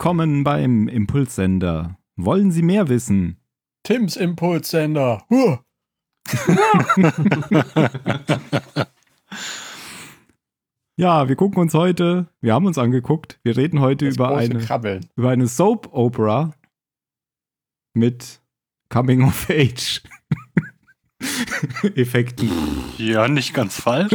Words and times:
Willkommen 0.00 0.44
beim 0.44 0.88
Impulssender. 0.88 1.98
Wollen 2.16 2.50
Sie 2.50 2.62
mehr 2.62 2.88
wissen? 2.88 3.36
Tims 3.82 4.16
Impulssender. 4.16 5.26
Huh. 5.28 5.58
Ja, 10.96 11.28
wir 11.28 11.36
gucken 11.36 11.60
uns 11.60 11.74
heute, 11.74 12.28
wir 12.40 12.54
haben 12.54 12.64
uns 12.64 12.78
angeguckt, 12.78 13.40
wir 13.42 13.58
reden 13.58 13.80
heute 13.80 14.06
Das 14.06 14.14
über 14.14 14.34
eine, 14.34 14.60
Krabbeln. 14.60 15.04
über 15.16 15.28
eine 15.28 15.46
Soap 15.46 15.90
Opera 15.92 16.54
mit 17.92 18.40
Coming 18.88 19.24
of 19.24 19.50
Age 19.50 20.00
Effekten. 21.94 22.50
Ja, 22.96 23.28
nicht 23.28 23.52
ganz 23.52 23.78
falsch. 23.78 24.14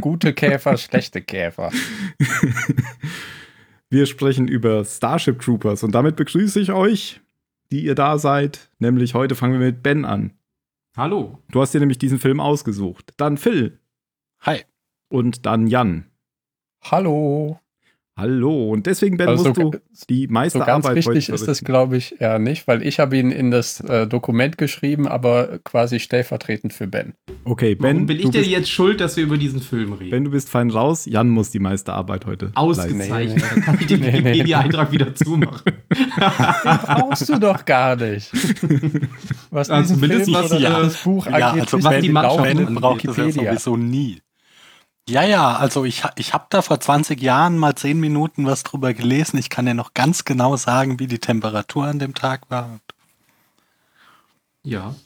Gute 0.00 0.32
Käfer, 0.32 0.78
schlechte 0.78 1.20
Käfer. 1.20 1.70
Wir 3.88 4.06
sprechen 4.06 4.48
über 4.48 4.84
Starship 4.84 5.40
Troopers 5.40 5.84
und 5.84 5.94
damit 5.94 6.16
begrüße 6.16 6.58
ich 6.58 6.72
euch, 6.72 7.20
die 7.70 7.84
ihr 7.84 7.94
da 7.94 8.18
seid. 8.18 8.70
Nämlich 8.80 9.14
heute 9.14 9.36
fangen 9.36 9.60
wir 9.60 9.66
mit 9.66 9.82
Ben 9.82 10.04
an. 10.04 10.32
Hallo. 10.96 11.38
Du 11.52 11.60
hast 11.60 11.72
dir 11.72 11.78
nämlich 11.78 11.98
diesen 11.98 12.18
Film 12.18 12.40
ausgesucht. 12.40 13.12
Dann 13.16 13.36
Phil 13.36 13.78
Hi. 14.40 14.62
und 15.08 15.46
dann 15.46 15.68
Jan. 15.68 16.10
Hallo. 16.82 17.60
Hallo. 18.18 18.70
Und 18.70 18.86
deswegen, 18.86 19.18
Ben, 19.18 19.28
Also 19.28 19.44
musst 19.48 19.60
so- 19.60 19.70
du 19.72 19.78
die 20.08 20.26
meiste 20.26 20.58
So 20.60 20.64
ganz 20.64 20.86
Arbeit 20.86 20.96
richtig 21.06 21.26
heute 21.28 21.34
ist 21.34 21.46
das, 21.46 21.62
glaube 21.62 21.98
ich, 21.98 22.18
eher 22.18 22.38
nicht, 22.38 22.66
weil 22.66 22.80
ich 22.82 22.98
habe 22.98 23.18
ihn 23.18 23.30
in 23.30 23.50
das 23.50 23.80
äh, 23.80 24.06
Dokument 24.06 24.56
geschrieben, 24.56 25.06
aber 25.06 25.58
quasi 25.64 26.00
stellvertretend 26.00 26.72
für 26.72 26.86
Ben. 26.86 27.12
Okay, 27.44 27.74
Ben, 27.74 27.82
Warum 27.96 28.06
bin 28.06 28.16
ich 28.16 28.22
denn 28.30 28.32
bist, 28.32 28.46
jetzt 28.50 28.70
schuld, 28.70 29.02
dass 29.02 29.18
wir 29.18 29.24
über 29.24 29.36
diesen 29.36 29.60
Film 29.60 29.92
reden? 29.92 30.10
Ben, 30.12 30.24
du 30.24 30.30
bist 30.30 30.48
fein 30.48 30.70
raus. 30.70 31.04
Jan 31.04 31.28
muss 31.28 31.50
die 31.50 31.58
meiste 31.58 31.92
Arbeit 31.92 32.24
heute. 32.24 32.52
Ausgezeichnet. 32.54 33.36
Nee, 33.36 33.42
Dann 33.54 33.60
kann 33.62 33.78
ich 33.80 33.86
den 33.86 34.00
Nee, 34.00 34.10
nee. 34.12 34.18
Wikipedia-Eintrag 34.24 34.92
wieder 34.92 35.14
zumachen. 35.14 35.72
Brauchst 36.16 37.28
du 37.28 37.38
doch 37.38 37.66
gar 37.66 37.96
nicht. 37.96 38.32
Was 39.50 39.68
Also 39.68 39.94
diesen 39.94 39.96
zumindest 39.96 40.24
Film 40.30 40.42
was, 40.42 40.52
oder 40.52 40.60
ja. 40.60 40.80
das 40.80 41.02
Buch 41.02 41.26
Ja, 41.26 41.48
angeht, 41.50 41.62
also 41.64 41.82
was 41.84 41.90
Ben 41.90 42.02
die 42.02 42.08
Mannschaft 42.08 42.74
braucht 42.74 43.06
das 43.06 43.16
ja 43.18 43.26
Wikipedia. 43.26 43.50
sowieso 43.56 43.76
nie. 43.76 44.18
Ja, 45.08 45.22
ja, 45.22 45.54
also 45.56 45.84
ich, 45.84 46.02
ich 46.16 46.34
habe 46.34 46.46
da 46.50 46.62
vor 46.62 46.80
20 46.80 47.20
Jahren 47.22 47.58
mal 47.58 47.76
10 47.76 48.00
Minuten 48.00 48.44
was 48.46 48.64
drüber 48.64 48.92
gelesen. 48.92 49.38
Ich 49.38 49.50
kann 49.50 49.64
dir 49.66 49.74
noch 49.74 49.94
ganz 49.94 50.24
genau 50.24 50.56
sagen, 50.56 50.98
wie 50.98 51.06
die 51.06 51.20
Temperatur 51.20 51.84
an 51.84 52.00
dem 52.00 52.12
Tag 52.14 52.42
war. 52.50 52.80
Ja. 54.64 54.96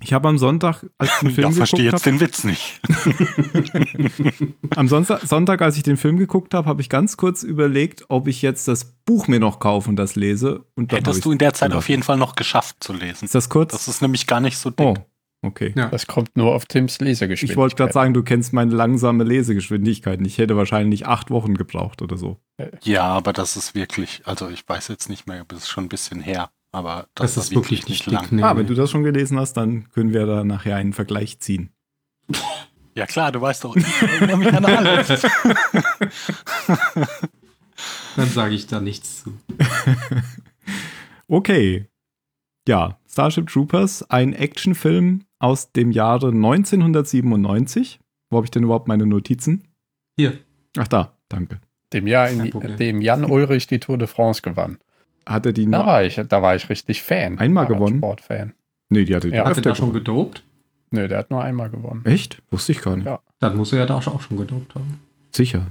Ich 0.00 0.12
habe 0.12 0.28
am 0.28 0.38
Sonntag, 0.38 0.84
als 0.98 1.10
ich 1.14 1.18
den 1.20 1.30
Film 1.34 1.50
Ja, 1.50 1.56
verstehe 1.56 1.84
geguckt 1.84 2.04
jetzt 2.04 2.06
den 2.06 2.20
Witz 2.20 2.42
nicht. 2.42 2.80
habe, 2.88 4.54
am 4.76 4.88
Sonntag, 4.88 5.20
Sonntag, 5.22 5.62
als 5.62 5.76
ich 5.76 5.84
den 5.84 5.96
Film 5.96 6.16
geguckt 6.18 6.52
habe, 6.52 6.68
habe 6.68 6.82
ich 6.82 6.88
ganz 6.88 7.16
kurz 7.16 7.44
überlegt, 7.44 8.04
ob 8.08 8.26
ich 8.26 8.42
jetzt 8.42 8.66
das 8.66 8.84
Buch 9.06 9.28
mir 9.28 9.38
noch 9.38 9.60
kaufe 9.60 9.88
und 9.88 9.94
das 9.96 10.16
lese. 10.16 10.64
Und 10.74 10.92
Hättest 10.92 11.24
du 11.24 11.30
in 11.30 11.38
der 11.38 11.54
Zeit 11.54 11.68
gelassen. 11.68 11.78
auf 11.78 11.88
jeden 11.88 12.02
Fall 12.02 12.16
noch 12.16 12.34
geschafft 12.34 12.82
zu 12.82 12.92
lesen. 12.92 13.24
Ist 13.26 13.36
das 13.36 13.48
kurz? 13.48 13.70
Das 13.72 13.86
ist 13.86 14.02
nämlich 14.02 14.26
gar 14.26 14.40
nicht 14.40 14.58
so 14.58 14.70
dick. 14.70 14.84
oh, 14.84 14.94
okay. 15.44 15.72
Ja. 15.76 15.88
Das 15.88 16.06
kommt 16.06 16.36
nur 16.36 16.54
auf 16.54 16.66
Tims 16.66 16.98
Lesegeschwindigkeit. 17.00 17.50
Ich 17.50 17.56
wollte 17.56 17.76
gerade 17.76 17.92
sagen, 17.92 18.14
du 18.14 18.22
kennst 18.22 18.52
meine 18.52 18.72
langsame 18.74 19.24
Lesegeschwindigkeit. 19.24 20.20
Ich 20.26 20.38
hätte 20.38 20.56
wahrscheinlich 20.56 21.06
acht 21.06 21.30
Wochen 21.30 21.54
gebraucht 21.54 22.02
oder 22.02 22.16
so. 22.16 22.38
Ja, 22.82 23.04
aber 23.04 23.32
das 23.32 23.56
ist 23.56 23.74
wirklich, 23.74 24.22
also 24.24 24.48
ich 24.48 24.68
weiß 24.68 24.88
jetzt 24.88 25.08
nicht 25.08 25.26
mehr, 25.26 25.44
das 25.48 25.60
ist 25.60 25.68
schon 25.68 25.84
ein 25.84 25.88
bisschen 25.88 26.20
her, 26.20 26.50
aber 26.72 27.06
das, 27.14 27.34
Das, 27.34 27.44
ist 27.46 27.50
war 27.54 27.62
wirklich 27.62 27.86
nicht 27.88 28.06
dick. 28.06 28.12
lang. 28.12 28.26
Nee, 28.30 28.42
ah, 28.42 28.56
wenn 28.56 28.66
du 28.66 28.74
das 28.74 28.90
schon 28.90 29.02
gelesen 29.04 29.38
hast, 29.38 29.54
dann 29.54 29.88
können 29.90 30.12
wir 30.12 30.26
da 30.26 30.44
nachher 30.44 30.76
einen 30.76 30.92
Vergleich 30.92 31.38
ziehen. 31.40 31.70
Ja 32.96 33.06
klar, 33.06 33.32
du 33.32 33.40
weißt 33.40 33.64
doch, 33.64 33.74
ich 33.74 33.84
erinnere 34.02 34.36
mich 34.36 34.54
an 34.54 34.64
alles. 34.64 35.08
Dann 38.16 38.28
sage 38.28 38.54
ich 38.54 38.68
da 38.68 38.80
nichts 38.80 39.24
zu. 39.24 39.32
Okay. 41.26 41.88
Ja, 42.68 42.98
Starship 43.10 43.48
Troopers, 43.48 44.08
ein 44.10 44.32
Actionfilm 44.32 45.23
aus 45.38 45.72
dem 45.72 45.90
Jahre 45.90 46.28
1997. 46.28 48.00
Wo 48.30 48.36
habe 48.38 48.46
ich 48.46 48.50
denn 48.50 48.62
überhaupt 48.64 48.88
meine 48.88 49.06
Notizen? 49.06 49.64
Hier. 50.16 50.38
Ach 50.76 50.88
da, 50.88 51.12
danke. 51.28 51.60
dem 51.92 52.06
Jahr, 52.06 52.28
in 52.28 52.50
dem 52.78 53.00
Jan 53.00 53.24
Ulrich 53.24 53.66
die 53.68 53.78
Tour 53.78 53.98
de 53.98 54.08
France 54.08 54.42
gewann. 54.42 54.78
Hat 55.26 55.46
er 55.46 55.52
die 55.52 55.70
Da 55.70 55.78
noch? 55.78 55.86
war 55.86 56.02
ich, 56.04 56.20
da 56.28 56.42
war 56.42 56.56
ich 56.56 56.68
richtig 56.68 57.02
Fan. 57.02 57.38
Einmal 57.38 57.68
War 57.68 57.74
gewonnen? 57.76 57.98
Sportfan. 57.98 58.52
Nee, 58.90 59.04
die 59.04 59.14
hatte 59.14 59.30
die 59.30 59.36
Ja. 59.36 59.44
Hat 59.46 59.56
er 59.56 59.62
da 59.62 59.74
schon 59.74 59.92
gedopt? 59.92 60.44
Nö, 60.90 61.08
der 61.08 61.18
hat 61.18 61.30
nur 61.30 61.42
einmal 61.42 61.70
gewonnen. 61.70 62.04
Echt? 62.04 62.42
Wusste 62.50 62.72
ich 62.72 62.82
gar 62.82 62.96
nicht. 62.96 63.06
Ja. 63.06 63.20
Dann 63.40 63.56
muss 63.56 63.72
er 63.72 63.80
ja 63.80 63.86
da 63.86 63.96
auch 63.96 64.20
schon 64.20 64.36
gedopt 64.36 64.74
haben. 64.74 65.00
Sicher. 65.34 65.68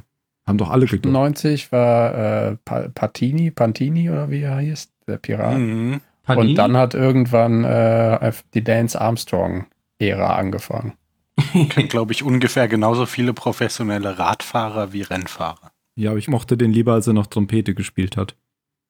Haben 0.47 0.57
doch 0.57 0.69
alle 0.69 0.85
gedacht. 0.85 1.11
90 1.11 1.71
war 1.71 2.13
äh, 2.51 2.57
Pa- 2.65 2.89
Patini, 2.89 3.51
Pantini 3.51 4.09
oder 4.09 4.29
wie 4.29 4.41
er 4.41 4.59
hieß, 4.59 4.89
der 5.07 5.17
Pirat. 5.17 5.57
Mhm. 5.57 6.01
Panini? 6.23 6.49
Und 6.49 6.55
dann 6.55 6.77
hat 6.77 6.93
irgendwann 6.93 7.63
äh, 7.63 8.31
die 8.53 8.63
Dance 8.63 8.99
Armstrong-Ära 8.99 10.35
angefangen. 10.35 10.93
kennt, 11.69 11.89
glaube 11.89 12.13
ich, 12.13 12.23
ungefähr 12.23 12.67
genauso 12.67 13.05
viele 13.05 13.33
professionelle 13.33 14.19
Radfahrer 14.19 14.93
wie 14.93 15.01
Rennfahrer. 15.01 15.71
Ja, 15.95 16.11
aber 16.11 16.19
ich 16.19 16.27
mochte 16.27 16.57
den 16.57 16.71
lieber, 16.71 16.93
als 16.93 17.07
er 17.07 17.13
noch 17.13 17.27
Trompete 17.27 17.73
gespielt 17.73 18.17
hat. 18.17 18.35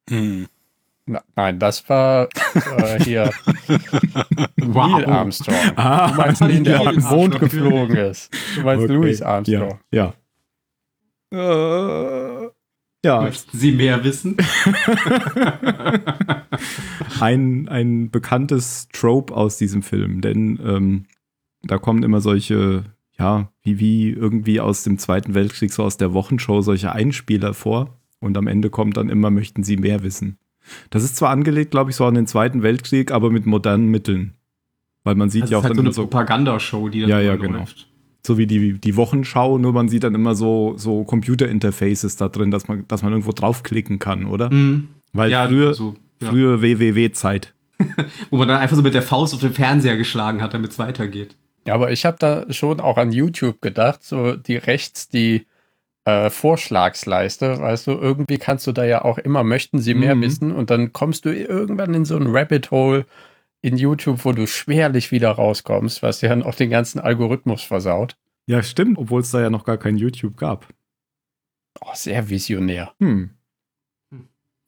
Hm. 0.10 0.48
Na, 1.06 1.22
nein, 1.36 1.60
das 1.60 1.90
war 1.90 2.30
äh, 2.78 3.04
hier 3.04 3.30
wow. 4.58 4.92
Neil 4.92 5.06
Armstrong. 5.06 5.56
Ah, 5.76 6.08
Du 6.08 6.16
meinst 6.16 6.42
den, 6.42 6.64
der 6.64 6.80
auf 6.80 6.90
den 6.92 7.04
Mond 7.04 7.40
geflogen 7.40 7.98
ist. 7.98 8.34
Du 8.56 8.62
meinst 8.62 8.86
Okay. 8.86 8.94
Louis 8.94 9.22
Armstrong. 9.22 9.80
Ja. 9.92 10.14
Ja. 11.32 12.46
Äh, 12.46 12.50
ja, 13.04 13.22
Möchten 13.22 13.58
Sie 13.58 13.72
mehr 13.72 14.04
wissen? 14.04 14.38
ein, 17.20 17.68
ein 17.68 18.12
bekanntes 18.12 18.88
Trope 18.94 19.36
aus 19.36 19.58
diesem 19.58 19.82
Film, 19.82 20.22
denn 20.22 20.60
ähm, 20.66 21.06
da 21.64 21.78
kommen 21.78 22.04
immer 22.04 22.22
solche, 22.22 22.84
ja, 23.18 23.50
wie, 23.62 23.80
wie 23.80 24.10
irgendwie 24.12 24.60
aus 24.60 24.84
dem 24.84 24.98
Zweiten 24.98 25.34
Weltkrieg, 25.34 25.72
so 25.72 25.84
aus 25.84 25.98
der 25.98 26.14
Wochenshow, 26.14 26.62
solche 26.62 26.92
Einspieler 26.92 27.54
vor 27.54 27.98
und 28.20 28.38
am 28.38 28.48
Ende 28.48 28.70
kommt 28.70 28.98
dann 28.98 29.10
immer, 29.10 29.32
möchten 29.32 29.64
sie 29.64 29.78
mehr 29.78 30.04
wissen. 30.04 30.38
Das 30.90 31.04
ist 31.04 31.18
zwar 31.18 31.30
angelegt, 31.30 31.72
glaube 31.72 31.92
ich, 31.92 31.98
so 31.98 32.06
an 32.06 32.16
den 32.16 32.28
Zweiten 32.28 32.64
Weltkrieg, 32.64 33.12
aber 33.12 33.30
mit 33.30 33.46
modernen 33.46 33.90
Mitteln. 33.90 34.34
Weil 35.04 35.16
man 35.16 35.30
sieht 35.30 35.44
Das 35.44 35.50
ja 35.50 35.58
ist 35.58 35.60
auch 35.60 35.64
halt 35.66 35.72
dann 35.72 35.78
so 35.78 35.82
eine 35.84 35.94
so, 35.94 36.02
Propagandashow, 36.04 36.88
die 36.88 37.02
dann 37.02 37.10
Ja, 37.10 37.20
ja, 37.20 37.36
genau. 37.36 37.60
läuft. 37.60 37.90
So 38.26 38.38
wie 38.38 38.48
die, 38.48 38.74
die 38.80 38.96
Wochenschau, 38.96 39.58
nur 39.58 39.74
man 39.74 39.90
sieht 39.90 40.04
dann 40.04 40.16
immer 40.16 40.36
so, 40.36 40.74
so 40.78 41.04
Computer-Interfaces 41.04 42.16
da 42.16 42.30
drin, 42.30 42.52
dass 42.52 42.68
man, 42.68 42.86
dass 42.88 43.04
man 43.04 43.12
irgendwo 43.12 43.32
draufklicken 43.32 44.00
kann, 44.00 44.26
oder? 44.26 44.50
Mhm. 44.50 44.90
Weil 45.12 45.30
ja, 45.32 45.48
früher, 45.48 45.74
so, 45.74 45.96
ja. 46.22 46.30
früher 46.30 46.62
WWW-Zeit. 46.62 47.54
Wo 48.30 48.38
man 48.38 48.48
dann 48.48 48.60
einfach 48.60 48.78
so 48.78 48.82
mit 48.82 48.94
der 48.94 49.02
Faust 49.02 49.34
auf 49.34 49.42
den 49.42 49.54
Fernseher 49.54 49.98
geschlagen 49.98 50.42
hat, 50.42 50.54
damit 50.54 50.72
es 50.72 50.80
weitergeht. 50.80 51.36
Ja, 51.68 51.74
aber 51.74 51.92
ich 51.92 52.06
habe 52.06 52.18
da 52.20 52.46
schon 52.52 52.80
auch 52.80 52.98
an 52.98 53.12
YouTube 53.12 53.62
gedacht, 53.62 54.04
so 54.04 54.36
die 54.36 54.56
rechts 54.56 55.10
die 55.10 55.46
äh, 56.06 56.30
Vorschlagsleiste, 56.30 57.60
weißt 57.60 57.88
du, 57.88 57.92
irgendwie 57.92 58.38
kannst 58.38 58.68
du 58.68 58.72
da 58.72 58.84
ja 58.86 59.04
auch 59.04 59.18
immer, 59.18 59.44
möchten 59.44 59.80
sie 59.80 59.94
mehr 59.94 60.16
Mhm. 60.16 60.22
wissen 60.22 60.52
und 60.52 60.70
dann 60.70 60.94
kommst 60.94 61.26
du 61.26 61.34
irgendwann 61.34 61.94
in 61.94 62.06
so 62.06 62.16
ein 62.18 62.28
Rabbit 62.28 62.72
Hole 62.72 63.06
in 63.64 63.78
YouTube, 63.78 64.24
wo 64.26 64.34
du 64.34 64.46
schwerlich 64.46 65.12
wieder 65.12 65.32
rauskommst, 65.32 66.04
was 66.04 66.20
dir 66.20 66.30
dann 66.30 66.44
auch 66.44 66.54
den 66.54 66.70
ganzen 66.70 67.00
Algorithmus 67.00 67.64
versaut. 67.64 68.18
Ja, 68.46 68.62
stimmt, 68.62 68.98
obwohl 68.98 69.22
es 69.22 69.32
da 69.32 69.42
ja 69.42 69.50
noch 69.50 69.64
gar 69.64 69.78
kein 69.78 69.98
YouTube 69.98 70.36
gab. 70.38 70.68
Oh, 71.82 71.92
sehr 71.96 72.30
visionär. 72.30 72.94
Hm. 73.00 73.32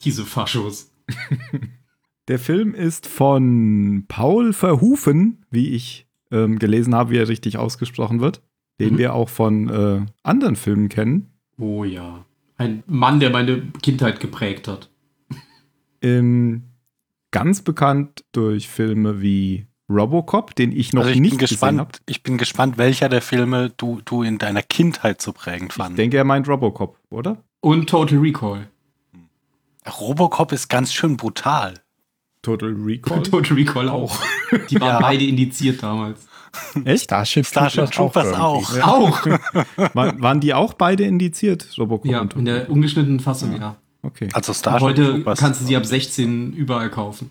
Diese 0.02 0.24
Faschos. 0.24 0.90
Der 2.28 2.38
Film 2.40 2.74
ist 2.74 3.06
von 3.06 4.04
Paul 4.08 4.52
Verhoeven, 4.52 5.44
wie 5.50 5.68
ich 5.70 6.08
ähm, 6.32 6.58
gelesen 6.58 6.94
habe, 6.94 7.10
wie 7.10 7.18
er 7.18 7.28
richtig 7.28 7.56
ausgesprochen 7.58 8.20
wird, 8.20 8.42
den 8.80 8.94
Mhm. 8.94 8.98
wir 8.98 9.14
auch 9.14 9.28
von 9.28 9.68
äh, 9.68 10.06
anderen 10.24 10.56
Filmen 10.56 10.88
kennen. 10.88 11.30
Oh 11.58 11.84
ja. 11.84 12.24
Ein 12.56 12.82
Mann, 12.86 13.20
der 13.20 13.30
meine 13.30 13.60
Kindheit 13.82 14.18
geprägt 14.20 14.66
hat. 14.66 14.90
Ähm, 16.02 16.64
ganz 17.30 17.62
bekannt 17.62 18.24
durch 18.32 18.68
Filme 18.68 19.20
wie 19.20 19.66
Robocop, 19.88 20.54
den 20.56 20.72
ich 20.72 20.92
noch 20.92 21.02
also 21.02 21.14
ich 21.14 21.20
nicht 21.20 21.30
bin 21.30 21.38
gesehen 21.38 21.58
habe. 21.78 21.90
gespannt, 21.92 22.00
ich 22.06 22.22
bin 22.22 22.38
gespannt, 22.38 22.78
welcher 22.78 23.08
der 23.08 23.22
Filme 23.22 23.70
du, 23.76 24.00
du 24.04 24.22
in 24.22 24.38
deiner 24.38 24.62
Kindheit 24.62 25.22
so 25.22 25.32
prägend 25.32 25.70
Ich 25.70 25.76
fand. 25.76 25.96
denke, 25.98 26.16
er 26.16 26.24
meint 26.24 26.48
Robocop, 26.48 26.98
oder? 27.10 27.36
Und 27.60 27.88
Total 27.88 28.18
Recall. 28.18 28.68
Robocop 30.00 30.52
ist 30.52 30.68
ganz 30.68 30.92
schön 30.92 31.16
brutal. 31.16 31.74
Total 32.42 32.70
Recall. 32.72 33.22
Total 33.30 33.56
Recall 33.56 33.88
auch. 33.88 34.16
Die 34.70 34.80
waren 34.80 34.88
Ja. 34.88 35.00
beide 35.00 35.24
indiziert 35.24 35.82
damals. 35.82 36.26
Echt? 36.84 37.04
Starship, 37.04 37.44
Starship 37.46 37.90
Troopers 37.90 38.26
irgendwie. 38.28 38.40
auch. 38.42 38.76
Ja. 38.76 38.86
Auch! 38.86 39.26
War, 39.94 40.20
waren 40.20 40.40
die 40.40 40.54
auch 40.54 40.72
beide 40.74 41.04
indiziert, 41.04 41.68
Robocop 41.78 42.10
Ja, 42.10 42.20
und 42.22 42.34
in 42.34 42.46
der 42.46 42.70
ungeschnittenen 42.70 43.20
Fassung, 43.20 43.54
ja. 43.60 43.76
Okay. 44.06 44.28
Also 44.32 44.52
Starship 44.52 44.80
Heute 44.82 45.04
Troopers. 45.14 45.38
kannst 45.38 45.60
du 45.60 45.64
sie 45.66 45.76
ab 45.76 45.84
16 45.86 46.52
überall 46.52 46.90
kaufen. 46.90 47.30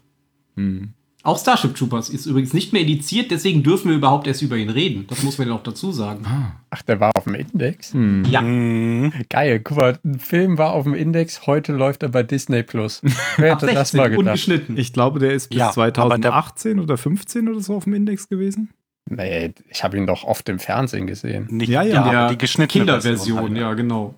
Hm. 0.56 0.90
Auch 1.24 1.40
Starship 1.40 1.76
Troopers 1.76 2.10
ist 2.12 2.28
übrigens 2.28 2.54
nicht 2.54 2.72
mehr 2.72 2.84
indiziert, 2.84 3.32
deswegen 3.32 3.64
dürfen 3.64 3.90
wir 3.90 3.98
überhaupt 3.98 4.28
erst 4.28 4.44
über 4.44 4.58
ihn 4.58 4.70
reden. 4.70 5.06
Das 5.08 5.24
muss 5.24 5.40
man 5.40 5.48
ja 5.48 5.56
auch 5.56 5.64
dazu 5.64 5.92
sagen. 5.92 6.24
Ach, 6.70 6.82
der 6.84 7.00
war 7.00 7.12
auf 7.16 7.24
dem 7.24 7.34
Index? 7.34 7.94
Hm. 7.94 8.26
Ja, 8.30 8.42
Mhm. 8.42 9.12
Geil, 9.30 9.60
guck 9.62 9.78
mal, 9.78 9.98
ein 10.06 10.20
Film 10.20 10.60
war 10.60 10.74
auf 10.74 10.84
dem 10.84 10.94
Index, 10.94 11.48
heute 11.48 11.74
läuft 11.74 12.04
er 12.04 12.10
bei 12.10 12.22
Disney 12.22 12.62
Plus. 12.62 13.02
Wer 13.38 13.54
ab 13.54 13.62
hätte 13.64 13.74
das 13.74 13.90
16, 13.92 13.98
mal 13.98 14.10
gedacht? 14.12 14.20
ungeschnitten. 14.28 14.78
Ich 14.78 14.94
glaube, 14.94 15.18
der 15.20 15.32
ist 15.34 15.50
bis 15.50 15.58
Ja, 15.58 15.70
aber 15.70 15.86
der- 15.92 15.94
2018 15.96 16.80
oder 16.80 16.96
15 16.98 17.48
oder 17.50 17.60
so 17.60 17.76
auf 17.76 17.86
dem 17.86 17.96
Index 17.96 18.30
gewesen. 18.30 18.70
Nee, 19.10 19.54
ich 19.70 19.84
habe 19.84 19.98
ihn 19.98 20.06
doch 20.08 20.24
oft 20.24 20.48
im 20.50 20.58
Fernsehen 20.60 21.06
gesehen. 21.08 21.48
Nicht, 21.50 21.70
Ja, 21.70 21.82
ja, 21.84 21.94
ja. 22.12 22.22
aber 22.22 22.30
die 22.34 22.38
geschnittene 22.40 22.68
Kinderversion, 22.86 23.18
Version 23.18 23.50
halt. 23.50 23.58
ja, 23.58 23.74
genau. 23.76 24.16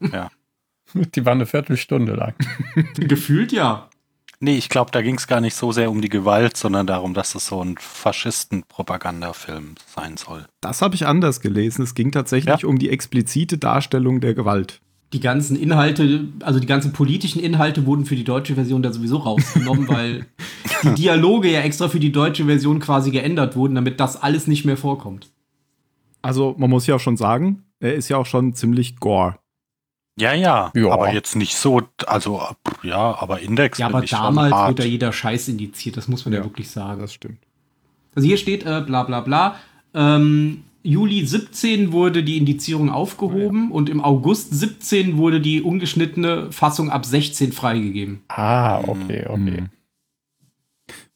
Die 1.16 1.26
war 1.26 1.34
eine 1.34 1.46
Viertelstunde 1.46 2.14
lang. 2.14 2.34
Gefühlt 2.96 3.52
ja. 3.52 3.90
Nee, 4.40 4.56
ich 4.56 4.70
glaube, 4.70 4.92
da 4.92 5.02
ging 5.02 5.16
es 5.16 5.26
gar 5.26 5.42
nicht 5.42 5.56
so 5.56 5.72
sehr 5.72 5.90
um 5.90 6.00
die 6.00 6.10
Gewalt, 6.10 6.58
sondern 6.58 6.86
darum, 6.86 7.16
dass 7.16 7.34
es 7.34 7.48
so 7.48 7.64
ein 7.64 7.76
Faschisten-Propagandafilm 7.80 9.74
sein 9.88 10.16
soll. 10.16 10.46
Das 10.62 10.84
habe 10.84 10.94
ich 10.94 11.08
anders 11.08 11.42
gelesen. 11.42 11.82
Es 11.82 11.96
ging 11.96 12.12
tatsächlich 12.12 12.64
um 12.64 12.78
die 12.78 12.92
explizite 12.92 13.58
Darstellung 13.58 14.22
der 14.22 14.36
Gewalt. 14.36 14.80
Die 15.14 15.22
ganzen 15.22 15.56
Inhalte, 15.56 16.28
also 16.42 16.60
die 16.60 16.68
ganzen 16.68 16.94
politischen 16.94 17.42
Inhalte 17.42 17.88
wurden 17.88 18.06
für 18.06 18.16
die 18.16 18.26
deutsche 18.26 18.54
Version 18.54 18.84
da 18.84 18.94
sowieso 18.94 19.18
rausgenommen, 19.18 19.88
weil 19.88 20.28
die 20.84 20.94
Dialoge 20.94 21.50
ja 21.50 21.62
extra 21.62 21.88
für 21.88 22.00
die 22.00 22.12
deutsche 22.12 22.46
Version 22.46 22.80
quasi 22.80 23.10
geändert 23.10 23.56
wurden, 23.56 23.74
damit 23.74 24.00
das 24.00 24.22
alles 24.22 24.46
nicht 24.46 24.66
mehr 24.66 24.78
vorkommt. 24.78 25.32
Also 26.22 26.54
man 26.60 26.70
muss 26.70 26.86
ja 26.86 26.96
auch 26.96 27.00
schon 27.00 27.18
sagen, 27.18 27.64
er 27.80 27.96
ist 27.96 28.10
ja 28.10 28.18
auch 28.18 28.26
schon 28.26 28.54
ziemlich 28.54 28.98
gore. 28.98 29.40
Ja, 30.20 30.34
ja, 30.34 30.72
Ja. 30.76 30.92
aber 30.92 31.14
jetzt 31.14 31.36
nicht 31.36 31.56
so, 31.56 31.82
also 32.08 32.42
ja, 32.84 33.16
aber 33.20 33.40
Index 33.40 33.78
Ja, 33.78 33.88
aber 33.88 34.02
damals 34.02 34.54
hart. 34.54 34.70
wurde 34.72 34.84
da 34.84 34.88
jeder 34.90 35.14
Scheiß 35.14 35.48
indiziert, 35.48 35.96
das 35.96 36.08
muss 36.08 36.26
man 36.26 36.34
ja, 36.34 36.40
Ja. 36.40 36.46
wirklich 36.46 36.70
sagen. 36.72 37.02
Das 37.02 37.14
stimmt. 37.14 37.38
Also 38.16 38.28
hier 38.28 38.38
steht 38.38 38.66
äh, 38.66 38.82
bla 38.86 39.04
bla 39.04 39.22
bla. 39.22 39.56
Ähm, 39.94 40.64
Juli 40.82 41.26
17 41.26 41.92
wurde 41.92 42.24
die 42.24 42.38
Indizierung 42.38 42.90
aufgehoben 42.90 43.72
und 43.72 43.90
im 43.90 44.02
August 44.04 44.54
17 44.58 45.18
wurde 45.18 45.40
die 45.42 45.62
ungeschnittene 45.62 46.52
Fassung 46.52 46.90
ab 46.90 47.06
16 47.06 47.52
freigegeben. 47.52 48.22
Ah, 48.30 48.80
okay, 48.88 49.26
okay. 49.28 49.58
Hm. 49.58 49.70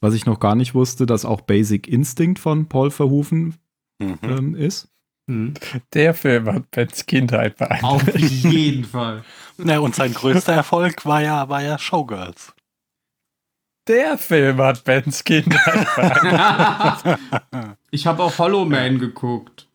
Was 0.02 0.14
ich 0.14 0.26
noch 0.26 0.40
gar 0.40 0.56
nicht 0.56 0.76
wusste, 0.76 1.06
dass 1.06 1.26
auch 1.26 1.42
Basic 1.42 1.88
Instinct 1.88 2.38
von 2.40 2.68
Paul 2.68 2.92
Verhoeven 2.92 3.56
Mhm. 4.00 4.18
ähm, 4.24 4.56
ist. 4.56 4.90
Mhm. 5.28 5.54
Der 5.94 6.14
Film 6.14 6.48
hat 6.52 6.72
Bens 6.72 7.06
Kindheit 7.06 7.58
beeinflusst. 7.58 8.08
Auf 8.10 8.16
jeden 8.18 8.84
Fall. 8.86 9.24
Ja, 9.64 9.80
und 9.80 9.96
sein 9.96 10.14
größter 10.14 10.54
Erfolg 10.54 11.06
war 11.06 11.22
ja, 11.22 11.48
war 11.50 11.62
ja 11.62 11.78
Showgirls. 11.78 12.54
Der 13.88 14.18
Film 14.18 14.58
hat 14.60 14.84
Bens 14.84 15.24
Kindheit 15.24 15.88
beeinflusst. 15.96 17.20
ich 17.92 18.06
habe 18.08 18.24
auch 18.24 18.38
Hollow 18.38 18.66
Man 18.66 19.00
geguckt. 19.00 19.68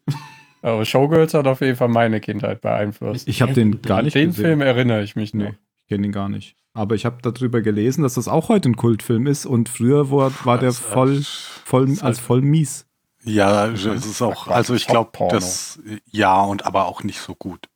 Aber 0.62 0.84
Showgirls 0.84 1.34
hat 1.34 1.46
auf 1.46 1.60
jeden 1.60 1.76
Fall 1.76 1.88
meine 1.88 2.20
Kindheit 2.20 2.60
beeinflusst. 2.60 3.28
Ich 3.28 3.42
habe 3.42 3.52
den 3.52 3.82
gar 3.82 4.02
nicht 4.02 4.14
Den 4.14 4.28
gesehen. 4.30 4.44
Film 4.44 4.60
erinnere 4.62 5.02
ich 5.02 5.14
mich 5.16 5.32
noch. 5.34 5.44
Nee, 5.50 5.54
ich 5.82 5.88
kenne 5.88 6.06
ihn 6.06 6.12
gar 6.12 6.28
nicht. 6.28 6.56
Aber 6.74 6.94
ich 6.94 7.04
habe 7.06 7.18
darüber 7.22 7.62
gelesen, 7.62 8.02
dass 8.02 8.14
das 8.14 8.28
auch 8.28 8.48
heute 8.48 8.68
ein 8.70 8.76
Kultfilm 8.76 9.26
ist 9.26 9.46
und 9.46 9.68
früher 9.68 10.10
war, 10.10 10.32
war 10.44 10.58
der 10.58 10.72
voll, 10.72 11.22
voll 11.22 11.88
als 11.90 12.02
halt- 12.02 12.18
voll 12.18 12.42
mies. 12.42 12.86
Ja, 13.26 13.66
es 13.66 13.84
ist 13.84 14.22
auch, 14.22 14.46
also 14.48 14.74
ich 14.74 14.86
glaube, 14.86 15.10
Porno. 15.12 15.32
das, 15.34 15.80
ja, 16.10 16.40
und 16.42 16.64
aber 16.64 16.86
auch 16.86 17.02
nicht 17.02 17.18
so 17.20 17.34
gut. 17.34 17.68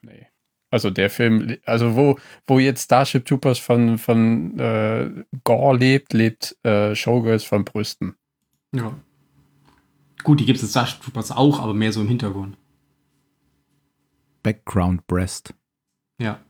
Nee. 0.00 0.26
Also 0.70 0.90
der 0.90 1.08
Film, 1.10 1.56
also 1.66 1.96
wo, 1.96 2.18
wo 2.46 2.58
jetzt 2.58 2.84
Starship 2.84 3.24
Troopers 3.26 3.58
von, 3.58 3.98
von 3.98 4.58
äh, 4.58 5.10
Gore 5.44 5.76
lebt, 5.76 6.12
lebt 6.14 6.56
äh, 6.64 6.94
Showgirls 6.96 7.44
von 7.44 7.64
Brüsten. 7.64 8.16
Ja. 8.74 8.94
Gut, 10.24 10.40
die 10.40 10.46
gibt 10.46 10.56
es 10.58 10.62
in 10.64 10.70
Starship 10.70 11.02
Troopers 11.02 11.30
auch, 11.30 11.60
aber 11.60 11.74
mehr 11.74 11.92
so 11.92 12.00
im 12.00 12.08
Hintergrund. 12.08 12.56
Background 14.42 15.06
Breast. 15.06 15.54
Ja. 16.18 16.40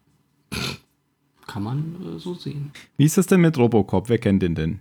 Kann 1.46 1.62
man 1.64 2.16
äh, 2.16 2.18
so 2.18 2.34
sehen. 2.34 2.72
Wie 2.96 3.04
ist 3.04 3.18
das 3.18 3.26
denn 3.26 3.40
mit 3.40 3.58
Robocop? 3.58 4.08
Wer 4.08 4.18
kennt 4.18 4.42
den 4.42 4.54
denn? 4.54 4.80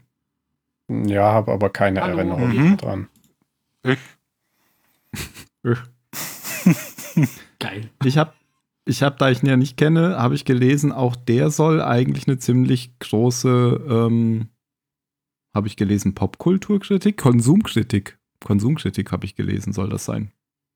Ja, 0.88 1.32
habe 1.34 1.52
aber 1.52 1.70
keine 1.70 2.02
Hallo. 2.02 2.18
Erinnerung 2.18 2.50
Mhm. 2.56 2.78
dran. 2.78 3.08
Geil. 7.60 7.90
Ich 8.04 8.18
habe, 8.18 8.34
ich 8.86 9.04
hab, 9.04 9.18
da 9.18 9.30
ich 9.30 9.44
ihn 9.44 9.50
ja 9.50 9.58
nicht 9.58 9.78
kenne, 9.78 10.18
habe 10.18 10.36
ich 10.36 10.46
gelesen, 10.46 10.92
auch 10.92 11.16
der 11.16 11.50
soll 11.52 11.82
eigentlich 11.82 12.28
eine 12.28 12.38
ziemlich 12.38 12.98
große, 13.00 13.86
ähm, 13.90 14.50
habe 15.54 15.68
ich 15.68 15.76
gelesen, 15.76 16.16
Popkulturkritik, 16.16 17.18
Konsumkritik. 17.18 18.18
Konsumkritik 18.44 19.12
habe 19.12 19.26
ich 19.26 19.36
gelesen, 19.36 19.74
soll 19.74 19.90
das 19.90 20.06
sein. 20.06 20.32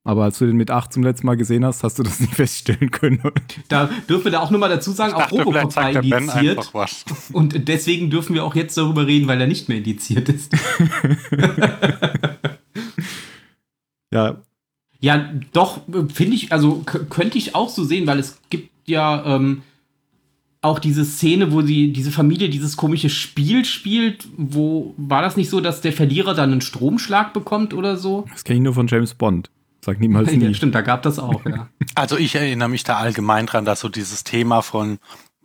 Aber 0.08 0.24
als 0.24 0.38
du 0.38 0.46
den 0.46 0.56
mit 0.56 0.70
8 0.70 0.94
zum 0.94 1.02
letzten 1.02 1.26
Mal 1.26 1.36
gesehen 1.36 1.66
hast, 1.66 1.84
hast 1.84 1.98
du 1.98 2.04
das 2.04 2.20
nicht 2.22 2.36
feststellen 2.36 2.92
können. 2.92 3.22
Da 3.70 3.90
dürfen 4.08 4.26
wir 4.26 4.34
da 4.34 4.40
auch 4.40 4.52
nochmal 4.52 4.70
dazu 4.70 4.92
sagen, 4.92 5.12
Ich 5.12 5.16
auch 5.16 5.22
dachte, 5.22 5.44
Robocop 5.44 5.76
war 5.76 5.92
indiziert. 5.92 6.72
Und 7.34 7.68
deswegen 7.68 8.12
dürfen 8.12 8.36
wir 8.36 8.46
auch 8.46 8.54
jetzt 8.54 8.78
darüber 8.78 9.08
reden, 9.08 9.28
weil 9.28 9.42
er 9.42 9.48
nicht 9.48 9.68
mehr 9.68 9.80
indiziert 9.80 10.30
ist. 10.30 10.54
ja, 14.14 14.42
Ja, 15.00 15.30
doch, 15.54 15.82
finde 16.14 16.36
ich, 16.36 16.52
also 16.52 16.84
könnte 17.10 17.38
ich 17.38 17.56
auch 17.56 17.70
so 17.70 17.84
sehen, 17.84 18.08
weil 18.08 18.20
es 18.20 18.40
gibt 18.50 18.70
ja 18.88 19.24
ähm, 19.26 19.64
auch 20.66 20.80
diese 20.80 21.06
Szene, 21.06 21.52
wo 21.52 21.62
sie, 21.62 21.94
diese 21.94 22.12
Familie 22.12 22.50
dieses 22.50 22.76
komische 22.76 23.10
Spiel 23.10 23.66
spielt, 23.66 24.28
wo 24.36 24.96
war 24.98 25.22
das 25.22 25.38
nicht 25.38 25.50
so, 25.50 25.62
dass 25.62 25.82
der 25.82 25.94
Verlierer 25.94 26.34
dann 26.34 26.52
einen 26.52 26.62
Stromschlag 26.62 27.34
bekommt 27.34 27.74
oder 27.74 27.98
so? 27.98 28.26
das 28.32 28.44
kenne 28.44 28.58
ich 28.58 28.64
nur 28.64 28.74
von 28.74 28.88
James 28.88 29.14
Bond. 29.14 29.50
Sag 29.82 30.00
niemals 30.00 30.32
Ja, 30.32 30.38
nie. 30.38 30.54
stimmt, 30.56 30.74
da 30.74 30.82
gab 30.82 31.04
das 31.04 31.20
auch, 31.20 31.46
ja. 31.46 31.70
Also 31.96 32.18
ich 32.18 32.34
erinnere 32.34 32.70
mich 32.70 32.84
da 32.84 32.98
allgemein 32.98 33.46
dran, 33.46 33.66
dass 33.66 33.82
so 33.82 33.90
dieses 33.90 34.24
Thema 34.24 34.62
von 34.62 34.98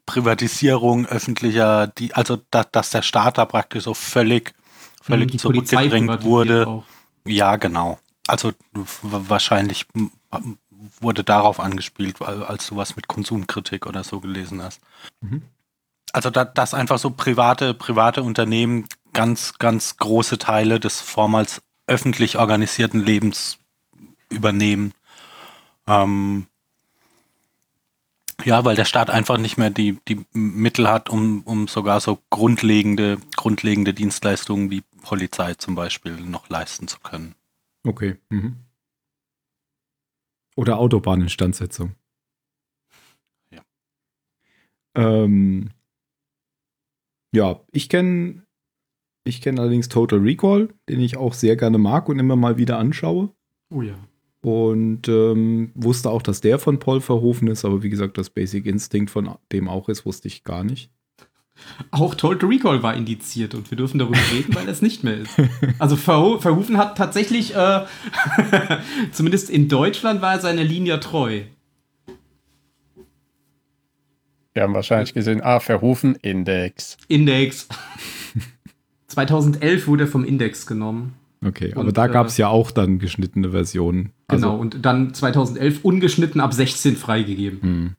Privatisierung 0.07 1.05
öffentlicher, 1.07 1.87
die, 1.87 2.14
also 2.14 2.38
da, 2.50 2.64
dass 2.64 2.90
der 2.90 3.02
Staat 3.02 3.37
da 3.37 3.45
praktisch 3.45 3.85
so 3.85 3.93
völlig, 3.93 4.55
völlig 5.02 5.38
zurückgedrängt 5.38 6.25
wurde. 6.25 6.66
auch. 6.66 6.85
Ja, 7.27 7.57
genau. 7.57 7.99
Also 8.27 8.53
wahrscheinlich 9.03 9.87
wurde 11.00 11.25
darauf 11.25 11.61
angespielt, 11.61 12.21
weil- 12.21 12.45
als 12.45 12.69
du 12.69 12.77
was 12.77 12.97
mit 12.97 13.09
Konsumkritik 13.09 13.87
oder 13.87 14.05
so 14.05 14.21
gelesen 14.21 14.62
hast. 14.62 14.81
Mhm. 15.21 15.43
Also 16.12 16.31
da, 16.31 16.45
dass 16.45 16.75
einfach 16.75 16.99
so 16.99 17.11
private, 17.11 17.75
private 17.75 18.23
Unternehmen 18.23 18.87
ganz, 19.12 19.55
ganz 19.59 19.97
große 19.97 20.39
Teile 20.39 20.81
des 20.81 21.00
vormals 21.00 21.62
öffentlich 21.87 22.39
organisierten 22.39 23.00
Lebens 23.05 23.59
übernehmen. 24.29 24.93
Ähm, 25.87 26.47
ja, 28.45 28.65
weil 28.65 28.77
der 28.77 28.85
Staat 28.85 29.11
einfach 29.11 29.39
nicht 29.39 29.59
mehr 29.59 29.71
die, 29.71 29.99
die 30.09 30.25
Mittel 30.33 30.89
hat, 30.89 31.11
um, 31.11 31.43
um 31.43 31.69
sogar 31.69 32.00
so 32.00 32.19
grundlegende, 32.31 33.19
grundlegende 33.40 33.94
Dienstleistungen 33.94 34.70
wie 34.70 34.82
Polizei 35.00 35.54
zum 35.54 35.75
Beispiel 35.75 36.20
noch 36.20 36.50
leisten 36.50 36.88
zu 36.88 37.00
können. 37.00 37.35
Okay. 37.85 38.18
Mhm. 38.28 38.56
Oder 40.56 40.76
Autobahninstandsetzung. 40.76 41.94
Ja. 43.50 43.62
Ähm, 44.94 45.70
ja, 47.35 47.61
ich 47.73 47.88
kenne 47.88 48.44
ich 49.25 49.40
kenn 49.40 49.59
allerdings 49.59 49.88
Total 49.88 50.18
Recall, 50.18 50.68
den 50.90 51.00
ich 51.00 51.16
auch 51.16 51.32
sehr 51.32 51.56
gerne 51.56 51.78
mag 51.78 52.11
und 52.11 52.18
immer 52.18 52.37
mal 52.37 52.59
wieder 52.59 52.78
anschaue. 52.78 53.30
Oh 53.70 53.80
ja. 53.80 53.94
Und 54.42 55.09
ähm, 55.09 55.73
wusste 55.75 56.11
auch, 56.11 56.20
dass 56.20 56.42
der 56.42 56.59
von 56.59 56.78
Paul 56.78 57.00
Verhoeven 57.00 57.49
ist, 57.49 57.64
aber 57.64 57.82
wie 57.82 57.90
gesagt, 57.90 58.18
das 58.18 58.28
Basic 58.28 58.66
Instinct 58.66 59.11
von 59.11 59.35
dem 59.50 59.66
auch 59.66 59.88
ist, 59.88 60.04
wusste 60.04 60.28
ich 60.28 60.44
gar 60.44 60.62
nicht. 60.62 60.90
Auch 61.90 62.14
Total 62.14 62.49
Recall 62.49 62.83
war 62.83 62.95
indiziert 62.95 63.55
und 63.55 63.71
wir 63.71 63.76
dürfen 63.76 63.99
darüber 63.99 64.19
reden, 64.33 64.55
weil 64.55 64.69
es 64.69 64.83
nicht 64.83 65.02
mehr 65.05 65.19
ist. 65.19 65.33
Also 65.79 65.97
Verho 65.97 66.38
Verhoeven 66.38 66.76
hat 66.76 66.97
tatsächlich, 66.97 67.55
äh, 67.55 67.85
zumindest 69.12 69.50
in 69.50 69.69
Deutschland 69.69 70.23
war 70.23 70.35
er 70.35 70.40
seiner 70.40 70.64
Linie 70.64 71.00
treu. 71.00 71.43
Wir 74.52 74.64
haben 74.64 74.75
wahrscheinlich 74.75 75.14
gesehen, 75.14 75.40
ah, 75.43 75.61
verrufen, 75.61 76.17
Index. 76.17 76.97
Index. 77.09 77.69
2011 79.07 79.87
wurde 79.87 80.05
er 80.05 80.07
vom 80.07 80.25
Index 80.25 80.67
genommen. 80.67 81.14
Okay, 81.45 81.73
aber 81.73 81.87
Und, 81.87 81.97
da 81.97 82.07
äh, 82.07 82.11
gab 82.11 82.26
es 82.26 82.37
ja 82.37 82.49
auch 82.49 82.71
dann 82.71 82.99
geschnittene 82.99 83.50
Versionen. 83.50 84.11
Also, 84.29 84.49
Genau, 84.49 84.61
und 84.61 84.85
dann 84.85 85.14
2011 85.14 85.85
ungeschnitten 85.85 86.40
ab 86.40 86.52
16 86.52 86.97
freigegeben. 86.97 87.97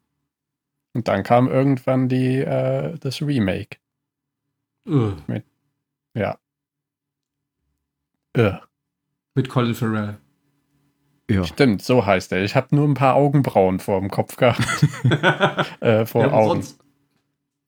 Und 0.93 1.07
dann 1.07 1.23
kam 1.23 1.47
irgendwann 1.47 2.09
die, 2.09 2.37
äh, 2.39 2.97
das 2.99 3.21
Remake. 3.21 3.77
Ugh, 4.87 5.15
Ja. 6.13 6.37
Äh, 8.33 8.53
mit 9.35 9.49
Colin 9.49 9.75
Farrell. 9.75 10.17
ja. 11.29 11.43
stimmt, 11.45 11.81
so 11.81 12.05
heißt 12.05 12.31
er. 12.33 12.43
Ich 12.43 12.55
habe 12.55 12.75
nur 12.75 12.87
ein 12.87 12.93
paar 12.93 13.15
Augenbrauen 13.15 13.79
vor 13.79 13.99
dem 13.99 14.09
Kopf 14.09 14.35
gehabt. 14.35 14.61
äh, 15.81 16.05
vor 16.05 16.23
Ja, 16.23 16.31
Augen. 16.33 16.61
sonst- 16.61 16.79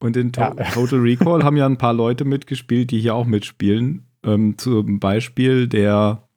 Und 0.01 0.17
in 0.17 0.33
to 0.33 0.41
Ja. 0.41 0.51
Total 0.71 0.99
Recall 0.99 1.43
haben 1.43 1.55
ja 1.57 1.65
ein 1.65 1.77
paar 1.77 1.93
Leute 1.93 2.25
mitgespielt, 2.25 2.91
die 2.91 2.99
hier 2.99 3.15
auch 3.15 3.25
mitspielen. 3.25 4.05
Ähm, 4.25 4.57
zum 4.57 4.99
Beispiel 4.99 5.67
der, 5.67 6.27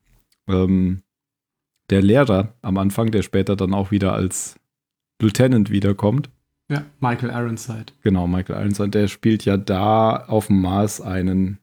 ähm, 0.48 1.02
der 1.90 2.02
Lehrer 2.02 2.54
am 2.62 2.78
Anfang, 2.78 3.10
der 3.10 3.22
später 3.22 3.56
dann 3.56 3.74
auch 3.74 3.90
wieder 3.90 4.12
als 4.12 4.56
Lieutenant 5.20 5.70
wiederkommt. 5.70 6.30
Ja, 6.68 6.84
Michael 7.00 7.30
Ironside. 7.30 7.92
Genau, 8.02 8.26
Michael 8.26 8.60
Ironside, 8.60 8.90
der 8.90 9.08
spielt 9.08 9.44
ja 9.44 9.56
da 9.56 10.16
auf 10.26 10.48
dem 10.48 10.60
Mars 10.60 11.00
einen, 11.00 11.58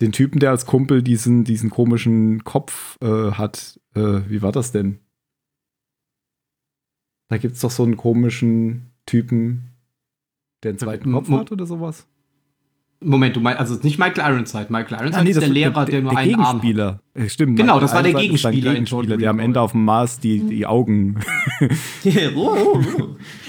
den 0.00 0.12
Typen, 0.12 0.40
der 0.40 0.50
als 0.50 0.64
Kumpel 0.64 1.02
diesen, 1.02 1.44
diesen 1.44 1.68
komischen 1.68 2.44
Kopf 2.44 2.96
äh, 3.02 3.32
hat. 3.32 3.78
Äh, 3.94 4.22
wie 4.28 4.40
war 4.40 4.52
das 4.52 4.72
denn? 4.72 5.00
Da 7.28 7.38
gibt 7.38 7.54
es 7.54 7.60
doch 7.60 7.70
so 7.70 7.82
einen 7.82 7.96
komischen 7.96 8.90
Typen, 9.06 9.70
der 10.62 10.70
einen 10.70 10.78
zweiten 10.78 11.12
Kopf 11.12 11.30
hat 11.30 11.52
oder 11.52 11.66
sowas. 11.66 12.06
Moment, 13.02 13.34
du 13.34 13.40
meinst, 13.40 13.58
also 13.58 13.76
nicht 13.82 13.98
Michael 13.98 14.32
Ironside. 14.34 14.66
Michael 14.68 14.98
Ironside 14.98 15.20
Ah, 15.20 15.24
nee, 15.24 15.30
ist 15.30 15.40
der 15.40 15.48
Lehrer, 15.48 15.86
der, 15.86 16.02
nur 16.02 16.16
einen 16.16 16.34
Arm 16.34 16.44
hat. 16.44 16.62
Gegenspieler. 16.62 17.00
Stimmt. 17.28 17.56
Genau, 17.56 17.74
Michael 17.74 17.80
das 17.80 17.94
war 17.94 18.02
der 18.02 18.12
Ironside 18.12 18.50
Gegenspieler 18.50 18.72
Gegenspieler, 18.74 19.16
der 19.16 19.30
am. 19.30 19.38
Ende 19.38 19.60
auf 19.60 19.72
dem 19.72 19.84
Mars 19.86 20.20
die, 20.20 20.40
die 20.40 20.66
Augen. 20.66 21.18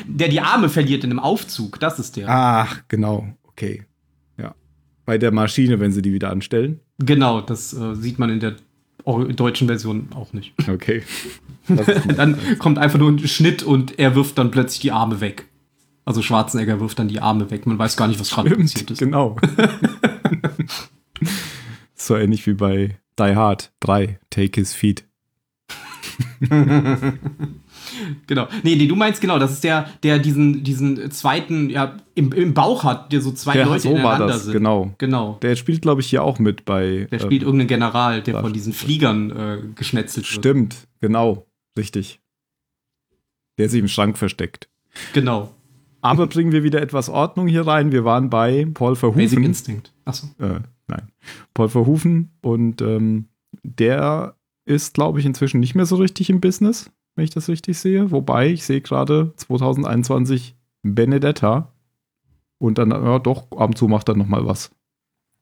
der 0.08 0.29
die 0.29 0.39
Arme 0.39 0.70
verliert 0.70 1.03
in 1.03 1.10
einem 1.12 1.20
Aufzug, 1.20 1.79
das 1.81 2.00
ist 2.00 2.15
der. 2.15 2.29
Ach, 2.29 2.81
genau. 2.88 3.27
Okay. 3.43 3.84
Ja. 4.38 4.55
Bei 5.05 5.17
der 5.17 5.31
Maschine, 5.31 5.79
wenn 5.81 5.91
sie 5.91 6.01
die 6.01 6.13
wieder 6.13 6.29
anstellen. 6.29 6.79
Genau, 7.00 7.41
das 7.41 7.74
äh, 7.74 7.96
sieht 7.96 8.20
man 8.20 8.29
in 8.29 8.39
der 8.39 8.55
deutschen 9.03 9.67
Version 9.67 10.08
auch 10.15 10.31
nicht. 10.31 10.53
Okay. 10.70 11.03
Dann 12.15 12.38
kommt 12.60 12.77
einfach 12.77 13.00
nur 13.00 13.12
ein 13.12 13.20
Schnitt 13.20 13.63
und 13.63 14.00
er 14.00 14.15
wirft 14.15 14.38
dann 14.38 14.51
plötzlich 14.51 14.79
die 14.79 14.91
Arme 14.91 15.22
weg. 15.22 15.48
Also 16.05 16.22
Schwarzenegger 16.22 16.79
wirft 16.79 17.00
dann 17.00 17.08
die 17.08 17.20
Arme 17.22 17.51
weg. 17.51 17.65
Man 17.67 17.77
weiß 17.77 17.96
gar 17.98 18.08
nicht, 18.08 18.20
was 18.20 18.31
gerade 18.31 18.55
passiert 18.55 18.89
ist. 18.91 19.00
genau. 19.00 19.36
so 21.96 22.15
ähnlich 22.15 22.46
wie 22.48 22.53
bei 22.53 22.98
Die 23.20 23.36
Hard 23.36 23.72
3, 23.81 24.20
Take 24.29 24.60
His 24.60 24.74
Feet. 24.74 25.05
Genau. 28.27 28.48
Nee, 28.63 28.75
nee, 28.75 28.88
du 28.88 28.96
meinst 28.96 29.22
genau, 29.22 29.38
das 29.38 29.51
ist 29.51 29.63
der, 29.63 29.88
der 30.03 30.20
diesen, 30.20 30.63
diesen 30.63 31.12
zweiten, 31.12 31.70
ja, 31.70 31.98
im, 32.15 32.31
im 32.31 32.53
Bauch 32.53 32.84
hat, 32.84 33.12
der 33.12 33.22
so 33.22 33.31
zwei 33.31 33.55
Ja, 33.58 33.65
Leute 33.65 33.81
so 33.81 33.89
war 33.89 34.00
ineinander 34.00 34.27
das, 34.27 34.43
sind. 34.43 34.53
genau. 34.53 34.93
Genau. 34.98 35.38
Der 35.41 35.55
spielt, 35.55 35.81
glaube 35.81 36.01
ich, 36.01 36.08
hier 36.08 36.24
auch 36.24 36.39
mit 36.39 36.65
bei. 36.65 37.08
Der 37.12 37.20
spielt 37.20 37.41
ähm, 37.41 37.48
irgendeinen 37.48 37.67
General, 37.67 38.22
der 38.22 38.39
von 38.39 38.53
diesen 38.53 38.74
Fliegern 38.74 39.31
äh, 39.31 39.58
geschnetzelt 39.75 40.25
wird. 40.25 40.39
Stimmt, 40.39 40.88
genau. 41.01 41.48
Richtig. 41.77 42.20
Der 43.58 43.70
sich 43.70 43.79
im 43.79 43.88
Schrank 43.88 44.17
versteckt. 44.17 44.70
Genau. 45.13 45.53
Aber 46.01 46.27
bringen 46.27 46.51
wir 46.51 46.63
wieder 46.63 46.81
etwas 46.81 47.10
Ordnung 47.10 47.48
hier 47.48 47.65
rein. 47.65 47.91
Wir 47.91 48.03
waren 48.03 48.29
bei 48.29 48.67
Paul 48.74 48.93
Basic 48.93 49.00
Verhoeven. 49.00 49.43
Instinct. 49.43 49.93
Achso. 50.05 50.27
Äh, 50.39 50.62
nein. 50.88 51.12
Paul 51.53 51.70
Verhoeven. 51.70 52.31
Und 52.41 52.81
ähm, 52.81 53.27
der 53.63 54.36
ist, 54.65 54.93
glaube 54.93 55.20
ich, 55.20 55.25
inzwischen 55.25 55.60
nicht 55.60 55.75
mehr 55.75 55.86
so 55.86 55.96
richtig 55.96 56.29
im 56.29 56.41
Business, 56.41 56.91
wenn 57.15 57.24
ich 57.24 57.29
das 57.29 57.50
richtig 57.50 57.77
sehe. 57.77 58.12
Wobei, 58.12 58.50
ich 58.50 58.63
sehe 58.63 58.81
gerade 58.81 59.34
2021 59.36 60.55
Benedetta. 60.84 61.72
Und 62.58 62.77
dann, 62.77 62.91
ja 62.91 63.20
doch, 63.20 63.51
ab 63.51 63.70
und 63.70 63.77
zu 63.77 63.88
macht 63.88 64.10
er 64.10 64.15
noch 64.15 64.27
mal 64.27 64.46
was. 64.46 64.72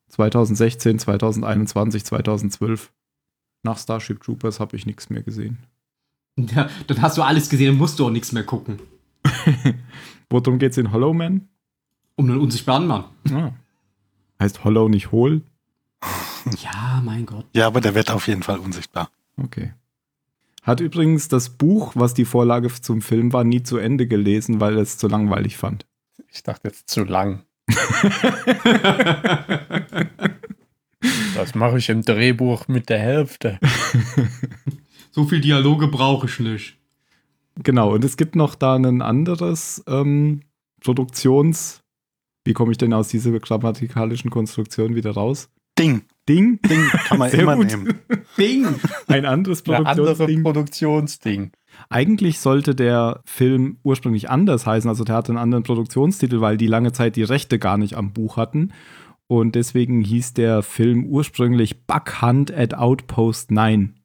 2016, 0.09 0.99
2021, 0.99 2.05
2012. 2.05 2.91
Nach 3.63 3.77
Starship 3.77 4.21
Troopers 4.21 4.59
habe 4.59 4.75
ich 4.75 4.85
nichts 4.85 5.09
mehr 5.09 5.21
gesehen. 5.21 5.59
Ja, 6.37 6.69
dann 6.87 7.01
hast 7.01 7.17
du 7.17 7.21
alles 7.21 7.49
gesehen, 7.49 7.67
dann 7.67 7.77
musst 7.77 7.99
du 7.99 8.05
auch 8.05 8.11
nichts 8.11 8.31
mehr 8.31 8.45
gucken. 8.45 8.79
Worum 10.29 10.59
geht's 10.59 10.77
in 10.77 10.91
Hollow 10.91 11.13
Man? 11.13 11.47
Um 12.15 12.29
einen 12.29 12.39
unsichtbaren 12.39 12.87
Mann. 12.87 13.05
Ah. 13.31 13.51
Heißt 14.39 14.63
Hollow 14.63 14.89
nicht 14.89 15.11
hohl? 15.11 15.41
Ja, 16.63 17.01
mein 17.03 17.25
Gott. 17.25 17.45
Ja, 17.53 17.67
aber 17.67 17.81
der 17.81 17.95
wird 17.95 18.09
auf 18.11 18.27
jeden 18.27 18.43
Fall 18.43 18.59
unsichtbar. 18.59 19.11
Okay. 19.35 19.73
Hat 20.63 20.79
übrigens 20.79 21.27
das 21.27 21.49
Buch, 21.49 21.91
was 21.95 22.13
die 22.13 22.23
Vorlage 22.23 22.69
zum 22.69 23.01
Film 23.01 23.33
war, 23.33 23.43
nie 23.43 23.61
zu 23.61 23.77
Ende 23.77 24.07
gelesen, 24.07 24.61
weil 24.61 24.77
er 24.77 24.81
es 24.81 24.97
zu 24.97 25.09
langweilig 25.09 25.57
fand. 25.57 25.85
Ich 26.29 26.41
dachte 26.41 26.69
jetzt 26.69 26.89
zu 26.89 27.03
lang. 27.03 27.43
Das 31.35 31.55
mache 31.55 31.77
ich 31.77 31.87
im 31.87 32.01
Drehbuch 32.01 32.67
mit 32.67 32.89
der 32.89 32.99
Hälfte. 32.99 33.59
So 35.11 35.23
viel 35.25 35.39
Dialoge 35.39 35.87
brauche 35.87 36.27
ich 36.27 36.39
nicht. 36.39 36.78
Genau, 37.63 37.93
und 37.93 38.03
es 38.03 38.17
gibt 38.17 38.35
noch 38.35 38.55
da 38.55 38.75
ein 38.75 39.01
anderes 39.01 39.83
ähm, 39.87 40.41
Produktions... 40.81 41.81
Wie 42.45 42.53
komme 42.53 42.71
ich 42.71 42.77
denn 42.77 42.93
aus 42.93 43.09
dieser 43.09 43.37
grammatikalischen 43.37 44.31
Konstruktion 44.31 44.95
wieder 44.95 45.11
raus? 45.11 45.49
Ding, 45.77 46.03
Ding? 46.27 46.59
Ding 46.63 46.83
kann 47.07 47.19
man 47.19 47.29
Sehr 47.31 47.41
immer 47.41 47.55
gut. 47.55 47.67
nehmen. 47.67 47.99
Bing! 48.37 48.65
Ein 49.07 49.25
anderes 49.25 49.63
Ein 49.67 49.85
anderes 49.85 50.17
Produktionsding. 50.17 50.43
Produktionsding. 50.43 51.51
Eigentlich 51.89 52.39
sollte 52.39 52.75
der 52.75 53.21
Film 53.25 53.77
ursprünglich 53.83 54.29
anders 54.29 54.65
heißen, 54.65 54.89
also 54.89 55.03
der 55.03 55.15
hatte 55.15 55.31
einen 55.31 55.37
anderen 55.37 55.63
Produktionstitel, 55.63 56.41
weil 56.41 56.57
die 56.57 56.67
lange 56.67 56.91
Zeit 56.91 57.15
die 57.15 57.23
Rechte 57.23 57.59
gar 57.59 57.77
nicht 57.77 57.95
am 57.95 58.13
Buch 58.13 58.37
hatten. 58.37 58.73
Und 59.27 59.53
deswegen 59.55 60.01
hieß 60.01 60.33
der 60.33 60.63
Film 60.63 61.05
ursprünglich 61.05 61.85
Buck 61.85 62.21
Hunt 62.21 62.51
at 62.51 62.73
Outpost 62.73 63.51
9. 63.51 63.98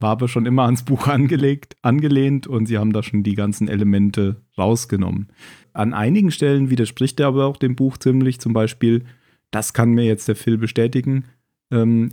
War 0.00 0.10
aber 0.10 0.28
schon 0.28 0.46
immer 0.46 0.64
ans 0.64 0.82
Buch 0.82 1.06
angelegt, 1.06 1.76
angelehnt 1.82 2.46
und 2.46 2.66
sie 2.66 2.78
haben 2.78 2.92
da 2.92 3.02
schon 3.02 3.22
die 3.22 3.34
ganzen 3.34 3.68
Elemente 3.68 4.40
rausgenommen. 4.58 5.28
An 5.72 5.92
einigen 5.94 6.30
Stellen 6.30 6.70
widerspricht 6.70 7.20
er 7.20 7.28
aber 7.28 7.46
auch 7.46 7.56
dem 7.58 7.76
Buch 7.76 7.96
ziemlich, 7.98 8.40
zum 8.40 8.52
Beispiel, 8.52 9.04
das 9.50 9.72
kann 9.74 9.90
mir 9.90 10.04
jetzt 10.04 10.26
der 10.26 10.36
Phil 10.36 10.58
bestätigen, 10.58 11.24
ähm, 11.70 12.10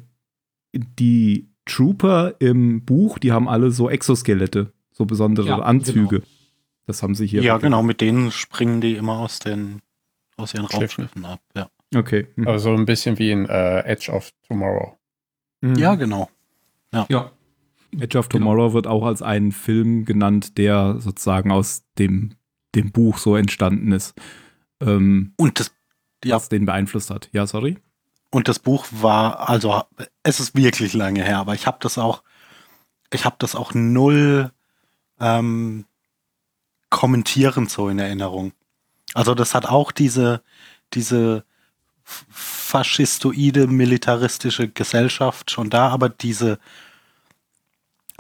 die 0.74 1.50
Trooper 1.66 2.36
im 2.40 2.86
Buch, 2.86 3.20
die 3.20 3.32
haben 3.32 3.48
alle 3.50 3.72
so 3.72 3.90
Exoskelette, 3.90 4.72
so 4.92 5.06
besondere 5.06 5.48
Ja, 5.48 5.60
Anzüge. 5.60 6.08
genau. 6.20 6.24
Das 6.86 7.04
haben 7.04 7.16
sie 7.16 7.28
hier. 7.28 7.42
Ja, 7.42 7.58
genau, 7.58 7.84
mit 7.84 8.00
denen 8.00 8.32
springen 8.32 8.80
die 8.80 8.96
immer 8.96 9.18
aus 9.20 9.40
den 9.40 9.82
aus 10.38 10.54
ihren 10.54 10.68
Schiffen. 10.70 11.06
Raumschiffen 11.06 11.26
ab. 11.26 11.42
Ja, 11.56 11.70
Okay. 11.96 12.28
Mhm. 12.36 12.48
Also 12.48 12.74
ein 12.74 12.86
bisschen 12.86 13.18
wie 13.18 13.32
in 13.32 13.46
äh, 13.48 13.80
Edge 13.80 14.12
of 14.12 14.32
Tomorrow. 14.48 14.98
Mhm. 15.62 15.76
ja 15.76 15.96
genau. 15.96 16.30
Ja. 16.94 17.32
Edge 18.00 18.18
of 18.18 18.30
Genau. 18.30 18.46
Tomorrow 18.46 18.74
wird 18.74 18.88
auch 18.88 19.06
als 19.06 19.22
ein 19.22 19.52
Film 19.52 20.06
genannt, 20.06 20.58
der 20.58 20.98
sozusagen 21.00 21.52
aus 21.52 21.84
dem, 21.98 22.36
dem 22.76 22.92
Buch 22.92 23.18
so 23.18 23.36
entstanden 23.36 23.92
ist. 23.92 24.14
Ähm, 24.82 25.34
Und 25.38 25.60
das, 25.60 25.72
ja, 26.24 26.36
Was 26.36 26.50
den 26.50 26.66
beeinflusst 26.66 27.10
hat. 27.10 27.30
Ja, 27.32 27.46
sorry. 27.48 27.78
und 28.32 28.48
das 28.48 28.60
Buch 28.60 28.86
war, 28.92 29.50
also 29.50 29.84
es 30.24 30.40
ist 30.40 30.56
wirklich 30.56 30.94
lange 30.94 31.24
her, 31.24 31.40
aber 31.40 31.54
ich 31.56 31.66
habe 31.68 31.78
das 31.82 31.98
auch, 31.98 32.24
ich 33.14 33.26
habe 33.26 33.38
das 33.40 33.56
auch 33.56 33.74
null 33.74 34.52
ähm, 35.20 35.86
kommentierend 36.90 37.70
so 37.70 37.90
in 37.90 38.00
Erinnerung. 38.00 38.52
Also 39.14 39.34
das 39.34 39.56
hat 39.56 39.66
auch 39.66 39.92
diese, 39.92 40.42
diese 40.94 41.44
faschistoide 42.04 43.68
militaristische 43.68 44.68
Gesellschaft 44.70 45.52
schon 45.52 45.70
da, 45.70 45.90
aber 45.90 46.10
diese, 46.10 46.60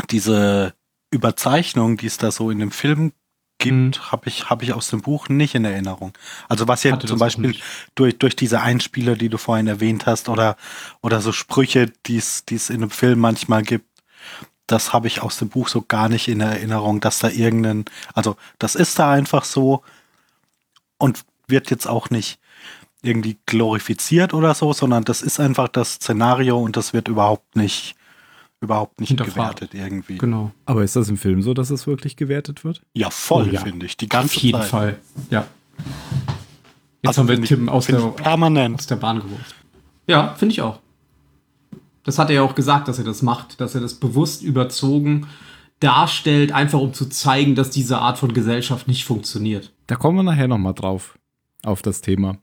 diese 0.09 0.73
Überzeichnung, 1.11 1.97
die 1.97 2.07
es 2.07 2.17
da 2.17 2.31
so 2.31 2.51
in 2.51 2.59
dem 2.59 2.71
Film 2.71 3.13
gibt, 3.59 4.11
habe 4.11 4.29
ich, 4.29 4.49
habe 4.49 4.63
ich 4.63 4.73
aus 4.73 4.89
dem 4.89 5.01
Buch 5.01 5.29
nicht 5.29 5.55
in 5.55 5.65
Erinnerung. 5.65 6.13
Also 6.47 6.67
was 6.67 6.81
das 6.81 6.99
zum 7.05 7.19
Beispiel 7.19 7.55
durch, 7.95 8.17
durch 8.17 8.35
diese 8.35 8.61
Einspieler, 8.61 9.15
die 9.15 9.29
du 9.29 9.37
vorhin 9.37 9.67
erwähnt 9.67 10.05
hast, 10.05 10.29
oder, 10.29 10.57
oder 11.01 11.21
so 11.21 11.31
Sprüche, 11.31 11.91
die 12.05 12.17
es 12.17 12.45
die 12.45 12.55
es 12.55 12.69
in 12.69 12.77
einem 12.77 12.91
Film 12.91 13.19
manchmal 13.19 13.63
gibt, 13.63 13.85
das 14.67 14.93
habe 14.93 15.07
ich 15.07 15.21
aus 15.21 15.37
dem 15.39 15.49
Buch 15.49 15.69
so 15.69 15.81
gar 15.81 16.09
nicht 16.09 16.27
in 16.27 16.41
Erinnerung, 16.41 16.99
dass 16.99 17.19
da 17.19 17.29
irgendein, 17.29 17.85
also 18.13 18.35
das 18.59 18.75
ist 18.75 18.99
da 18.99 19.11
einfach 19.11 19.45
so 19.45 19.81
und 20.97 21.23
wird 21.47 21.71
jetzt 21.71 21.87
auch 21.87 22.09
nicht 22.09 22.39
irgendwie 23.01 23.37
glorifiziert 23.45 24.33
oder 24.33 24.53
so, 24.53 24.73
sondern 24.73 25.05
das 25.05 25.21
ist 25.21 25.39
einfach 25.39 25.69
das 25.69 25.93
Szenario 25.93 26.59
und 26.59 26.75
das 26.75 26.93
wird 26.93 27.07
überhaupt 27.07 27.55
nicht, 27.55 27.95
überhaupt 28.61 28.99
nicht 28.99 29.15
gewertet 29.17 29.73
irgendwie. 29.73 30.17
Genau. 30.17 30.51
Aber 30.65 30.83
ist 30.83 30.95
das 30.95 31.09
im 31.09 31.17
Film 31.17 31.41
so, 31.41 31.53
dass 31.53 31.69
es 31.69 31.85
wirklich 31.87 32.15
gewertet 32.15 32.63
wird? 32.63 32.81
Ja, 32.93 33.09
voll, 33.09 33.47
Oh 33.49 33.53
ja. 33.53 33.61
finde 33.61 33.85
ich. 33.85 33.97
Die 33.97 34.05
Auf 34.05 34.09
ganze 34.09 34.39
jeden 34.39 34.59
Zeit. 34.61 34.69
Fall. 34.69 34.99
Ja. 35.29 35.47
Jetzt 37.03 37.09
Also 37.09 37.21
haben 37.21 37.27
wir 37.27 37.35
find 37.35 37.43
ich- 37.45 37.49
Tim 37.57 37.69
aus 37.69 37.85
der, 37.87 37.99
permanent. 37.99 38.79
aus 38.79 38.87
der 38.87 38.95
Bahn 38.95 39.17
geworfen. 39.17 39.43
Ja, 40.07 40.33
finde 40.35 40.53
ich 40.53 40.61
auch. 40.61 40.79
Das 42.03 42.17
hat 42.17 42.29
er 42.29 42.35
ja 42.37 42.41
auch 42.41 42.55
gesagt, 42.55 42.87
dass 42.87 42.97
er 42.97 43.05
das 43.05 43.21
macht, 43.21 43.59
dass 43.61 43.75
er 43.75 43.81
das 43.81 43.95
bewusst 43.95 44.41
überzogen 44.41 45.27
darstellt, 45.79 46.51
einfach 46.53 46.79
um 46.79 46.93
zu 46.93 47.07
zeigen, 47.07 47.53
dass 47.53 47.69
diese 47.69 47.99
Art 47.99 48.17
von 48.17 48.33
Gesellschaft 48.33 48.87
nicht 48.87 49.05
funktioniert. 49.05 49.73
Da 49.87 49.95
kommen 49.95 50.17
wir 50.17 50.23
nachher 50.23 50.47
nochmal 50.47 50.73
drauf, 50.73 51.19
auf 51.63 51.81
das 51.83 52.01
Thema. 52.01 52.37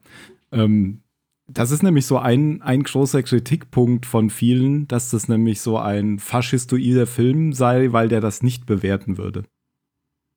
Ähm, 0.52 1.00
das 1.46 1.70
ist 1.70 1.82
nämlich 1.82 2.06
so 2.06 2.18
ein, 2.18 2.62
ein 2.62 2.82
großer 2.82 3.22
Kritikpunkt 3.22 4.06
von 4.06 4.30
vielen, 4.30 4.88
dass 4.88 5.10
das 5.10 5.28
nämlich 5.28 5.60
so 5.60 5.78
ein 5.78 6.18
faschistoider 6.18 7.06
Film 7.06 7.52
sei, 7.52 7.92
weil 7.92 8.08
der 8.08 8.20
das 8.20 8.42
nicht 8.42 8.66
bewerten 8.66 9.18
würde. 9.18 9.44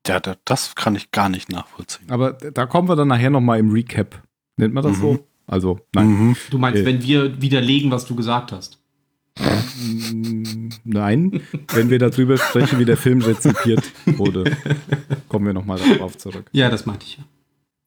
Ja, 0.06 0.20
da- 0.20 0.36
das 0.46 0.76
kann 0.76 0.96
ich 0.96 1.12
gar 1.12 1.30
nicht 1.30 1.50
nachvollziehen. 1.52 2.10
Aber 2.12 2.34
da 2.34 2.66
kommen 2.66 2.88
wir 2.90 2.96
dann 2.96 3.08
nachher 3.10 3.30
nochmal 3.30 3.60
im 3.60 3.72
Recap. 3.72 4.22
Nennt 4.58 4.74
man 4.74 4.84
das 4.84 4.98
Mhm. 4.98 5.02
so? 5.02 5.28
Also, 5.48 5.80
nein. 5.96 6.08
Mhm. 6.08 6.36
Du 6.50 6.58
meinst, 6.58 6.82
Äh. 6.82 6.86
wenn 6.86 7.02
wir 7.04 7.42
widerlegen, 7.42 7.90
was 7.92 8.06
du 8.06 8.16
gesagt 8.16 8.52
hast. 8.52 8.80
Nein, 10.84 11.42
wenn 11.74 11.90
wir 11.90 12.00
darüber 12.00 12.38
sprechen, 12.38 12.80
wie 12.80 12.86
der 12.86 12.98
Film 12.98 13.22
rezipiert 13.22 13.84
wurde, 14.06 14.58
kommen 15.30 15.46
wir 15.46 15.54
nochmal 15.54 15.80
darauf 15.80 16.18
zurück. 16.18 16.50
Ja, 16.52 16.70
das 16.70 16.86
meinte 16.86 17.06
ich 17.06 17.18
ja. 17.18 17.24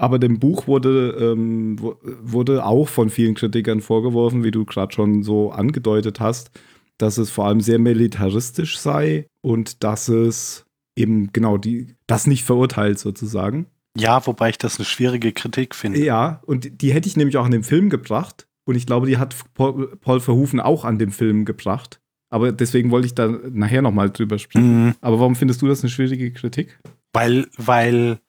Aber 0.01 0.19
dem 0.19 0.39
Buch 0.39 0.67
wurde, 0.67 1.11
ähm, 1.21 1.77
wurde 1.79 2.65
auch 2.65 2.89
von 2.89 3.11
vielen 3.11 3.35
Kritikern 3.35 3.83
vorgeworfen, 3.83 4.43
wie 4.43 4.51
du 4.51 4.65
gerade 4.65 4.95
schon 4.95 5.23
so 5.23 5.51
angedeutet 5.51 6.21
hast, 6.21 6.51
dass 6.97 7.19
es 7.19 7.29
vor 7.29 7.45
allem 7.45 7.61
sehr 7.61 7.79
militaristisch 7.79 8.79
sei 8.79 9.27
und 9.43 9.85
dass 9.85 10.09
es 10.09 10.65
eben 10.97 11.35
genau 11.35 11.59
die, 11.59 11.97
das 12.07 12.27
nicht 12.27 12.45
verurteilt 12.45 12.99
sozusagen. 12.99 13.67
Ja, 13.95 14.27
wobei 14.27 14.49
ich 14.49 14.57
das 14.57 14.79
eine 14.79 14.87
schwierige 14.87 15.33
Kritik 15.33 15.75
finde. 15.75 16.03
Ja, 16.03 16.41
und 16.47 16.81
die, 16.81 16.95
hätte 16.95 17.07
ich 17.07 17.19
nämlich 17.19 17.37
auch 17.37 17.45
an 17.45 17.51
dem 17.51 17.65
Film 17.65 17.91
gebracht. 17.91 18.47
Und 18.65 18.77
ich 18.77 18.87
glaube, 18.87 19.07
die 19.07 19.19
hat 19.19 19.37
Paul, 19.53 19.99
Paul 20.01 20.21
Verhoeven 20.21 20.61
auch 20.61 20.87
an 20.87 20.99
dem 20.99 21.11
Film 21.11 21.45
gebracht. 21.45 22.01
Aber 22.31 22.53
deswegen 22.53 22.91
wollte 22.91 23.07
ich 23.07 23.15
da 23.15 23.29
nachher 23.29 23.83
nochmal 23.83 24.09
drüber 24.09 24.39
sprechen. 24.39 24.87
Mhm. 24.87 24.95
Aber 25.03 25.21
warum 25.21 25.37
findest 25.37 25.61
du 25.61 25.67
das 25.67 25.83
eine 25.83 25.91
schwierige 25.91 26.33
Kritik? 26.33 26.81
Weil, 27.13 27.49
weil 27.59 28.21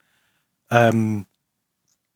ähm, 0.70 1.28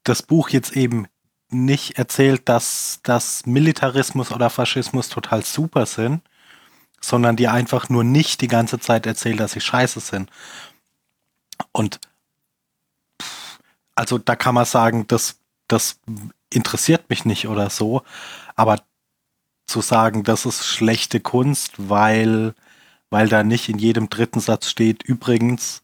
das 0.05 0.21
Buch 0.21 0.49
jetzt 0.49 0.75
eben 0.75 1.07
nicht 1.49 1.97
erzählt, 1.97 2.47
dass, 2.47 2.99
dass 3.03 3.45
Militarismus 3.45 4.31
oder 4.31 4.49
Faschismus 4.49 5.09
total 5.09 5.43
super 5.43 5.85
sind, 5.85 6.21
sondern 7.01 7.35
die 7.35 7.47
einfach 7.47 7.89
nur 7.89 8.03
nicht 8.03 8.41
die 8.41 8.47
ganze 8.47 8.79
Zeit 8.79 9.05
erzählt, 9.05 9.39
dass 9.39 9.51
sie 9.51 9.61
scheiße 9.61 9.99
sind. 9.99 10.29
Und 11.71 11.99
also 13.93 14.17
da 14.17 14.35
kann 14.35 14.55
man 14.55 14.65
sagen, 14.65 15.05
das, 15.07 15.39
das 15.67 15.99
interessiert 16.51 17.09
mich 17.09 17.25
nicht 17.25 17.47
oder 17.47 17.69
so, 17.69 18.03
aber 18.55 18.81
zu 19.67 19.81
sagen, 19.81 20.23
das 20.23 20.45
ist 20.45 20.65
schlechte 20.65 21.19
Kunst, 21.19 21.73
weil, 21.77 22.53
weil 23.09 23.29
da 23.29 23.43
nicht 23.43 23.69
in 23.69 23.79
jedem 23.79 24.09
dritten 24.09 24.39
Satz 24.39 24.69
steht, 24.69 25.03
übrigens, 25.03 25.81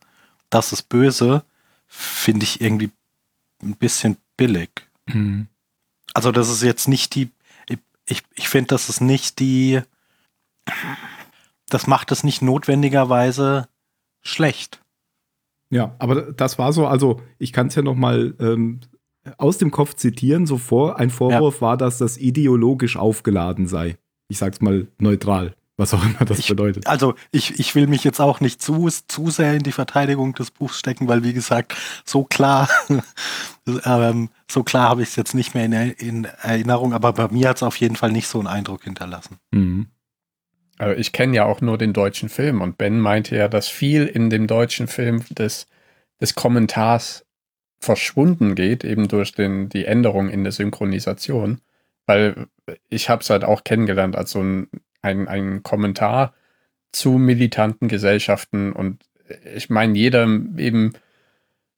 das 0.49 0.73
ist 0.73 0.89
böse, 0.89 1.43
finde 1.87 2.43
ich 2.43 2.61
irgendwie 2.61 2.91
ein 3.62 3.75
bisschen 3.75 4.18
billig. 4.38 4.70
Also 6.13 6.32
das 6.32 6.50
ist 6.50 6.63
jetzt 6.63 6.88
nicht 6.88 7.15
die, 7.15 7.32
ich, 8.06 8.24
ich, 8.36 8.50
finde, 8.50 8.68
das 8.70 8.89
ist 8.89 9.01
nicht 9.01 9.39
die, 9.39 9.82
das 11.70 11.88
macht 11.88 12.12
es 12.12 12.24
nicht 12.24 12.41
notwendigerweise 12.41 13.68
schlecht. 14.22 14.82
Ja, 15.70 15.96
aber 16.00 16.34
das 16.34 16.60
war 16.60 16.74
so, 16.74 16.86
also 16.86 17.22
ich 17.39 17.53
kann 17.53 17.68
es 17.68 17.75
ja 17.75 17.82
nochmal 17.82 18.36
ähm, 18.39 18.82
aus 19.38 19.58
dem 19.58 19.72
Kopf 19.72 19.96
zitieren, 19.96 20.46
so 20.46 20.58
vor, 20.58 21.00
ein 21.00 21.10
Vorwurf 21.10 21.62
war, 21.62 21.77
dass 21.77 21.98
das 21.98 22.18
ideologisch 22.18 22.98
aufgeladen 22.98 23.68
sei. 23.68 23.98
Ich 24.27 24.38
sag's 24.38 24.62
mal 24.62 24.88
neutral, 25.00 25.56
was 25.81 25.93
auch 25.93 26.03
immer 26.05 26.23
das 26.25 26.39
Ich- 26.39 26.47
bedeutet. 26.47 26.88
Also 26.88 27.15
ich, 27.31 27.59
ich 27.59 27.75
will 27.75 27.88
mich 27.88 28.03
jetzt 28.05 28.21
auch 28.21 28.39
nicht 28.39 28.61
zu, 28.61 28.88
zu 29.07 29.29
sehr 29.29 29.53
in 29.55 29.63
die 29.63 29.71
Verteidigung 29.73 30.34
des 30.34 30.51
Buchs 30.51 30.79
stecken, 30.79 31.08
weil 31.10 31.23
wie 31.23 31.34
gesagt, 31.34 31.75
so 32.06 32.23
klar, 32.23 32.69
ähm, 33.86 34.29
so 34.49 34.63
klar 34.63 34.89
habe 34.89 35.03
ich 35.03 35.10
es 35.10 35.15
jetzt 35.15 35.34
nicht 35.36 35.53
mehr 35.53 35.65
in, 35.65 35.73
in 35.73 36.25
Erinnerung, 36.25 36.93
aber 36.93 37.13
bei 37.13 37.27
mir 37.27 37.49
hat 37.49 37.58
es 37.58 37.63
auf 37.63 37.75
jeden 37.77 37.95
Fall 37.95 38.12
nicht 38.12 38.27
so 38.27 38.39
einen 38.39 38.47
Eindruck 38.47 38.84
hinterlassen. 38.84 39.38
Mhm. 39.51 39.88
Also 40.77 40.99
ich 40.99 41.12
kenne 41.12 41.36
ja 41.36 41.45
auch 41.45 41.62
nur 41.62 41.77
den 41.77 41.93
deutschen 41.93 42.29
Film 42.29 42.62
und 42.62 42.77
Ben 42.77 42.99
meinte 42.99 43.36
ja, 43.36 43.47
dass 43.47 43.67
viel 43.67 44.08
in 44.08 44.29
dem 44.29 44.47
deutschen 44.47 44.88
Film 44.88 45.23
des, 45.29 45.67
des 46.19 46.34
Kommentars 46.34 47.25
verschwunden 47.79 48.56
geht, 48.56 48.84
eben 48.84 49.08
durch 49.08 49.32
den, 49.34 49.69
die 49.69 49.86
Änderung 49.86 50.29
in 50.29 50.43
der 50.43 50.51
Synchronisation. 50.53 51.62
Weil 52.08 52.47
ich 52.89 53.10
habe 53.10 53.21
es 53.21 53.29
halt 53.29 53.43
auch 53.43 53.63
kennengelernt 53.63 54.15
als 54.15 54.32
so 54.32 54.41
ein, 54.41 54.69
ein, 55.01 55.27
ein 55.27 55.63
Kommentar 55.63 56.33
zu 56.91 57.11
militanten 57.13 57.87
Gesellschaften 57.87 58.73
und 58.73 59.03
ich 59.55 59.69
meine, 59.69 59.97
jeder 59.97 60.23
eben 60.57 60.93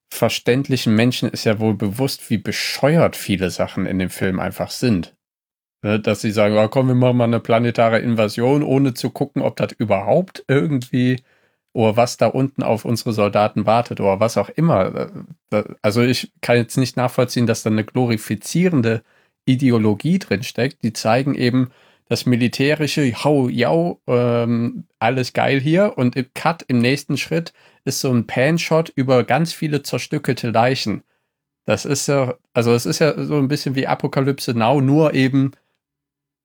verständlichen 0.10 0.96
Menschen 0.96 1.30
ist 1.30 1.44
ja 1.46 1.60
wohl 1.60 1.74
bewusst, 1.76 2.30
wie 2.30 2.38
bescheuert 2.38 3.16
viele 3.16 3.50
Sachen 3.50 3.86
in 3.86 4.00
dem 4.00 4.10
Film 4.10 4.40
einfach 4.40 4.70
sind. 4.72 5.16
Ne, 5.84 6.00
Dass 6.00 6.22
sie 6.22 6.32
sagen, 6.32 6.56
ja, 6.56 6.68
komm, 6.68 6.88
wir 6.88 6.96
machen 6.96 7.18
mal 7.18 7.26
eine 7.26 7.40
planetare 7.40 8.00
Invasion, 8.00 8.64
ohne 8.64 8.94
zu 8.94 9.10
gucken, 9.12 9.42
ob 9.42 9.58
das 9.58 9.74
überhaupt 9.74 10.46
irgendwie 10.48 11.22
oder 11.74 11.98
was 11.98 12.18
da 12.18 12.28
unten 12.28 12.64
auf 12.64 12.86
unsere 12.86 13.14
Soldaten 13.14 13.66
wartet 13.66 14.00
oder 14.00 14.20
was 14.20 14.38
auch 14.38 14.50
immer. 14.50 15.12
Da- 15.50 15.66
Also 15.82 16.02
ich 16.04 16.32
kann 16.42 16.58
jetzt 16.58 16.78
nicht 16.78 16.98
nachvollziehen, 16.98 17.48
dass 17.48 17.64
da 17.64 17.70
eine 17.72 17.84
glorifizierende 17.86 19.04
Ideologie 19.46 20.20
drinsteckt. 20.20 20.84
Die 20.84 20.94
zeigen 20.94 21.36
eben 21.36 21.72
das 22.14 22.28
militärische, 22.28 23.12
hau, 23.24 23.50
jau, 23.50 24.00
ähm, 24.06 24.86
alles 25.00 25.34
geil 25.34 25.60
hier 25.60 25.98
und 25.98 26.16
im 26.16 26.28
Cut, 26.36 26.62
im 26.68 26.78
nächsten 26.78 27.18
Schritt, 27.18 27.54
ist 27.86 28.02
so 28.02 28.14
ein 28.14 28.28
Pan-Shot 28.28 28.90
über 28.96 29.24
ganz 29.24 29.52
viele 29.52 29.82
zerstückelte 29.82 30.52
Leichen. 30.52 31.02
Das 31.66 31.86
ist 31.86 32.08
ja, 32.08 32.36
also 32.54 32.72
es 32.76 32.86
ist 32.86 33.00
ja 33.00 33.20
so 33.24 33.38
ein 33.40 33.48
bisschen 33.48 33.74
wie 33.74 33.88
Apokalypse 33.88 34.54
Now, 34.54 34.80
nur 34.80 35.16
eben 35.16 35.54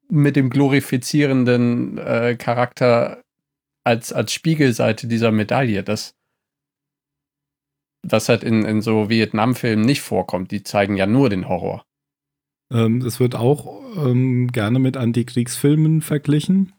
mit 0.09 0.37
dem 0.37 0.49
glorifizierenden 0.49 1.99
äh, 1.99 2.37
Charakter 2.37 3.23
als, 3.85 4.11
als 4.11 4.33
Spiegelseite 4.33 5.07
dieser 5.07 5.33
Medaille, 5.33 5.83
das, 5.83 6.15
das 8.03 8.31
halt 8.31 8.43
in, 8.43 8.65
in 8.65 8.81
so 8.81 9.11
Vietnam-Filmen 9.11 9.85
nicht 9.85 10.01
vorkommt. 10.01 10.51
Die 10.51 10.63
zeigen 10.63 10.97
ja 10.97 11.07
nur 11.07 11.29
den 11.29 11.47
Horror. 11.47 11.85
Ähm, 12.71 13.03
es 13.03 13.21
wird 13.21 13.35
auch 13.35 13.81
ähm, 13.97 14.49
gerne 14.49 14.79
mit 14.79 14.97
Antikriegsfilmen 14.97 16.03
verglichen, 16.03 16.73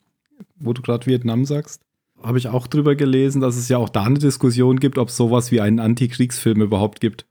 wo 0.57 0.73
du 0.73 0.81
gerade 0.81 1.05
Vietnam 1.05 1.45
sagst. 1.45 1.81
Habe 2.21 2.37
ich 2.37 2.47
auch 2.47 2.67
drüber 2.67 2.95
gelesen, 2.95 3.41
dass 3.41 3.55
es 3.55 3.69
ja 3.69 3.77
auch 3.77 3.89
da 3.89 4.03
eine 4.03 4.19
Diskussion 4.19 4.79
gibt, 4.79 4.97
ob 4.97 5.07
es 5.09 5.17
sowas 5.17 5.51
wie 5.51 5.61
einen 5.61 5.79
Antikriegsfilm 5.79 6.61
überhaupt 6.61 6.99
gibt. 6.99 7.25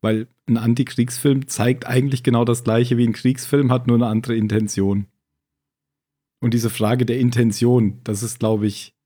Weil 0.00 0.26
ein 0.46 0.56
Antikriegsfilm 0.56 1.46
zeigt 1.46 1.86
eigentlich 1.86 2.24
genau 2.24 2.44
das 2.44 2.64
gleiche 2.64 2.96
wie 2.96 3.06
ein 3.06 3.12
Kriegsfilm, 3.12 3.70
hat 3.70 3.86
nur 3.86 3.96
eine 3.96 4.08
andere 4.08 4.34
Intention. 4.34 5.06
Und 6.40 6.54
diese 6.54 6.70
Frage 6.70 7.06
der 7.06 7.20
Intention, 7.20 8.00
das 8.02 8.24
ist, 8.24 8.40
glaube 8.40 8.66
ich, 8.66 8.96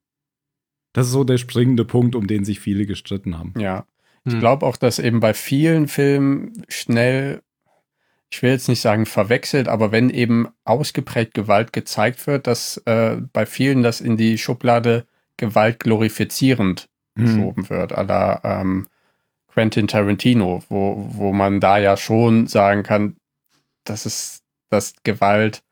das 0.94 1.08
ist 1.08 1.12
so 1.12 1.22
der 1.24 1.36
springende 1.36 1.84
Punkt, 1.84 2.14
um 2.14 2.26
den 2.26 2.46
sich 2.46 2.60
viele 2.60 2.86
gestritten 2.86 3.38
haben. 3.38 3.52
Ja. 3.58 3.86
Ich 4.24 4.32
Hm. 4.32 4.40
glaube 4.40 4.64
auch, 4.64 4.78
dass 4.78 4.98
eben 4.98 5.20
bei 5.20 5.34
vielen 5.34 5.86
Filmen 5.86 6.64
schnell, 6.68 7.42
ich 8.30 8.42
will 8.42 8.50
jetzt 8.50 8.68
nicht 8.68 8.80
sagen 8.80 9.06
verwechselt, 9.06 9.68
aber 9.68 9.92
wenn 9.92 10.10
eben 10.10 10.48
ausgeprägt 10.64 11.34
Gewalt 11.34 11.72
gezeigt 11.72 12.26
wird, 12.26 12.46
dass 12.46 12.78
äh, 12.86 13.16
bei 13.32 13.46
vielen 13.46 13.82
das 13.82 14.00
in 14.00 14.16
die 14.16 14.38
Schublade 14.38 15.06
Gewalt 15.36 15.80
glorifizierend 15.80 16.88
geschoben 17.14 17.68
wird, 17.70 17.96
à 17.96 18.02
la 18.02 18.40
ähm, 18.44 18.86
Quentin 19.48 19.88
Tarantino, 19.88 20.62
wo, 20.68 21.08
wo 21.12 21.32
man 21.32 21.60
da 21.60 21.78
ja 21.78 21.96
schon 21.96 22.46
sagen 22.46 22.82
kann, 22.82 23.16
dass 23.84 24.04
es, 24.04 24.42
dass 24.68 24.94
Gewalt 25.02 25.62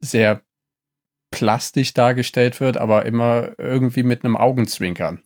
sehr 0.00 0.42
plastisch 1.30 1.94
dargestellt 1.94 2.60
wird, 2.60 2.76
aber 2.76 3.06
immer 3.06 3.58
irgendwie 3.58 4.02
mit 4.02 4.24
einem 4.24 4.36
Augenzwinkern. 4.36 5.22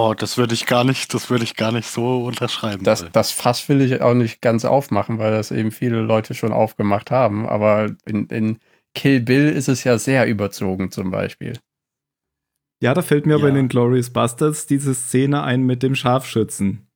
Oh, 0.00 0.14
das 0.16 0.38
würde 0.38 0.54
ich 0.54 0.66
gar 0.66 0.84
nicht, 0.84 1.12
das 1.12 1.28
würde 1.28 1.42
ich 1.42 1.56
gar 1.56 1.72
nicht 1.72 1.88
so 1.88 2.24
unterschreiben. 2.24 2.84
Das, 2.84 3.04
das 3.10 3.32
Fass 3.32 3.68
will 3.68 3.80
ich 3.80 4.00
auch 4.00 4.14
nicht 4.14 4.40
ganz 4.40 4.64
aufmachen, 4.64 5.18
weil 5.18 5.32
das 5.32 5.50
eben 5.50 5.72
viele 5.72 6.00
Leute 6.02 6.34
schon 6.34 6.52
aufgemacht 6.52 7.10
haben. 7.10 7.48
Aber 7.48 7.90
in, 8.06 8.26
in 8.26 8.58
Kill 8.94 9.20
Bill 9.20 9.48
ist 9.48 9.68
es 9.68 9.82
ja 9.82 9.98
sehr 9.98 10.28
überzogen 10.28 10.92
zum 10.92 11.10
Beispiel. 11.10 11.54
Ja, 12.80 12.94
da 12.94 13.02
fällt 13.02 13.26
mir 13.26 13.34
aber 13.34 13.48
in 13.48 13.56
Ja. 13.56 13.62
den 13.62 13.68
Glorious 13.68 14.10
Bastards 14.10 14.66
diese 14.66 14.94
Szene 14.94 15.42
ein 15.42 15.62
mit 15.64 15.82
dem 15.82 15.96
Scharfschützen. 15.96 16.86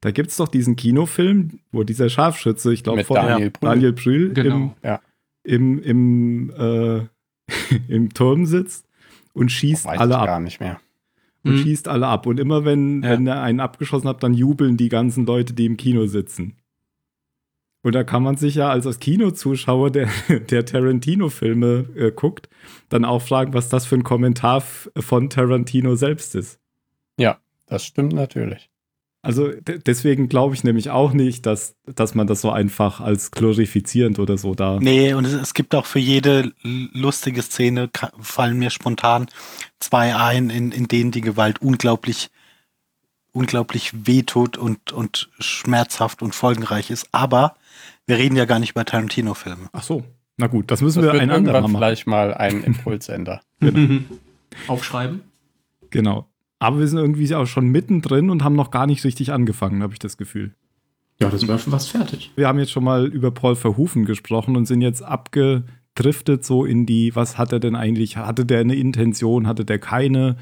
Da 0.00 0.12
gibt 0.12 0.30
es 0.30 0.36
doch 0.36 0.46
diesen 0.46 0.76
Kinofilm, 0.76 1.58
wo 1.72 1.82
dieser 1.82 2.08
Scharfschütze, 2.08 2.72
ich 2.72 2.84
glaube 2.84 3.02
von 3.02 3.16
Daniel 3.16 3.50
Brühl. 3.50 3.68
Daniel 3.68 3.92
Brühl 3.92 4.32
Genau. 4.32 4.76
Ja. 4.84 5.00
im, 5.42 5.82
im, 5.82 6.50
im, 6.50 7.08
äh, 7.48 7.74
im 7.88 8.14
Turm 8.14 8.46
sitzt 8.46 8.86
und 9.32 9.50
schießt 9.50 9.86
Weiß 9.86 9.98
alle 9.98 10.14
ich 10.14 10.20
ab. 10.20 10.26
gar 10.26 10.38
nicht 10.38 10.60
mehr. 10.60 10.80
Und 11.44 11.52
Mhm. 11.54 11.58
schießt 11.62 11.88
alle 11.88 12.06
ab. 12.08 12.26
Und 12.26 12.40
immer 12.40 12.64
wenn, 12.64 13.02
Ja. 13.02 13.10
wenn 13.10 13.26
er 13.26 13.42
einen 13.42 13.60
abgeschossen 13.60 14.08
hat, 14.08 14.22
dann 14.22 14.34
jubeln 14.34 14.76
die 14.76 14.88
ganzen 14.88 15.24
Leute, 15.26 15.52
die 15.54 15.66
im 15.66 15.76
Kino 15.76 16.06
sitzen. 16.06 16.56
Und 17.82 17.94
da 17.94 18.02
kann 18.02 18.24
man 18.24 18.36
sich 18.36 18.56
ja 18.56 18.70
als 18.70 18.86
als 18.86 18.98
Kinozuschauer, 18.98 19.90
der, 19.90 20.08
der 20.50 20.64
Tarantino-Filme 20.66 21.86
äh, 21.96 22.10
guckt, 22.10 22.48
dann 22.88 23.04
auch 23.04 23.22
fragen, 23.22 23.54
was 23.54 23.68
das 23.68 23.86
für 23.86 23.94
ein 23.94 24.02
Kommentar 24.02 24.60
von 24.96 25.30
Tarantino 25.30 25.94
selbst 25.94 26.34
ist. 26.34 26.58
Das 27.70 27.84
stimmt 27.84 28.14
natürlich. 28.14 28.70
Also 29.20 29.48
de- 29.48 29.78
deswegen 29.84 30.28
glaube 30.28 30.54
ich 30.54 30.62
nämlich 30.64 30.90
auch 30.90 31.12
nicht, 31.12 31.44
dass, 31.44 31.74
dass 31.86 32.14
man 32.14 32.26
das 32.28 32.40
so 32.40 32.50
einfach 32.50 33.00
als 33.00 33.30
glorifizierend 33.32 34.18
oder 34.20 34.38
so 34.38 34.54
da. 34.54 34.78
Nee, 34.80 35.12
und 35.14 35.24
es, 35.24 35.32
es 35.32 35.54
gibt 35.54 35.74
auch 35.74 35.86
für 35.86 35.98
jede 35.98 36.52
lustige 36.62 37.42
Szene, 37.42 37.90
fallen 38.20 38.58
mir 38.58 38.70
spontan 38.70 39.26
zwei 39.80 40.14
ein, 40.16 40.50
in, 40.50 40.70
in 40.70 40.86
denen 40.86 41.10
die 41.10 41.20
Gewalt 41.20 41.60
unglaublich, 41.60 42.30
unglaublich 43.32 43.90
wehtut 44.06 44.56
und, 44.56 44.92
und 44.92 45.28
schmerzhaft 45.40 46.22
und 46.22 46.34
folgenreich 46.34 46.90
ist. 46.90 47.08
Aber 47.12 47.56
wir 48.06 48.18
reden 48.18 48.36
ja 48.36 48.44
gar 48.44 48.60
nicht 48.60 48.70
über 48.70 48.84
Tarantino-Filme. 48.84 49.68
Ach 49.72 49.82
so. 49.82 50.04
Na 50.36 50.46
gut, 50.46 50.70
das 50.70 50.80
müssen 50.80 51.02
Das 51.02 51.12
wir 51.12 51.20
ein 51.20 51.30
andermal 51.32 51.62
machen. 51.62 51.74
vielleicht 51.76 52.06
mal 52.06 52.32
ein 52.32 52.62
Impulsender. 52.62 53.40
Aufschreiben. 54.68 55.22
Genau. 55.90 56.28
Aber 56.58 56.80
wir 56.80 56.88
sind 56.88 56.98
irgendwie 56.98 57.32
auch 57.34 57.46
schon 57.46 57.68
mittendrin 57.68 58.30
und 58.30 58.42
haben 58.42 58.56
noch 58.56 58.70
gar 58.70 58.86
nicht 58.86 59.04
richtig 59.04 59.32
angefangen, 59.32 59.82
habe 59.82 59.92
ich 59.92 59.98
das 59.98 60.16
Gefühl. 60.16 60.54
Ja, 61.20 61.30
das 61.30 61.46
wäre 61.46 61.58
schon 61.58 61.72
fast 61.72 61.90
fertig. 61.90 62.32
Wir 62.36 62.46
haben 62.46 62.58
jetzt 62.58 62.70
schon 62.70 62.84
mal 62.84 63.06
über 63.06 63.30
Paul 63.30 63.56
Verhoeven 63.56 64.04
gesprochen 64.04 64.56
und 64.56 64.66
sind 64.66 64.80
jetzt 64.80 65.02
abgedriftet 65.02 66.44
so 66.44 66.64
in 66.64 66.86
die, 66.86 67.14
was 67.16 67.38
hat 67.38 67.52
er 67.52 67.60
denn 67.60 67.74
eigentlich, 67.74 68.16
hatte 68.16 68.46
der 68.46 68.60
eine 68.60 68.76
Intention, 68.76 69.46
hatte 69.46 69.64
der 69.64 69.78
keine? 69.78 70.36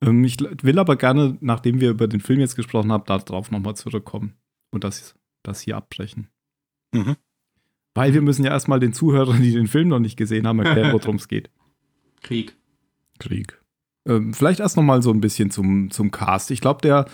Ähm, 0.00 0.24
ich 0.24 0.38
will 0.40 0.78
aber 0.78 0.96
gerne, 0.96 1.36
nachdem 1.40 1.80
wir 1.80 1.90
über 1.90 2.08
den 2.08 2.20
Film 2.20 2.40
jetzt 2.40 2.56
gesprochen 2.56 2.90
haben, 2.90 3.04
darauf 3.06 3.50
nochmal 3.50 3.76
zurückkommen 3.76 4.34
und 4.70 4.84
das, 4.84 5.14
das 5.42 5.60
hier 5.60 5.76
abbrechen. 5.76 6.28
Mhm. 6.92 7.16
Weil 7.94 8.14
wir 8.14 8.22
müssen 8.22 8.44
ja 8.44 8.50
erstmal 8.50 8.80
den 8.80 8.92
Zuhörern, 8.92 9.42
die 9.42 9.52
den 9.52 9.68
Film 9.68 9.88
noch 9.88 10.00
nicht 10.00 10.16
gesehen 10.16 10.46
haben, 10.46 10.58
erklären, 10.58 10.92
worum 10.92 11.16
es 11.16 11.28
geht. 11.28 11.50
Krieg. 12.22 12.56
Krieg. 13.18 13.60
Ähm, 14.06 14.34
vielleicht 14.34 14.60
erst 14.60 14.76
noch 14.76 14.82
mal 14.82 15.02
so 15.02 15.10
ein 15.10 15.20
bisschen 15.20 15.50
zum, 15.50 15.90
zum 15.90 16.10
Cast. 16.10 16.50
Ich 16.50 16.60
glaube, 16.60 16.80
der 16.82 17.06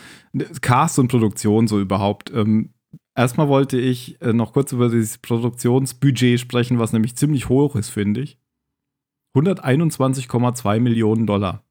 Cast 0.61 0.99
und 0.99 1.09
Produktion 1.09 1.69
so 1.69 1.81
überhaupt. 1.81 2.33
Ähm, 2.35 2.75
erstmal 3.15 3.49
wollte 3.49 3.79
ich 3.79 4.21
äh, 4.21 4.33
noch 4.33 4.53
kurz 4.53 4.73
über 4.73 4.89
dieses 4.89 5.19
Produktionsbudget 5.19 6.41
sprechen, 6.41 6.79
was 6.79 6.93
nämlich 6.93 7.17
ziemlich 7.17 7.49
hoch 7.49 7.77
ist, 7.77 7.91
finde 7.91 8.23
ich. 8.23 8.39
121,2 9.37 10.81
Millionen 10.81 11.27
Dollar. 11.27 11.63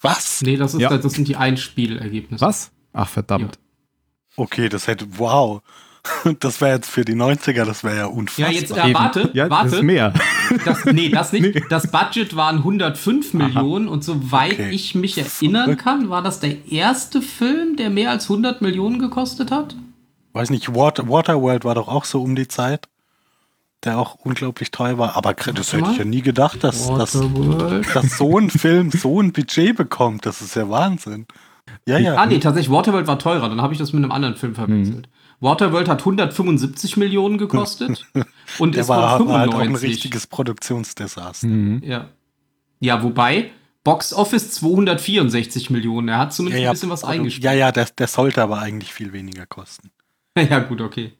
Was? 0.00 0.42
Nee, 0.42 0.56
das, 0.56 0.74
ist, 0.74 0.80
Ja. 0.80 0.96
das 0.96 1.12
sind 1.12 1.28
die 1.28 1.36
Einspielergebnisse. 1.36 2.44
Was? 2.44 2.72
Ach, 2.92 3.08
verdammt. 3.08 3.58
Okay, 4.36 4.68
das 4.68 4.86
hätte, 4.86 5.06
wow. 5.18 5.62
Das 6.40 6.60
wäre 6.60 6.74
jetzt 6.76 6.90
für 6.90 7.04
die 7.04 7.14
90er, 7.14 7.64
das 7.64 7.84
wäre 7.84 7.94
ja 7.96 8.00
Ja, 8.02 8.06
unfassbar. 8.06 8.50
jetzt, 8.52 8.76
ja, 8.76 8.86
Eben. 8.86 8.94
warte, 8.94 9.30
Ja, 9.34 9.50
warte. 9.50 9.64
das 9.70 9.74
ist 9.78 9.82
mehr. 9.82 10.12
Das, 10.64 10.84
nee, 10.84 11.08
das 11.08 11.32
nicht. 11.32 11.60
Das 11.70 11.90
Budget 11.90 12.34
waren 12.36 12.58
105 12.58 13.34
Millionen 13.34 13.88
und 13.88 14.02
soweit 14.04 14.52
Okay. 14.54 14.70
ich 14.70 14.94
mich 14.94 15.16
erinnern 15.18 15.76
kann, 15.76 16.10
war 16.10 16.22
das 16.22 16.40
der 16.40 16.70
erste 16.70 17.22
Film, 17.22 17.76
der 17.76 17.90
mehr 17.90 18.10
als 18.10 18.24
100 18.24 18.62
Millionen 18.62 18.98
gekostet 18.98 19.50
hat? 19.50 19.76
Weiß 20.32 20.50
nicht, 20.50 20.74
Water, 20.74 21.08
Waterworld 21.08 21.64
war 21.64 21.74
doch 21.74 21.88
auch 21.88 22.04
so 22.04 22.22
um 22.22 22.34
die 22.34 22.48
Zeit, 22.48 22.88
der 23.84 23.98
auch 23.98 24.14
unglaublich 24.16 24.70
teuer 24.70 24.96
war. 24.98 25.16
Aber 25.16 25.34
das 25.34 25.72
hätte 25.72 25.90
ich 25.90 25.98
ja 25.98 26.04
nie 26.04 26.22
gedacht, 26.22 26.64
dass, 26.64 26.88
dass, 26.88 27.12
dass 27.94 28.16
so 28.16 28.38
ein 28.38 28.48
Film 28.50 28.90
so 28.90 29.20
ein 29.20 29.32
Budget 29.32 29.76
bekommt. 29.76 30.24
Das 30.26 30.40
ist 30.40 30.56
ja 30.56 30.68
Wahnsinn. 30.70 31.26
Ja, 31.86 31.98
ja. 31.98 32.14
Ah, 32.16 32.26
nee, 32.26 32.38
tatsächlich, 32.38 32.72
Waterworld 32.72 33.06
war 33.06 33.18
teurer, 33.18 33.48
dann 33.48 33.60
habe 33.62 33.72
ich 33.72 33.78
das 33.78 33.92
mit 33.92 34.02
einem 34.02 34.12
anderen 34.12 34.34
Film 34.36 34.54
verwechselt. 34.54 35.08
Waterworld 35.42 35.88
hat 35.88 36.00
175 36.00 36.96
Millionen 36.96 37.36
gekostet 37.36 38.06
und 38.58 38.74
der 38.74 38.82
ist 38.82 38.88
war, 38.88 38.98
war 39.26 39.38
halt 39.40 39.50
auch 39.50 39.54
ein 39.58 39.66
95. 39.66 39.90
richtiges 39.90 40.26
Produktionsdesaster. 40.28 41.46
Mhm. 41.46 41.82
ja. 41.84 42.08
ja, 42.80 43.02
wobei 43.02 43.50
Box 43.84 44.12
Office 44.14 44.52
264 44.52 45.70
Millionen. 45.70 46.08
Er 46.08 46.18
hat 46.18 46.32
zumindest 46.32 46.60
Ja, 46.60 46.64
ja, 46.64 46.70
ein 46.70 46.74
bisschen 46.74 46.90
was 46.90 47.02
eingespielt. 47.04 47.44
ja, 47.44 47.52
ja, 47.52 47.72
der, 47.72 47.86
der 47.86 48.06
sollte 48.06 48.40
aber 48.42 48.60
eigentlich 48.60 48.92
viel 48.92 49.12
weniger 49.12 49.44
kosten. 49.46 49.90
Ja, 50.38 50.60
gut, 50.60 50.80
okay. 50.80 51.12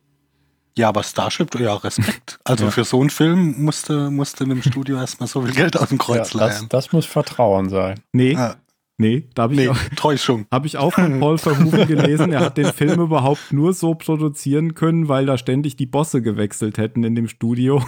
Ja, 0.78 0.88
aber 0.88 1.02
Starship, 1.02 1.58
ja, 1.60 1.74
Respekt. 1.74 2.38
Also 2.44 2.70
für 2.70 2.84
so 2.84 2.98
einen 3.00 3.10
Film 3.10 3.62
musste, 3.62 4.10
musste 4.10 4.44
einem 4.44 4.62
Studio 4.62 4.96
erstmal 4.96 5.28
so 5.28 5.42
viel 5.42 5.52
Geld 5.52 5.76
aus 5.78 5.90
dem 5.90 5.98
Ja, 5.98 6.04
Kreuz 6.04 6.30
das, 6.30 6.34
leihen. 6.34 6.68
das 6.70 6.92
muss 6.92 7.04
Vertrauen 7.04 7.68
sein. 7.68 8.00
Nee, 8.12 8.34
Ah, 8.36 8.56
nee, 8.98 9.28
da 9.34 9.42
habe 9.44 9.54
ich 9.54 9.60
nee, 9.60 9.68
auch. 9.68 9.76
Täuschung. 9.96 10.46
Habe 10.52 10.66
ich 10.66 10.76
auch 10.76 10.92
von 10.94 11.18
Paul 11.20 11.38
Verhoeven 11.38 11.86
gelesen, 11.86 12.32
er 12.32 12.40
hat 12.40 12.56
den 12.58 12.72
Film 12.72 13.00
überhaupt 13.00 13.52
nur 13.52 13.72
so 13.72 13.94
produzieren 13.94 14.74
können, 14.74 15.08
weil 15.08 15.26
da 15.26 15.38
ständig 15.38 15.76
die 15.76 15.86
Bosse 15.86 16.22
gewechselt 16.22 16.78
hätten 16.78 17.02
in 17.04 17.14
dem 17.14 17.28
Studio. 17.28 17.82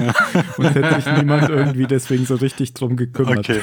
Und 0.58 0.74
hätte 0.74 1.00
sich 1.00 1.12
niemand 1.16 1.48
irgendwie 1.48 1.86
deswegen 1.86 2.26
so 2.26 2.34
richtig 2.36 2.74
drum 2.74 2.96
gekümmert. 2.96 3.38
Okay. 3.48 3.60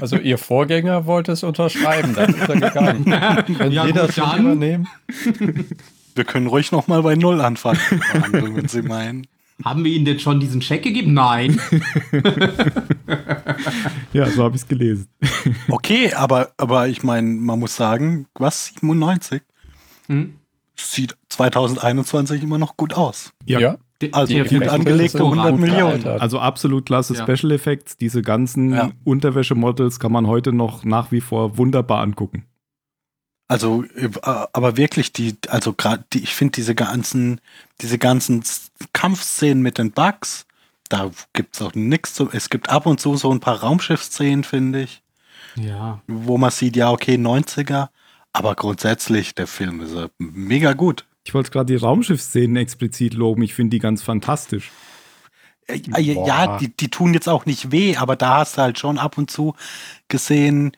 Also 0.00 0.16
ihr 0.16 0.38
Vorgänger 0.38 1.06
wollte 1.06 1.32
es 1.32 1.42
unterschreiben, 1.42 2.14
dann 2.14 2.34
ist 2.34 2.48
er 2.48 2.54
gegangen. 2.60 3.04
Wenn 3.58 3.72
Ja, 3.72 3.84
Sie 3.86 3.92
gut, 3.92 4.00
das 4.00 4.14
dann. 4.14 4.40
übernehmen. 4.40 4.88
Wir 6.14 6.24
können 6.24 6.46
ruhig 6.46 6.72
noch 6.72 6.88
mal 6.88 7.02
bei 7.02 7.14
Null 7.16 7.40
anfangen, 7.40 7.78
wenn 8.32 8.68
Sie 8.68 8.82
meinen. 8.82 9.26
Haben 9.64 9.84
wir 9.84 9.92
Ihnen 9.92 10.04
denn 10.04 10.18
schon 10.18 10.40
diesen 10.40 10.62
Scheck 10.62 10.82
gegeben? 10.82 11.14
Nein. 11.14 11.60
Ja, 14.12 14.26
so 14.26 14.42
habe 14.42 14.56
ich 14.56 14.62
es 14.62 14.68
gelesen. 14.68 15.06
Okay, 15.68 16.12
aber, 16.14 16.50
aber 16.56 16.88
ich 16.88 17.02
meine, 17.02 17.28
man 17.28 17.58
muss 17.58 17.76
sagen, 17.76 18.26
was, 18.34 18.66
97? 18.80 19.42
Hm? 20.08 20.34
Sieht 20.76 21.16
2021 21.28 22.42
immer 22.42 22.58
noch 22.58 22.76
gut 22.76 22.94
aus. 22.94 23.32
Ja. 23.44 23.76
Der- 24.00 24.14
Also 24.14 24.32
der 24.32 24.44
gut 24.44 24.66
angelegte 24.68 25.18
hervorragend. 25.18 25.60
100 25.60 25.60
Millionen. 25.60 26.20
Also 26.20 26.38
absolut 26.38 26.86
klasse 26.86 27.14
Ja. 27.14 27.22
Special 27.26 27.52
Effects. 27.52 27.96
Diese 27.98 28.22
ganzen 28.22 28.72
Ja. 28.72 28.90
Unterwäschemodels 29.04 30.00
kann 30.00 30.10
man 30.12 30.26
heute 30.26 30.52
noch 30.52 30.84
nach 30.84 31.12
wie 31.12 31.20
vor 31.20 31.58
wunderbar 31.58 32.00
angucken. 32.00 32.44
Also, 33.50 33.82
äh, 33.96 34.08
aber 34.22 34.76
wirklich, 34.76 35.12
die, 35.12 35.36
also 35.48 35.72
gerade, 35.72 36.04
die, 36.12 36.20
ich 36.22 36.36
finde 36.36 36.52
diese 36.52 36.76
ganzen, 36.76 37.40
diese 37.80 37.98
ganzen 37.98 38.44
Kampfszenen 38.92 39.60
mit 39.60 39.76
den 39.76 39.90
Bugs, 39.90 40.46
da 40.88 41.10
gibt's 41.32 41.60
auch 41.60 41.74
nichts 41.74 42.14
zu. 42.14 42.30
Es 42.30 42.48
gibt 42.48 42.68
ab 42.68 42.86
und 42.86 43.00
zu 43.00 43.16
so 43.16 43.28
ein 43.32 43.40
paar 43.40 43.58
Raumschiffszenen, 43.60 44.44
finde 44.44 44.82
ich, 44.82 45.02
Ja. 45.56 46.00
wo 46.06 46.38
man 46.38 46.52
sieht, 46.52 46.76
ja, 46.76 46.92
okay, 46.92 47.16
90er, 47.16 47.88
aber 48.32 48.54
grundsätzlich, 48.54 49.34
der 49.34 49.48
Film 49.48 49.80
ist 49.80 49.94
äh, 49.94 50.08
mega 50.18 50.72
gut. 50.74 51.06
Ich 51.24 51.34
wollte 51.34 51.50
gerade 51.50 51.72
die 51.72 51.76
Raumschiffszenen 51.84 52.56
explizit 52.56 53.14
loben. 53.14 53.42
Ich 53.42 53.54
finde 53.54 53.70
die 53.70 53.80
ganz 53.80 54.00
fantastisch. 54.00 54.70
Äh, 55.66 55.80
Ja, 55.98 56.46
Boah. 56.46 56.58
die, 56.60 56.68
die 56.68 56.88
tun 56.88 57.14
jetzt 57.14 57.28
auch 57.28 57.46
nicht 57.46 57.72
weh, 57.72 57.96
aber 57.96 58.14
da 58.14 58.36
hast 58.38 58.58
du 58.58 58.62
halt 58.62 58.78
schon 58.78 58.96
ab 58.96 59.18
und 59.18 59.28
zu 59.28 59.56
gesehen, 60.06 60.70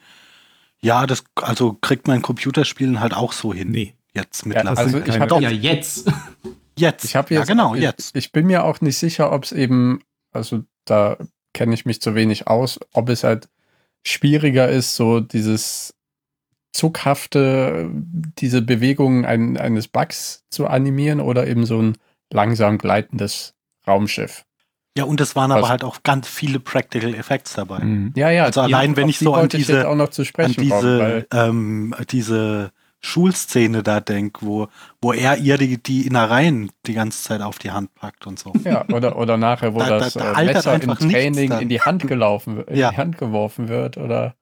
ja, 0.82 1.06
das, 1.06 1.24
also 1.36 1.74
kriegt 1.74 2.06
man 2.06 2.16
in 2.16 2.22
Computerspielen 2.22 3.00
halt 3.00 3.14
auch 3.14 3.32
so 3.32 3.52
hin. 3.54 3.70
Nee. 3.70 3.94
Jetzt 4.14 4.42
Ja, 4.42 4.48
mittlerweile. 4.48 4.78
also 4.78 4.90
sind 4.90 5.08
ich 5.08 5.14
keine- 5.18 5.30
habe 5.30 5.42
Ja, 5.42 5.50
jetzt. 5.50 6.10
jetzt. 6.76 7.04
Ich 7.04 7.16
habe 7.16 7.32
ja, 7.34 7.40
jetzt, 7.40 7.48
genau, 7.48 7.74
ich, 7.74 7.82
jetzt. 7.82 8.14
Ich 8.16 8.32
bin 8.32 8.46
mir 8.46 8.64
auch 8.64 8.80
nicht 8.80 8.98
sicher, 8.98 9.32
ob 9.32 9.44
es 9.44 9.52
eben, 9.52 10.00
also 10.32 10.64
da 10.84 11.16
kenne 11.54 11.74
ich 11.74 11.86
mich 11.86 12.00
zu 12.02 12.14
wenig 12.14 12.46
aus, 12.46 12.78
ob 12.92 13.08
es 13.08 13.24
halt 13.24 13.48
schwieriger 14.06 14.68
ist, 14.68 14.96
so 14.96 15.20
dieses 15.20 15.94
zuckhafte, 16.72 17.90
diese 17.92 18.62
Bewegungen 18.62 19.24
ein, 19.24 19.56
eines 19.56 19.88
Bugs 19.88 20.44
zu 20.50 20.66
animieren 20.66 21.20
oder 21.20 21.46
eben 21.46 21.66
so 21.66 21.80
ein 21.80 21.96
langsam 22.32 22.78
gleitendes 22.78 23.54
Raumschiff. 23.86 24.44
Ja, 24.96 25.04
und 25.04 25.20
es 25.22 25.34
waren 25.36 25.50
aber 25.52 25.60
Also- 25.62 25.68
halt 25.70 25.84
auch 25.84 26.02
ganz 26.02 26.28
viele 26.28 26.60
Practical 26.60 27.14
Effects 27.14 27.54
dabei. 27.54 27.78
Mhm. 27.80 28.12
Ja, 28.14 28.30
ja. 28.30 28.44
Also 28.44 28.60
allein, 28.60 28.96
wenn 28.96 29.08
ich 29.08 29.18
so 29.18 29.32
an 29.34 29.40
wollte 29.42 29.56
ich 29.56 29.64
diese- 29.66 29.78
jetzt 29.78 29.86
auch 29.86 29.94
noch 29.96 30.08
zu 30.10 30.22
An 30.36 30.52
diese, 30.52 31.26
ähm, 31.32 31.94
diese 32.10 32.72
Schulszene 33.00 33.82
da 33.82 34.00
denk, 34.00 34.38
wo, 34.42 34.68
wo 35.00 35.12
er 35.12 35.38
ihr 35.38 35.58
die, 35.58 35.82
die 35.82 36.06
Innereien 36.06 36.70
die 36.86 36.92
ganze 36.94 37.22
Zeit 37.24 37.40
auf 37.40 37.58
die 37.58 37.70
Hand 37.72 37.92
packt 37.94 38.26
und 38.26 38.38
so. 38.38 38.52
Ja, 38.64 38.84
oder, 38.92 39.16
oder 39.18 39.36
nachher, 39.36 39.74
wo 39.74 39.78
Da- 39.80 39.88
da- 39.88 39.98
das 39.98 40.14
da 40.14 40.32
äh, 40.32 40.34
altert 40.34 40.54
Messer 40.66 40.82
im 41.02 41.10
Training 41.10 41.52
in 41.52 41.68
die 41.68 41.80
Hand 41.80 42.06
gelaufen 42.06 42.58
wird, 42.58 42.70
in 42.70 42.76
Ja. 42.76 42.90
die 42.90 42.96
Hand 42.98 43.18
geworfen 43.18 43.68
wird 43.68 43.96
oder 43.96 44.34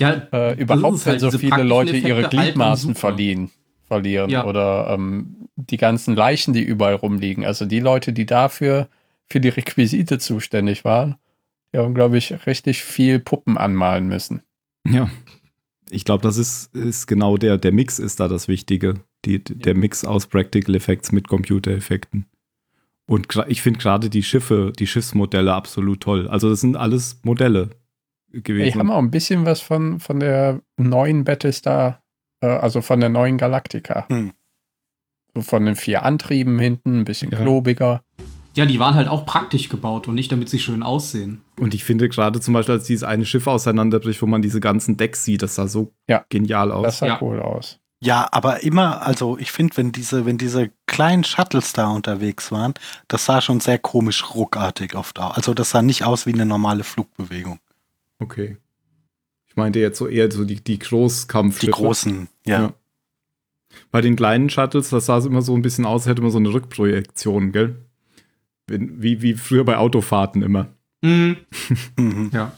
Ja, 0.00 0.10
äh, 0.32 0.54
überhaupt, 0.60 0.82
halt, 0.84 1.06
wenn 1.06 1.18
so 1.20 1.26
diese 1.28 1.38
viele 1.38 1.62
Leute 1.62 1.96
ihre 1.96 2.18
Effekte 2.18 2.36
altern 2.36 2.40
Gliedmaßen 2.40 2.88
super. 2.88 3.00
verlieren, 3.00 3.50
verlieren 3.86 4.28
Ja. 4.30 4.44
oder 4.44 4.88
ähm, 4.90 5.36
die 5.56 5.76
ganzen 5.76 6.16
Leichen, 6.16 6.52
die 6.52 6.62
überall 6.62 6.96
rumliegen. 6.96 7.44
Also 7.46 7.64
die 7.64 7.78
Leute, 7.80 8.12
die 8.12 8.26
dafür 8.26 8.88
für 9.30 9.40
die 9.40 9.48
Requisite 9.48 10.18
zuständig 10.18 10.84
waren, 10.84 11.16
die 11.72 11.78
haben, 11.78 11.94
glaube 11.94 12.18
ich, 12.18 12.46
richtig 12.46 12.82
viel 12.84 13.18
Puppen 13.18 13.58
anmalen 13.58 14.06
müssen. 14.06 14.42
Ja. 14.86 15.10
Ich 15.90 16.04
glaube, 16.04 16.22
das 16.22 16.38
ist, 16.38 16.74
ist 16.74 17.06
genau 17.06 17.36
der, 17.36 17.58
der 17.58 17.72
Mix 17.72 17.98
ist 17.98 18.20
da 18.20 18.28
das 18.28 18.48
Wichtige. 18.48 18.94
Die, 19.24 19.42
der 19.42 19.74
Mix 19.74 20.04
aus 20.04 20.26
Practical 20.26 20.74
Effects 20.74 21.12
mit 21.12 21.28
Computereffekten. 21.28 22.26
Und 23.06 23.28
ich 23.48 23.60
finde 23.60 23.80
gerade 23.80 24.08
die 24.08 24.22
Schiffe, 24.22 24.72
die 24.78 24.86
Schiffsmodelle 24.86 25.52
absolut 25.52 26.00
toll. 26.00 26.28
Also 26.28 26.48
das 26.48 26.60
sind 26.60 26.76
alles 26.76 27.20
Modelle 27.22 27.70
gewesen. 28.30 28.72
Die 28.72 28.78
haben 28.78 28.90
auch 28.90 28.98
ein 28.98 29.10
bisschen 29.10 29.44
was 29.44 29.60
von, 29.60 30.00
von 30.00 30.20
der 30.20 30.62
neuen 30.76 31.24
Battlestar, 31.24 32.02
äh, 32.40 32.46
also 32.46 32.80
von 32.80 33.00
der 33.00 33.10
neuen 33.10 33.36
Galactica. 33.36 34.06
Hm. 34.08 34.32
So 35.34 35.42
von 35.42 35.66
den 35.66 35.76
vier 35.76 36.02
Antrieben 36.04 36.58
hinten, 36.58 37.00
ein 37.00 37.04
bisschen 37.04 37.30
Ja. 37.30 37.38
klobiger. 37.40 38.02
Ja, 38.54 38.66
die 38.66 38.78
waren 38.78 38.94
halt 38.94 39.08
auch 39.08 39.26
praktisch 39.26 39.68
gebaut 39.68 40.08
und 40.08 40.14
nicht, 40.14 40.30
damit 40.32 40.48
sie 40.48 40.58
schön 40.58 40.82
aussehen. 40.82 41.42
Und 41.58 41.74
ich 41.74 41.84
finde 41.84 42.08
gerade 42.08 42.40
zum 42.40 42.54
Beispiel, 42.54 42.74
als 42.76 42.84
dieses 42.86 43.02
eine 43.04 43.26
Schiff 43.26 43.46
auseinanderbricht, 43.46 44.20
wo 44.22 44.26
man 44.26 44.42
diese 44.42 44.60
ganzen 44.60 44.96
Decks 44.96 45.24
sieht, 45.24 45.42
das 45.42 45.54
sah 45.56 45.66
so 45.68 45.92
Ja. 46.08 46.24
genial 46.28 46.70
aus. 46.72 46.84
Das 46.84 46.98
sah 46.98 47.06
Ja. 47.06 47.18
cool 47.20 47.40
aus. 47.40 47.80
Ja, 48.00 48.28
aber 48.32 48.62
immer, 48.62 49.00
also 49.02 49.38
ich 49.38 49.50
finde, 49.50 49.76
wenn 49.78 49.90
diese, 49.92 50.26
wenn 50.26 50.36
diese 50.36 50.70
kleinen 50.86 51.24
Shuttles 51.24 51.72
da 51.72 51.88
unterwegs 51.88 52.52
waren, 52.52 52.74
das 53.08 53.24
sah 53.24 53.40
schon 53.40 53.60
sehr 53.60 53.78
komisch 53.78 54.34
ruckartig 54.34 54.94
oft 54.94 55.18
aus. 55.18 55.36
Also 55.36 55.54
das 55.54 55.70
sah 55.70 55.80
nicht 55.80 56.04
aus 56.04 56.26
wie 56.26 56.34
eine 56.34 56.44
normale 56.46 56.84
Flugbewegung. 56.84 57.58
okay. 58.18 58.56
Ich 59.48 59.56
meinte 59.56 59.78
jetzt 59.78 59.98
so 59.98 60.08
eher 60.08 60.30
so 60.32 60.44
die, 60.44 60.56
die 60.62 60.80
Großkampfschiffe. 60.80 61.66
Die 61.66 61.72
großen, 61.72 62.28
ja. 62.44 62.60
Ja. 62.62 62.72
Bei 63.92 64.00
den 64.00 64.16
kleinen 64.16 64.50
Shuttles, 64.50 64.90
das 64.90 65.06
sah 65.06 65.18
es 65.18 65.26
immer 65.26 65.42
so 65.42 65.54
ein 65.54 65.62
bisschen 65.62 65.84
aus, 65.86 66.06
hätte 66.06 66.22
man 66.22 66.32
so 66.32 66.38
eine 66.38 66.52
Rückprojektion, 66.52 67.52
gell? 67.52 67.83
Wie, 68.68 69.20
wie 69.22 69.34
früher 69.34 69.64
bei 69.64 69.76
Autofahrten 69.76 70.42
immer. 70.42 70.66
Mhm. 71.02 71.36
Mhm. 71.98 72.30
Ja. 72.32 72.52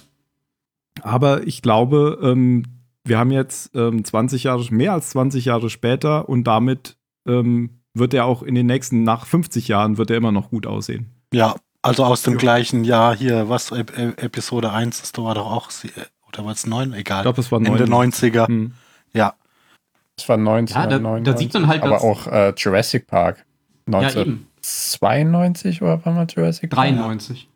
Aber 1.03 1.47
ich 1.47 1.62
glaube, 1.62 2.19
ähm, 2.23 2.62
wir 3.05 3.19
haben 3.19 3.31
jetzt 3.31 3.71
ähm, 3.75 4.05
20 4.05 4.45
Jahre, 4.45 4.64
mehr 4.71 4.92
als 4.92 5.11
20 5.11 5.45
Jahre 5.45 5.69
später 5.71 6.29
und 6.29 6.45
damit 6.45 6.97
ähm, 7.27 7.81
wird 7.95 8.14
er 8.14 8.25
auch 8.25 8.42
in 8.42 8.55
den 8.55 8.66
nächsten, 8.66 9.03
nach 9.05 9.27
50 9.27 9.69
Jahren, 9.69 9.99
wird 9.99 10.11
er 10.11 10.16
immer 10.16 10.33
noch 10.33 10.51
gut 10.51 10.66
aussehen. 10.66 11.11
Ja, 11.33 11.57
also 11.83 12.05
aus 12.05 12.23
dem 12.23 12.35
Ja. 12.35 12.38
gleichen 12.38 12.85
Jahr 12.85 13.14
hier, 13.16 13.49
was, 13.49 13.71
Ep 13.73 13.97
Ep- 13.97 14.23
Episode 14.23 14.73
1, 14.73 15.01
das 15.01 15.12
war 15.23 15.35
doch 15.35 15.47
auch, 15.51 15.71
oder 16.29 16.45
war 16.45 16.53
es 16.53 16.66
9? 16.66 16.92
Egal. 16.95 17.19
Ich 17.21 17.23
glaube, 17.23 17.40
es 17.40 17.53
war 17.53 17.59
Ende 17.61 17.87
9. 17.88 18.11
90er. 18.12 18.49
Hm. 18.49 18.73
Ja, 19.12 19.35
Das 20.16 20.29
war 20.29 20.37
19. 20.37 20.77
Ja, 20.77 20.87
da- 20.87 21.19
da 21.21 21.37
sieht 21.37 21.53
man 21.55 21.66
halt, 21.66 21.83
Aber 21.83 22.01
auch 22.03 22.27
äh, 22.27 22.53
Jurassic 22.57 23.07
Park. 23.07 23.45
ja, 23.88 24.11
eben. 24.16 24.47
1992 24.66 25.83
oder 25.83 26.00
wann 26.05 26.16
war 26.16 26.26
Jurassic 26.26 26.70
Park? 26.70 26.88
93. 26.88 27.48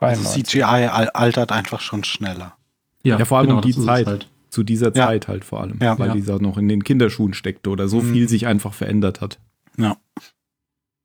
also 0.00 0.22
93. 0.22 0.44
CGI 0.44 0.62
al 0.62 1.08
altert 1.10 1.52
einfach 1.52 1.80
schon 1.80 2.04
schneller. 2.04 2.56
Ja, 3.02 3.24
vor 3.24 3.38
allem 3.38 3.56
um 3.56 3.60
die 3.62 3.72
das 3.72 3.84
Zeit. 3.84 4.06
halt. 4.06 4.28
Zu 4.50 4.62
dieser 4.62 4.86
Ja. 4.94 5.06
Zeit 5.06 5.28
halt 5.28 5.44
vor 5.44 5.60
allem. 5.60 5.78
Ja. 5.80 5.98
weil 5.98 6.08
Ja. 6.08 6.14
dieser 6.14 6.40
noch 6.40 6.58
in 6.58 6.68
den 6.68 6.82
Kinderschuhen 6.82 7.34
steckte 7.34 7.70
oder 7.70 7.88
so 7.88 8.00
Mhm. 8.00 8.12
viel 8.12 8.28
sich 8.28 8.46
einfach 8.46 8.72
verändert 8.74 9.20
hat. 9.20 9.38
Ja. 9.76 9.96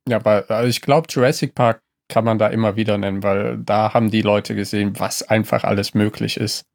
Ja, 0.07 0.17
aber 0.17 0.45
also 0.49 0.67
ich 0.69 0.81
glaube, 0.81 1.07
Jurassic 1.09 1.53
Park 1.53 1.81
kann 2.09 2.25
man 2.25 2.37
da 2.39 2.47
immer 2.47 2.75
wieder 2.75 2.97
nennen, 2.97 3.23
weil 3.23 3.57
da 3.59 3.93
haben 3.93 4.09
die 4.11 4.21
Leute 4.21 4.55
gesehen, 4.55 4.99
was 4.99 5.21
einfach 5.23 5.63
alles 5.63 5.93
möglich 5.93 6.37
ist 6.37 6.65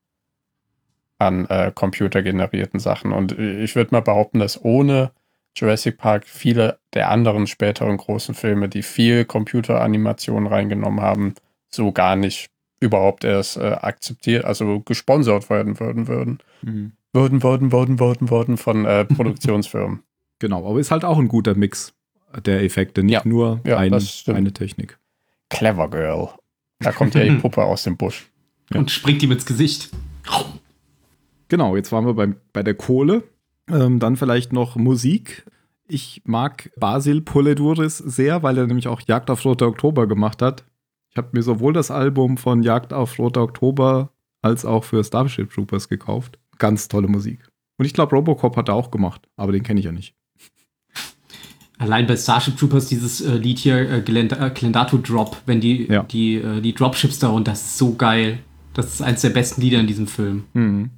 an 1.18 1.46
äh, 1.46 1.72
computergenerierten 1.74 2.78
Sachen. 2.78 3.12
Und 3.12 3.32
ich 3.38 3.74
würde 3.74 3.90
mal 3.94 4.00
behaupten, 4.00 4.38
dass 4.38 4.62
ohne 4.62 5.10
Jurassic 5.56 5.98
Park 5.98 6.24
viele 6.26 6.78
der 6.94 7.10
anderen 7.10 7.46
späteren 7.46 7.96
großen 7.96 8.34
Filme, 8.34 8.68
die 8.68 8.82
viel 8.82 9.24
Computeranimation 9.24 10.46
reingenommen 10.46 11.00
haben, 11.00 11.34
so 11.70 11.92
gar 11.92 12.14
nicht 12.14 12.50
überhaupt 12.78 13.24
erst 13.24 13.56
äh, 13.56 13.72
akzeptiert, 13.80 14.44
also 14.44 14.80
gesponsert 14.80 15.48
werden 15.48 15.80
würden, 15.80 16.08
würden. 16.08 16.38
Würden, 17.12 17.42
würden, 17.42 17.72
würden, 17.72 17.98
würden, 17.98 18.30
würden 18.30 18.56
von 18.58 18.84
äh, 18.84 19.04
Produktionsfirmen. 19.06 20.02
Genau, 20.38 20.68
aber 20.68 20.78
ist 20.78 20.90
halt 20.90 21.04
auch 21.04 21.18
ein 21.18 21.28
guter 21.28 21.54
Mix 21.56 21.94
der 22.44 22.62
Effekte, 22.62 23.02
nicht 23.02 23.14
Ja. 23.14 23.22
nur 23.24 23.60
Ja, 23.64 23.78
ein, 23.78 23.94
eine 24.26 24.52
Technik. 24.52 24.98
Clever 25.48 25.88
Girl. 25.88 26.28
Da 26.80 26.92
kommt 26.92 27.14
ja 27.14 27.24
die 27.24 27.30
Puppe 27.40 27.62
aus 27.64 27.84
dem 27.84 27.96
Busch. 27.96 28.30
Ja. 28.72 28.80
Und 28.80 28.90
springt 28.90 29.22
ihm 29.22 29.32
ins 29.32 29.46
Gesicht. 29.46 29.90
Genau, 31.48 31.76
jetzt 31.76 31.92
waren 31.92 32.04
wir 32.04 32.14
beim, 32.14 32.36
bei 32.52 32.62
der 32.62 32.74
Kohle. 32.74 33.22
Ähm, 33.68 33.98
dann 33.98 34.16
vielleicht 34.16 34.52
noch 34.52 34.76
Musik. 34.76 35.44
Ich 35.88 36.22
mag 36.24 36.70
Basil 36.78 37.20
Poledouris 37.20 37.98
sehr, 37.98 38.42
weil 38.42 38.58
er 38.58 38.66
nämlich 38.66 38.88
auch 38.88 39.00
Jagd 39.06 39.30
auf 39.30 39.44
Roter 39.44 39.66
Oktober 39.68 40.06
gemacht 40.06 40.42
hat. 40.42 40.64
Ich 41.10 41.16
habe 41.16 41.28
mir 41.32 41.42
sowohl 41.42 41.72
das 41.72 41.90
Album 41.90 42.36
von 42.36 42.62
Jagd 42.62 42.92
auf 42.92 43.18
Roter 43.18 43.42
Oktober 43.42 44.10
als 44.42 44.64
auch 44.64 44.84
für 44.84 45.02
Starship 45.02 45.50
Troopers 45.52 45.88
gekauft. 45.88 46.38
Ganz 46.58 46.88
tolle 46.88 47.08
Musik. 47.08 47.40
Und 47.78 47.84
ich 47.84 47.94
glaube, 47.94 48.14
Robocop 48.16 48.56
hat 48.56 48.68
er 48.68 48.74
auch 48.74 48.90
gemacht, 48.90 49.28
aber 49.36 49.52
den 49.52 49.62
kenne 49.62 49.80
ich 49.80 49.86
ja 49.86 49.92
nicht. 49.92 50.14
Allein 51.78 52.06
bei 52.06 52.16
Starship 52.16 52.56
Troopers 52.56 52.86
dieses 52.88 53.20
äh, 53.20 53.36
Lied 53.36 53.58
hier, 53.58 53.90
äh, 53.90 54.00
Glend 54.00 54.32
äh, 54.32 54.50
Glendato 54.54 54.96
Drop, 54.98 55.36
wenn 55.46 55.60
die, 55.60 55.86
Ja. 55.90 56.02
die, 56.04 56.36
äh, 56.36 56.60
die 56.60 56.74
Dropships 56.74 57.18
da 57.18 57.28
runter, 57.28 57.52
das 57.52 57.62
ist 57.62 57.78
so 57.78 57.94
geil. 57.94 58.38
Das 58.74 58.86
ist 58.94 59.02
eins 59.02 59.20
der 59.22 59.30
besten 59.30 59.60
Lieder 59.60 59.80
in 59.80 59.86
diesem 59.86 60.06
Film. 60.06 60.44
Mhm. 60.54 60.90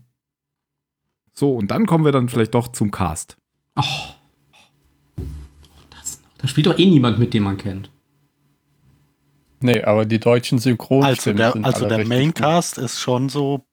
So, 1.39 1.55
und 1.55 1.71
dann 1.71 1.87
kommen 1.87 2.05
wir 2.05 2.11
dann 2.11 2.29
vielleicht 2.29 2.53
doch 2.55 2.67
zum 2.67 2.91
Cast. 2.91 3.37
Oh. 3.77 3.85
Das, 5.91 6.21
da 6.37 6.49
spielt 6.49 6.67
doch 6.67 6.77
eh 6.77 6.85
niemand 6.87 7.21
mit, 7.21 7.33
den 7.33 7.45
man 7.45 7.57
kennt. 7.57 7.93
Nee, 9.61 9.85
aber 9.85 10.05
die 10.05 10.19
deutschen 10.19 10.57
Also 10.59 10.71
Synchronstimmen 10.71 11.37
der, 11.37 11.53
sind 11.53 11.65
also 11.65 11.85
alle 11.85 11.99
der 11.99 12.07
Maincast 12.09 12.77
ist 12.79 12.99
schon 12.99 13.29
so. 13.29 13.65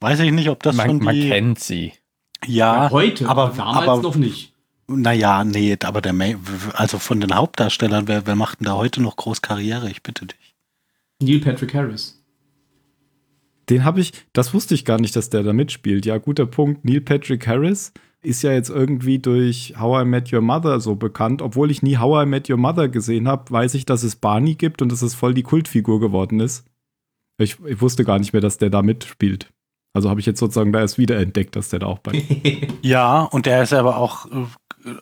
Weiß 0.00 0.20
ich 0.20 0.32
nicht, 0.32 0.50
ob 0.50 0.62
das 0.62 0.76
gut. 0.76 0.84
schon 0.84 0.96
Man, 0.98 1.04
man 1.06 1.14
die. 1.14 1.30
kennt 1.30 1.60
sie. 1.60 1.94
ja, 2.44 2.90
Heute, 2.90 3.26
aber, 3.26 3.54
damals 3.56 3.88
aber 3.88 4.02
noch 4.02 4.16
nicht. 4.16 4.52
naja, 4.86 5.44
nee, 5.44 5.78
aber 5.82 6.02
der 6.02 6.12
Main, 6.12 6.38
also 6.74 6.98
von 6.98 7.22
den 7.22 7.34
Hauptdarstellern, 7.34 8.06
wer, 8.06 8.26
wer 8.26 8.36
macht 8.36 8.60
denn 8.60 8.66
da 8.66 8.74
heute 8.74 9.00
noch 9.00 9.16
groß 9.16 9.40
Karriere? 9.40 9.88
Ich 9.90 10.02
bitte 10.02 10.26
dich. 10.26 10.54
Neil 11.22 11.40
Patrick 11.40 11.72
Harris. 11.72 12.22
Den 13.68 13.84
habe 13.84 14.00
ich, 14.00 14.12
das 14.32 14.54
wusste 14.54 14.74
ich 14.74 14.84
gar 14.84 15.00
nicht, 15.00 15.16
dass 15.16 15.30
der 15.30 15.42
da 15.42 15.52
mitspielt. 15.52 16.06
Ja, 16.06 16.18
guter 16.18 16.46
Punkt. 16.46 16.84
Neil 16.84 17.00
Patrick 17.00 17.46
Harris 17.46 17.92
ist 18.22 18.42
ja 18.42 18.52
jetzt 18.52 18.70
irgendwie 18.70 19.18
durch 19.18 19.74
How 19.78 20.02
I 20.02 20.04
Met 20.04 20.32
Your 20.32 20.40
Mother 20.40 20.80
so 20.80 20.94
bekannt. 20.94 21.42
Obwohl 21.42 21.70
ich 21.70 21.82
nie 21.82 21.98
How 21.98 22.24
I 22.24 22.28
Met 22.28 22.48
Your 22.48 22.56
Mother 22.56 22.88
gesehen 22.88 23.28
habe, 23.28 23.50
weiß 23.50 23.74
ich, 23.74 23.84
dass 23.86 24.02
es 24.02 24.16
Barney 24.16 24.54
gibt 24.54 24.82
und 24.82 24.90
dass 24.90 25.02
es 25.02 25.14
voll 25.14 25.34
die 25.34 25.42
Kultfigur 25.42 26.00
geworden 26.00 26.40
ist. 26.40 26.64
Ich, 27.38 27.58
ich 27.66 27.80
wusste 27.80 28.04
gar 28.04 28.18
nicht 28.18 28.32
mehr, 28.32 28.42
dass 28.42 28.58
der 28.58 28.70
da 28.70 28.82
mitspielt. 28.82 29.52
Also 29.92 30.10
habe 30.10 30.20
ich 30.20 30.26
jetzt 30.26 30.40
sozusagen 30.40 30.72
da 30.72 30.80
erst 30.80 30.98
wieder 30.98 31.16
entdeckt, 31.18 31.56
dass 31.56 31.70
der 31.70 31.80
da 31.80 31.86
auch 31.86 31.98
bei. 31.98 32.22
Ja, 32.82 33.22
und 33.22 33.46
der 33.46 33.62
ist 33.62 33.72
aber 33.72 33.96
auch, 33.96 34.26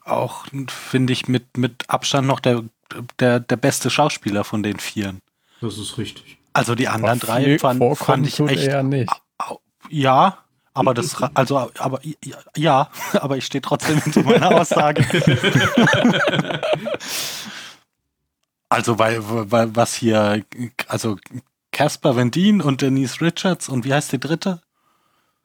auch 0.05 0.47
finde 0.69 1.13
ich, 1.13 1.29
mit, 1.29 1.57
mit 1.57 1.89
Abstand 1.89 2.27
noch 2.27 2.41
der, 2.41 2.65
der, 3.19 3.41
der 3.41 3.57
beste 3.57 3.91
Schauspieler 3.91 4.45
von 4.45 4.63
den 4.63 4.79
Vieren. 4.79 5.19
Das 5.61 5.79
ist 5.79 5.99
richtig. 5.99 6.39
Also 6.55 6.75
die 6.75 6.89
anderen 6.89 7.19
drei 7.19 7.59
fand, 7.59 7.99
fand 7.99 8.27
ich 8.27 8.41
echt. 8.41 8.69
er 8.69 8.83
nicht. 8.83 9.13
Ja, 9.91 10.39
aber 10.73 10.95
das, 10.95 11.21
also, 11.35 11.71
aber 11.79 12.01
ja, 12.03 12.37
ja, 12.57 12.91
aber 13.13 13.37
ich 13.37 13.45
stehe 13.45 13.61
trotzdem 13.61 14.01
hinter 14.01 14.23
meiner 14.23 14.61
Aussage. 14.61 15.05
also, 18.69 18.99
weil, 18.99 19.19
weil, 19.23 19.77
was 19.77 19.95
hier, 19.95 20.45
also 20.89 21.17
Caspar 21.71 22.17
Van 22.17 22.31
Dien 22.31 22.61
und 22.61 22.83
Denise 22.83 23.21
Richards 23.21 23.69
und 23.69 23.85
wie 23.85 23.93
heißt 23.93 24.13
die 24.13 24.21
dritte? 24.21 24.63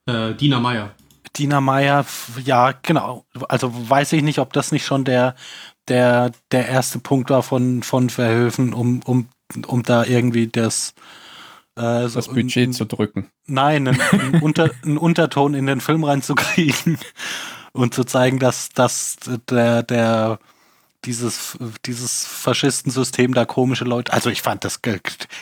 Äh, 0.06 0.36
Dina 0.36 0.60
Meyer. 0.60 0.92
Dina 1.36 1.62
Meyer, 1.62 2.06
ja, 2.44 2.74
genau. 2.82 3.26
Also 3.48 3.72
weiß 3.90 4.14
ich 4.14 4.24
nicht, 4.24 4.40
ob 4.40 4.54
das 4.54 4.72
nicht 4.72 4.86
schon 4.86 5.06
der, 5.06 5.36
der, 5.88 6.32
der 6.52 6.68
erste 6.68 7.00
Punkt 7.00 7.30
war 7.30 7.44
von, 7.44 7.84
von 7.84 8.10
Verhöfen, 8.10 8.74
um, 8.74 9.02
um, 9.06 9.30
um 9.68 9.84
da 9.84 10.04
irgendwie 10.06 10.48
das, 10.48 10.94
äh, 11.76 12.08
so 12.08 12.20
Das 12.20 12.28
Budget 12.28 12.70
ein- 12.70 12.74
zu 12.74 12.86
drücken. 12.86 13.30
Nein, 13.48 13.88
einen, 13.88 14.02
einen, 14.12 14.42
Unter, 14.42 14.70
einen 14.84 14.98
Unterton 14.98 15.54
in 15.54 15.66
den 15.66 15.82
Film 15.82 16.04
reinzukriegen 16.04 16.98
und 17.74 17.94
zu 17.94 18.04
zeigen, 18.04 18.40
dass, 18.40 18.70
dass 18.70 19.18
der, 19.50 19.84
der 19.84 20.40
dieses, 21.06 21.58
dieses 21.86 22.26
Faschistensystem 22.26 23.34
da 23.34 23.46
komische 23.46 23.86
Leute, 23.86 24.12
also 24.12 24.30
ich 24.30 24.42
fand 24.42 24.66
das, 24.66 24.82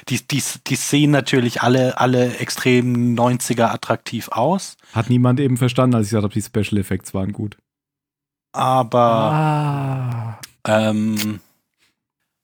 die, 0.08 0.22
die, 0.28 0.43
die 0.67 0.76
sehen 0.76 1.10
natürlich 1.10 1.63
alle, 1.63 1.98
alle 2.00 2.38
extrem 2.38 3.15
90er 3.15 3.65
attraktiv 3.74 4.30
aus, 4.30 4.78
Hat 4.93 5.10
niemand 5.10 5.39
eben 5.39 5.58
verstanden, 5.58 5.96
als 5.96 6.06
ich 6.06 6.10
gesagt 6.12 6.26
habe, 6.26 6.34
die 6.34 6.43
Special 6.43 6.80
Effects 6.80 7.15
waren 7.15 7.34
gut. 7.34 7.58
aber 8.54 9.00
Ah. 9.32 10.39
ähm, 10.67 11.39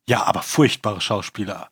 ja, 0.08 0.24
aber 0.24 0.42
furchtbare 0.42 1.02
Schauspieler. 1.02 1.70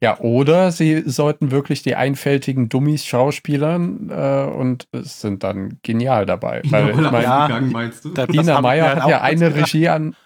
Ja, 0.00 0.18
oder 0.20 0.72
sie 0.72 1.02
sollten 1.06 1.50
wirklich 1.50 1.82
die 1.82 1.96
einfältigen 1.96 2.68
Dummies 2.68 3.04
schauspielern 3.04 4.10
äh, 4.10 4.44
und 4.50 4.88
es 4.92 5.20
sind 5.20 5.42
dann 5.44 5.78
genial 5.82 6.26
dabei. 6.26 6.62
Weil, 6.70 6.90
ich 6.90 6.96
Oder 6.96 7.10
mein, 7.10 7.22
ja, 7.22 7.60
meinst 7.60 8.04
du? 8.04 8.10
Dina 8.10 8.60
Meyer 8.60 8.96
hat 8.96 9.08
ja 9.08 9.20
eine 9.20 9.50
kurz- 9.50 9.66
Regiean 9.66 10.16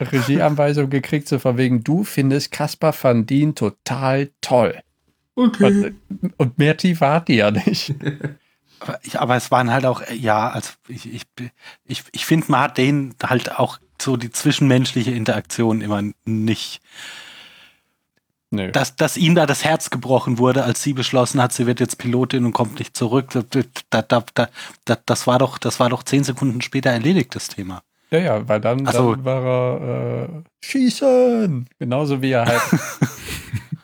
Regieanweisung 0.00 0.88
gekriegt, 0.88 1.28
so 1.28 1.38
von 1.38 1.58
wegen, 1.58 1.84
du 1.84 2.04
findest 2.04 2.52
Caspar 2.52 2.94
Van 2.98 3.26
Dien 3.26 3.54
total 3.54 4.30
toll. 4.40 4.80
Okay. 5.34 5.92
Und, 6.22 6.32
und 6.38 6.58
mehr 6.58 6.76
Tiefe 6.76 7.06
hat 7.06 7.28
die 7.28 7.36
ja 7.36 7.50
nicht. 7.50 7.94
Aber, 8.80 9.36
es 9.36 9.50
waren 9.50 9.70
halt 9.70 9.84
auch, 9.86 10.00
äh, 10.02 10.14
ja, 10.14 10.48
also 10.50 10.70
ich, 10.88 11.12
ich, 11.12 11.22
ich, 11.84 12.04
ich 12.12 12.26
finde, 12.26 12.50
man 12.50 12.60
hat 12.62 12.78
denen 12.78 13.14
halt 13.22 13.58
auch 13.58 13.78
so 14.00 14.16
die 14.16 14.30
zwischenmenschliche 14.30 15.10
Interaktion 15.10 15.80
immer 15.80 16.02
nicht. 16.24 16.80
Nö. 18.52 18.72
Dass, 18.72 18.96
dass 18.96 19.16
ihm 19.16 19.36
da 19.36 19.46
das 19.46 19.64
Herz 19.64 19.90
gebrochen 19.90 20.38
wurde, 20.38 20.64
als 20.64 20.82
sie 20.82 20.92
beschlossen 20.92 21.40
hat, 21.40 21.52
sie 21.52 21.66
wird 21.66 21.78
jetzt 21.78 21.98
Pilotin 21.98 22.44
und 22.44 22.52
kommt 22.52 22.78
nicht 22.80 22.96
zurück, 22.96 23.28
da, 23.90 24.02
da, 24.02 24.24
da, 24.34 24.48
das 25.06 25.26
war 25.28 25.38
doch, 25.38 25.58
das 25.58 25.78
war 25.78 25.88
doch 25.88 26.02
zehn 26.02 26.24
Sekunden 26.24 26.60
später 26.60 26.90
erledigt, 26.90 27.34
das 27.36 27.46
Thema. 27.48 27.82
Ja, 28.10 28.18
ja, 28.18 28.48
weil 28.48 28.60
dann, 28.60 28.86
Also- 28.88 29.14
dann 29.14 29.24
war 29.24 29.44
er 29.44 30.24
äh, 30.24 30.28
Schießen! 30.64 31.68
Genauso 31.78 32.22
wie 32.22 32.32
er 32.32 32.46
halt 32.46 32.60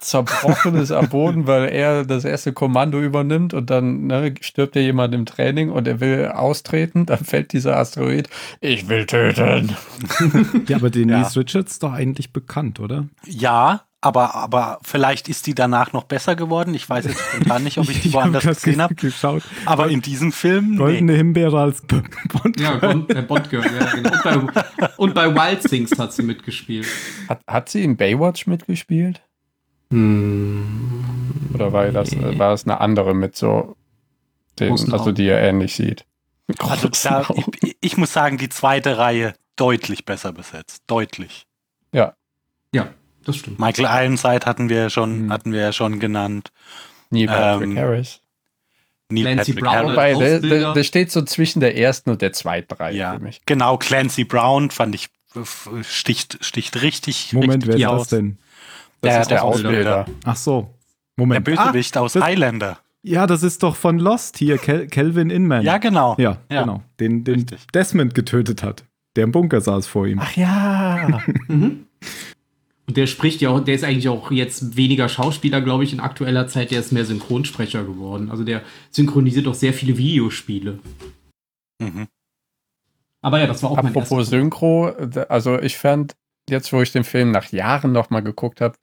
zerbrochen 0.06 0.74
ist 0.76 0.92
am 0.92 1.08
Boden, 1.08 1.46
weil 1.46 1.68
er 1.68 2.04
das 2.04 2.24
erste 2.24 2.52
Kommando 2.52 3.00
übernimmt 3.00 3.54
und 3.54 3.70
dann 3.70 4.06
ne, 4.06 4.34
stirbt 4.40 4.76
ja 4.76 4.82
jemand 4.82 5.14
im 5.14 5.26
Training 5.26 5.70
und 5.70 5.86
er 5.88 6.00
will 6.00 6.28
austreten, 6.28 7.06
dann 7.06 7.18
fällt 7.24 7.52
dieser 7.52 7.76
Asteroid. 7.76 8.28
Ich 8.60 8.88
will 8.88 9.06
töten. 9.06 9.76
Ja, 10.68 10.76
aber 10.76 10.90
Denise 10.90 11.34
Ja. 11.34 11.40
Richards 11.40 11.72
ist 11.72 11.82
doch 11.82 11.92
eigentlich 11.92 12.32
bekannt, 12.32 12.80
oder? 12.80 13.06
Ja, 13.26 13.82
aber, 14.00 14.34
aber 14.36 14.78
vielleicht 14.82 15.28
ist 15.28 15.46
die 15.48 15.54
danach 15.54 15.92
noch 15.92 16.04
besser 16.04 16.36
geworden. 16.36 16.74
Ich 16.74 16.88
weiß 16.88 17.06
jetzt 17.06 17.18
spontan 17.18 17.64
nicht, 17.64 17.78
ob 17.78 17.88
ich 17.88 18.02
die 18.02 18.08
Ich 18.08 18.14
hab 18.14 18.22
woanders 18.24 18.44
gesehen 18.44 18.80
habe. 18.80 18.94
geschaut. 18.94 19.42
Aber 19.64 19.88
in 19.88 20.00
diesem 20.02 20.30
Film, 20.30 20.76
Goldene 20.76 21.12
nee. 21.12 21.18
Himbeere 21.18 21.58
als 21.60 21.82
Bond. 21.82 22.60
Ja, 22.60 22.76
Bond, 22.76 23.10
äh, 23.12 23.22
Bond 23.22 23.50
Girl, 23.50 23.64
ja, 23.64 23.86
genau. 23.94 24.40
Und 24.40 24.54
bei, 24.54 24.88
und 24.96 25.14
bei 25.14 25.34
Wild 25.34 25.62
Things 25.68 25.98
hat 25.98 26.12
sie 26.12 26.22
mitgespielt. 26.22 26.86
Hat, 27.28 27.40
hat 27.48 27.68
sie 27.68 27.82
in 27.82 27.96
Baywatch 27.96 28.46
mitgespielt? 28.46 29.22
Hm. 29.90 31.50
Oder 31.54 31.72
war 31.72 31.86
das, 31.90 32.12
Nee. 32.12 32.38
war 32.38 32.50
das 32.50 32.64
eine 32.64 32.80
andere 32.80 33.14
mit 33.14 33.36
so, 33.36 33.76
den, 34.58 34.72
also 34.92 35.12
die 35.12 35.26
ihr 35.26 35.38
ähnlich 35.38 35.74
sieht? 35.76 36.04
Also 36.58 36.88
da, 37.02 37.26
ich, 37.62 37.76
ich 37.80 37.96
muss 37.96 38.12
sagen, 38.12 38.38
die 38.38 38.48
zweite 38.48 38.98
Reihe 38.98 39.34
deutlich 39.56 40.04
besser 40.04 40.32
besetzt. 40.32 40.82
Deutlich. 40.86 41.46
Ja, 41.92 42.14
das 43.24 43.36
stimmt. 43.38 43.58
Michael 43.58 43.86
Ironside 44.04 44.46
hatten 44.46 44.68
wir 44.68 44.76
ja 44.76 44.90
schon, 44.90 45.24
Mhm. 45.26 45.32
hatten 45.32 45.52
wir 45.52 45.60
ja 45.60 45.72
schon 45.72 45.98
genannt. 45.98 46.52
Neil 47.10 47.26
Patrick 47.26 47.70
Ähm, 47.70 47.78
Harris. 47.78 48.20
Neil 49.08 49.24
Clancy 49.24 49.52
Patrick 49.54 49.64
Brown. 49.64 49.96
Harris. 49.96 50.42
Wobei, 50.42 50.72
der 50.74 50.84
steht 50.84 51.10
so 51.10 51.22
zwischen 51.22 51.58
der 51.60 51.76
ersten 51.76 52.10
und 52.10 52.22
der 52.22 52.32
zweiten 52.32 52.74
Reihe 52.74 52.96
Ja, 52.96 53.14
für 53.14 53.18
mich. 53.20 53.40
genau. 53.46 53.78
Clancy 53.78 54.22
Brown 54.24 54.70
fand 54.70 54.94
ich 54.94 55.08
sticht, 55.82 56.38
sticht 56.44 56.80
richtig. 56.82 57.32
Moment, 57.32 57.66
wer 57.66 57.74
richtig 57.74 57.86
ist 57.86 57.90
das 57.92 58.00
aus. 58.00 58.08
denn? 58.08 58.38
Das 59.06 59.14
Der- 59.14 59.22
ist 59.22 59.30
der 59.30 59.36
der 59.38 59.44
Ausbilder. 59.44 60.00
Ausbilder. 60.00 60.18
Ach 60.24 60.36
so. 60.36 60.60
Der 61.18 61.26
Moment. 61.26 61.44
Bösewicht 61.44 61.96
aus 61.96 62.12
das- 62.14 62.22
Highlander. 62.22 62.78
Ja, 63.02 63.26
das 63.26 63.42
ist 63.44 63.62
doch 63.62 63.76
von 63.76 63.98
Lost 64.00 64.36
hier, 64.36 64.58
Kel 64.58 64.88
Kelvin 64.88 65.30
Inman. 65.30 65.62
Ja, 65.64 65.78
genau. 65.78 66.16
Ja, 66.18 66.38
Ja. 66.50 66.62
genau. 66.62 66.82
Den, 66.98 67.22
den 67.24 67.34
Richtig. 67.36 67.66
Desmond 67.72 68.14
getötet 68.14 68.62
hat. 68.64 68.84
Der 69.14 69.24
im 69.24 69.32
Bunker 69.32 69.60
saß 69.60 69.86
vor 69.86 70.06
ihm. 70.06 70.18
Ach 70.20 70.36
ja. 70.36 71.20
Mhm. 71.48 71.86
Und 72.88 72.96
der 72.96 73.08
spricht 73.08 73.40
ja 73.40 73.50
auch, 73.50 73.58
der 73.60 73.74
ist 73.74 73.82
eigentlich 73.82 74.08
auch 74.08 74.30
jetzt 74.30 74.76
weniger 74.76 75.08
Schauspieler, 75.08 75.60
glaube 75.60 75.82
ich, 75.82 75.92
in 75.92 75.98
aktueller 75.98 76.46
Zeit, 76.46 76.70
der 76.70 76.78
ist 76.78 76.92
mehr 76.92 77.04
Synchronsprecher 77.04 77.82
geworden. 77.82 78.30
Also 78.30 78.44
der 78.44 78.62
synchronisiert 78.92 79.48
auch 79.48 79.54
sehr 79.54 79.72
viele 79.72 79.98
Videospiele. 79.98 80.78
Mhm. 81.80 82.06
Aber 83.22 83.40
ja, 83.40 83.46
das 83.48 83.62
war 83.64 83.70
auch 83.72 83.76
mein 83.76 83.86
Apropos. 83.88 84.28
Synchro, 84.28 84.86
also 85.28 85.58
ich 85.60 85.76
fand, 85.78 86.14
jetzt 86.48 86.72
wo 86.72 86.80
ich 86.80 86.92
den 86.92 87.02
Film 87.02 87.32
nach 87.32 87.50
Jahren 87.50 87.90
nochmal 87.90 88.22
geguckt 88.22 88.60
habe, 88.60 88.76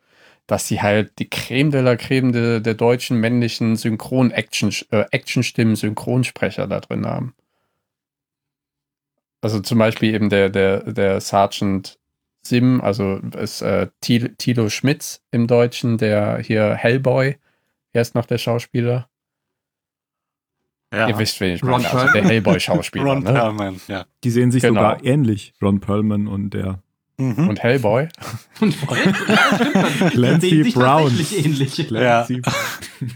dass 0.47 0.67
sie 0.67 0.81
halt 0.81 1.17
die 1.19 1.29
Creme 1.29 1.71
de 1.71 1.81
la 1.81 1.95
Creme 1.95 2.31
de, 2.31 2.59
der 2.59 2.73
deutschen 2.73 3.19
männlichen 3.19 3.75
Synchron-Action, 3.75 4.73
äh, 4.91 5.05
Actionstimmen, 5.11 5.75
Synchronsprecher 5.75 6.67
da 6.67 6.79
drin 6.79 7.05
haben. 7.05 7.33
Also 9.41 9.59
zum 9.59 9.77
Beispiel 9.77 10.13
eben 10.13 10.29
der, 10.29 10.49
der, 10.49 10.91
der 10.91 11.19
Sergeant 11.21 11.99
Sim, 12.45 12.81
also 12.81 13.19
ist 13.37 13.61
äh, 13.61 13.87
Tilo 14.01 14.69
Schmitz 14.69 15.21
im 15.31 15.47
Deutschen, 15.47 15.97
der 15.97 16.39
hier 16.39 16.75
Hellboy, 16.75 17.37
er 17.93 18.01
ist 18.01 18.15
noch 18.15 18.25
der 18.25 18.37
Schauspieler. 18.37 19.07
Ja. 20.93 21.07
Ihr 21.07 21.17
wisst, 21.17 21.39
wen 21.39 21.55
ich 21.55 21.63
Ron 21.63 21.81
meine, 21.81 21.89
also 21.91 22.11
der. 22.11 22.23
Hellboy-Schauspieler. 22.23 23.05
Ron 23.09 23.23
ne? 23.23 23.33
Perlman, 23.33 23.81
ja. 23.87 24.05
Die 24.23 24.29
sehen 24.29 24.51
sich 24.51 24.61
Genau. 24.61 24.81
sogar 24.81 25.03
ähnlich, 25.05 25.53
Ron 25.61 25.79
Perlman 25.79 26.27
und 26.27 26.51
der 26.51 26.83
Mhm. 27.17 27.47
Und 27.49 27.61
Hellboy. 27.61 28.07
Und 28.59 28.75
ja. 29.27 30.09
Clancy 30.09 30.71
Brown. 30.73 31.11
ähnlich. 31.31 31.77
Ja. 31.77 32.23
Clancy. 32.25 32.41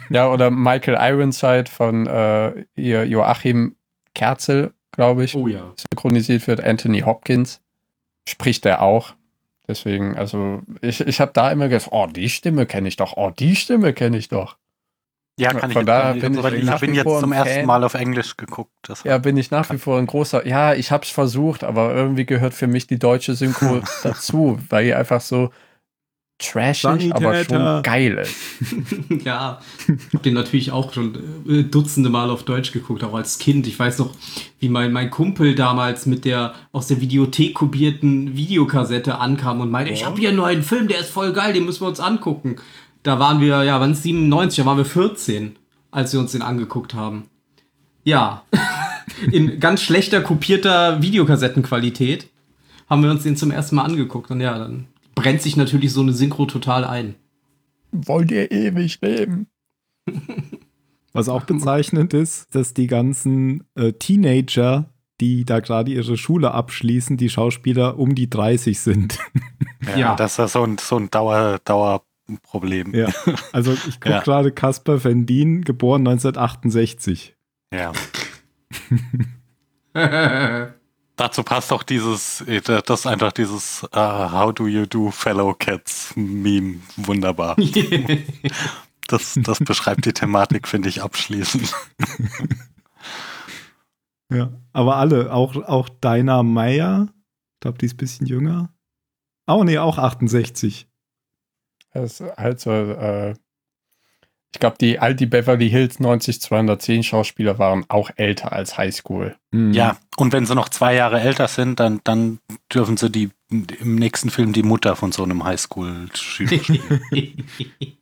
Ja, 0.10 0.30
oder 0.30 0.52
Michael 0.52 0.98
Ironside 1.00 1.66
von 1.72 2.06
äh, 2.08 2.66
ihr 2.76 3.06
Joachim 3.08 3.76
Kerzel, 4.14 4.74
glaube 4.92 5.24
ich, 5.24 5.36
Oh 5.36 5.48
ja. 5.48 5.74
synchronisiert 5.92 6.48
wird. 6.48 6.64
Anthony 6.64 7.02
Hopkins 7.02 7.62
spricht 8.28 8.66
er 8.66 8.82
auch. 8.82 9.14
Deswegen, 9.68 10.16
also 10.16 10.62
ich, 10.82 11.02
ich 11.02 11.20
habe 11.20 11.32
da 11.34 11.52
immer 11.52 11.68
gedacht, 11.68 11.90
oh, 11.92 12.08
die 12.08 12.30
Stimme 12.30 12.66
kenne 12.66 12.88
ich 12.88 12.96
doch, 12.96 13.18
oh, 13.18 13.32
die 13.32 13.56
Stimme 13.56 13.94
kenne 13.94 14.18
ich 14.18 14.30
doch. 14.30 14.58
Ja, 15.40 15.54
kann 15.54 15.72
Von 15.72 15.82
ich 15.82 15.86
daher 15.86 16.16
jetzt, 16.16 16.22
bin 16.22 16.34
ich 16.34 16.54
ich 16.54 16.64
nach 16.64 16.80
bin 16.80 16.94
wie 16.94 16.98
jetzt 16.98 17.20
zum 17.20 17.32
ersten. 17.32 17.66
Mal 17.68 17.84
auf 17.84 17.94
Englisch 17.94 18.38
geguckt. 18.38 18.72
Das 18.82 19.04
Ja, 19.04 19.20
bin 19.20 19.38
ich 19.38 19.52
nach 19.52 19.70
wie 19.72 19.78
vor 19.78 20.00
ein 20.00 20.08
großer, 20.08 20.48
ja, 20.48 20.74
ich 20.74 20.92
habe 20.92 21.04
es 21.04 21.12
versucht, 21.12 21.64
aber 21.64 21.94
irgendwie 21.94 22.26
gehört 22.26 22.56
für 22.56 22.66
mich 22.68 22.88
die 22.88 22.98
deutsche 22.98 23.36
Synchro 23.36 23.82
dazu, 24.04 24.58
weil 24.70 24.86
die 24.86 24.94
einfach 24.96 25.22
so 25.22 25.52
trashig, 26.40 27.14
aber 27.14 27.44
schon 27.44 27.84
geil 27.84 28.20
ist. 28.20 28.36
ja, 29.26 29.60
ich 29.88 30.14
habe 30.14 30.24
den 30.24 30.34
natürlich 30.34 30.72
auch 30.72 30.94
schon 30.94 31.16
äh, 31.48 31.64
dutzende 31.64 32.10
Mal 32.10 32.30
auf 32.30 32.44
Deutsch 32.44 32.72
geguckt, 32.72 33.04
auch 33.04 33.16
als 33.16 33.40
Kind. 33.40 33.66
Ich 33.68 33.78
weiß 33.78 33.98
noch, 34.00 34.12
wie 34.60 34.70
mein, 34.70 34.92
mein 34.92 35.10
Kumpel 35.10 35.56
damals 35.56 36.06
mit 36.06 36.26
der 36.26 36.54
aus 36.72 36.88
der 36.88 37.02
Videothek 37.02 37.56
kopierten 37.56 38.36
Videokassette 38.36 39.18
ankam 39.18 39.62
und 39.62 39.72
meinte, 39.72 39.92
ich 39.92 40.06
habe 40.06 40.20
hier 40.20 40.32
nur 40.32 40.48
einen 40.48 40.64
Film, 40.64 40.88
der 40.88 41.00
ist 41.00 41.10
voll 41.10 41.34
geil, 41.34 41.54
den 41.54 41.66
müssen 41.66 41.82
wir 41.82 41.88
uns 41.88 42.00
angucken. 42.00 42.58
Da 43.08 43.20
waren 43.20 43.40
wir, 43.40 43.64
ja, 43.64 43.80
wann 43.80 43.94
ist 43.94 44.04
97, 44.04 44.58
da 44.58 44.66
waren 44.66 44.78
wir 44.78 44.84
14, 44.84 45.56
als 45.92 46.12
wir 46.12 46.20
uns 46.20 46.34
den 46.34 46.42
angeguckt 46.42 46.94
haben. 46.94 47.30
Ja, 48.04 48.44
in 49.32 49.62
ganz 49.62 49.82
schlechter 49.82 50.20
kopierter 50.20 51.02
Videokassettenqualität 51.02 52.28
haben 52.90 53.04
wir 53.04 53.10
uns 53.12 53.24
den 53.24 53.38
zum 53.38 53.50
ersten 53.50 53.78
Mal 53.78 53.86
angeguckt. 53.86 54.30
Und 54.30 54.42
ja, 54.42 54.60
dann 54.60 54.88
brennt 55.16 55.42
sich 55.42 55.56
natürlich 55.56 55.94
so 55.94 56.02
eine 56.02 56.12
Synchro 56.12 56.48
total 56.48 56.84
ein. 56.84 57.16
Wollt 57.94 58.30
ihr 58.30 58.52
ewig 58.52 59.00
leben? 59.02 59.48
Was 61.14 61.30
auch 61.30 61.46
bezeichnend 61.46 62.14
ist, 62.14 62.54
dass 62.54 62.74
die 62.74 62.88
ganzen 62.88 63.64
äh, 63.76 63.94
Teenager, 63.94 64.90
die 65.22 65.46
da 65.46 65.62
gerade 65.62 65.92
ihre 65.92 66.18
Schule 66.18 66.52
abschließen, 66.52 67.16
die 67.16 67.30
Schauspieler 67.30 67.98
um 67.98 68.16
die 68.16 68.30
30 68.30 68.78
sind. 68.82 69.18
ja, 69.88 69.98
Ja. 69.98 70.16
das 70.18 70.38
ist 70.40 70.52
so 70.52 70.64
ein, 70.64 70.78
so 70.78 70.98
ein 70.98 71.10
Dauer, 71.10 71.60
Dauerproblem. 72.28 72.94
ja. 72.94 73.08
Also 73.54 73.74
ich 73.88 74.00
gucke 74.00 74.10
Ja. 74.16 74.20
gerade 74.22 74.52
Caspar 74.52 75.04
Vendin, 75.04 75.64
geboren 75.64 76.08
1968. 76.08 77.36
Ja. 77.74 77.92
Dazu 81.16 81.42
passt 81.44 81.74
auch 81.74 81.82
dieses, 81.84 82.42
äh, 82.42 82.62
das 82.62 83.00
ist 83.02 83.08
einfach 83.08 83.32
dieses 83.32 83.84
uh, 83.96 84.32
How 84.32 84.54
do 84.54 84.68
you 84.68 84.86
do 84.86 85.10
fellow 85.10 85.54
cats 85.54 86.14
Meme 86.16 86.76
wunderbar. 86.98 87.56
Das, 89.10 89.40
das 89.42 89.60
beschreibt 89.60 90.04
die 90.06 90.12
Thematik, 90.12 90.68
finde 90.68 90.90
ich, 90.90 91.02
abschließend. 91.02 91.74
Ja. 94.30 94.52
Aber 94.74 94.98
alle, 94.98 95.32
auch, 95.32 95.56
auch 95.56 95.88
Dinah 95.88 96.44
Meyer, 96.44 97.08
ich 97.54 97.60
glaube, 97.62 97.78
die 97.78 97.86
ist 97.86 97.94
ein 97.94 97.98
bisschen 97.98 98.28
jünger. 98.28 98.74
Oh 99.48 99.64
nee, 99.64 99.78
auch 99.78 99.98
68. 99.98 100.90
Das 101.94 102.20
ist 102.20 102.38
halt 102.38 102.60
so, 102.60 102.72
äh, 102.72 103.34
ich 104.54 104.60
glaube, 104.60 104.78
die 104.80 105.00
all 105.00 105.16
die 105.16 105.26
Beverly 105.26 105.70
Hills 105.70 106.00
90210 106.00 107.04
Schauspieler 107.04 107.60
waren 107.60 107.86
auch 107.90 108.12
älter 108.16 108.54
als 108.54 108.78
Highschool. 108.78 109.36
Mhm. 109.52 109.74
Ja, 109.74 109.98
und 110.18 110.34
wenn 110.34 110.46
sie 110.46 110.56
noch 110.56 110.70
zwei 110.70 110.96
Jahre 110.96 111.20
älter 111.20 111.48
sind, 111.48 111.80
dann, 111.80 112.02
dann 112.04 112.40
dürfen 112.74 112.98
sie 112.98 113.10
die 113.10 113.30
im 113.50 113.96
nächsten 113.96 114.30
Film 114.30 114.54
die 114.54 114.64
Mutter 114.64 114.96
von 114.96 115.12
so 115.12 115.24
einem 115.24 115.44
Highschool-Schüler 115.44 116.60
spielen. 116.64 117.46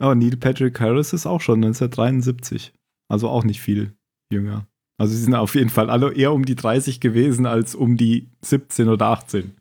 Oh, 0.00 0.14
Neil 0.14 0.36
Patrick 0.36 0.78
Harris 0.78 1.12
ist 1.12 1.26
auch 1.26 1.40
schon 1.40 1.56
1973. 1.56 2.72
Also 3.08 3.28
auch 3.28 3.44
nicht 3.44 3.60
viel 3.60 3.94
jünger. 4.32 4.66
Also 4.96 5.14
sie 5.14 5.22
sind 5.22 5.34
auf 5.34 5.54
jeden 5.54 5.70
Fall 5.70 5.90
alle 5.90 6.12
eher 6.12 6.32
um 6.32 6.44
die 6.44 6.54
30 6.54 7.00
gewesen 7.00 7.46
als 7.46 7.74
um 7.74 7.96
die 7.96 8.28
17 8.42 8.88
oder 8.88 9.06
18. 9.06 9.56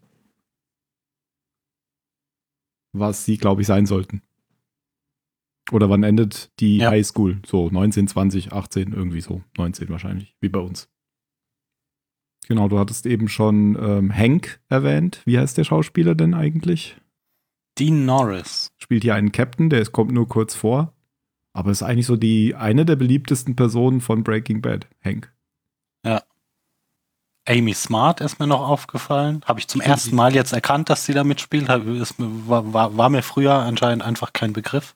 Was 2.93 3.25
sie, 3.25 3.38
glaube 3.38 3.61
ich, 3.61 3.67
sein 3.67 3.85
sollten. 3.85 4.21
Oder 5.71 5.89
wann 5.89 6.03
endet 6.03 6.51
die 6.59 6.77
Ja. 6.77 6.91
Highschool? 6.91 7.41
So 7.45 7.69
19, 7.69 8.07
20, 8.07 8.53
18, 8.53 8.93
irgendwie 8.93 9.21
so. 9.21 9.43
19 9.57 9.89
wahrscheinlich, 9.89 10.35
wie 10.39 10.49
bei 10.49 10.59
uns. 10.59 10.89
Genau, 12.47 12.69
du 12.69 12.79
hattest 12.79 13.05
eben 13.05 13.27
schon 13.27 13.77
ähm, 13.79 14.15
Hank 14.15 14.61
erwähnt. 14.69 15.21
Wie 15.25 15.38
heißt 15.38 15.57
der 15.57 15.65
Schauspieler 15.65 16.15
denn 16.15 16.33
eigentlich? 16.33 16.95
Dean 17.77 18.05
Norris. 18.05 18.71
spielt 18.77 19.03
hier 19.03 19.15
einen 19.15 19.31
Captain, 19.33 19.69
der 19.69 19.81
ist, 19.81 19.91
kommt 19.91 20.11
nur 20.11 20.27
kurz 20.27 20.55
vor. 20.55 20.93
Aber 21.53 21.71
ist 21.71 21.83
eigentlich 21.83 22.05
so 22.05 22.15
die 22.15 22.55
eine 22.55 22.85
der 22.85 22.95
beliebtesten 22.95 23.55
Personen 23.55 23.99
von 23.99 24.23
Breaking 24.23 24.61
Bad, 24.61 24.88
Hank. 25.03 25.33
Amy 27.47 27.73
Smart 27.73 28.21
ist 28.21 28.39
mir 28.39 28.47
noch 28.47 28.67
aufgefallen. 28.67 29.41
Habe 29.45 29.59
ich 29.59 29.67
zum 29.67 29.81
ersten 29.81 30.15
Mal 30.15 30.35
jetzt 30.35 30.53
erkannt, 30.53 30.89
dass 30.89 31.05
sie 31.05 31.13
da 31.13 31.23
mitspielt. 31.23 31.67
War, 31.69 32.73
war, 32.73 32.97
war 32.97 33.09
mir 33.09 33.21
früher 33.23 33.53
anscheinend 33.53 34.03
einfach 34.03 34.33
kein 34.33 34.53
Begriff. 34.53 34.95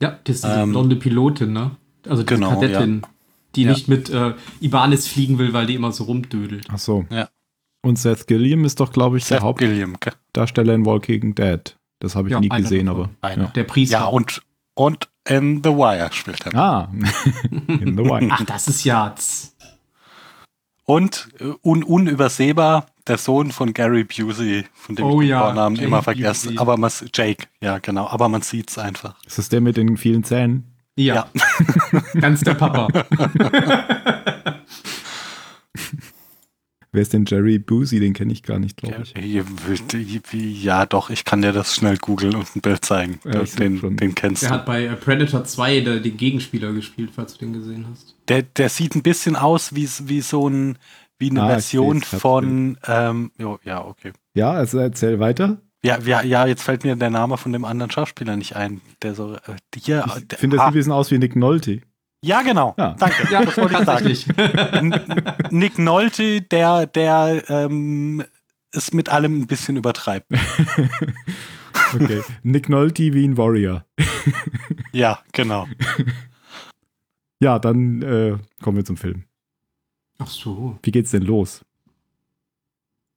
Ja, 0.00 0.18
das 0.24 0.36
ist 0.36 0.44
diese 0.44 0.54
Ähm, 0.60 0.70
blonde 0.70 0.96
Pilotin, 0.96 1.52
ne? 1.52 1.72
Also 2.08 2.22
die 2.22 2.26
genau, 2.34 2.50
Kadettin, 2.50 3.02
die 3.54 3.64
Ja. 3.64 3.72
nicht 3.72 3.88
mit 3.88 4.08
äh, 4.10 4.34
Ibanez 4.60 5.06
fliegen 5.08 5.38
will, 5.38 5.52
weil 5.52 5.66
die 5.66 5.74
immer 5.74 5.92
so 5.92 6.04
rumdödelt. 6.04 6.66
Ach 6.70 6.78
so. 6.78 7.04
Ja. 7.10 7.28
Und 7.82 7.98
Seth 7.98 8.26
Gilliam 8.26 8.64
ist 8.64 8.80
doch, 8.80 8.92
glaube 8.92 9.18
ich, 9.18 9.26
der 9.26 9.40
Seth 9.40 9.56
gell? 9.58 9.82
Hauptdarsteller 9.92 10.74
in 10.74 10.84
Walking 10.86 11.34
Dead. 11.34 11.76
Das 11.98 12.14
habe 12.14 12.28
ich 12.28 12.32
Ja, 12.32 12.40
nie 12.40 12.48
gesehen, 12.48 12.88
aber. 12.88 13.10
Ja. 13.22 13.46
Der 13.48 13.64
Priester. 13.64 13.98
Ja, 13.98 14.04
und, 14.06 14.42
und 14.74 15.08
in 15.28 15.62
The 15.62 15.70
Wire 15.70 16.08
spielt 16.12 16.46
er. 16.46 16.54
Ah, 16.54 16.88
in 17.50 17.96
The 17.96 18.04
Wire. 18.04 18.28
Ach, 18.30 18.44
das 18.44 18.68
ist 18.68 18.84
ja. 18.84 19.14
Und 20.90 21.28
äh, 21.38 21.44
un 21.62 21.84
unübersehbar 21.84 22.86
der 23.06 23.16
Sohn 23.16 23.52
von 23.52 23.72
Gary 23.72 24.02
Busey, 24.02 24.64
von 24.74 24.96
dem 24.96 25.04
Oh 25.04 25.20
ich 25.20 25.28
den 25.28 25.30
ja, 25.30 25.44
Vornamen 25.44 25.76
Jake 25.76 25.86
immer 25.86 26.02
vergesse. 26.02 26.48
Busey. 26.48 26.58
Aber 26.58 26.76
man, 26.76 26.90
Jake, 27.14 27.46
ja 27.60 27.78
genau, 27.78 28.08
aber 28.08 28.28
man 28.28 28.42
sieht's 28.42 28.76
einfach. 28.76 29.14
Ist 29.24 29.38
das 29.38 29.48
der 29.48 29.60
mit 29.60 29.76
den 29.76 29.96
vielen 29.96 30.24
Zähnen? 30.24 30.64
Ja, 30.96 31.28
ganz 32.20 32.40
der 32.40 32.54
Papa. 32.54 32.88
Wer 36.92 37.02
ist 37.02 37.12
denn 37.12 37.24
Jerry 37.24 37.58
Boozy? 37.58 38.00
Den 38.00 38.14
kenne 38.14 38.32
ich 38.32 38.42
gar 38.42 38.58
nicht, 38.58 38.76
glaube 38.76 39.04
ich. 39.04 39.14
Ja, 40.64 40.86
doch, 40.86 41.10
ich 41.10 41.24
kann 41.24 41.40
dir 41.42 41.52
das 41.52 41.74
schnell 41.74 41.96
googeln 41.98 42.34
und 42.34 42.56
ein 42.56 42.60
Bild 42.60 42.84
zeigen. 42.84 43.20
Ja, 43.24 43.42
den, 43.44 43.96
den 43.96 44.14
kennst 44.14 44.42
Der 44.42 44.48
du. 44.48 44.54
hat 44.56 44.66
bei 44.66 44.84
äh, 44.86 44.96
Predator 44.96 45.44
2 45.44 45.80
der, 45.80 46.00
den 46.00 46.16
Gegenspieler 46.16 46.72
gespielt, 46.72 47.10
falls 47.14 47.34
du 47.34 47.46
den 47.46 47.52
gesehen 47.52 47.86
hast. 47.90 48.16
Der, 48.28 48.42
der 48.42 48.68
sieht 48.68 48.96
ein 48.96 49.02
bisschen 49.02 49.36
aus 49.36 49.74
wie, 49.74 49.88
wie 50.04 50.20
so 50.20 50.48
ein, 50.48 50.78
wie 51.18 51.30
eine 51.30 51.42
Ah, 51.42 51.48
Version 51.48 52.02
von, 52.02 52.76
ähm, 52.86 53.30
jo, 53.38 53.58
ja, 53.64 53.84
okay. 53.84 54.12
Ja, 54.34 54.50
also 54.52 54.78
erzähl 54.78 55.20
weiter. 55.20 55.60
Ja, 55.82 55.98
ja, 56.00 56.22
ja, 56.22 56.46
jetzt 56.46 56.62
fällt 56.62 56.84
mir 56.84 56.94
der 56.96 57.08
Name 57.10 57.38
von 57.38 57.52
dem 57.52 57.64
anderen 57.64 57.90
Schauspieler 57.90 58.36
nicht 58.36 58.54
ein, 58.56 58.80
der 59.02 59.14
so, 59.14 59.34
äh, 59.34 59.38
hier, 59.76 60.04
Ich 60.18 60.26
der- 60.28 60.38
finde, 60.38 60.56
das 60.56 60.64
ah, 60.64 60.68
sieht 60.68 60.72
ein 60.72 60.78
bisschen 60.78 60.92
aus 60.92 61.10
wie 61.10 61.18
Nick 61.18 61.36
Nolte. 61.36 61.80
Ja, 62.22 62.42
genau, 62.42 62.74
Ja. 62.78 62.94
danke, 62.98 63.26
Ja, 63.32 63.44
das 63.44 63.56
wollte 63.56 64.08
ich 64.10 64.24
sagen. 64.26 64.94
Nick 65.50 65.78
Nolte, 65.78 66.42
der, 66.42 66.86
der 66.86 67.42
ähm, 67.48 68.24
es 68.72 68.92
mit 68.92 69.08
allem 69.08 69.40
ein 69.42 69.46
bisschen 69.46 69.76
übertreibt. 69.76 70.26
Okay. 71.92 72.22
Nick 72.44 72.68
Nolte 72.68 73.12
wie 73.14 73.26
ein 73.26 73.36
Warrior. 73.36 73.84
Ja, 74.92 75.20
genau. 75.32 75.66
Ja, 77.40 77.58
dann 77.58 78.02
äh, 78.02 78.36
kommen 78.62 78.76
wir 78.76 78.84
zum 78.84 78.96
Film. 78.96 79.24
Ach 80.18 80.28
so. 80.28 80.78
Wie 80.82 80.90
geht's 80.92 81.10
denn 81.12 81.22
los? 81.22 81.64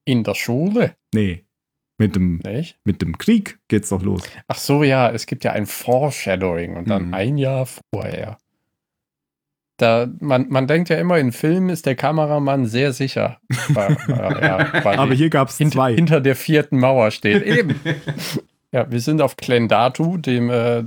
In 0.05 0.23
der 0.23 0.33
Schule, 0.35 0.95
Nee. 1.13 1.45
Mit 1.99 2.15
dem, 2.15 2.41
mit 2.83 3.01
dem 3.03 3.17
Krieg 3.17 3.59
geht's 3.67 3.89
doch 3.89 4.01
los. 4.01 4.23
Ach 4.47 4.57
so, 4.57 4.83
ja, 4.83 5.11
es 5.11 5.25
gibt 5.27 5.43
ja 5.43 5.51
ein 5.51 5.67
Foreshadowing 5.67 6.75
und 6.75 6.89
dann 6.89 7.07
Mhm. 7.09 7.13
ein 7.13 7.37
Jahr 7.37 7.67
vorher. 7.93 8.37
Da, 9.77 10.07
man, 10.19 10.47
man 10.49 10.67
denkt 10.67 10.89
ja 10.89 10.97
immer, 10.97 11.17
in 11.17 11.31
Filmen 11.31 11.69
ist 11.69 11.85
der 11.87 11.95
Kameramann 11.95 12.65
sehr 12.67 12.93
sicher. 12.93 13.37
Weil, 13.69 13.97
ja, 14.07 14.83
weil 14.83 14.97
Aber 14.99 15.13
hier 15.15 15.29
gab's 15.29 15.57
hint, 15.57 15.73
zwei. 15.73 15.95
hinter 15.95 16.21
der 16.21 16.35
vierten 16.35 16.79
Mauer 16.79 17.09
steht. 17.11 17.41
Eben. 17.45 17.79
ja, 18.71 18.89
wir 18.91 18.99
sind 18.99 19.19
auf 19.21 19.35
Klendatu, 19.35 20.17
dem, 20.17 20.51
äh, 20.51 20.83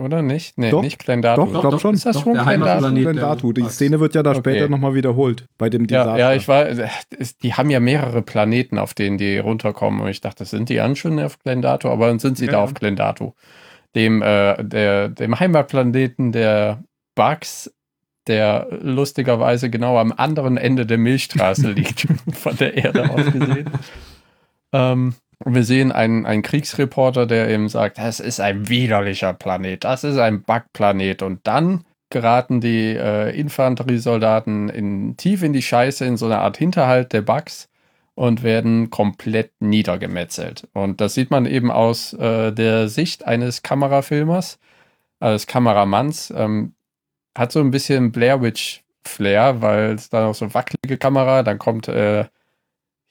oder 0.00 0.22
nicht? 0.22 0.56
Nee, 0.58 0.70
Doch. 0.70 0.82
nicht 0.82 0.98
Klendatu. 0.98 1.44
Doch, 1.52 1.60
glaub 1.60 1.80
schon. 1.80 1.94
Ist 1.94 2.06
das 2.06 2.16
Doch, 2.16 2.22
schon 2.24 2.32
Klendatu? 2.32 2.50
Heimatplanet. 2.66 3.04
Wenn 3.04 3.16
der- 3.16 3.24
Datu. 3.26 3.52
Die 3.52 3.68
Szene 3.68 4.00
wird 4.00 4.14
ja 4.14 4.22
da 4.22 4.30
Okay. 4.30 4.38
später 4.40 4.68
nochmal 4.70 4.94
wiederholt. 4.94 5.46
Bei 5.58 5.68
dem 5.68 5.82
Ja, 5.82 5.86
Desaster. 6.04 6.18
ja, 6.18 6.32
ich 6.34 6.48
war, 6.48 6.66
es- 6.66 7.36
die 7.38 7.52
haben 7.54 7.68
ja 7.70 7.78
mehrere 7.78 8.22
Planeten, 8.22 8.78
auf 8.78 8.94
denen 8.94 9.18
die 9.18 9.36
runterkommen. 9.38 10.00
Und 10.00 10.08
ich 10.08 10.22
dachte, 10.22 10.46
sind 10.46 10.70
die 10.70 10.80
an 10.80 10.96
schon 10.96 11.20
auf 11.20 11.38
Klendatu? 11.40 11.88
Aber 11.90 12.06
dann 12.08 12.18
sind 12.18 12.38
sie 12.38 12.46
Ja, 12.46 12.52
da 12.52 12.58
ja. 12.58 12.64
auf 12.64 12.72
Klendatu. 12.74 13.32
Dem, 13.94 14.22
äh, 14.22 14.64
der, 14.64 15.10
dem 15.10 15.38
Heimatplaneten 15.38 16.32
der 16.32 16.82
Bugs, 17.14 17.72
der 18.26 18.68
lustigerweise 18.80 19.70
genau 19.70 19.98
am 19.98 20.12
anderen 20.12 20.56
Ende 20.56 20.86
der 20.86 20.98
Milchstraße 20.98 21.70
liegt, 21.72 22.06
von 22.32 22.56
der 22.56 22.76
Erde 22.76 23.10
aus 23.10 23.32
gesehen. 23.32 23.70
ähm, 24.72 25.14
wir 25.44 25.64
sehen 25.64 25.92
einen, 25.92 26.26
einen 26.26 26.42
Kriegsreporter, 26.42 27.26
der 27.26 27.48
eben 27.48 27.68
sagt, 27.68 27.98
das 27.98 28.20
ist 28.20 28.40
ein 28.40 28.68
widerlicher 28.68 29.34
Planet, 29.34 29.84
das 29.84 30.04
ist 30.04 30.18
ein 30.18 30.42
Bugplanet. 30.42 31.22
Und 31.22 31.46
dann 31.46 31.84
geraten 32.10 32.60
die 32.60 32.94
äh, 32.94 33.38
Infanteriesoldaten 33.38 34.68
in, 34.68 35.16
tief 35.16 35.42
in 35.42 35.52
die 35.52 35.62
Scheiße, 35.62 36.04
in 36.04 36.16
so 36.16 36.26
eine 36.26 36.38
Art 36.38 36.56
Hinterhalt 36.56 37.12
der 37.12 37.22
Bugs 37.22 37.68
und 38.14 38.42
werden 38.42 38.90
komplett 38.90 39.50
niedergemetzelt. 39.60 40.68
Und 40.72 41.00
das 41.00 41.14
sieht 41.14 41.30
man 41.30 41.46
eben 41.46 41.70
aus 41.70 42.12
äh, 42.12 42.52
der 42.52 42.88
Sicht 42.88 43.26
eines 43.26 43.62
Kamerafilmers, 43.62 44.58
eines 45.18 45.46
Kameramanns. 45.46 46.32
Ähm, 46.36 46.74
hat 47.36 47.52
so 47.52 47.60
ein 47.60 47.70
bisschen 47.70 48.12
Blair 48.12 48.40
Witch 48.42 48.84
Flair, 49.06 49.60
weil 49.60 49.92
es 49.94 50.08
da 50.08 50.26
noch 50.26 50.34
so 50.34 50.52
wackelige 50.54 50.96
Kamera, 50.98 51.42
dann 51.42 51.58
kommt 51.58 51.88
äh, 51.88 52.24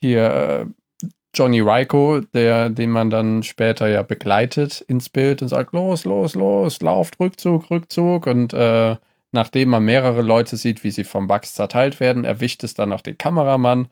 hier 0.01 0.65
äh, 1.01 1.05
Johnny 1.35 1.61
Ryko, 1.61 2.21
der, 2.33 2.69
den 2.69 2.91
man 2.91 3.09
dann 3.09 3.43
später 3.43 3.87
ja 3.87 4.03
begleitet 4.03 4.81
ins 4.81 5.09
Bild 5.09 5.41
und 5.41 5.47
sagt, 5.47 5.73
los, 5.73 6.05
los, 6.05 6.35
los, 6.35 6.81
lauft, 6.81 7.19
Rückzug, 7.19 7.71
Rückzug. 7.71 8.27
Und 8.27 8.53
äh, 8.53 8.97
nachdem 9.31 9.69
man 9.69 9.83
mehrere 9.83 10.21
Leute 10.21 10.57
sieht, 10.57 10.83
wie 10.83 10.91
sie 10.91 11.03
vom 11.03 11.27
Bugs 11.27 11.55
zerteilt 11.55 11.99
werden, 11.99 12.23
erwischt 12.23 12.63
es 12.63 12.75
dann 12.75 12.89
noch 12.89 13.01
den 13.01 13.17
Kameramann 13.17 13.87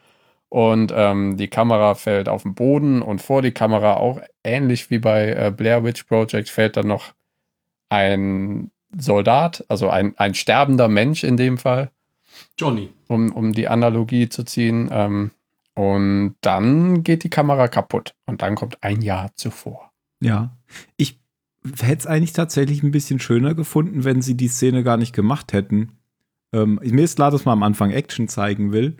und 0.49 0.93
ähm, 0.95 1.37
die 1.37 1.47
Kamera 1.47 1.95
fällt 1.95 2.27
auf 2.27 2.43
den 2.43 2.55
Boden 2.55 3.01
und 3.01 3.21
vor 3.21 3.41
die 3.41 3.53
Kamera 3.53 3.95
auch 3.95 4.19
ähnlich 4.43 4.89
wie 4.89 4.99
bei 4.99 5.29
äh, 5.29 5.51
Blair 5.55 5.83
Witch 5.83 6.03
Project 6.03 6.49
fällt 6.49 6.75
dann 6.77 6.87
noch 6.87 7.13
ein 7.89 8.69
Soldat, 8.97 9.65
also 9.67 9.89
ein, 9.89 10.13
ein 10.17 10.33
sterbender 10.33 10.87
Mensch 10.87 11.23
in 11.23 11.37
dem 11.37 11.57
Fall 11.57 11.91
Johnny. 12.57 12.89
um, 13.07 13.31
um 13.31 13.53
die 13.53 13.67
Analogie 13.67 14.29
zu 14.29 14.43
ziehen. 14.43 14.89
Ähm, 14.91 15.31
und 15.73 16.35
dann 16.41 17.03
geht 17.03 17.23
die 17.23 17.29
Kamera 17.29 17.67
kaputt. 17.67 18.13
Und 18.25 18.41
dann 18.41 18.55
kommt 18.55 18.83
ein 18.83 19.01
Jahr 19.01 19.31
zuvor. 19.35 19.91
Ja. 20.19 20.57
Ich 20.97 21.19
hätte 21.81 21.99
es 21.99 22.07
eigentlich 22.07 22.33
tatsächlich 22.33 22.83
ein 22.83 22.91
bisschen 22.91 23.19
schöner 23.19 23.53
gefunden, 23.53 24.03
wenn 24.03 24.21
sie 24.21 24.35
die 24.35 24.47
Szene 24.47 24.83
gar 24.83 24.97
nicht 24.97 25.13
gemacht 25.13 25.53
hätten. 25.53 25.97
Ähm, 26.53 26.79
mir 26.83 27.03
ist 27.03 27.15
klar, 27.15 27.31
dass 27.31 27.45
man 27.45 27.53
am 27.53 27.63
Anfang 27.63 27.91
Action 27.91 28.27
zeigen 28.27 28.71
will. 28.71 28.97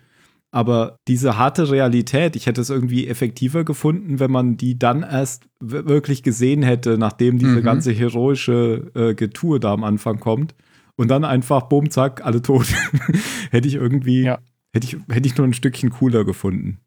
Aber 0.54 0.98
diese 1.08 1.38
harte 1.38 1.70
Realität, 1.70 2.36
ich 2.36 2.46
hätte 2.46 2.60
es 2.60 2.68
irgendwie 2.68 3.08
effektiver 3.08 3.64
gefunden, 3.64 4.20
wenn 4.20 4.30
man 4.30 4.58
die 4.58 4.78
dann 4.78 5.02
erst 5.02 5.44
wirklich 5.60 6.22
gesehen 6.22 6.62
hätte, 6.62 6.98
nachdem 6.98 7.38
diese 7.38 7.60
Mhm. 7.60 7.64
ganze 7.64 7.90
heroische 7.92 8.90
äh, 8.94 9.14
Getue 9.14 9.58
da 9.60 9.72
am 9.72 9.82
Anfang 9.82 10.20
kommt. 10.20 10.54
Und 10.96 11.08
dann 11.08 11.24
einfach, 11.24 11.62
bumm, 11.62 11.90
zack, 11.90 12.24
alle 12.24 12.42
tot. 12.42 12.66
hätte 13.50 13.66
ich 13.66 13.74
irgendwie, 13.76 14.24
Ja. 14.24 14.38
hätte 14.74 14.86
ich, 14.86 14.96
hätte 15.10 15.26
ich 15.26 15.36
nur 15.38 15.46
ein 15.46 15.54
Stückchen 15.54 15.88
cooler 15.88 16.24
gefunden. 16.24 16.78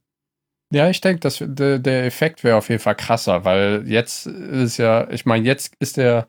Ja, 0.71 0.89
ich 0.89 1.01
denke, 1.01 1.21
dass 1.21 1.43
der, 1.43 1.79
der 1.79 2.05
Effekt 2.05 2.43
wäre 2.43 2.57
auf 2.57 2.69
jeden 2.69 2.81
Fall 2.81 2.95
krasser, 2.95 3.45
weil 3.45 3.83
jetzt 3.87 4.27
ist 4.27 4.77
ja, 4.77 5.09
ich 5.09 5.25
meine, 5.25 5.45
jetzt 5.45 5.73
ist 5.79 5.97
der 5.97 6.27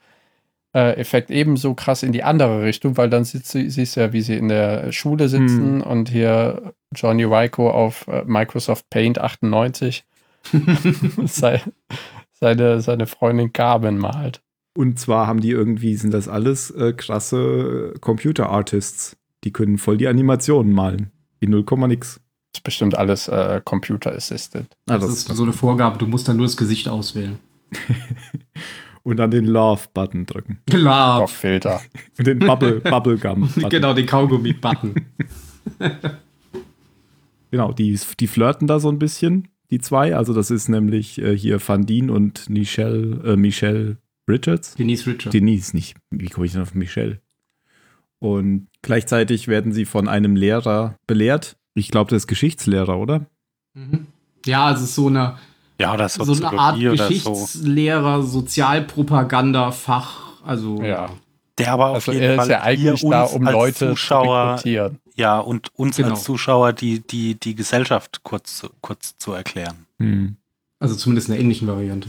äh, 0.77 0.93
Effekt 0.97 1.31
ebenso 1.31 1.75
krass 1.75 2.03
in 2.03 2.13
die 2.13 2.23
andere 2.23 2.63
Richtung, 2.63 2.97
weil 2.97 3.09
dann 3.09 3.25
sitzt, 3.25 3.51
sie- 3.53 3.71
siehst 3.71 3.97
du 3.97 4.01
ja, 4.01 4.13
wie 4.13 4.21
sie 4.23 4.37
in 4.37 4.49
der 4.49 4.93
Schule 4.93 5.29
sitzen 5.29 5.81
und 5.81 6.11
hier 6.11 6.75
Johnny 6.95 7.25
Ryko 7.25 7.71
auf 7.71 8.07
äh, 8.09 8.25
Microsoft 8.27 8.91
Paint 8.91 9.19
98 9.19 10.05
sei, 11.27 11.63
seine, 12.33 12.81
seine 12.81 13.07
Freundin 13.07 13.53
Carmen 13.53 13.99
malt. 13.99 14.43
Und 14.77 14.99
zwar 14.99 15.27
haben 15.27 15.41
die 15.41 15.51
irgendwie, 15.51 15.97
sind 15.97 16.13
das 16.13 16.29
alles 16.29 16.71
äh, 16.71 16.93
krasse 16.93 17.93
äh, 17.95 17.99
Computer-Artists. 17.99 19.17
Die 19.45 19.53
können 19.53 19.79
voll 19.79 19.97
die 19.97 20.09
Animationen 20.09 20.73
malen. 20.73 21.11
In 21.41 21.51
0, 21.51 21.65
nix. 21.89 22.21
ist 22.55 22.63
bestimmt 22.65 22.97
alles 22.97 23.29
äh, 23.29 23.61
Computer 23.65 24.13
Assisted. 24.15 24.67
Ah, 24.89 24.99
Das, 24.99 25.09
ist 25.11 25.29
so 25.29 25.43
eine 25.43 25.53
Vorgabe, 25.55 25.99
du 25.99 26.07
musst 26.07 26.29
dann 26.29 26.37
nur 26.37 26.47
das 26.47 26.57
Gesicht 26.57 26.89
auswählen. 26.89 27.39
Und 29.07 29.19
dann 29.19 29.31
den 29.31 29.47
Love-Button 29.47 30.27
drücken. 30.27 30.59
Klar. 30.67 31.23
Auf 31.23 31.31
Filter. 31.31 31.81
Und 32.19 32.27
den 32.27 32.41
Bubble, 32.41 32.81
Bubblegum-Button. 32.81 33.69
Genau, 33.71 33.95
den 33.95 34.05
Kaugummi-Button. 34.05 34.95
Genau, 37.53 37.73
die, 37.73 37.99
die 38.19 38.27
flirten 38.27 38.67
da 38.67 38.81
so 38.81 38.89
ein 38.89 38.99
bisschen, 38.99 39.47
die 39.71 39.79
zwei. 39.79 40.17
Also 40.17 40.35
das 40.35 40.51
ist 40.51 40.69
nämlich 40.69 41.19
äh, 41.23 41.39
hier 41.39 41.61
Fandine 41.61 42.13
und 42.13 42.51
Michelle, 42.51 43.23
äh, 43.25 43.37
Michelle 43.37 43.99
Richards. 44.29 44.75
Denise 44.75 45.07
Richard. 45.07 45.33
Denise, 45.33 45.73
nicht. 45.73 45.97
Wie 46.11 46.27
komme 46.27 46.47
ich 46.47 46.53
denn 46.53 46.63
auf 46.63 46.75
Michelle? 46.75 47.21
Und 48.19 48.67
gleichzeitig 48.83 49.47
werden 49.47 49.71
sie 49.71 49.85
von 49.85 50.09
einem 50.09 50.35
Lehrer 50.35 50.97
belehrt. 51.07 51.57
Ich 51.75 51.93
glaube, 51.93 52.11
das 52.11 52.25
ist 52.25 52.27
Geschichtslehrer, 52.27 52.99
oder? 52.99 53.27
Mhm. 53.75 54.09
Ja, 54.45 54.73
es 54.73 54.83
ist 54.83 54.97
so 54.97 55.07
eine, 55.07 55.39
Ja, 55.79 55.93
oder 55.95 56.09
so 56.09 56.23
eine 56.23 56.59
Art 56.59 56.79
oder 56.79 56.97
so. 56.97 57.09
Geschichtslehrer, 57.09 58.23
Sozialpropaganda-Fach. 58.23 60.21
Also, 60.45 60.83
Ja. 60.83 61.11
Der 61.59 61.73
aber 61.73 61.89
auf 61.89 61.95
Also 61.97 62.13
jeden 62.13 62.25
er 62.25 62.31
ist 62.33 62.37
Fall 62.37 62.51
ja 62.51 62.61
eigentlich 62.63 63.01
hier 63.01 63.11
da, 63.11 63.23
um 63.25 63.43
Leute 63.43 63.79
zu 63.79 63.89
Zuschauer, 63.91 64.51
rekrutieren. 64.53 64.99
ja, 65.15 65.39
und 65.39 65.71
uns 65.75 65.97
Genau. 65.97 66.11
als 66.11 66.25
Zuschauer 66.25 66.75
die, 66.75 67.01
die, 67.01 67.35
die 67.41 67.55
Gesellschaft 67.55 68.21
kurz, 68.25 68.59
zu- 68.59 68.69
kurz 68.83 69.17
zu 69.17 69.33
erklären. 69.33 69.87
Hm. 69.99 70.37
also 70.81 70.95
zumindest 70.95 71.29
in 71.29 71.35
einer 71.35 71.43
ähnlichen 71.43 71.67
Variante. 71.67 72.09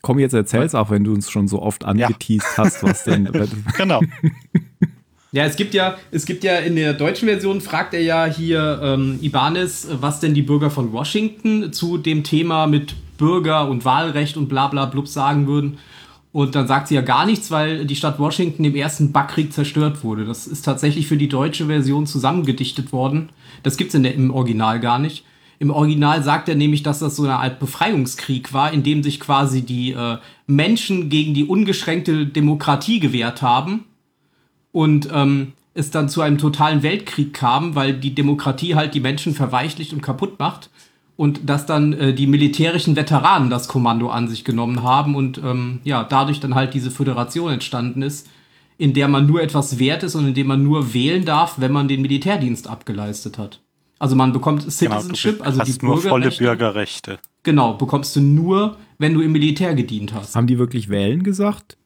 Komm, 0.00 0.18
jetzt 0.18 0.32
erzähl's 0.32 0.74
auch, 0.74 0.88
wenn 0.88 1.04
du 1.04 1.12
uns 1.12 1.30
schon 1.30 1.48
so 1.48 1.60
oft 1.60 1.84
angeteased 1.84 2.56
hast, 2.56 2.82
was 2.82 3.04
denn. 3.04 3.26
Genau. 3.76 4.00
Ja, 5.32 5.44
es 5.44 5.54
gibt 5.54 5.74
ja, 5.74 5.96
es 6.10 6.26
gibt 6.26 6.42
ja 6.42 6.56
in 6.56 6.74
der 6.74 6.92
deutschen 6.92 7.28
Version 7.28 7.60
fragt 7.60 7.94
er 7.94 8.02
ja 8.02 8.24
hier 8.24 8.80
ähm, 8.82 9.18
Ibanez, 9.22 9.86
was 10.00 10.18
denn 10.18 10.34
die 10.34 10.42
Bürger 10.42 10.70
von 10.70 10.92
Washington 10.92 11.72
zu 11.72 11.98
dem 11.98 12.24
Thema 12.24 12.66
mit 12.66 12.96
Bürger 13.16 13.68
und 13.68 13.84
Wahlrecht 13.84 14.36
und 14.36 14.48
bla 14.48 14.66
bla 14.66 14.86
blub 14.86 15.06
sagen 15.06 15.46
würden. 15.46 15.78
Und 16.32 16.54
dann 16.54 16.66
sagt 16.66 16.88
sie 16.88 16.96
ja 16.96 17.00
gar 17.00 17.26
nichts, 17.26 17.50
weil 17.52 17.86
die 17.86 17.96
Stadt 17.96 18.18
Washington 18.18 18.64
im 18.64 18.74
ersten 18.74 19.12
Backkrieg 19.12 19.52
zerstört 19.52 20.02
wurde. 20.02 20.24
Das 20.24 20.48
ist 20.48 20.62
tatsächlich 20.62 21.06
für 21.06 21.16
die 21.16 21.28
deutsche 21.28 21.66
Version 21.66 22.06
zusammengedichtet 22.06 22.92
worden. 22.92 23.30
Das 23.62 23.76
gibt's 23.76 23.94
in 23.94 24.02
der, 24.02 24.14
im 24.14 24.32
Original 24.32 24.80
gar 24.80 24.98
nicht. 24.98 25.24
Im 25.60 25.70
Original 25.70 26.24
sagt 26.24 26.48
er 26.48 26.54
nämlich, 26.54 26.82
dass 26.82 27.00
das 27.00 27.16
so 27.16 27.24
eine 27.24 27.36
Art 27.36 27.60
Befreiungskrieg 27.60 28.52
war, 28.52 28.72
in 28.72 28.82
dem 28.82 29.02
sich 29.02 29.20
quasi 29.20 29.62
die 29.62 29.92
äh, 29.92 30.16
Menschen 30.46 31.08
gegen 31.08 31.34
die 31.34 31.44
ungeschränkte 31.44 32.26
Demokratie 32.26 32.98
gewehrt 32.98 33.42
haben. 33.42 33.84
Und 34.72 35.08
ähm, 35.12 35.52
es 35.74 35.90
dann 35.90 36.08
zu 36.08 36.20
einem 36.20 36.38
totalen 36.38 36.82
Weltkrieg 36.82 37.32
kam, 37.32 37.74
weil 37.74 37.94
die 37.94 38.14
Demokratie 38.14 38.74
halt 38.74 38.94
die 38.94 39.00
Menschen 39.00 39.34
verweichlicht 39.34 39.92
und 39.92 40.02
kaputt 40.02 40.38
macht 40.38 40.70
und 41.16 41.48
dass 41.48 41.66
dann 41.66 41.92
äh, 41.92 42.14
die 42.14 42.26
militärischen 42.26 42.96
Veteranen 42.96 43.50
das 43.50 43.68
Kommando 43.68 44.08
an 44.08 44.26
sich 44.26 44.44
genommen 44.44 44.82
haben 44.82 45.14
und 45.14 45.38
ähm, 45.38 45.80
ja, 45.84 46.02
dadurch 46.02 46.40
dann 46.40 46.54
halt 46.54 46.74
diese 46.74 46.90
Föderation 46.90 47.52
entstanden 47.52 48.02
ist, 48.02 48.28
in 48.78 48.94
der 48.94 49.06
man 49.06 49.26
nur 49.26 49.42
etwas 49.42 49.78
wert 49.78 50.02
ist 50.02 50.14
und 50.14 50.28
in 50.28 50.34
dem 50.34 50.46
man 50.46 50.64
nur 50.64 50.94
wählen 50.94 51.24
darf, 51.24 51.56
wenn 51.58 51.72
man 51.72 51.88
den 51.88 52.00
Militärdienst 52.00 52.68
abgeleistet 52.68 53.36
hat. 53.36 53.60
Also 53.98 54.16
man 54.16 54.32
bekommt 54.32 54.62
Citizenship, 54.62 55.38
genau, 55.38 55.44
also 55.44 55.62
die 55.62 55.84
nur 55.84 56.00
volle 56.00 56.30
Bürgerrechte. 56.30 57.18
Genau, 57.42 57.74
bekommst 57.74 58.16
du 58.16 58.22
nur, 58.22 58.78
wenn 58.96 59.12
du 59.12 59.20
im 59.20 59.32
Militär 59.32 59.74
gedient 59.74 60.14
hast. 60.14 60.34
Haben 60.34 60.46
die 60.46 60.58
wirklich 60.58 60.88
wählen 60.88 61.22
gesagt? 61.22 61.76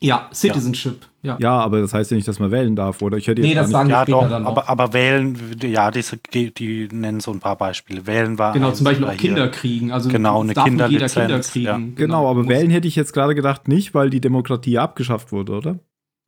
Ja, 0.00 0.28
Citizenship. 0.32 1.02
Ja. 1.02 1.08
Ja, 1.22 1.50
aber 1.60 1.80
das 1.80 1.92
heißt 1.92 2.10
ja 2.10 2.14
nicht, 2.16 2.26
dass 2.28 2.38
man 2.38 2.50
wählen 2.50 2.74
darf, 2.76 3.02
oder? 3.02 3.16
Ich 3.18 3.26
hätte 3.28 3.42
nee, 3.42 3.54
das 3.54 3.70
sagen 3.70 3.90
ja, 3.90 4.02
später 4.02 4.20
doch, 4.20 4.30
dann 4.30 4.46
aber, 4.46 4.62
auch. 4.64 4.68
aber 4.68 4.92
wählen, 4.92 5.36
ja, 5.62 5.90
diese, 5.90 6.16
die 6.32 6.88
nennen 6.92 7.20
so 7.20 7.30
ein 7.32 7.40
paar 7.40 7.56
Beispiele. 7.56 8.06
Wählen 8.06 8.38
war. 8.38 8.52
Genau, 8.54 8.70
zum 8.72 8.84
Beispiel 8.84 9.04
auch 9.06 9.10
hier. 9.10 9.18
Kinder 9.18 9.48
kriegen. 9.48 9.92
Also 9.92 10.08
Genau, 10.08 10.42
eine 10.42 10.54
Kinderlizenz, 10.54 11.14
Kinder 11.14 11.40
kriegen. 11.40 11.64
ja. 11.66 11.80
Genau, 12.06 12.28
aber 12.30 12.40
Muss- 12.44 12.48
wählen 12.48 12.70
hätte 12.70 12.88
ich 12.88 12.96
jetzt 12.96 13.12
gerade 13.12 13.34
gedacht 13.34 13.68
nicht, 13.68 13.92
weil 13.94 14.08
die 14.10 14.20
Demokratie 14.20 14.78
abgeschafft 14.78 15.30
wurde, 15.32 15.52
oder? 15.52 15.78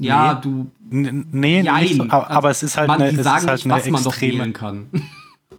Ja, 0.01 0.35
Nee. 0.35 0.41
du. 0.43 0.71
N- 0.91 1.27
Nee, 1.33 1.63
nicht 1.63 1.97
so, 1.97 2.03
aber, 2.05 2.31
aber 2.31 2.51
es 2.51 2.63
ist 2.63 2.77
halt 2.77 2.89
man, 2.89 3.01
eine, 3.03 3.17
es 3.19 3.25
sagen 3.25 3.45
ist 3.45 3.49
halt 3.49 3.57
nicht, 3.65 3.73
eine 3.73 3.75
was 3.83 3.91
man 3.91 4.05
doch 4.05 4.21
wählen 4.21 4.53
kann. 4.53 4.87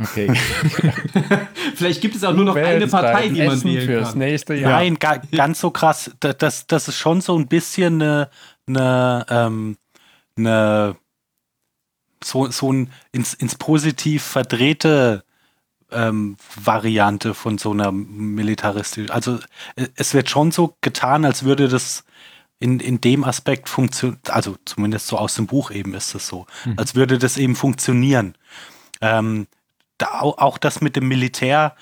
Okay. 0.01 0.31
Vielleicht 1.75 2.01
gibt 2.01 2.15
es 2.15 2.23
auch 2.23 2.33
nur 2.33 2.45
noch 2.45 2.55
eine 2.55 2.87
Partei, 2.87 3.29
die 3.29 3.43
man 3.43 3.55
Essen 3.57 3.69
wählen 3.71 3.85
fürs 3.85 4.09
kann. 4.09 4.19
nächste 4.19 4.53
Jahr. 4.55 4.71
Nein, 4.71 4.97
ga, 4.99 5.17
ganz 5.31 5.59
so 5.59 5.71
krass. 5.71 6.11
Da- 6.19 6.33
Das, 6.33 6.67
das 6.67 6.87
ist 6.87 6.97
schon 6.97 7.21
so 7.21 7.37
ein 7.37 7.47
bisschen 7.47 8.01
eine, 8.01 8.29
eine, 8.67 9.25
ähm, 9.29 9.77
eine 10.37 10.95
so, 12.23 12.49
so 12.49 12.71
ein 12.71 12.91
ins, 13.11 13.33
ins 13.33 13.55
Positiv 13.55 14.23
verdrehte 14.23 15.23
ähm, 15.91 16.37
Variante 16.55 17.33
von 17.33 17.57
so 17.57 17.71
einer 17.71 17.91
militaristischen. 17.91 19.11
Also 19.11 19.39
äh, 19.75 19.87
es 19.95 20.13
wird 20.13 20.29
schon 20.29 20.51
so 20.51 20.75
getan, 20.81 21.25
als 21.25 21.43
würde 21.43 21.67
das 21.67 22.03
in, 22.59 22.79
in 22.79 23.01
dem 23.01 23.23
Aspekt 23.23 23.67
funktionieren, 23.67 24.21
also 24.29 24.55
zumindest 24.65 25.07
so 25.07 25.17
aus 25.17 25.35
dem 25.35 25.47
Buch 25.47 25.71
eben 25.71 25.93
ist 25.93 26.15
es 26.15 26.27
so, 26.27 26.47
als 26.77 26.95
würde 26.95 27.17
das 27.17 27.37
eben 27.37 27.55
funktionieren. 27.55 28.35
Ähm, 29.01 29.47
da, 30.03 30.19
au- 30.21 30.35
auch 30.37 30.57
das 30.57 30.81
mit 30.81 30.95
dem 30.97 31.07
Militär 31.07 31.75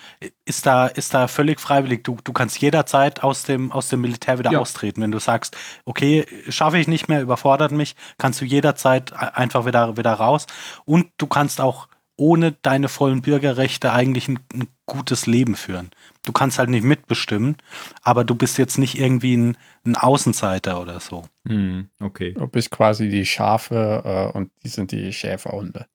ist 0.46 0.66
da, 0.68 0.86
ist 0.88 1.14
da 1.14 1.28
völlig 1.28 1.60
freiwillig. 1.60 2.04
Du, 2.04 2.18
du 2.24 2.34
kannst 2.34 2.62
jederzeit 2.62 3.24
aus 3.24 3.44
dem, 3.44 3.72
aus 3.72 3.90
dem 3.90 4.02
Militär 4.02 4.38
wieder 4.38 4.52
Ja. 4.52 4.60
austreten. 4.60 5.02
Wenn 5.02 5.12
du 5.12 5.20
sagst, 5.20 5.58
okay, 5.86 6.26
schaffe 6.50 6.78
ich 6.78 6.88
nicht 6.88 7.08
mehr, 7.10 7.22
überfordert 7.22 7.72
mich, 7.72 7.96
kannst 8.20 8.40
du 8.42 8.46
jederzeit 8.46 9.12
a- 9.14 9.30
einfach 9.30 9.66
wieder, 9.66 9.98
wieder 9.98 10.14
raus. 10.14 10.46
Und 10.86 11.08
du 11.18 11.26
kannst 11.26 11.60
auch 11.60 11.88
ohne 12.18 12.52
deine 12.52 12.88
vollen 12.90 13.24
Bürgerrechte 13.24 13.92
eigentlich 13.92 14.28
ein, 14.28 14.40
ein 14.54 14.68
gutes 14.86 15.26
Leben 15.26 15.56
führen. 15.56 15.90
Du 16.24 16.32
kannst 16.32 16.60
halt 16.60 16.70
nicht 16.70 16.84
mitbestimmen, 16.84 17.56
aber 18.04 18.24
du 18.24 18.36
bist 18.36 18.60
jetzt 18.60 18.78
nicht 18.78 19.00
irgendwie 19.00 19.36
ein, 19.36 19.58
ein 19.88 19.96
Außenseiter 19.96 20.80
oder 20.80 21.00
so. 21.00 21.24
Hm, 21.48 21.90
okay. 22.00 22.34
Du 22.34 22.46
bist 22.46 22.70
quasi 22.70 23.10
die 23.10 23.26
Schafe 23.26 24.04
äh, 24.06 24.38
und 24.38 24.52
die 24.64 24.68
sind 24.70 24.92
die 24.92 25.12
Schäferhunde. 25.12 25.88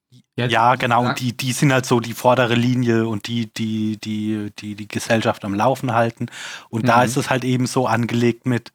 Ja, 0.43 0.75
genau. 0.75 1.03
Und 1.05 1.19
die, 1.19 1.35
die 1.35 1.51
sind 1.51 1.73
halt 1.73 1.85
so 1.85 1.99
die 1.99 2.13
vordere 2.13 2.55
Linie 2.55 3.07
und 3.07 3.27
die, 3.27 3.47
die, 3.53 3.97
die, 3.97 4.51
die, 4.59 4.75
die 4.75 4.87
Gesellschaft 4.87 5.43
am 5.43 5.53
Laufen 5.53 5.93
halten. 5.93 6.27
Und 6.69 6.87
da 6.87 6.99
Mhm. 6.99 7.03
ist 7.03 7.17
es 7.17 7.29
halt 7.29 7.43
eben 7.43 7.67
so 7.67 7.87
angelegt 7.87 8.45
mit, 8.45 8.71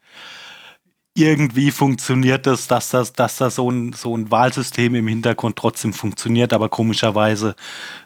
irgendwie 1.15 1.69
funktioniert 1.71 2.47
das, 2.47 2.67
dass 2.67 2.89
das, 2.89 3.13
dass 3.13 3.37
da 3.37 3.49
so 3.51 3.69
ein, 3.69 3.93
so 3.93 4.15
ein 4.17 4.31
Wahlsystem 4.31 4.95
im 4.95 5.07
Hintergrund 5.07 5.55
trotzdem 5.57 5.93
funktioniert, 5.93 6.53
aber 6.53 6.69
komischerweise 6.69 7.55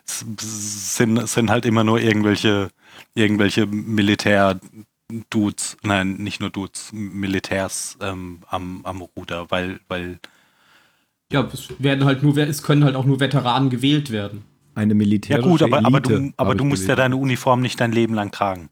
sind, 0.05 1.27
sind 1.29 1.49
halt 1.49 1.65
immer 1.65 1.83
nur 1.85 2.01
irgendwelche, 2.01 2.69
irgendwelche 3.15 3.65
Militär-Dudes, 3.65 5.77
nein, 5.83 6.15
nicht 6.15 6.39
nur 6.41 6.49
Dudes, 6.49 6.89
Militärs 6.93 7.97
ähm, 8.01 8.41
am, 8.49 8.81
am 8.85 9.01
Ruder, 9.01 9.49
weil, 9.51 9.79
weil 9.87 10.19
Ja, 11.31 11.45
es 11.51 11.67
werden 11.79 12.05
halt 12.05 12.23
nur, 12.23 12.37
es 12.37 12.63
können 12.63 12.83
halt 12.85 12.95
auch 12.95 13.05
nur 13.05 13.19
Veteranen 13.19 13.69
gewählt 13.69 14.11
werden. 14.11 14.43
Eine 14.75 14.93
Ja 14.93 14.97
militärische 14.97 15.49
gut, 15.49 15.61
aber, 15.63 15.79
aber 15.79 15.97
Elite, 15.97 16.19
du, 16.21 16.33
aber 16.37 16.55
du 16.55 16.63
musst 16.63 16.83
ja 16.83 16.95
gelesen. 16.95 17.11
deine 17.11 17.15
Uniform 17.17 17.61
nicht 17.61 17.79
dein 17.81 17.91
Leben 17.91 18.13
lang 18.13 18.31
tragen. 18.31 18.69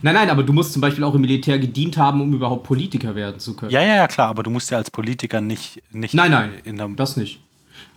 Nein, 0.00 0.14
nein, 0.14 0.30
aber 0.30 0.42
du 0.42 0.52
musst 0.52 0.72
zum 0.72 0.80
Beispiel 0.80 1.04
auch 1.04 1.14
im 1.14 1.20
Militär 1.20 1.58
gedient 1.58 1.96
haben, 1.96 2.20
um 2.20 2.32
überhaupt 2.32 2.62
Politiker 2.64 3.14
werden 3.14 3.40
zu 3.40 3.54
können. 3.56 3.72
Ja, 3.72 3.82
ja, 3.82 3.96
ja, 3.96 4.06
klar, 4.08 4.28
aber 4.28 4.42
du 4.42 4.50
musst 4.50 4.70
ja 4.70 4.78
als 4.78 4.90
Politiker 4.90 5.40
nicht, 5.40 5.82
nicht 5.90 6.14
Nein, 6.14 6.30
nein, 6.30 6.50
in 6.64 6.76
der, 6.76 6.88
das 6.88 7.16
nicht. 7.16 7.40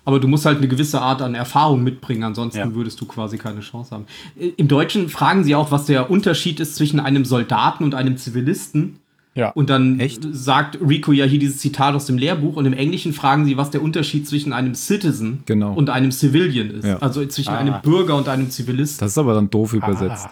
Aber 0.04 0.20
du 0.20 0.28
musst 0.28 0.46
halt 0.46 0.58
eine 0.58 0.68
gewisse 0.68 1.02
Art 1.02 1.22
an 1.22 1.36
Erfahrung 1.36 1.84
mitbringen, 1.84 2.24
ansonsten 2.24 2.60
Ja. 2.60 2.74
würdest 2.74 3.00
du 3.00 3.06
quasi 3.06 3.38
keine 3.38 3.60
Chance 3.62 3.92
haben. 3.92 4.08
Äh, 4.38 4.48
Im 4.58 4.68
Deutschen 4.68 5.08
fragen 5.10 5.44
sie 5.44 5.56
auch, 5.56 5.72
was 5.72 5.86
der 5.86 6.10
Unterschied 6.10 6.60
ist 6.60 6.76
zwischen 6.76 7.00
einem 7.00 7.24
Soldaten 7.24 7.84
und 7.84 7.94
einem 7.96 8.18
Zivilisten. 8.18 9.00
Ja. 9.40 9.50
Und 9.52 9.70
dann 9.70 10.00
Echt? 10.00 10.22
sagt 10.32 10.78
Rico 10.82 11.12
ja 11.14 11.24
hier 11.26 11.40
dieses 11.40 11.58
Zitat 11.60 11.96
aus 11.96 12.06
dem 12.06 12.18
Lehrbuch 12.18 12.56
und 12.58 12.66
im 12.66 12.74
Englischen 12.74 13.14
fragen 13.14 13.46
sie, 13.46 13.56
was 13.58 13.72
der 13.72 13.82
Unterschied 13.82 14.28
zwischen 14.28 14.52
einem 14.54 14.76
Citizen 14.76 15.44
Genau. 15.46 15.74
und 15.74 15.90
einem 15.90 16.12
Civilian 16.12 16.70
ist. 16.72 16.86
Ja. 16.86 16.98
Also 17.00 17.26
zwischen 17.26 17.54
Ah. 17.54 17.58
einem 17.60 17.76
Bürger 17.82 18.16
und 18.18 18.28
einem 18.28 18.50
Zivilisten. 18.50 19.06
Das 19.06 19.12
ist 19.14 19.18
aber 19.18 19.34
dann 19.34 19.50
doof 19.50 19.74
übersetzt. 19.74 20.28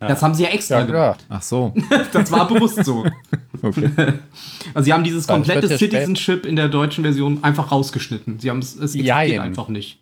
Ah, 0.00 0.08
Das 0.08 0.22
haben 0.22 0.34
sie 0.34 0.42
ja 0.44 0.48
extra 0.50 0.80
ja, 0.80 0.86
gemacht. 0.86 1.18
klar. 1.26 1.38
Ach 1.38 1.42
so. 1.42 1.72
Das 2.12 2.30
war 2.32 2.48
bewusst 2.48 2.84
so. 2.84 3.04
Okay. 3.62 3.88
Also 4.74 4.84
sie 4.84 4.92
haben 4.92 5.02
dieses 5.02 5.26
komplette 5.26 5.66
Citizenship 5.78 6.44
in 6.44 6.56
der 6.56 6.68
deutschen 6.68 7.02
Version 7.04 7.38
einfach 7.42 7.72
rausgeschnitten. 7.72 8.38
Sie 8.38 8.50
haben 8.50 8.58
es, 8.58 8.74
es 8.74 8.94
existiert 8.94 9.06
Jein. 9.06 9.40
einfach 9.40 9.68
nicht. 9.68 9.98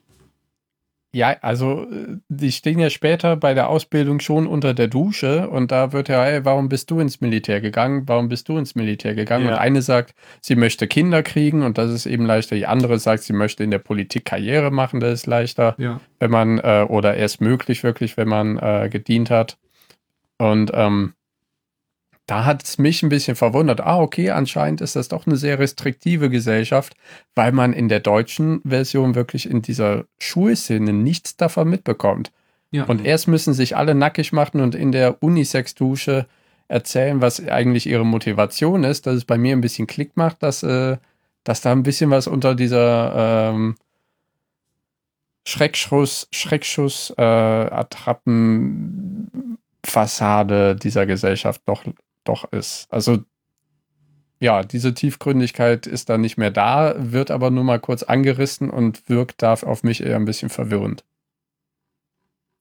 Ja, 1.15 1.37
also 1.43 1.87
äh, 1.91 2.17
die 2.29 2.51
stehen 2.51 2.81
ja 2.81 2.91
später 2.91 3.37
bei 3.37 3.55
der 3.55 3.69
Ausbildung 3.69 4.19
schon 4.19 4.49
unter 4.49 4.75
der 4.75 4.89
Dusche 4.89 5.49
und 5.49 5.71
da 5.71 5.93
wird 5.93 6.09
ja, 6.09 6.25
hey, 6.25 6.45
warum 6.45 6.69
bist 6.69 6.91
du 6.91 6.99
ins 6.99 7.21
Militär 7.21 7.61
gegangen? 7.61 8.03
Warum 8.07 8.29
bist 8.29 8.49
du 8.49 8.59
ins 8.59 8.75
Militär 8.75 9.15
gegangen? 9.15 9.47
Ja. 9.47 9.53
Und 9.53 9.59
eine 9.59 9.81
sagt, 9.81 10.15
sie 10.41 10.57
möchte 10.57 10.89
Kinder 10.89 11.23
kriegen 11.23 11.63
und 11.63 11.79
das 11.79 11.93
ist 11.93 12.07
eben 12.07 12.27
leichter. 12.27 12.57
Die 12.57 12.67
andere 12.67 12.99
sagt, 12.99 13.23
sie 13.23 13.33
möchte 13.33 13.63
in 13.63 13.71
der 13.71 13.79
Politik 13.79 14.25
Karriere 14.25 14.73
machen, 14.73 14.99
das 14.99 15.13
ist 15.13 15.27
leichter, 15.27 15.77
Ja. 15.79 16.01
wenn 16.19 16.33
man, 16.33 16.59
äh, 16.59 16.85
oder 16.89 17.15
erst 17.17 17.41
möglich 17.41 17.85
wirklich, 17.85 18.17
wenn 18.17 18.29
man 18.29 18.59
äh, 18.59 18.89
gedient 18.91 19.31
hat. 19.31 19.57
Und 20.39 20.73
ähm, 20.75 21.15
da 22.27 22.45
hat 22.45 22.65
es 22.65 22.79
mich 22.79 23.03
ein 23.03 23.11
bisschen 23.11 23.37
verwundert. 23.37 23.81
Ah, 23.81 24.01
okay, 24.01 24.31
anscheinend 24.31 24.81
ist 24.81 24.97
das 24.97 25.09
doch 25.09 25.27
eine 25.27 25.37
sehr 25.37 25.59
restriktive 25.59 26.31
Gesellschaft, 26.31 26.95
weil 27.35 27.53
man 27.53 27.73
in 27.73 27.89
der 27.89 28.01
deutschen 28.01 28.63
Version 28.65 29.15
wirklich 29.15 29.49
in 29.49 29.61
dieser 29.61 30.07
Schulszene 30.19 30.93
nichts 30.93 31.37
davon 31.37 31.69
mitbekommt. 31.69 32.33
ja. 32.71 32.85
Und 32.85 33.05
erst 33.05 33.29
müssen 33.29 33.53
sich 33.53 33.77
alle 33.77 33.95
nackig 33.95 34.33
machen 34.33 34.61
und 34.61 34.75
in 34.75 34.91
der 34.91 35.23
Unisex-Dusche 35.23 36.27
erzählen, 36.69 37.21
was 37.21 37.47
eigentlich 37.47 37.87
ihre 37.87 38.07
Motivation 38.07 38.85
ist, 38.85 39.07
dass 39.07 39.17
es 39.17 39.25
bei 39.27 39.37
mir 39.37 39.55
ein 39.55 39.61
bisschen 39.61 39.87
Klick 39.87 40.17
macht, 40.17 40.43
dass, 40.43 40.63
äh, 40.63 40.97
dass 41.45 41.61
da 41.61 41.73
ein 41.73 41.83
bisschen 41.83 42.11
was 42.11 42.27
unter 42.27 42.55
dieser 42.55 43.51
ähm, 43.53 43.77
Schreckschuss, 45.47 46.27
Schreckschuss, 46.33 47.13
äh, 47.19 47.23
Attrappen, 47.23 49.59
Fassade 49.85 50.75
dieser 50.75 51.05
Gesellschaft 51.05 51.61
doch, 51.67 51.85
doch 52.25 52.51
ist. 52.53 52.87
Also 52.91 53.19
ja, 54.41 54.63
diese 54.63 54.93
Tiefgründigkeit 54.93 55.87
ist 55.87 56.09
da 56.11 56.19
nicht 56.19 56.37
mehr 56.37 56.51
da, 56.51 56.95
wird 56.99 57.31
aber 57.31 57.51
nur 57.51 57.65
mal 57.65 57.79
kurz 57.81 58.03
angerissen 58.03 58.69
und 58.71 59.09
wirkt 59.09 59.43
da 59.43 59.55
auf 59.55 59.83
mich 59.85 60.03
eher 60.03 60.17
ein 60.17 60.25
bisschen 60.27 60.51
verwirrend. 60.51 61.05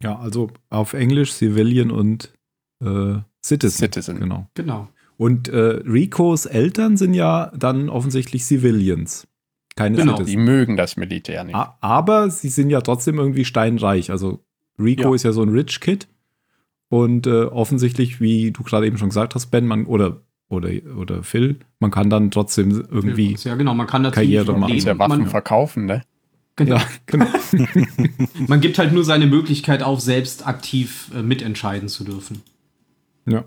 Ja, 0.01 0.17
also 0.19 0.49
auf 0.69 0.93
Englisch 0.93 1.33
Civilian 1.33 1.91
und 1.91 2.33
äh, 2.81 3.15
Citizen. 3.43 3.77
Citizen. 3.77 4.19
Genau. 4.19 4.47
Genau. 4.53 4.87
Und 5.17 5.47
äh, 5.47 5.57
Ricos 5.57 6.45
Eltern 6.45 6.97
sind 6.97 7.13
ja 7.13 7.51
dann 7.55 7.89
offensichtlich 7.89 8.43
Civilians. 8.45 9.27
Keine 9.75 9.97
Genau. 9.97 10.13
Die 10.17 10.23
Citizen. 10.25 10.43
mögen 10.43 10.77
das 10.77 10.97
Militär 10.97 11.43
nicht. 11.43 11.55
A- 11.55 11.77
Aber 11.81 12.29
sie 12.29 12.49
sind 12.49 12.69
ja 12.69 12.81
trotzdem 12.81 13.17
irgendwie 13.17 13.45
steinreich. 13.45 14.11
Also 14.11 14.43
Rico 14.79 15.09
Ja. 15.09 15.15
ist 15.15 15.23
ja 15.23 15.31
so 15.31 15.41
ein 15.43 15.49
Rich 15.49 15.79
Kid. 15.79 16.07
Und 16.93 17.25
äh, 17.25 17.45
offensichtlich, 17.45 18.21
wie 18.21 18.51
du 18.51 18.61
gerade 18.61 18.85
eben 18.85 18.99
schon 18.99 19.09
gesagt 19.09 19.33
hast, 19.33 19.47
Ben, 19.47 19.65
man, 19.65 19.87
oder, 19.87 20.21
oder, 20.47 20.69
oder 20.95 21.23
Phil, 21.23 21.57
man 21.79 21.89
kann 21.89 22.11
dann 22.11 22.29
trotzdem 22.29 22.69
irgendwie. 22.69 23.35
Ja, 23.39 23.55
genau. 23.55 23.73
Man 23.73 23.87
kann 23.87 24.03
dazu 24.03 24.13
Karriere 24.13 24.51
nicht 24.51 24.59
machen. 24.59 24.73
Leben. 24.75 24.99
Waffen 24.99 25.17
Man, 25.21 25.27
verkaufen, 25.27 25.85
ne? 25.87 26.03
genau. 26.55 26.75
Ja, 26.75 26.85
genau. 27.07 27.25
man 28.47 28.61
gibt 28.61 28.77
halt 28.77 28.93
nur 28.93 29.03
seine 29.03 29.25
Möglichkeit 29.25 29.81
auf, 29.81 30.01
selbst 30.01 30.45
aktiv 30.45 31.09
äh, 31.15 31.23
mitentscheiden 31.23 31.89
zu 31.89 32.03
dürfen. 32.03 32.43
ja. 33.25 33.45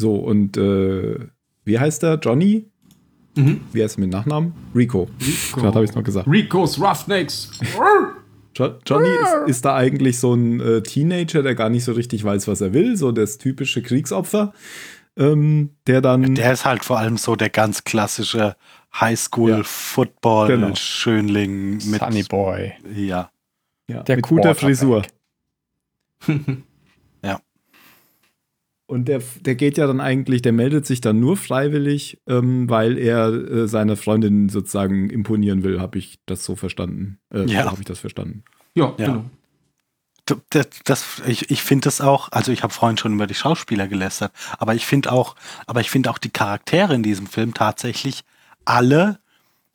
So, 0.00 0.14
und 0.14 0.56
äh, 0.56 1.18
wie 1.64 1.78
heißt 1.80 2.04
der? 2.04 2.20
Johnny? 2.22 2.70
Mhm. 3.36 3.62
Wie 3.72 3.82
heißt 3.82 3.98
er 3.98 4.02
mit 4.02 4.10
Nachnamen? 4.10 4.52
Rico. 4.72 5.08
Rico. 5.20 5.60
Gerade 5.60 5.74
habe 5.74 5.84
ich 5.84 5.90
es 5.90 5.96
noch 5.96 6.04
gesagt. 6.04 6.28
Rico's 6.28 6.80
Roughnecks. 6.80 7.50
Jo 8.56 8.74
Johnny 8.86 9.08
ist, 9.08 9.48
ist 9.48 9.64
da 9.64 9.76
eigentlich 9.76 10.18
so 10.18 10.34
ein 10.34 10.60
äh, 10.60 10.82
Teenager, 10.82 11.42
der 11.42 11.54
gar 11.54 11.70
nicht 11.70 11.84
so 11.84 11.92
richtig 11.92 12.24
weiß, 12.24 12.48
was 12.48 12.60
er 12.60 12.72
will, 12.72 12.96
so 12.96 13.12
das 13.12 13.38
typische 13.38 13.82
Kriegsopfer, 13.82 14.52
ähm, 15.16 15.70
der 15.86 16.00
dann. 16.00 16.34
Der 16.34 16.52
ist 16.52 16.64
halt 16.64 16.84
vor 16.84 16.98
allem 16.98 17.16
so 17.16 17.36
der 17.36 17.50
ganz 17.50 17.84
klassische. 17.84 18.56
Highschool-Football-Schönling 18.94 21.90
mit. 21.90 22.00
Sunny 22.00 22.24
Boy. 22.24 22.74
Ja. 22.94 23.30
ja, 23.88 24.02
der 24.02 24.16
mit 24.16 24.26
guter. 24.26 24.54
Frisur. 24.54 25.00
Und 28.86 29.06
der, 29.08 29.22
der 29.40 29.54
geht 29.54 29.78
ja 29.78 29.86
dann 29.86 30.00
eigentlich, 30.00 30.42
der 30.42 30.52
meldet 30.52 30.86
sich 30.86 31.00
dann 31.00 31.18
nur 31.20 31.36
freiwillig, 31.36 32.20
ähm, 32.26 32.68
weil 32.68 32.98
er 32.98 33.28
äh, 33.28 33.68
seiner 33.68 33.96
Freundin 33.96 34.48
sozusagen 34.48 35.08
imponieren 35.08 35.62
will, 35.62 35.80
habe 35.80 35.98
ich 35.98 36.18
das 36.26 36.44
so 36.44 36.56
verstanden. 36.56 37.18
Äh, 37.32 37.46
Ja. 37.46 37.64
so 37.64 37.70
habe 37.70 37.80
ich 37.80 37.86
das 37.86 38.00
verstanden. 38.00 38.44
Ja, 38.74 38.94
Ja. 38.98 39.06
genau. 39.06 39.24
Das, 40.50 40.68
das, 40.84 41.22
ich 41.26 41.50
ich 41.50 41.62
finde 41.62 41.86
das 41.86 42.00
auch, 42.00 42.30
also 42.30 42.52
ich 42.52 42.62
habe 42.62 42.72
vorhin 42.72 42.96
schon 42.96 43.12
über 43.14 43.26
die 43.26 43.34
Schauspieler 43.34 43.88
gelästert, 43.88 44.32
aber 44.56 44.74
ich 44.74 44.86
finde 44.86 45.10
auch, 45.10 45.34
aber 45.66 45.80
ich 45.80 45.90
finde 45.90 46.10
auch 46.10 46.18
die 46.18 46.30
Charaktere 46.30 46.94
in 46.94 47.02
diesem 47.02 47.26
Film 47.26 47.54
tatsächlich 47.54 48.22
alle, 48.64 49.18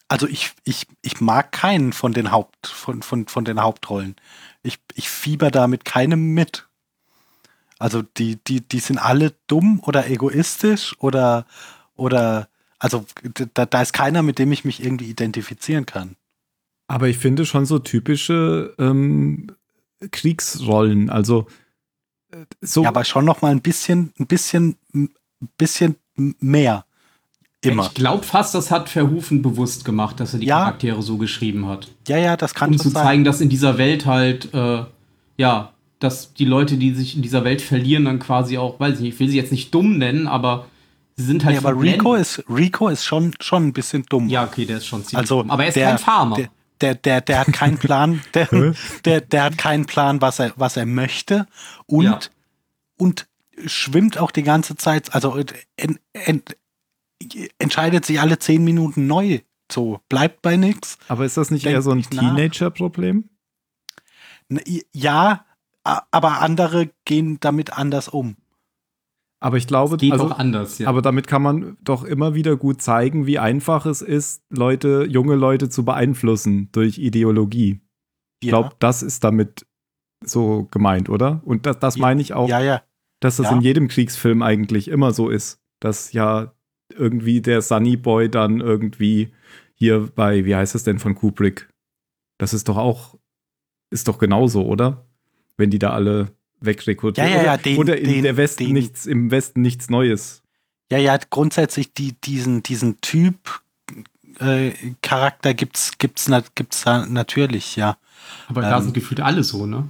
also 0.07 0.25
ich, 0.25 0.51
ich, 0.63 0.87
ich 1.01 1.19
mag 1.19 1.51
keinen 1.51 1.91
von 1.91 2.13
den 2.13 2.31
Haupt, 2.31 2.67
von, 2.67 3.01
von, 3.01 3.27
von 3.27 3.43
den 3.43 3.61
Hauptrollen. 3.61 4.15
Ich, 4.63 4.79
ich 4.95 5.09
fieber 5.09 5.51
da 5.51 5.67
mit 5.67 5.83
keinem 5.83 6.33
mit. 6.33 6.66
Also 7.79 8.01
die, 8.01 8.37
die, 8.47 8.61
die 8.61 8.79
sind 8.79 8.97
alle 8.97 9.33
dumm 9.47 9.79
oder 9.83 10.09
egoistisch 10.09 10.95
oder, 10.99 11.45
oder, 11.95 12.47
also 12.79 13.05
da, 13.53 13.65
da 13.65 13.81
ist 13.81 13.93
keiner, 13.93 14.23
mit 14.23 14.39
dem 14.39 14.51
ich 14.51 14.65
mich 14.65 14.83
irgendwie 14.83 15.09
identifizieren 15.09 15.85
kann. 15.85 16.15
Aber 16.87 17.07
ich 17.07 17.17
finde 17.17 17.45
schon 17.45 17.65
so 17.65 17.79
typische 17.79 18.73
ähm, 18.79 19.47
Kriegsrollen, 20.11 21.09
also 21.09 21.47
äh, 22.31 22.45
so. 22.61 22.83
Ja, 22.83 22.89
aber 22.89 23.03
schon 23.05 23.25
noch 23.25 23.41
mal 23.41 23.51
ein 23.51 23.61
bisschen, 23.61 24.13
ein 24.19 24.27
bisschen, 24.27 24.77
ein 24.93 25.09
bisschen 25.57 25.95
mehr. 26.39 26.85
Immer. 27.61 27.87
Ich 27.87 27.93
glaube 27.95 28.23
fast, 28.23 28.53
das 28.55 28.71
hat 28.71 28.87
Verhoeven 28.87 29.41
bewusst 29.41 29.83
gemacht, 29.83 30.19
dass 30.19 30.33
er 30.33 30.39
die 30.39 30.45
Ja. 30.45 30.59
Charaktere 30.59 31.01
so 31.01 31.17
geschrieben 31.17 31.67
hat. 31.67 31.91
Ja, 32.07 32.17
ja, 32.17 32.37
das 32.37 32.53
kann 32.53 32.71
um 32.71 32.77
zu 32.77 32.89
sein. 32.89 33.03
zeigen, 33.03 33.23
dass 33.23 33.41
in 33.41 33.49
dieser 33.49 33.77
Welt 33.77 34.05
halt, 34.05 34.53
äh, 34.53 34.85
ja, 35.37 35.73
dass 35.99 36.33
die 36.33 36.45
Leute, 36.45 36.77
die 36.77 36.93
sich 36.93 37.15
in 37.15 37.21
dieser 37.21 37.43
Welt 37.43 37.61
verlieren, 37.61 38.05
dann 38.05 38.19
quasi 38.19 38.57
auch, 38.57 38.79
weiß 38.79 38.95
ich 38.95 39.01
nicht, 39.01 39.13
ich 39.15 39.19
will 39.19 39.29
sie 39.29 39.37
jetzt 39.37 39.51
nicht 39.51 39.73
dumm 39.73 39.97
nennen, 39.97 40.27
aber 40.27 40.67
sie 41.15 41.25
sind 41.25 41.43
halt. 41.45 41.55
ja, 41.61 41.67
aber. 41.67 41.79
Rico 41.81 42.13
ist, 42.15 42.43
Rico 42.49 42.87
ist 42.89 43.03
schon, 43.03 43.33
schon 43.39 43.67
ein 43.67 43.73
bisschen 43.73 44.03
dumm. 44.07 44.29
Ja, 44.29 44.43
okay, 44.45 44.65
der 44.65 44.77
ist 44.77 44.85
schon 44.85 45.03
ziemlich 45.03 45.17
also, 45.17 45.41
dumm. 45.41 45.51
Aber 45.51 45.63
er 45.63 45.69
ist 45.69 45.75
der, 45.75 45.87
kein 45.89 45.97
Farmer. 45.97 46.35
Der, 46.37 46.49
der, 46.81 46.95
der, 46.95 47.21
der 47.21 47.39
hat 47.39 47.53
keinen 47.53 47.77
Plan, 47.77 48.21
der, 48.33 48.75
der, 49.05 49.21
der 49.21 49.43
hat 49.43 49.57
keinen 49.57 49.85
Plan, 49.85 50.21
was 50.21 50.39
er, 50.39 50.53
was 50.55 50.77
er 50.77 50.85
möchte 50.85 51.47
und, 51.87 52.03
Ja. 52.03 52.19
und 52.97 53.27
schwimmt 53.65 54.19
auch 54.19 54.29
die 54.29 54.43
ganze 54.43 54.75
Zeit, 54.75 55.15
also 55.15 55.35
en, 55.77 55.97
en, 56.13 56.43
entscheidet 57.57 58.05
sich 58.05 58.21
alle 58.21 58.37
zehn 58.37 58.63
Minuten 58.63 59.07
neu. 59.07 59.39
So, 59.71 59.99
bleibt 60.07 60.43
bei 60.43 60.55
nichts. 60.55 60.97
aber 61.07 61.25
ist 61.25 61.35
das 61.35 61.51
nicht 61.51 61.65
eher 61.65 61.81
so 61.81 61.91
ein. 61.91 62.03
Teenager-Problem? 62.03 63.29
Ja, 64.93 65.45
aber 66.11 66.41
andere 66.41 66.89
gehen 67.05 67.39
damit 67.39 67.77
anders 67.77 68.07
um. 68.07 68.35
Aber 69.39 69.57
ich 69.57 69.67
glaube, 69.67 69.97
Geht 69.97 70.13
also, 70.13 70.25
auch 70.25 70.39
anders, 70.39 70.79
ja. 70.79 70.87
aber 70.87 71.01
damit 71.01 71.27
kann 71.27 71.43
man 71.43 71.77
doch 71.81 72.03
immer 72.03 72.33
wieder 72.33 72.57
gut 72.57 72.81
zeigen, 72.81 73.27
wie 73.27 73.37
einfach 73.37 73.85
es 73.85 74.01
ist, 74.01 74.41
Leute, 74.49 75.05
junge 75.07 75.35
Leute 75.35 75.69
zu 75.69 75.85
beeinflussen 75.85 76.69
durch 76.71 76.97
Ideologie. 76.97 77.81
Ich 78.41 78.49
glaube, 78.49 78.71
das 78.79 79.03
ist 79.03 79.23
damit 79.23 79.67
so 80.25 80.67
gemeint, 80.71 81.09
oder? 81.09 81.41
Und 81.45 81.67
das, 81.67 81.77
das 81.77 81.95
Ja. 81.97 82.01
meine 82.01 82.21
ich 82.21 82.33
auch, 82.33 82.49
ja, 82.49 82.61
ja. 82.61 82.81
dass 83.19 83.37
das 83.37 83.47
ja. 83.47 83.55
in 83.55 83.61
jedem 83.61 83.87
Kriegsfilm 83.87 84.41
eigentlich 84.41 84.87
immer 84.87 85.13
so 85.13 85.29
ist, 85.29 85.59
dass 85.79 86.13
ja 86.13 86.53
irgendwie 86.95 87.41
der 87.41 87.61
Sunny 87.61 87.97
Boy 87.97 88.29
dann 88.29 88.59
irgendwie 88.59 89.33
hier 89.75 90.09
bei, 90.15 90.45
wie 90.45 90.55
heißt 90.55 90.73
es 90.73 90.83
denn 90.83 90.97
von 90.97 91.13
Kubrick? 91.13 91.69
Das 92.39 92.53
ist 92.53 92.69
doch 92.69 92.77
auch, 92.77 93.15
ist 93.91 94.07
doch 94.07 94.17
genauso, 94.17 94.65
oder? 94.65 95.06
Wenn 95.57 95.69
die 95.69 95.79
da 95.79 95.91
alle 95.91 96.29
wegrekrutieren. 96.61 97.29
Ja, 97.29 97.37
ja, 97.37 97.43
ja, 97.43 97.53
oder, 97.53 97.61
den- 97.63 97.77
oder 97.77 97.97
in 97.97 98.09
den- 98.11 98.23
der 98.23 98.37
Westen 98.37 98.65
den- 98.65 98.73
nichts, 98.73 99.05
im 99.05 99.31
Westen 99.31 99.61
nichts 99.61 99.89
Neues. 99.89 100.41
Ja, 100.91 100.97
ja, 100.97 101.17
grundsätzlich 101.29 101.93
die, 101.93 102.13
diesen, 102.21 102.63
diesen 102.63 103.01
Typ 103.01 103.35
äh, 104.39 104.71
Charakter 105.01 105.53
gibt's, 105.53 105.97
gibt's, 105.97 106.27
na, 106.27 106.43
gibt's 106.55 106.83
da 106.83 107.05
natürlich, 107.05 107.75
ja. 107.75 107.97
aber 108.47 108.61
da 108.61 108.77
ähm, 108.77 108.83
sind 108.83 108.93
gefühlt 108.93 109.19
alle 109.19 109.43
so, 109.43 109.65
ne? 109.65 109.89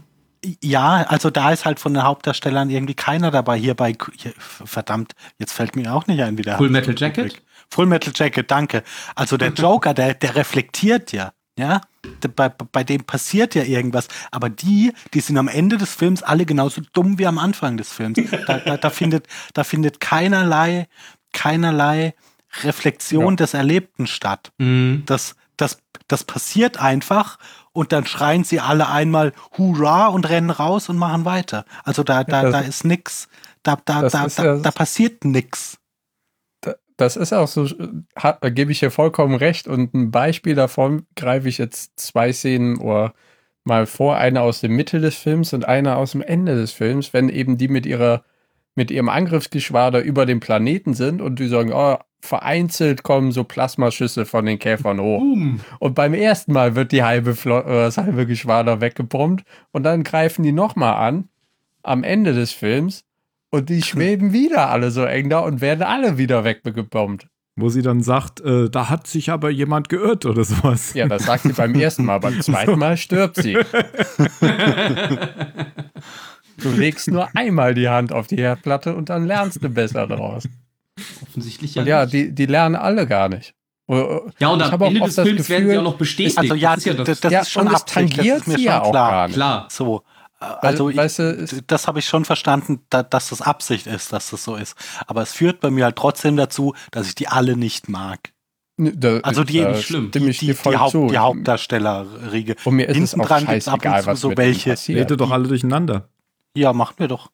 Ja, 0.63 1.03
also 1.07 1.29
da 1.29 1.51
ist 1.51 1.65
halt 1.65 1.79
von 1.79 1.93
den 1.93 2.03
Hauptdarstellern 2.03 2.69
irgendwie 2.69 2.93
keiner 2.93 3.31
dabei. 3.31 3.57
Hier 3.57 3.73
bei, 3.73 3.93
hier, 4.15 4.33
verdammt, 4.37 5.13
jetzt 5.39 5.51
fällt 5.51 5.75
mir 5.75 5.93
auch 5.93 6.07
nicht 6.07 6.21
ein, 6.21 6.37
wie 6.37 6.43
der 6.43 6.57
Full. 6.57 6.69
Metal 6.69 6.95
Jacket? 6.97 7.41
Full 7.69 7.87
Metal 7.87 8.13
Jacket, 8.15 8.49
danke. 8.49 8.83
Also 9.15 9.35
der 9.35 9.49
Joker, 9.53 9.93
der, 9.93 10.13
der 10.13 10.35
reflektiert 10.35 11.11
ja, 11.11 11.33
ja. 11.57 11.81
Bei, 12.35 12.49
bei 12.49 12.83
dem 12.83 13.03
passiert 13.03 13.53
ja 13.55 13.63
irgendwas. 13.63 14.07
Aber 14.31 14.49
die, 14.49 14.93
die 15.13 15.19
sind 15.19 15.37
am 15.37 15.47
Ende 15.47 15.77
des 15.77 15.93
Films 15.93 16.23
alle 16.23 16.45
genauso 16.45 16.81
dumm 16.93 17.17
wie 17.19 17.27
am 17.27 17.37
Anfang 17.37 17.77
des 17.77 17.91
Films. 17.91 18.19
Da, 18.47 18.59
da, 18.59 18.77
da 18.77 18.89
findet, 18.89 19.27
da 19.53 19.63
findet 19.63 19.99
keinerlei, 19.99 20.87
keinerlei 21.33 22.13
Reflexion 22.63 23.33
Ja. 23.33 23.35
des 23.35 23.53
Erlebten 23.53 24.07
statt. 24.07 24.51
Mhm. 24.57 25.03
Das, 25.05 25.35
das, 25.57 25.79
das 26.07 26.23
passiert 26.23 26.79
einfach 26.79 27.37
und 27.73 27.91
dann 27.91 28.05
schreien 28.05 28.43
sie 28.43 28.59
alle 28.59 28.89
einmal 28.89 29.33
Hurra 29.57 30.07
und 30.07 30.27
rennen 30.29 30.49
raus 30.49 30.89
und 30.89 30.97
machen 30.97 31.25
weiter. 31.25 31.65
Also 31.83 32.03
da, 32.03 32.23
da, 32.23 32.49
da 32.49 32.59
ist 32.61 32.85
nix, 32.85 33.27
da, 33.63 33.77
da, 33.85 34.07
da, 34.09 34.27
da, 34.27 34.55
da 34.57 34.71
passiert 34.71 35.25
nix. 35.25 35.77
Da- 36.97 37.05
Das 37.05 37.15
ist 37.15 37.33
auch 37.33 37.47
so, 37.47 37.67
hat, 38.15 38.43
da 38.43 38.49
gebe 38.49 38.71
ich 38.71 38.79
dir 38.79 38.91
vollkommen 38.91 39.35
recht. 39.35 39.67
Und 39.67 39.93
ein 39.93 40.11
Beispiel 40.11 40.55
davon 40.55 41.05
greife 41.15 41.47
ich 41.47 41.57
jetzt 41.57 41.99
zwei 41.99 42.33
Szenen 42.33 42.77
oder 42.77 43.13
mal 43.63 43.85
vor, 43.85 44.17
eine 44.17 44.41
aus 44.41 44.61
der 44.61 44.69
Mitte 44.69 44.99
des 44.99 45.15
Films 45.15 45.53
und 45.53 45.65
eine 45.65 45.95
aus 45.97 46.11
dem 46.11 46.21
Ende 46.21 46.55
des 46.55 46.71
Films, 46.71 47.13
wenn 47.13 47.29
eben 47.29 47.57
die 47.57 47.67
mit 47.67 47.85
ihrer, 47.85 48.23
mit 48.75 48.91
ihrem 48.91 49.09
Angriffsgeschwader 49.09 50.01
über 50.01 50.25
den 50.25 50.39
Planeten 50.39 50.93
sind 50.93 51.21
und 51.21 51.39
die 51.39 51.47
sagen, 51.47 51.71
oh, 51.73 51.97
vereinzelt 52.19 53.03
kommen 53.03 53.31
so 53.31 53.43
Plasmaschüsse 53.43 54.25
von 54.25 54.45
den 54.45 54.57
Käfern 54.57 54.99
hoch. 54.99 55.19
Boom. 55.19 55.59
Und 55.79 55.93
beim 55.95 56.13
ersten 56.13 56.51
Mal 56.53 56.75
wird 56.75 56.91
die 56.91 57.03
halbe 57.03 57.35
Flo 57.35 57.59
äh, 57.59 57.63
das 57.85 57.97
halbe 57.97 58.25
Geschwader 58.25 58.81
weggebombt 58.81 59.43
und 59.71 59.83
dann 59.83 60.03
greifen 60.03 60.43
die 60.43 60.51
nochmal 60.51 60.95
an 60.95 61.29
am 61.83 62.03
Ende 62.03 62.33
des 62.33 62.51
Films 62.53 63.03
und 63.57 63.69
die 63.69 63.81
schweben 63.83 64.33
wieder 64.33 64.69
alle 64.69 64.91
so 64.91 65.03
eng 65.03 65.29
da 65.29 65.39
und 65.39 65.61
werden 65.61 65.83
alle 65.83 66.17
wieder 66.17 66.43
weggebombt. 66.43 67.27
Wo 67.59 67.69
sie 67.69 67.81
dann 67.81 68.03
sagt, 68.03 68.39
äh, 68.41 68.69
da 68.69 68.89
hat 68.89 69.07
sich 69.07 69.31
aber 69.31 69.49
jemand 69.49 69.89
geirrt 69.89 70.27
oder 70.27 70.43
sowas. 70.43 70.93
Ja, 70.93 71.07
das 71.07 71.25
sagt 71.25 71.41
sie 71.43 71.53
beim 71.53 71.73
ersten 71.73 72.05
Mal, 72.05 72.19
beim 72.19 72.39
zweiten 72.41 72.77
Mal 72.77 72.97
stirbt 72.97 73.37
sie. 73.37 73.57
Du 76.59 76.71
legst 76.71 77.07
nur 77.11 77.27
einmal 77.35 77.75
die 77.75 77.87
Hand 77.87 78.11
auf 78.11 78.25
die 78.25 78.37
Herdplatte 78.37 78.95
und 78.95 79.09
dann 79.09 79.27
lernst 79.27 79.63
du 79.63 79.69
besser 79.69 80.07
daraus. 80.07 80.47
Offensichtlich 81.21 81.75
ja. 81.75 81.81
Und 81.83 81.87
ja, 81.87 82.01
nicht. 82.01 82.13
die, 82.13 82.31
die 82.33 82.45
lernen 82.47 82.75
alle 82.75 83.05
gar 83.05 83.29
nicht. 83.29 83.53
Oder- 83.87 84.23
ja, 84.39 84.47
und 84.49 84.59
ich 84.59 84.65
am 84.65 84.71
habe 84.71 84.85
auch 84.85 84.89
Ende 84.89 85.01
oft 85.01 85.09
des 85.09 85.15
das 85.17 85.27
Films 85.27 85.49
werden 85.49 85.63
sie 85.67 85.67
Gefühl- 85.73 85.79
auch 85.79 85.83
noch 85.91 85.97
bestätigt. 85.97 86.37
Also 86.39 86.55
ja, 86.55 86.71
das 86.71 86.79
ist 86.79 86.85
ja 86.85 86.93
das. 86.95 87.05
das, 87.05 87.19
das 87.21 87.31
ja, 87.31 87.39
ist 87.41 87.51
schon 87.51 87.67
Absicht, 87.67 87.87
tangiert 87.93 88.37
das 88.39 88.41
ist 88.41 88.47
mir 88.47 88.55
sie 88.57 88.63
schon 88.63 88.71
ja 88.73 88.81
auch 88.81 88.89
klar. 88.91 89.11
gar 89.11 89.27
nicht. 89.27 89.35
Klar. 89.35 89.67
So, 89.69 90.01
also 90.39 90.89
ich, 90.89 90.97
weißt 90.97 91.19
du, 91.19 91.23
es- 91.31 91.63
das 91.67 91.87
habe 91.87 91.99
ich 91.99 92.05
schon 92.05 92.25
verstanden, 92.25 92.81
da, 92.89 93.03
dass 93.03 93.29
das 93.29 93.41
Absicht 93.41 93.87
ist, 93.87 94.13
dass 94.13 94.29
das 94.29 94.43
so 94.43 94.55
ist. 94.55 94.75
Aber 95.07 95.21
es 95.23 95.33
führt 95.33 95.59
bei 95.61 95.69
mir 95.71 95.85
halt 95.85 95.95
trotzdem 95.95 96.35
dazu, 96.37 96.73
dass 96.91 97.07
ich 97.07 97.15
die 97.15 97.27
alle 97.27 97.55
nicht 97.57 97.89
mag. 97.89 98.31
Da, 98.77 99.17
Also 99.21 99.43
die, 99.43 99.59
da 99.61 99.71
die, 99.73 99.81
schlimm. 99.81 100.11
die, 100.11 100.19
die, 100.19 100.31
dir 100.31 100.55
voll 100.55 100.77
Haupt, 100.77 100.93
die 100.93 101.17
Hauptdarstellerriege. 101.17 102.55
Und 102.63 102.75
mir 102.75 102.87
ist 102.87 102.91
es 102.97 103.09
Hinten 103.11 103.21
auch 103.21 103.27
dran 103.27 103.45
gibt's 103.47 103.67
ab 103.67 103.73
und 103.75 103.81
scheißegal, 103.83 104.01
zu 104.03 104.07
was 104.07 104.21
so 104.21 104.37
welche. 104.37 104.77
Redet 104.89 105.19
doch 105.19 105.31
alle 105.31 105.47
durcheinander. 105.47 106.09
Ja, 106.55 106.73
machen 106.73 106.93
wir 106.97 107.07
doch. 107.07 107.31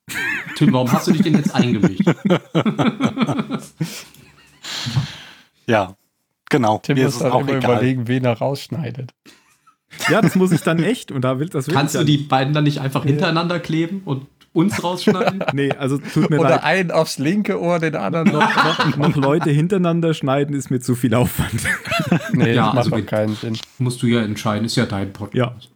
Tim, 0.55 0.71
warum 0.71 0.89
hast 0.91 1.07
du 1.07 1.11
dich 1.11 1.21
denn 1.23 1.35
jetzt 1.35 1.53
eingemischt? 1.53 2.03
Ja, 5.65 5.95
genau. 6.49 6.79
Tim 6.79 6.95
Mir 6.97 7.05
muss 7.05 7.15
ist 7.15 7.21
es 7.21 7.31
auch 7.31 7.41
immer 7.41 7.53
egal. 7.57 7.71
überlegen, 7.73 8.07
wen 8.07 8.25
er 8.25 8.37
rausschneidet. 8.37 9.13
Ja, 10.09 10.21
das 10.21 10.35
muss 10.35 10.51
ich 10.51 10.61
dann 10.61 10.81
echt. 10.83 11.11
Und 11.11 11.21
da 11.23 11.39
will 11.39 11.49
das 11.49 11.67
will 11.67 11.73
Kannst 11.75 11.95
ich 11.95 12.01
du 12.01 12.05
die 12.05 12.17
beiden 12.17 12.53
dann 12.53 12.63
nicht 12.63 12.79
einfach 12.81 13.03
hintereinander 13.05 13.59
kleben 13.59 14.01
und 14.05 14.27
uns 14.53 14.83
rausschneiden? 14.83 15.43
Nee, 15.53 15.71
also 15.71 15.97
tut 15.97 16.29
mir 16.29 16.39
Oder 16.39 16.49
leid. 16.51 16.63
einen 16.63 16.91
aufs 16.91 17.17
linke 17.17 17.59
Ohr, 17.61 17.79
den 17.79 17.95
anderen 17.95 18.27
noch. 18.31 18.55
Noch, 18.55 18.97
noch 18.97 19.15
Leute 19.15 19.49
hintereinander 19.49 20.13
schneiden 20.13 20.55
ist 20.55 20.69
mir 20.69 20.79
zu 20.79 20.95
viel 20.95 21.13
Aufwand. 21.15 21.61
Nee, 22.33 22.53
Ja, 22.53 22.65
das 22.65 22.65
macht 22.65 22.77
also 22.77 22.89
doch 22.91 22.97
wenn- 22.97 23.05
keinen 23.05 23.35
Sinn. 23.35 23.57
Musst 23.79 24.01
du 24.01 24.07
ja 24.07 24.21
entscheiden, 24.21 24.65
ist 24.65 24.75
ja 24.75 24.85
dein 24.85 25.11
Podcast. 25.13 25.69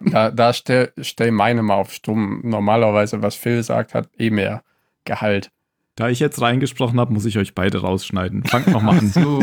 Ja. 0.00 0.10
Da, 0.10 0.30
da 0.30 0.52
stell, 0.52 0.92
stell 1.00 1.30
meine 1.30 1.62
mal 1.62 1.74
auf 1.74 1.92
stumm. 1.92 2.40
Normalerweise, 2.42 3.22
was 3.22 3.36
Phil 3.36 3.62
sagt, 3.62 3.94
hat 3.94 4.08
eh 4.18 4.30
mehr 4.30 4.62
Gehalt. 5.04 5.50
Da 5.96 6.08
ich 6.08 6.18
jetzt 6.18 6.40
reingesprochen 6.40 6.98
habe, 6.98 7.12
muss 7.12 7.24
ich 7.24 7.38
euch 7.38 7.54
beide 7.54 7.78
rausschneiden. 7.78 8.44
Fangt 8.44 8.66
nochmal 8.66 8.98
an. 8.98 9.10
So, 9.14 9.38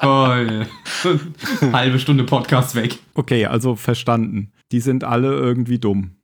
toll. 0.00 0.66
Halbe 1.72 1.98
Stunde 1.98 2.24
Podcast 2.24 2.74
weg. 2.74 2.98
Okay, 3.14 3.46
also 3.46 3.74
verstanden. 3.74 4.52
Die 4.70 4.80
sind 4.80 5.02
alle 5.02 5.32
irgendwie 5.32 5.78
dumm. 5.78 6.16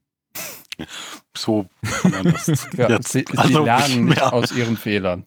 So 1.37 1.67
kann 2.03 2.11
man 2.13 2.25
das 2.25 2.69
Ja, 2.77 2.91
jetzt. 2.91 3.13
sie, 3.13 3.25
sie 3.31 3.39
also, 3.39 3.65
lernen 3.65 4.07
nicht 4.07 4.23
aus 4.23 4.53
ihren 4.53 4.77
Fehlern. 4.77 5.25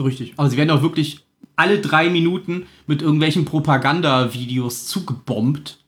Richtig. 0.00 0.34
Aber 0.38 0.48
sie 0.48 0.56
werden 0.56 0.70
auch 0.70 0.82
wirklich 0.82 1.26
alle 1.56 1.78
drei 1.80 2.08
Minuten 2.08 2.66
mit 2.86 3.02
irgendwelchen 3.02 3.44
Propagandavideos 3.44 4.86
zugebombt, 4.86 5.81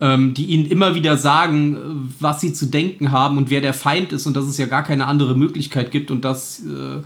ähm, 0.00 0.32
die 0.34 0.44
ihnen 0.46 0.66
immer 0.66 0.94
wieder 0.94 1.16
sagen, 1.16 1.76
äh, 1.76 1.78
was 2.20 2.40
sie 2.40 2.52
zu 2.52 2.66
denken 2.66 3.10
haben 3.10 3.36
und 3.36 3.50
wer 3.50 3.60
der 3.60 3.74
Feind 3.74 4.12
ist 4.12 4.26
und 4.26 4.36
dass 4.36 4.44
es 4.44 4.56
ja 4.56 4.66
gar 4.66 4.84
keine 4.84 5.06
andere 5.06 5.36
Möglichkeit 5.36 5.90
gibt 5.90 6.10
und 6.12 6.24
dass 6.24 6.60
äh, 6.60 7.02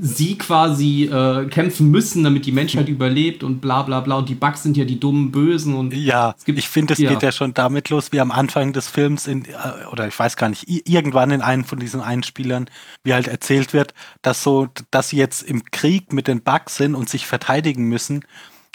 sie 0.00 0.36
quasi 0.36 1.04
äh, 1.04 1.46
kämpfen 1.46 1.90
müssen, 1.90 2.22
damit 2.22 2.44
die 2.46 2.52
Menschheit 2.52 2.88
überlebt 2.88 3.42
und 3.42 3.60
bla 3.60 3.82
bla 3.82 4.00
bla. 4.00 4.16
Und 4.18 4.28
die 4.28 4.34
Bugs 4.34 4.62
sind 4.62 4.76
ja 4.76 4.84
die 4.84 5.00
dummen 5.00 5.32
Bösen 5.32 5.74
und 5.74 5.94
Ja, 5.94 6.34
gibt- 6.44 6.58
ich 6.58 6.68
finde, 6.68 6.92
es 6.92 6.98
ja. 6.98 7.08
geht 7.10 7.22
ja 7.22 7.32
schon 7.32 7.54
damit 7.54 7.88
los, 7.88 8.12
wie 8.12 8.20
am 8.20 8.30
Anfang 8.30 8.72
des 8.74 8.88
Films, 8.88 9.26
in, 9.26 9.46
äh, 9.46 9.86
oder 9.90 10.06
ich 10.06 10.16
weiß 10.18 10.36
gar 10.36 10.50
nicht, 10.50 10.64
irgendwann 10.86 11.30
in 11.30 11.40
einem 11.40 11.64
von 11.64 11.78
diesen 11.78 12.02
Einspielern, 12.02 12.66
wie 13.04 13.14
halt 13.14 13.26
erzählt 13.26 13.72
wird, 13.72 13.94
dass 14.22 14.42
so, 14.42 14.68
dass 14.90 15.08
sie 15.08 15.16
jetzt 15.16 15.42
im 15.42 15.64
Krieg 15.70 16.12
mit 16.12 16.28
den 16.28 16.42
Bugs 16.42 16.76
sind 16.76 16.94
und 16.94 17.08
sich 17.08 17.26
verteidigen 17.26 17.84
müssen, 17.84 18.22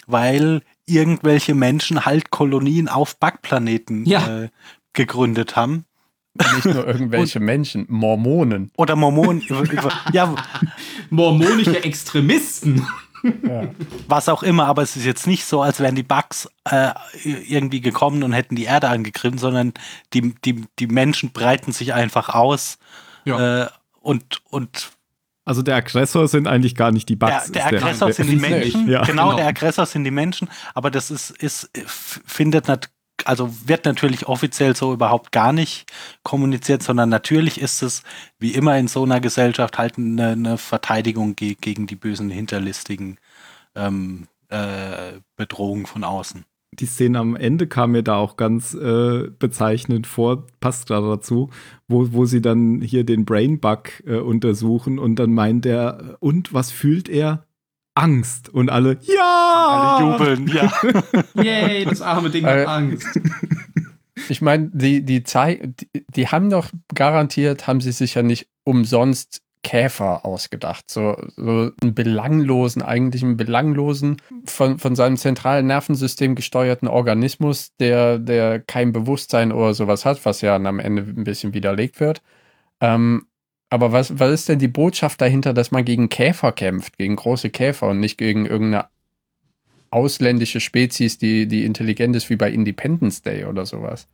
weil 0.06 0.60
irgendwelche 0.86 1.54
Menschen 1.54 2.04
halt 2.04 2.30
Kolonien 2.30 2.88
auf 2.88 3.16
Bugplaneten 3.18 4.04
Ja. 4.06 4.42
äh, 4.44 4.48
gegründet 4.92 5.56
haben. 5.56 5.84
Nicht 6.54 6.64
nur 6.66 6.86
irgendwelche 6.86 7.40
Menschen, 7.40 7.86
Mormonen. 7.88 8.70
Oder 8.76 8.96
Mormonen, 8.96 9.42
ja, 10.12 10.34
mormonische 11.10 11.82
Extremisten. 11.84 12.86
Ja. 13.42 13.68
was 14.06 14.28
auch 14.28 14.42
immer, 14.42 14.66
aber 14.66 14.82
es 14.82 14.96
ist 14.96 15.06
jetzt 15.06 15.26
nicht 15.26 15.46
so, 15.46 15.62
als 15.62 15.80
wären 15.80 15.94
die 15.94 16.02
Bugs 16.02 16.46
äh, 16.64 16.90
irgendwie 17.24 17.80
gekommen 17.80 18.22
und 18.22 18.34
hätten 18.34 18.54
die 18.54 18.64
Erde 18.64 18.90
angegriffen, 18.90 19.38
sondern 19.38 19.72
die, 20.12 20.34
die, 20.44 20.66
die 20.78 20.86
Menschen 20.88 21.30
breiten 21.30 21.72
sich 21.72 21.94
einfach 21.94 22.28
aus 22.28 22.76
äh, 23.24 23.64
und, 24.02 24.42
und 24.50 24.90
Also 25.44 25.62
der 25.62 25.76
Aggressor 25.76 26.26
sind 26.26 26.46
eigentlich 26.46 26.74
gar 26.74 26.90
nicht 26.90 27.08
die 27.08 27.16
Bugs. 27.16 27.52
der, 27.52 27.68
der 27.70 27.78
Aggressor 27.78 28.12
sind 28.12 28.30
die. 28.30 28.36
Menschen. 28.36 28.88
Ja. 28.88 29.02
Genau, 29.02 29.24
Genau. 29.30 29.36
der 29.36 29.46
Aggressor 29.46 29.86
sind 29.86 30.04
die 30.04 30.10
Menschen, 30.10 30.48
aber 30.74 30.90
das 30.90 31.10
ist, 31.10 31.30
ist 31.30 31.70
findet 32.26 32.68
nat 32.68 32.90
also 33.24 33.50
wird 33.66 33.84
natürlich 33.84 34.26
offiziell 34.26 34.74
so 34.74 34.92
überhaupt 34.92 35.32
gar 35.32 35.52
nicht 35.52 35.90
kommuniziert, 36.24 36.82
sondern 36.82 37.08
natürlich 37.08 37.60
ist 37.60 37.82
es 37.82 38.02
wie 38.38 38.50
immer 38.52 38.76
in 38.76 38.88
so 38.88 39.04
einer 39.04 39.20
Gesellschaft 39.20 39.78
halt 39.78 39.96
eine, 39.98 40.32
eine 40.32 40.58
Verteidigung 40.58 41.36
ge 41.36 41.54
gegen 41.58 41.86
die 41.86 41.96
bösen 41.96 42.28
hinterlistigen 42.28 43.18
ähm, 43.76 44.26
äh, 44.48 45.12
Bedrohungen 45.36 45.86
von 45.86 46.04
außen. 46.04 46.44
Die 46.76 46.86
Szene 46.86 47.18
am 47.18 47.36
Ende 47.36 47.66
kam 47.66 47.92
mir 47.92 48.02
da 48.02 48.16
auch 48.16 48.36
ganz 48.36 48.74
äh, 48.74 49.28
bezeichnend 49.38 50.06
vor, 50.06 50.46
passt 50.60 50.86
gerade 50.88 51.08
dazu, 51.08 51.50
wo, 51.88 52.12
wo 52.12 52.24
sie 52.26 52.40
dann 52.42 52.80
hier 52.80 53.04
den 53.04 53.24
Brainbug 53.24 54.02
äh, 54.06 54.16
untersuchen 54.18 54.98
und 54.98 55.16
dann 55.16 55.32
meint 55.32 55.66
er, 55.66 55.98
äh, 56.00 56.16
und 56.20 56.52
was 56.54 56.70
fühlt 56.70 57.08
er? 57.08 57.46
Angst. 57.96 58.48
Und 58.48 58.70
alle, 58.70 58.98
ja! 59.02 59.96
Alle 59.98 60.12
jubeln, 60.12 60.48
ja. 60.48 60.72
Yay, 61.42 61.84
das 61.84 62.02
arme 62.02 62.30
Ding 62.30 62.44
Äh, 62.44 62.62
hat 62.62 62.68
Angst. 62.68 63.20
Ich 64.28 64.40
meine, 64.40 64.70
die, 64.72 65.04
die, 65.04 65.22
Zei- 65.24 65.60
die, 65.66 66.04
die 66.08 66.28
haben 66.28 66.48
doch 66.48 66.70
garantiert, 66.94 67.66
haben 67.66 67.80
sie 67.82 67.92
sich 67.92 68.14
ja 68.14 68.22
nicht 68.22 68.48
umsonst 68.64 69.42
Käfer 69.64 70.24
ausgedacht. 70.24 70.88
So, 70.88 71.16
so 71.34 71.72
einen 71.82 71.94
belanglosen, 71.94 72.82
eigentlich 72.82 73.24
einen 73.24 73.36
belanglosen, 73.36 74.18
von, 74.44 74.78
von 74.78 74.94
seinem 74.94 75.16
zentralen 75.16 75.66
Nervensystem 75.66 76.36
gesteuerten 76.36 76.86
Organismus, 76.86 77.74
der, 77.80 78.20
der 78.20 78.60
kein 78.60 78.92
Bewusstsein 78.92 79.50
oder 79.50 79.74
sowas 79.74 80.04
hat, 80.04 80.24
was 80.24 80.42
ja 80.42 80.54
am 80.54 80.78
Ende 80.78 81.02
ein 81.02 81.24
bisschen 81.24 81.54
widerlegt 81.54 81.98
wird. 81.98 82.22
Ähm, 82.80 83.26
aber 83.70 83.90
was, 83.90 84.20
was 84.20 84.30
ist 84.30 84.48
denn 84.48 84.60
die 84.60 84.68
Botschaft 84.68 85.20
dahinter, 85.20 85.52
dass 85.52 85.72
man 85.72 85.84
gegen 85.84 86.08
Käfer 86.08 86.52
kämpft, 86.52 86.96
gegen 86.96 87.16
große 87.16 87.50
Käfer 87.50 87.88
und 87.88 87.98
nicht 87.98 88.18
gegen 88.18 88.46
irgendeine 88.46 88.86
ausländische 89.90 90.60
Spezies, 90.60 91.18
die, 91.18 91.48
die 91.48 91.64
intelligent 91.64 92.14
ist 92.14 92.30
wie 92.30 92.36
bei 92.36 92.50
Independence 92.52 93.22
Day 93.22 93.44
oder 93.46 93.66
sowas? 93.66 94.06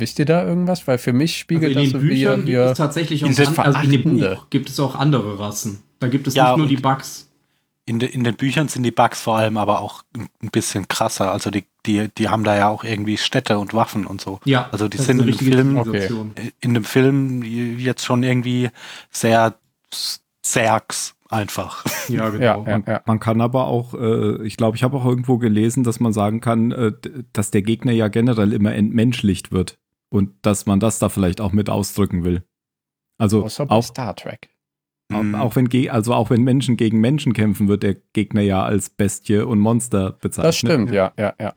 Wisst 0.00 0.18
ihr 0.18 0.24
da 0.24 0.44
irgendwas? 0.46 0.86
Weil 0.86 0.98
für 0.98 1.12
mich 1.12 1.32
Also 1.32 1.40
spiegelt 1.40 1.72
in 1.72 1.78
das 1.78 1.84
den 1.84 1.92
so 1.92 1.98
Büchern 2.06 2.42
wie 2.46 2.50
gibt 2.52 2.58
es 2.62 2.78
tatsächlich 2.78 3.24
auch 3.24 3.28
an, 3.58 3.74
also 3.74 3.80
in 3.80 4.02
dem. 4.02 4.18
Buch 4.20 4.46
gibt 4.50 4.68
es 4.68 4.78
auch 4.80 4.94
andere 4.94 5.38
Rassen. 5.38 5.82
Da 5.98 6.08
gibt 6.08 6.26
es 6.26 6.34
Ja, 6.34 6.50
nicht 6.50 6.58
nur 6.58 6.66
die 6.68 6.76
Bugs. 6.76 7.22
In, 7.88 8.00
de, 8.00 8.08
in 8.08 8.24
den 8.24 8.34
Büchern 8.34 8.66
sind 8.66 8.82
die 8.82 8.90
Bugs 8.90 9.20
vor 9.22 9.36
allem 9.38 9.56
aber 9.56 9.80
auch 9.80 10.02
ein 10.16 10.50
bisschen 10.50 10.88
krasser. 10.88 11.30
Also 11.30 11.50
die, 11.50 11.64
die, 11.86 12.08
die 12.18 12.28
haben 12.28 12.42
da 12.42 12.56
ja 12.56 12.68
auch 12.68 12.82
irgendwie 12.82 13.16
Städte 13.16 13.58
und 13.60 13.74
Waffen 13.74 14.06
und 14.06 14.20
so. 14.20 14.40
Ja, 14.44 14.68
Also 14.72 14.88
die 14.88 14.96
das 14.96 15.06
sind 15.06 15.18
ist 15.20 15.22
eine 15.22 15.30
im 15.32 15.38
Film- 15.38 15.84
Zivilisation. 15.84 16.32
in 16.60 16.74
dem 16.74 16.82
Film 16.84 17.42
jetzt 17.78 18.04
schon 18.04 18.24
irgendwie 18.24 18.70
sehr 19.12 19.54
Zergs 20.42 21.14
einfach. 21.28 21.84
Ja, 22.08 22.24
ja, 22.24 22.30
genau. 22.30 22.64
ja, 22.66 22.82
ja. 22.86 23.02
Man 23.06 23.20
kann 23.20 23.40
aber 23.40 23.66
auch, 23.66 23.94
äh, 23.94 24.44
ich 24.46 24.56
glaube, 24.56 24.76
ich 24.76 24.82
habe 24.82 24.96
auch 24.96 25.04
irgendwo 25.04 25.38
gelesen, 25.38 25.82
dass 25.84 26.00
man 26.00 26.12
sagen 26.12 26.40
kann, 26.40 26.72
äh, 26.72 26.92
dass 27.32 27.50
der 27.50 27.62
Gegner 27.62 27.92
ja 27.92 28.08
generell 28.08 28.52
immer 28.52 28.74
entmenschlicht 28.74 29.52
wird. 29.52 29.78
Und 30.08 30.30
dass 30.42 30.66
man 30.66 30.80
das 30.80 30.98
da 30.98 31.08
vielleicht 31.08 31.40
auch 31.40 31.52
mit 31.52 31.68
ausdrücken 31.68 32.24
will. 32.24 32.44
Also 33.18 33.44
Außer 33.44 33.66
bei 33.66 33.74
auch, 33.74 33.82
Star 33.82 34.14
Trek. 34.14 34.50
auch, 35.12 35.22
Mhm. 35.22 35.34
auch 35.34 35.56
wenn 35.56 35.68
also 35.90 36.14
auch 36.14 36.30
wenn 36.30 36.42
Menschen 36.42 36.76
gegen 36.76 37.00
Menschen 37.00 37.32
kämpfen, 37.32 37.68
wird 37.68 37.82
der 37.82 37.96
Gegner 38.12 38.42
ja 38.42 38.62
als 38.64 38.90
Bestie 38.90 39.38
und 39.38 39.58
Monster 39.58 40.12
bezeichnet. 40.12 40.48
Das 40.48 40.56
stimmt, 40.58 40.90
ja, 40.92 41.12
ja, 41.18 41.34
ja. 41.40 41.52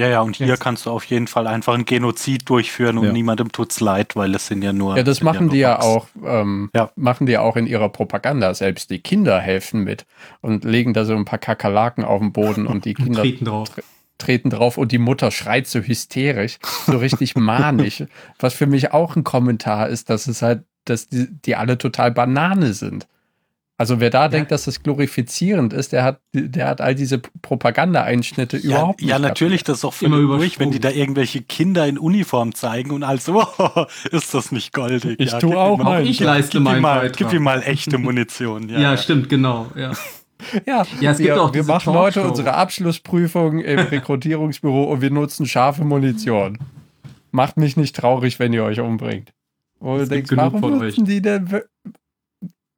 Ja, 0.00 0.08
ja, 0.08 0.20
und 0.20 0.36
hier 0.36 0.46
Jetzt- 0.46 0.60
kannst 0.60 0.86
du 0.86 0.90
auf 0.92 1.02
jeden 1.06 1.26
Fall 1.26 1.48
einfach 1.48 1.74
ein 1.74 1.84
Genozid 1.84 2.48
durchführen 2.48 2.98
und 2.98 3.06
Ja. 3.06 3.12
niemandem 3.12 3.50
tut's 3.50 3.80
leid, 3.80 4.14
weil 4.14 4.32
es 4.36 4.46
sind 4.46 4.62
ja 4.62 4.72
nur. 4.72 4.96
Ja, 4.96 5.02
das 5.02 5.22
machen 5.22 5.46
nur 5.46 5.54
die 5.54 5.58
ja 5.58 5.80
auch, 5.80 6.06
ähm, 6.24 6.70
Ja. 6.72 6.92
machen 6.94 7.26
die 7.26 7.32
ja 7.32 7.40
auch 7.40 7.56
in 7.56 7.66
ihrer 7.66 7.88
Propaganda. 7.88 8.54
Selbst 8.54 8.90
die 8.90 9.00
Kinder 9.00 9.40
helfen 9.40 9.82
mit 9.82 10.06
und 10.40 10.62
legen 10.64 10.94
da 10.94 11.04
so 11.04 11.16
ein 11.16 11.24
paar 11.24 11.40
Kakerlaken 11.40 12.04
auf 12.04 12.20
den 12.20 12.32
Boden 12.32 12.68
und 12.68 12.84
die 12.84 12.94
Kinder 13.12 13.22
Treten 13.22 13.44
drauf. 13.46 13.70
Treten 14.18 14.50
drauf 14.50 14.76
und 14.78 14.92
die 14.92 14.98
Mutter 14.98 15.30
schreit 15.30 15.66
so 15.66 15.80
hysterisch, 15.80 16.58
so 16.86 16.98
richtig 16.98 17.36
manisch. 17.36 18.04
Was 18.38 18.54
für 18.54 18.66
mich 18.66 18.92
auch 18.92 19.16
ein 19.16 19.24
Kommentar 19.24 19.88
ist, 19.88 20.10
dass 20.10 20.26
es 20.26 20.42
halt, 20.42 20.64
dass 20.84 21.08
die, 21.08 21.28
die 21.30 21.56
alle 21.56 21.78
total 21.78 22.10
Banane 22.10 22.72
sind. 22.74 23.06
Also 23.80 24.00
wer 24.00 24.10
da 24.10 24.26
denkt, 24.26 24.50
dass 24.50 24.64
das 24.64 24.82
glorifizierend 24.82 25.72
ist, 25.72 25.92
der 25.92 26.02
hat, 26.02 26.20
der 26.32 26.66
hat 26.66 26.80
all 26.80 26.96
diese 26.96 27.18
Propaganda-Einschnitte 27.18 28.56
Ja, 28.56 28.64
überhaupt 28.64 29.00
nicht. 29.00 29.08
ja, 29.10 29.20
natürlich, 29.20 29.62
das 29.62 29.78
ist 29.78 29.84
auch 29.84 30.02
Immer 30.02 30.16
ruhig, 30.16 30.58
wenn 30.58 30.72
die 30.72 30.80
da 30.80 30.90
irgendwelche 30.90 31.42
Kinder 31.42 31.86
in 31.86 31.96
Uniform 31.96 32.56
zeigen 32.56 32.90
und 32.90 33.04
also, 33.04 33.46
oh, 33.58 33.84
ist 34.10 34.34
das 34.34 34.50
nicht 34.50 34.72
goldig. 34.72 35.20
Ich 35.20 35.30
ja, 35.30 35.38
tu 35.38 35.50
gib 35.50 35.56
auch 35.58 35.78
mal. 35.78 36.04
Ich 36.04 36.18
leiste 36.18 36.58
meinen 36.58 36.82
mal, 36.82 37.02
Beitrag. 37.02 37.16
Gib 37.18 37.32
ihm 37.32 37.44
mal 37.44 37.62
echte 37.62 37.98
Munition. 37.98 38.68
Ja, 38.68 38.80
Ja, 38.80 38.90
ja. 38.90 38.96
stimmt, 38.96 39.28
genau. 39.28 39.70
Ja. 39.76 39.92
Ja, 40.66 40.86
Ja, 41.00 41.12
es 41.12 41.18
gibt 41.18 41.30
wir, 41.30 41.42
auch 41.42 41.52
wir 41.52 41.64
machen 41.64 41.94
heute 41.94 42.22
unsere 42.22 42.54
Abschlussprüfung 42.54 43.60
im 43.60 43.78
Rekrutierungsbüro 43.90 44.84
und 44.84 45.00
wir 45.00 45.10
nutzen 45.10 45.46
scharfe 45.46 45.84
Munition. 45.84 46.58
Macht 47.30 47.56
mich 47.56 47.76
nicht 47.76 47.96
traurig, 47.96 48.38
wenn 48.38 48.52
ihr 48.52 48.64
euch 48.64 48.80
umbringt. 48.80 49.32
Und 49.80 50.00
Es 50.00 50.08
denkst, 50.08 50.28
gibt 50.30 50.40
genug 50.40 50.54
warum 50.54 50.78
von 50.78 50.86
nutzen 50.86 51.04
die 51.04 51.20
denn 51.20 51.62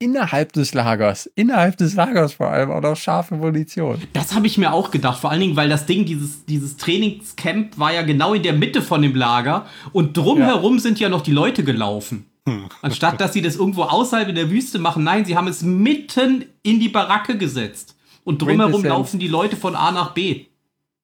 innerhalb 0.01 0.53
des 0.55 0.75
Lagers, 0.75 1.27
innerhalb 1.35 1.77
des 1.77 1.95
Lagers 1.95 2.33
vor 2.33 2.49
allem 2.49 2.71
auch 2.71 2.81
noch 2.81 2.97
scharfe 2.97 3.37
Munition? 3.37 4.01
Das 4.13 4.35
habe 4.35 4.47
ich 4.47 4.59
mir 4.59 4.73
auch 4.73 4.91
gedacht, 4.91 5.21
vor 5.21 5.31
allen 5.31 5.41
Dingen, 5.41 5.57
weil 5.57 5.69
das 5.69 5.87
Ding, 5.87 6.07
dieses, 6.07 6.45
dieses 6.47 6.77
Trainingscamp 6.79 7.79
war 7.79 7.93
ja 7.93 8.03
genau 8.03 8.35
in 8.35 8.43
der 8.43 8.55
Mitte 8.55 8.83
von 8.83 9.03
dem 9.03 9.15
Lager 9.15 9.67
und 9.93 10.17
drumherum 10.17 10.79
sind 10.79 10.99
ja 10.99 11.09
noch 11.09 11.21
die 11.21 11.33
Leute 11.33 11.63
gelaufen. 11.63 12.27
Anstatt 12.83 13.21
dass 13.21 13.33
sie 13.33 13.43
das 13.43 13.57
irgendwo 13.57 13.83
außerhalb 13.83 14.29
in 14.29 14.35
der 14.35 14.51
Wüste 14.51 14.79
machen, 14.79 15.05
nein, 15.05 15.25
sie 15.25 15.37
haben 15.37 15.47
es 15.49 15.63
mitten 15.63 16.45
in 16.63 16.81
die 16.81 16.89
Baracke 16.89 17.37
gesetzt. 17.39 17.97
Und 18.25 18.43
drumherum 18.43 18.83
laufen 18.91 19.19
die 19.19 19.29
Leute 19.29 19.57
von 19.57 19.75
A 19.75 19.91
nach 19.93 20.13
B. 20.13 20.47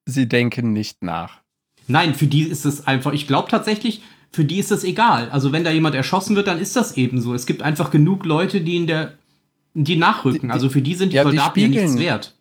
Sie 0.05 0.29
denken 0.29 0.73
nicht 0.73 1.03
nach. 1.03 1.41
Nein, 1.89 2.15
für 2.15 2.27
die 2.27 2.43
ist 2.43 2.65
es 2.65 2.87
einfach, 2.87 3.13
ich 3.13 3.27
glaube 3.27 3.49
tatsächlich, 3.51 4.03
für 4.33 4.45
die 4.45 4.59
ist 4.59 4.71
das 4.71 4.85
egal. 4.85 5.31
Also 5.31 5.53
wenn 5.53 5.65
da 5.65 5.71
jemand 5.71 5.95
erschossen 5.95 6.37
wird, 6.37 6.47
dann 6.47 6.59
ist 6.61 6.77
das 6.77 6.97
eben 6.97 7.21
so. 7.21 7.33
Es 7.35 7.47
gibt 7.47 7.63
einfach 7.63 7.91
genug 7.91 8.25
Leute, 8.27 8.61
die 8.61 8.77
in 8.77 8.87
der, 8.87 9.15
die 9.75 9.97
nachrücken. 9.97 10.49
Die- 10.49 10.53
also 10.53 10.69
für 10.69 10.83
die 10.83 10.95
sind 10.95 11.13
die 11.13 11.17
ja, 11.17 11.25
die 11.25 11.31
Soldaten 11.31 11.61
ja 11.61 11.69
nichts 11.69 11.83
spiegeln- 11.93 11.99
wert. 11.99 12.35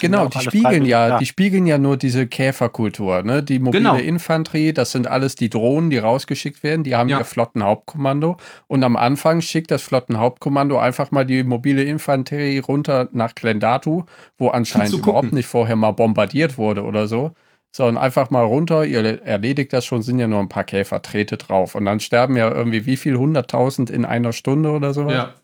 Genau, 0.00 0.26
die 0.26 0.40
spiegeln 0.40 0.84
ja, 0.84 1.08
da. 1.10 1.18
die 1.18 1.26
spiegeln 1.26 1.66
ja 1.66 1.76
nur 1.78 1.96
diese 1.96 2.26
Käferkultur, 2.26 3.22
ne? 3.22 3.42
Die 3.42 3.58
mobile 3.58 3.82
Genau. 3.82 3.96
Infanterie, 3.96 4.72
das 4.72 4.92
sind 4.92 5.06
alles 5.06 5.34
die 5.34 5.50
Drohnen, 5.50 5.90
die 5.90 5.98
rausgeschickt 5.98 6.62
werden, 6.62 6.82
die 6.82 6.96
haben 6.96 7.08
Ja. 7.08 7.18
ihr 7.18 7.24
Flottenhauptkommando 7.24 8.36
und 8.68 8.84
am 8.84 8.96
Anfang 8.96 9.40
schickt 9.42 9.70
das 9.70 9.82
Flottenhauptkommando 9.82 10.78
einfach 10.78 11.10
mal 11.10 11.24
die 11.26 11.42
mobile 11.44 11.82
Infanterie 11.82 12.58
runter 12.60 13.08
nach 13.12 13.34
Glendatu, 13.34 14.04
wo 14.38 14.48
anscheinend 14.48 14.94
überhaupt 14.94 15.32
nicht 15.32 15.46
vorher 15.46 15.76
mal 15.76 15.92
bombardiert 15.92 16.58
wurde 16.58 16.82
oder 16.84 17.06
so. 17.06 17.32
Sondern 17.74 17.96
einfach 18.02 18.28
mal 18.28 18.44
runter, 18.44 18.84
ihr 18.84 19.22
erledigt 19.24 19.72
das 19.72 19.86
schon, 19.86 20.02
sind 20.02 20.18
ja 20.18 20.26
nur 20.26 20.40
ein 20.40 20.50
paar 20.50 20.64
Käfer, 20.64 21.00
tretet 21.00 21.48
drauf. 21.48 21.74
Und 21.74 21.86
dann 21.86 22.00
sterben 22.00 22.36
ja 22.36 22.50
irgendwie 22.50 22.84
wie 22.84 22.98
viel, 22.98 23.16
hunderttausend 23.16 23.88
in 23.88 24.04
einer 24.04 24.34
Stunde 24.34 24.72
oder 24.72 24.92
sowas? 24.92 25.14
Ja. 25.14 25.34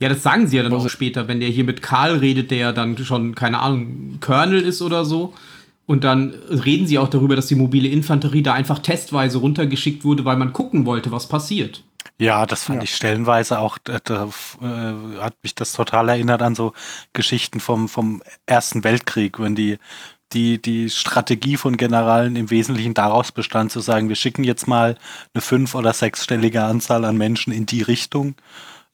Ja, 0.00 0.08
das 0.08 0.22
sagen 0.22 0.46
sie 0.46 0.56
ja 0.56 0.62
dann 0.62 0.72
auch 0.72 0.88
später, 0.88 1.28
wenn 1.28 1.40
der 1.40 1.50
hier 1.50 1.64
mit 1.64 1.82
Karl 1.82 2.16
redet, 2.18 2.50
der 2.50 2.58
ja 2.58 2.72
dann 2.72 2.96
schon, 2.98 3.34
keine 3.34 3.60
Ahnung, 3.60 4.18
Colonel 4.20 4.62
ist 4.62 4.80
oder 4.82 5.04
so. 5.04 5.34
Und 5.86 6.04
dann 6.04 6.30
reden 6.48 6.86
sie 6.86 6.98
auch 6.98 7.08
darüber, 7.08 7.36
dass 7.36 7.48
die 7.48 7.54
mobile 7.56 7.88
Infanterie 7.88 8.42
da 8.42 8.54
einfach 8.54 8.78
testweise 8.78 9.38
runtergeschickt 9.38 10.04
wurde, 10.04 10.24
weil 10.24 10.36
man 10.36 10.52
gucken 10.52 10.86
wollte, 10.86 11.10
was 11.12 11.28
passiert. 11.28 11.82
Ja, 12.18 12.46
das 12.46 12.64
fand 12.64 12.78
Ja. 12.78 12.84
ich 12.84 12.94
stellenweise 12.94 13.58
auch, 13.58 13.76
da, 13.82 13.98
da 14.04 14.28
äh, 14.62 15.20
hat 15.20 15.34
mich 15.42 15.54
das 15.54 15.72
total 15.72 16.08
erinnert 16.08 16.42
an 16.42 16.54
so 16.54 16.72
Geschichten 17.12 17.60
vom, 17.60 17.88
vom 17.88 18.22
Ersten 18.46 18.84
Weltkrieg, 18.84 19.38
wenn 19.40 19.54
die, 19.54 19.78
die, 20.32 20.62
die 20.62 20.90
Strategie 20.90 21.56
von 21.56 21.76
Generalen 21.76 22.36
im 22.36 22.50
Wesentlichen 22.50 22.94
daraus 22.94 23.32
bestand, 23.32 23.72
zu 23.72 23.80
sagen, 23.80 24.08
wir 24.08 24.16
schicken 24.16 24.44
jetzt 24.44 24.68
mal 24.68 24.96
eine 25.34 25.42
fünf- 25.42 25.74
oder 25.74 25.92
sechsstellige 25.92 26.62
Anzahl 26.62 27.04
an 27.04 27.16
Menschen 27.16 27.52
in 27.52 27.66
die 27.66 27.82
Richtung 27.82 28.34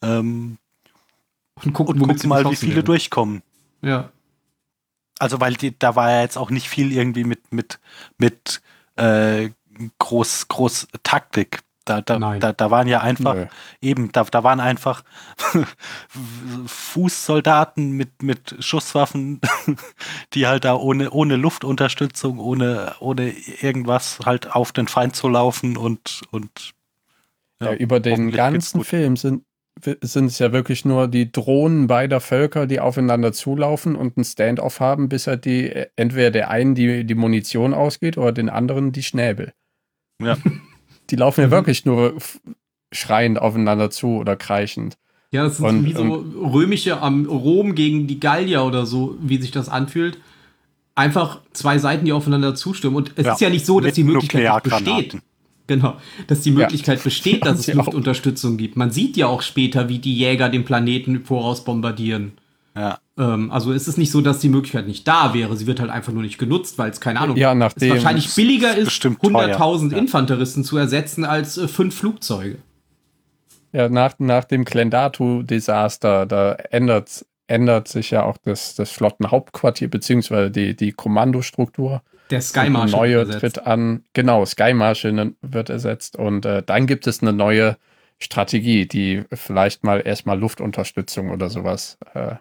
ähm, 0.02 0.56
Und 1.64 1.72
gucken, 1.72 1.94
und 1.94 2.00
gucken 2.00 2.18
sie 2.18 2.26
mal, 2.26 2.48
wie 2.50 2.56
viele 2.56 2.76
werden. 2.76 2.86
durchkommen. 2.86 3.42
Ja. 3.82 4.10
Also, 5.18 5.40
weil 5.40 5.54
die, 5.54 5.78
da 5.78 5.96
war 5.96 6.10
ja 6.10 6.20
jetzt 6.20 6.36
auch 6.36 6.50
nicht 6.50 6.68
viel 6.68 6.92
irgendwie 6.92 7.24
mit, 7.24 7.52
mit, 7.52 7.80
mit 8.18 8.60
äh, 8.96 9.50
groß, 9.98 10.48
groß 10.48 10.88
Taktik. 11.02 11.60
Da, 11.86 12.00
da, 12.00 12.18
Nein. 12.18 12.40
da, 12.40 12.52
da 12.52 12.72
waren 12.72 12.88
ja 12.88 13.00
einfach, 13.00 13.34
Nö. 13.34 13.46
eben, 13.80 14.10
da, 14.10 14.24
da 14.24 14.42
waren 14.42 14.58
einfach 14.58 15.04
Fußsoldaten 16.66 17.92
mit, 17.92 18.24
mit 18.24 18.56
Schusswaffen, 18.58 19.40
die 20.34 20.48
halt 20.48 20.64
da 20.64 20.74
ohne, 20.74 21.12
ohne 21.12 21.36
Luftunterstützung, 21.36 22.40
ohne, 22.40 22.96
ohne 22.98 23.30
irgendwas 23.30 24.18
halt 24.26 24.52
auf 24.52 24.72
den 24.72 24.88
Feind 24.88 25.14
zu 25.14 25.28
laufen 25.28 25.76
und, 25.76 26.22
und 26.32 26.72
Ja, 27.62 27.72
über 27.72 28.00
den 28.00 28.32
ganzen. 28.32 28.82
Film 28.82 29.16
sind, 29.16 29.44
sind 30.00 30.26
es 30.26 30.38
ja 30.38 30.52
wirklich 30.52 30.84
nur 30.84 31.06
die 31.08 31.30
Drohnen 31.30 31.86
beider 31.86 32.20
Völker, 32.20 32.66
die 32.66 32.80
aufeinander 32.80 33.32
zulaufen 33.32 33.94
und 33.94 34.16
ein 34.16 34.24
Standoff 34.24 34.80
haben, 34.80 35.08
bis 35.08 35.26
halt 35.26 35.44
die, 35.44 35.70
entweder 35.96 36.30
der 36.30 36.50
einen 36.50 36.74
die, 36.74 37.04
die 37.04 37.14
Munition 37.14 37.74
ausgeht 37.74 38.16
oder 38.16 38.32
den 38.32 38.48
anderen 38.48 38.92
die 38.92 39.02
Schnäbel. 39.02 39.52
Ja. 40.22 40.36
Die 41.10 41.14
laufen 41.16 41.42
ja 41.42 41.46
Mhm. 41.46 41.52
wirklich 41.52 41.84
nur 41.84 42.16
schreiend 42.92 43.38
aufeinander 43.40 43.90
zu 43.90 44.16
oder 44.16 44.34
kreichend. 44.34 44.96
Ja, 45.30 45.44
das 45.44 45.58
sind 45.58 45.66
Und, 45.66 45.84
wie 45.84 45.92
so 45.92 46.02
römische 46.42 47.00
am 47.00 47.26
Rom 47.26 47.76
gegen 47.76 48.08
die 48.08 48.18
Gallier 48.18 48.64
oder 48.64 48.86
so, 48.86 49.16
wie 49.20 49.36
sich 49.40 49.52
das 49.52 49.68
anfühlt. 49.68 50.18
Einfach 50.96 51.42
zwei 51.52 51.78
Seiten, 51.78 52.06
die 52.06 52.12
aufeinander 52.12 52.54
zustimmen. 52.56 52.96
Und 52.96 53.12
es 53.16 53.26
Ja, 53.26 53.32
ist 53.34 53.40
ja 53.40 53.50
nicht 53.50 53.66
so, 53.66 53.78
dass 53.78 53.92
die 53.94 54.02
Möglichkeit 54.02 54.42
nicht 54.42 54.62
besteht. 54.64 55.18
Genau, 55.66 55.96
dass 56.28 56.42
die 56.42 56.50
Möglichkeit 56.52 57.02
besteht, 57.02 57.44
dass 57.44 57.58
es 57.60 57.66
sie 57.66 57.72
auch. 57.72 57.86
Luftunterstützung 57.86 58.56
gibt. 58.56 58.76
Man 58.76 58.90
sieht 58.90 59.16
ja 59.16 59.26
auch 59.26 59.42
später, 59.42 59.88
wie 59.88 59.98
die 59.98 60.16
Jäger 60.16 60.48
den 60.48 60.64
Planeten 60.64 61.24
voraus 61.24 61.64
bombardieren. 61.64 62.32
ja. 62.76 62.98
Ähm, 63.18 63.50
also 63.50 63.72
ist 63.72 63.88
es 63.88 63.96
nicht 63.96 64.10
so, 64.10 64.20
dass 64.20 64.40
die 64.40 64.50
Möglichkeit 64.50 64.86
nicht 64.86 65.08
da 65.08 65.32
wäre. 65.32 65.56
Sie 65.56 65.66
wird 65.66 65.80
halt 65.80 65.90
einfach 65.90 66.12
nur 66.12 66.22
nicht 66.22 66.36
genutzt, 66.38 66.76
weil 66.76 66.90
es, 66.90 67.00
keine 67.00 67.18
Ahnung, 67.20 67.36
Ja, 67.38 67.52
es 67.52 67.58
nachdem 67.58 67.90
wahrscheinlich 67.94 68.34
billiger 68.34 68.76
ist, 68.76 68.84
bestimmt 68.86 69.22
teuer. 69.22 69.56
100.000 69.58 69.92
Ja. 69.92 69.98
Infanteristen 69.98 70.64
zu 70.64 70.76
ersetzen 70.76 71.24
als 71.24 71.56
äh, 71.56 71.66
fünf 71.66 71.94
Flugzeuge. 71.96 72.58
Ja, 73.72 73.88
nach, 73.88 74.14
nach 74.18 74.44
dem 74.44 74.64
Klendatu-Desaster, 74.66 76.26
da 76.26 76.52
ändert, 76.70 77.24
ändert 77.46 77.88
sich 77.88 78.10
ja 78.10 78.24
auch 78.24 78.36
das, 78.38 78.74
das 78.74 78.90
Flottenhauptquartier, 78.90 79.88
beziehungsweise 79.88 80.50
die, 80.50 80.76
die 80.76 80.92
Kommandostruktur. 80.92 82.02
Der 82.30 82.40
Sky 82.40 82.70
Marshal 82.70 83.00
neue 83.00 83.18
ersetzt. 83.18 83.40
tritt 83.40 83.66
an. 83.66 84.04
Genau, 84.12 84.44
Sky 84.44 84.74
Marshal 84.74 85.12
ne- 85.12 85.34
wird 85.42 85.70
ersetzt. 85.70 86.16
Und 86.16 86.44
äh, 86.44 86.62
dann 86.64 86.86
gibt 86.86 87.06
es 87.06 87.22
eine 87.22 87.32
neue 87.32 87.76
Strategie, 88.18 88.86
die 88.86 89.24
vielleicht 89.32 89.84
mal 89.84 90.02
erstmal 90.04 90.38
Luftunterstützung 90.38 91.30
oder 91.30 91.50
sowas 91.50 91.98
äh, 92.14 92.36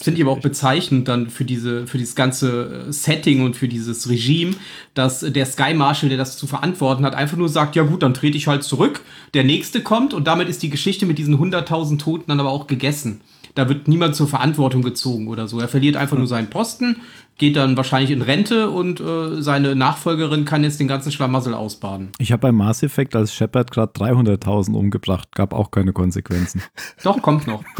Finde 0.00 0.18
ich 0.18 0.22
aber 0.22 0.32
auch 0.32 0.40
bezeichnend 0.40 1.06
dann 1.06 1.28
für 1.28 1.44
diese, 1.44 1.86
für 1.86 1.98
dieses 1.98 2.14
ganze 2.14 2.86
äh, 2.88 2.92
Setting 2.92 3.42
und 3.42 3.56
für 3.56 3.68
dieses 3.68 4.08
Regime, 4.08 4.54
dass 4.94 5.20
der 5.20 5.44
Sky 5.44 5.74
Marshal, 5.74 6.08
der 6.08 6.16
das 6.16 6.38
zu 6.38 6.46
verantworten 6.46 7.04
hat, 7.04 7.14
einfach 7.14 7.36
nur 7.36 7.50
sagt, 7.50 7.76
ja 7.76 7.82
gut, 7.82 8.02
dann 8.02 8.14
trete 8.14 8.38
ich 8.38 8.46
halt 8.46 8.62
zurück, 8.62 9.02
der 9.34 9.44
nächste 9.44 9.82
kommt 9.82 10.14
und 10.14 10.26
damit 10.26 10.48
ist 10.48 10.62
die 10.62 10.70
Geschichte 10.70 11.04
mit 11.04 11.18
diesen 11.18 11.36
100.000 11.36 11.98
Toten 11.98 12.24
dann 12.28 12.40
aber 12.40 12.50
auch 12.50 12.66
gegessen. 12.66 13.20
Da 13.54 13.68
wird 13.68 13.88
niemand 13.88 14.16
zur 14.16 14.28
Verantwortung 14.28 14.82
gezogen 14.82 15.28
oder 15.28 15.46
so. 15.48 15.60
Er 15.60 15.68
verliert 15.68 15.96
einfach 15.96 16.16
nur 16.16 16.26
seinen 16.26 16.48
Posten, 16.48 16.96
geht 17.38 17.56
dann 17.56 17.76
wahrscheinlich 17.76 18.10
in 18.10 18.22
Rente 18.22 18.70
und 18.70 19.00
äh, 19.00 19.42
seine 19.42 19.74
Nachfolgerin 19.74 20.44
kann 20.44 20.64
jetzt 20.64 20.80
den 20.80 20.88
ganzen 20.88 21.12
Schlamassel 21.12 21.54
ausbaden. 21.54 22.10
Ich 22.18 22.32
habe 22.32 22.40
beim 22.40 22.56
Mass 22.56 22.82
Effect 22.82 23.14
als 23.14 23.34
Shepard 23.34 23.70
gerade 23.70 23.92
300.000 23.92 24.74
umgebracht, 24.74 25.34
gab 25.34 25.52
auch 25.52 25.70
keine 25.70 25.92
Konsequenzen. 25.92 26.62
Doch, 27.02 27.20
kommt 27.22 27.46
noch. 27.46 27.62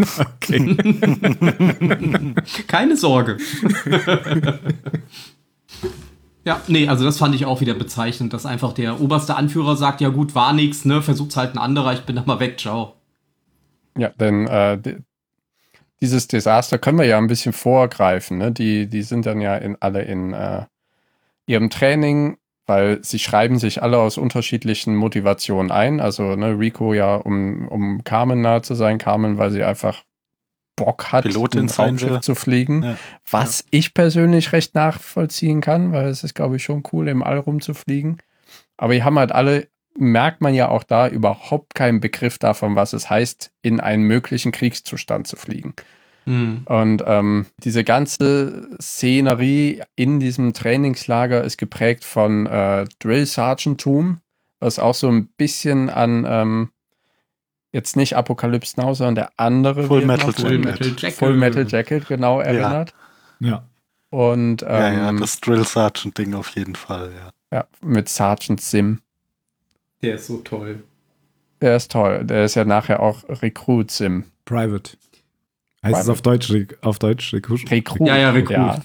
Okay. 0.47 0.77
Keine 2.69 2.97
Sorge. 2.97 3.37
ja, 6.45 6.61
nee, 6.69 6.89
also 6.89 7.05
das 7.05 7.19
fand 7.19 7.35
ich 7.35 7.45
auch 7.45 7.61
wieder 7.61 7.75
bezeichnend, 7.75 8.33
dass 8.33 8.47
einfach 8.47 8.73
der 8.73 9.01
oberste 9.01 9.37
Anführer 9.37 9.77
sagt, 9.77 10.01
ja 10.01 10.09
gut, 10.09 10.35
war 10.35 10.53
nix, 10.53 10.85
ne, 10.85 11.03
versucht's 11.03 11.37
halt 11.37 11.55
ein 11.55 11.59
anderer, 11.59 11.93
ich 11.93 12.03
bin 12.03 12.17
da 12.17 12.23
mal 12.25 12.41
weg, 12.41 12.59
ciao. 12.61 12.95
Ja, 13.99 14.11
denn 14.11 14.47
äh, 14.47 14.79
dieses 16.01 16.29
Desaster 16.29 16.79
können 16.79 16.99
wir 16.99 17.07
ja 17.07 17.19
ein 17.19 17.27
bisschen 17.27 17.53
vorgreifen. 17.53 18.39
Ne? 18.39 18.53
Die, 18.53 18.87
die 18.87 19.03
sind 19.03 19.27
dann 19.27 19.41
ja 19.41 19.57
in, 19.57 19.77
alle 19.81 20.03
in 20.03 20.33
äh, 20.33 20.65
ihrem 21.47 21.71
Training, 21.71 22.37
weil 22.67 23.03
sie 23.03 23.19
schreiben 23.19 23.59
sich 23.59 23.83
alle 23.83 23.99
aus 23.99 24.19
unterschiedlichen 24.19 24.95
Motivationen 24.95 25.71
ein. 25.71 26.01
Also 26.01 26.37
ne, 26.37 26.59
Rico 26.59 26.93
ja, 26.93 27.17
um, 27.17 27.69
um 27.69 28.05
Carmen 28.05 28.41
nahe 28.41 28.63
zu 28.63 28.75
sein, 28.75 28.99
Carmen, 28.99 29.39
weil 29.39 29.51
sie 29.51 29.63
einfach 29.63 30.05
Bock 30.77 31.11
hat, 31.11 31.25
Pilotin 31.25 31.63
ein 31.63 31.71
Raumschiff 31.71 32.21
zu 32.21 32.35
fliegen. 32.35 32.83
Ja. 32.83 32.97
Was 33.31 33.65
ich 33.71 33.95
persönlich 33.95 34.53
recht 34.53 34.75
nachvollziehen 34.75 35.63
kann, 35.63 35.93
weil 35.93 36.09
es 36.09 36.23
ist, 36.23 36.35
glaube 36.35 36.57
ich, 36.57 36.65
schon 36.65 36.83
cool, 36.93 37.09
im 37.09 37.23
All 37.23 37.39
rumzufliegen. 37.39 38.19
Aber 38.77 38.93
die 38.93 39.03
haben 39.03 39.19
halt 39.19 39.33
alle, 39.33 39.69
merkt 39.99 40.41
man 40.41 40.55
ja 40.55 40.69
auch 40.69 40.83
da, 40.83 41.09
überhaupt 41.09 41.75
keinen 41.75 42.01
Begriff 42.01 42.39
davon, 42.39 42.77
was 42.77 42.93
es 42.93 43.09
heißt, 43.09 43.51
in 43.63 43.81
einen 43.81 44.05
möglichen 44.05 44.53
Kriegszustand 44.53 45.27
zu 45.27 45.37
fliegen. 45.37 45.75
Hm. 46.25 46.63
Und 46.65 47.05
ähm, 47.07 47.47
diese 47.59 47.85
ganze 47.85 48.69
Szenerie 48.81 49.83
in 49.95 50.19
diesem 50.19 50.53
Trainingslager 50.53 51.43
ist 51.45 51.57
geprägt 51.57 52.05
von 52.05 52.47
äh, 52.47 52.87
Drill 52.99 53.27
Sergeantum, 53.27 54.19
was 54.59 54.79
auch 54.79 54.95
so 54.95 55.09
ein 55.09 55.29
bisschen 55.37 55.89
an 55.89 56.27
ähm, 56.29 56.71
jetzt 57.73 57.97
nicht 57.97 58.17
Apocalypse 58.17 58.81
Now, 58.81 58.95
sondern 58.95 59.15
der 59.15 59.31
andere 59.37 59.85
Full 59.85 60.05
Metal 60.05 60.33
Full 60.33 60.45
Jacket. 60.45 60.65
Metal 60.65 60.89
Jacket. 60.89 61.13
Full 61.13 61.35
Metal 61.35 61.67
Jacket 61.69 62.09
genau 62.09 62.41
erinnert. 62.41 62.95
ja. 63.41 63.65
Und 64.11 64.63
ähm, 64.63 64.69
ja, 64.69 64.93
ja, 64.93 65.13
das 65.13 65.41
Drill 65.41 65.65
Sergeant 65.65 66.17
Ding 66.17 66.33
auf 66.35 66.51
jeden 66.51 66.77
Fall, 66.77 67.11
ja. 67.13 67.59
ja, 67.59 67.67
mit 67.83 68.09
Sergeant 68.09 68.61
Sim. 68.61 69.01
Der 70.03 70.17
ist 70.17 70.27
so 70.27 70.39
toll. 70.39 70.83
Der 71.61 71.77
ist 71.77 71.91
toll. 71.91 72.25
Der 72.25 72.45
ist 72.45 72.55
ja 72.55 72.65
nachher 72.65 73.01
auch 73.01 73.25
Recruit 73.29 73.91
Sim. 73.91 74.25
Private. 74.45 74.97
Heißt 75.83 76.03
es 76.03 76.09
auf 76.09 76.23
Deutsch, 76.23 76.53
auf 76.83 76.99
Deutsch 76.99 77.33
Rekrut? 77.33 77.71
Rekrut. 77.71 78.09
Ja, 78.09 78.17
ja, 78.17 78.31
Rekrut. 78.31 78.57
Ja. 78.57 78.83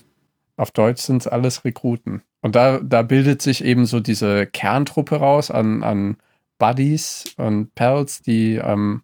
Auf 0.58 0.72
Deutsch 0.72 1.02
sind 1.02 1.22
es 1.22 1.28
alles 1.28 1.66
Rekruten. 1.66 2.22
Und 2.42 2.56
da, 2.56 2.80
da 2.80 3.02
bildet 3.02 3.42
sich 3.42 3.64
eben 3.64 3.86
so 3.86 4.00
diese 4.00 4.46
Kerntruppe 4.46 5.16
raus 5.18 5.52
an, 5.52 5.84
an 5.84 6.18
Buddies 6.60 7.26
und 7.38 7.74
Pals, 7.76 8.22
die, 8.22 8.56
ähm, 8.56 9.04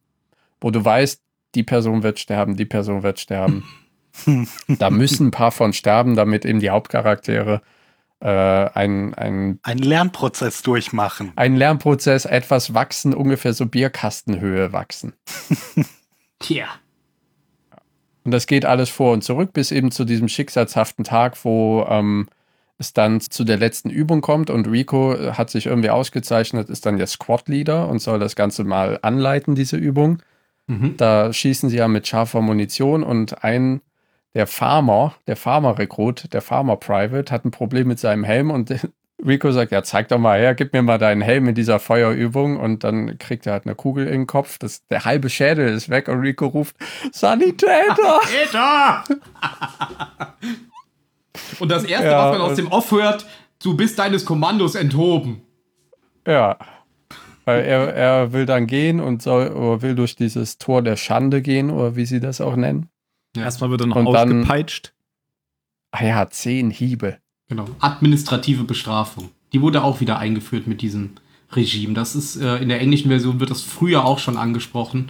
wo 0.61 0.71
du 0.71 0.83
weißt, 0.83 1.21
die 1.55 1.63
Person 1.63 2.03
wird 2.03 2.19
sterben, 2.19 2.55
die 2.55 2.65
Person 2.65 3.03
wird 3.03 3.19
sterben. 3.19 3.63
da 4.67 4.89
müssen 4.89 5.27
ein 5.27 5.31
paar 5.31 5.51
von 5.51 5.73
sterben, 5.73 6.15
damit 6.15 6.45
eben 6.45 6.59
die 6.59 6.69
Hauptcharaktere 6.69 7.61
äh, 8.19 8.27
ein, 8.29 9.13
ein, 9.13 9.59
Einen 9.63 9.83
Lernprozess 9.83 10.61
durchmachen. 10.63 11.31
einen 11.35 11.55
Lernprozess 11.55 12.25
etwas 12.25 12.73
wachsen, 12.73 13.13
ungefähr 13.13 13.53
so 13.53 13.65
Bierkastenhöhe 13.65 14.73
wachsen. 14.73 15.13
Tja. 16.39 16.67
Und 18.23 18.31
das 18.31 18.47
geht 18.47 18.65
alles 18.65 18.89
vor 18.89 19.13
und 19.13 19.23
zurück 19.23 19.53
bis 19.53 19.71
eben 19.71 19.91
zu 19.91 20.03
diesem 20.03 20.27
schicksalshaften 20.27 21.05
Tag, 21.05 21.37
wo 21.45 21.85
ähm, 21.89 22.27
es 22.77 22.93
dann 22.93 23.21
zu 23.21 23.43
der 23.43 23.57
letzten 23.57 23.89
Übung 23.89 24.21
kommt 24.21 24.49
und 24.49 24.67
Rico 24.67 25.15
hat 25.33 25.49
sich 25.49 25.65
irgendwie 25.65 25.89
ausgezeichnet, 25.89 26.69
ist 26.69 26.85
dann 26.85 26.97
der 26.97 27.07
Squad-Leader 27.07 27.87
und 27.87 27.99
soll 27.99 28.19
das 28.19 28.35
Ganze 28.35 28.63
mal 28.63 28.99
anleiten, 29.01 29.55
diese 29.55 29.77
Übung. 29.77 30.21
Mhm. 30.67 30.97
Da 30.97 31.31
schießen 31.31 31.69
sie 31.69 31.77
ja 31.77 31.87
mit 31.87 32.07
scharfer 32.07 32.41
Munition 32.41 33.03
und 33.03 33.43
ein, 33.43 33.81
der 34.37 34.45
Farmer, 34.45 35.15
der 35.25 35.35
Farmer-Rekrut, 35.35 36.31
der 36.31 36.43
Farmer-Private, 36.43 37.33
hat 37.33 37.43
ein 37.43 37.49
Problem 37.49 37.87
mit 37.87 37.97
seinem 37.97 38.23
Helm 38.23 38.51
und 38.51 38.71
Rico 39.25 39.51
sagt, 39.51 39.71
ja, 39.71 39.81
zeig 39.81 40.09
doch 40.09 40.19
mal 40.19 40.39
her, 40.39 40.53
gib 40.53 40.73
mir 40.73 40.83
mal 40.83 40.99
deinen 40.99 41.21
Helm 41.21 41.47
in 41.47 41.55
dieser 41.55 41.79
Feuerübung 41.79 42.59
und 42.59 42.83
dann 42.83 43.17
kriegt 43.17 43.47
er 43.47 43.53
halt 43.53 43.65
eine 43.65 43.73
Kugel 43.73 44.05
in 44.05 44.13
den 44.13 44.27
Kopf, 44.27 44.59
das, 44.59 44.85
der 44.89 45.05
halbe 45.05 45.31
Schädel 45.31 45.69
ist 45.69 45.89
weg 45.89 46.07
und 46.07 46.19
Rico 46.19 46.45
ruft, 46.45 46.75
Sanitäter! 47.11 48.19
Peter! 48.21 49.03
Und 51.59 51.69
das 51.69 51.83
Erste, 51.83 52.07
Ja, 52.07 52.25
was 52.25 52.37
man 52.37 52.41
aus 52.41 52.55
dem 52.55 52.67
Off 52.71 52.91
hört, 52.91 53.25
du 53.61 53.77
bist 53.77 53.99
deines 53.99 54.25
Kommandos 54.25 54.73
enthoben. 54.73 55.43
Ja. 56.25 56.57
Weil 57.45 57.63
er, 57.63 57.93
er 57.93 58.33
will 58.33 58.47
dann 58.47 58.65
gehen 58.65 58.99
und 58.99 59.21
soll, 59.21 59.49
oder 59.49 59.83
will 59.83 59.93
durch 59.93 60.15
dieses 60.15 60.57
Tor 60.57 60.81
der 60.81 60.95
Schande 60.95 61.43
gehen, 61.43 61.69
oder 61.69 61.95
wie 61.95 62.05
sie 62.05 62.19
das 62.19 62.41
auch 62.41 62.55
nennen. 62.55 62.89
Ja. 63.37 63.43
Erstmal 63.45 63.69
wird 63.69 63.81
er 63.81 63.87
noch 63.87 63.95
Und 63.95 64.11
dann- 64.13 64.39
ausgepeitscht. 64.41 64.93
Ah 65.91 66.03
ja, 66.05 66.29
zehn 66.29 66.69
Hiebe. 66.69 67.17
Genau. 67.47 67.65
Administrative 67.79 68.63
Bestrafung. 68.65 69.29
Die 69.53 69.61
wurde 69.61 69.83
auch 69.83 69.99
wieder 70.01 70.19
eingeführt 70.19 70.67
mit 70.67 70.81
diesem 70.81 71.11
Regime. 71.53 71.93
Das 71.93 72.15
ist 72.15 72.35
äh, 72.35 72.57
in 72.57 72.67
der 72.69 72.81
englischen 72.81 73.07
Version 73.09 73.39
wird 73.39 73.49
das 73.49 73.61
früher 73.61 74.03
auch 74.03 74.19
schon 74.19 74.35
angesprochen. 74.37 75.09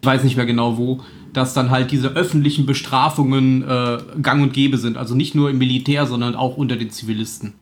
Ich 0.00 0.06
weiß 0.06 0.24
nicht 0.24 0.36
mehr 0.36 0.46
genau 0.46 0.78
wo, 0.78 1.02
dass 1.34 1.52
dann 1.52 1.70
halt 1.70 1.90
diese 1.90 2.08
öffentlichen 2.08 2.64
Bestrafungen 2.64 3.62
äh, 3.68 3.98
gang 4.22 4.42
und 4.42 4.52
gäbe 4.54 4.78
sind. 4.78 4.96
Also 4.96 5.14
nicht 5.14 5.34
nur 5.34 5.50
im 5.50 5.58
Militär, 5.58 6.06
sondern 6.06 6.34
auch 6.34 6.56
unter 6.56 6.76
den 6.76 6.90
Zivilisten. 6.90 7.54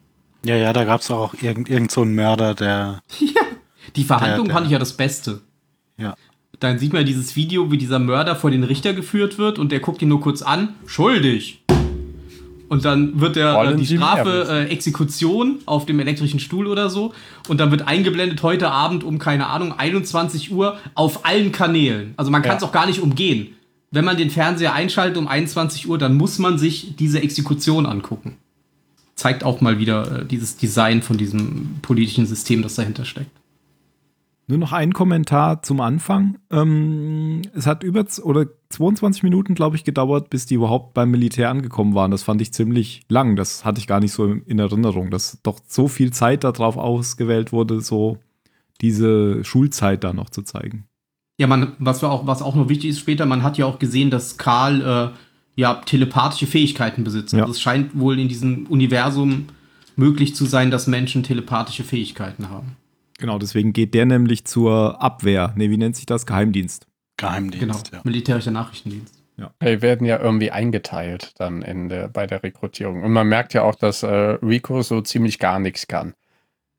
Ja, 0.45 0.57
ja, 0.57 0.73
da 0.73 0.85
gab 0.85 1.01
es 1.01 1.11
auch 1.11 1.35
irgend, 1.41 1.69
irgend 1.69 1.91
so 1.91 2.03
einen 2.03 2.15
Mörder, 2.15 2.55
der. 2.55 3.03
Die 3.97 4.05
Verhandlung 4.05 4.47
Der- 4.47 4.53
der- 4.53 4.55
fand 4.55 4.67
ich 4.67 4.73
ja 4.73 4.79
das 4.79 4.97
Beste. 4.97 5.41
Ja. 5.97 6.15
Dann 6.61 6.79
sieht 6.79 6.93
man 6.93 7.05
dieses 7.05 7.35
Video, 7.35 7.71
wie 7.73 7.79
dieser 7.79 7.99
Mörder 7.99 8.37
vor 8.37 8.51
den 8.51 8.63
Richter 8.65 8.93
geführt 8.93 9.39
wird 9.39 9.59
und 9.59 9.73
der 9.73 9.81
guckt 9.81 10.03
ihn 10.03 10.09
nur 10.09 10.21
kurz 10.21 10.43
an, 10.43 10.71
schuldig. 10.87 11.63
Und 12.69 12.87
dann 12.87 13.21
wird 13.21 13.37
der, 13.37 13.55
Wollen 13.55 13.75
äh, 13.75 13.77
die 13.77 13.85
Sie 13.85 13.99
mehr 13.99 14.07
Strafe 14.07 14.47
äh, 14.49 14.73
Exekution 14.73 15.59
auf 15.67 15.85
dem 15.85 16.01
elektrischen 16.01 16.41
Stuhl 16.41 16.67
oder 16.67 16.89
so. 16.89 17.13
Und 17.49 17.59
dann 17.61 17.71
wird 17.71 17.87
eingeblendet 17.87 18.43
heute 18.43 18.71
Abend 18.71 19.05
um, 19.05 19.19
keine 19.19 19.49
Ahnung, 19.49 19.75
21 19.77 20.51
Uhr 20.53 20.79
auf 20.95 21.27
allen 21.27 21.53
Kanälen. 21.53 22.15
Also 22.17 22.31
man 22.31 22.41
kann 22.41 22.57
es 22.57 22.63
Ja. 22.63 22.69
auch 22.69 22.73
gar 22.73 22.87
nicht 22.87 23.01
umgehen. 23.01 23.49
Wenn 23.91 24.07
man 24.07 24.17
den 24.17 24.31
Fernseher 24.31 24.73
einschaltet 24.73 25.19
um 25.19 25.29
21 25.29 25.87
Uhr, 25.87 25.99
dann 25.99 26.15
muss 26.17 26.39
man 26.39 26.57
sich 26.57 26.97
diese 26.97 27.21
Exekution 27.23 27.85
angucken. 27.85 28.39
Zeigt 29.17 29.45
auch 29.45 29.61
mal 29.61 29.79
wieder 29.79 30.21
äh, 30.21 30.25
dieses 30.25 30.57
Design 30.57 31.03
von 31.03 31.19
diesem 31.19 31.77
politischen 31.83 32.25
System, 32.25 32.63
das 32.63 32.77
dahinter 32.77 33.05
steckt. 33.05 33.31
Nur 34.53 34.59
noch 34.59 34.73
ein 34.73 34.93
Kommentar 34.93 35.63
zum 35.63 35.81
Anfang. 35.81 36.37
Ähm, 36.51 37.41
es 37.55 37.67
hat 37.67 37.83
über 37.83 38.05
oder 38.23 38.49
22 38.69 39.23
Minuten, 39.23 39.55
glaube 39.55 39.77
ich, 39.77 39.85
gedauert, 39.85 40.29
bis 40.29 40.45
die 40.45 40.57
überhaupt 40.57 40.93
beim 40.93 41.11
Militär 41.11 41.49
angekommen 41.49 41.95
waren. 41.95 42.11
Das 42.11 42.23
fand 42.23 42.43
ich 42.43 42.53
ziemlich 42.53 43.01
lang. 43.09 43.35
Das 43.35 43.65
hatte 43.65 43.81
ich 43.81 43.87
gar 43.87 43.99
nicht 43.99 44.13
so 44.13 44.27
in 44.27 44.43
in 44.43 44.59
Erinnerung, 44.59 45.11
dass 45.11 45.41
doch 45.43 45.59
so 45.67 45.89
viel 45.89 46.13
Zeit 46.13 46.45
darauf 46.45 46.77
ausgewählt 46.77 47.51
wurde, 47.51 47.81
so 47.81 48.19
diese 48.83 49.43
Schulzeit 49.43 50.05
da 50.05 50.13
noch 50.13 50.29
zu 50.29 50.43
zeigen. 50.43 50.85
Ja, 51.39 51.47
man, 51.47 51.73
was, 51.79 52.05
auch, 52.05 52.27
was 52.27 52.43
auch 52.43 52.55
noch 52.55 52.69
wichtig 52.69 52.91
ist 52.91 52.99
später, 52.99 53.25
man 53.25 53.43
hat 53.43 53.57
ja 53.57 53.65
auch 53.65 53.79
gesehen, 53.79 54.11
dass 54.11 54.37
Karl 54.37 54.83
äh, 54.83 55.17
ja 55.57 55.77
telepathische 55.77 56.47
Fähigkeiten 56.47 57.05
besitzt. 57.05 57.33
Ja. 57.33 57.41
Also 57.41 57.53
es 57.53 57.61
scheint 57.63 57.99
wohl 57.99 58.19
in 58.19 58.29
diesem 58.29 58.67
Universum 58.67 59.47
möglich 59.97 60.35
zu 60.35 60.45
sein, 60.45 60.71
dass 60.71 60.87
Menschen 60.87 61.23
telepathische 61.23 61.85
Fähigkeiten 61.85 62.51
haben. 62.51 62.77
Genau, 63.23 63.39
deswegen 63.39 63.73
geht 63.73 63.95
der 63.95 64.05
nämlich 64.05 64.45
zur 64.47 65.01
Abwehr. 65.01 65.53
Nee, 65.55 65.71
wie 65.71 65.77
nennt 65.77 65.95
sich 65.95 66.07
das? 66.07 66.27
Geheimdienst. 66.27 66.89
Geheimdienst, 67.19 67.61
Genau, 67.61 67.79
ja. 67.93 68.01
militärischer 68.03 68.51
Nachrichtendienst. 68.51 69.15
Die 69.63 69.81
werden 69.81 70.05
ja 70.07 70.19
irgendwie 70.19 70.51
eingeteilt 70.51 71.33
dann 71.39 71.63
in 71.63 71.89
der, 71.89 72.09
bei 72.09 72.27
der 72.27 72.43
Rekrutierung. 72.43 73.05
Und 73.05 73.13
man 73.13 73.29
merkt 73.29 73.55
ja 73.55 73.63
auch, 73.63 73.77
dass 73.77 74.03
äh, 74.03 74.09
Rico 74.43 74.83
so 74.83 75.01
ziemlich 75.03 75.39
gar 75.39 75.61
nichts 75.61 75.87
kann. 75.87 76.15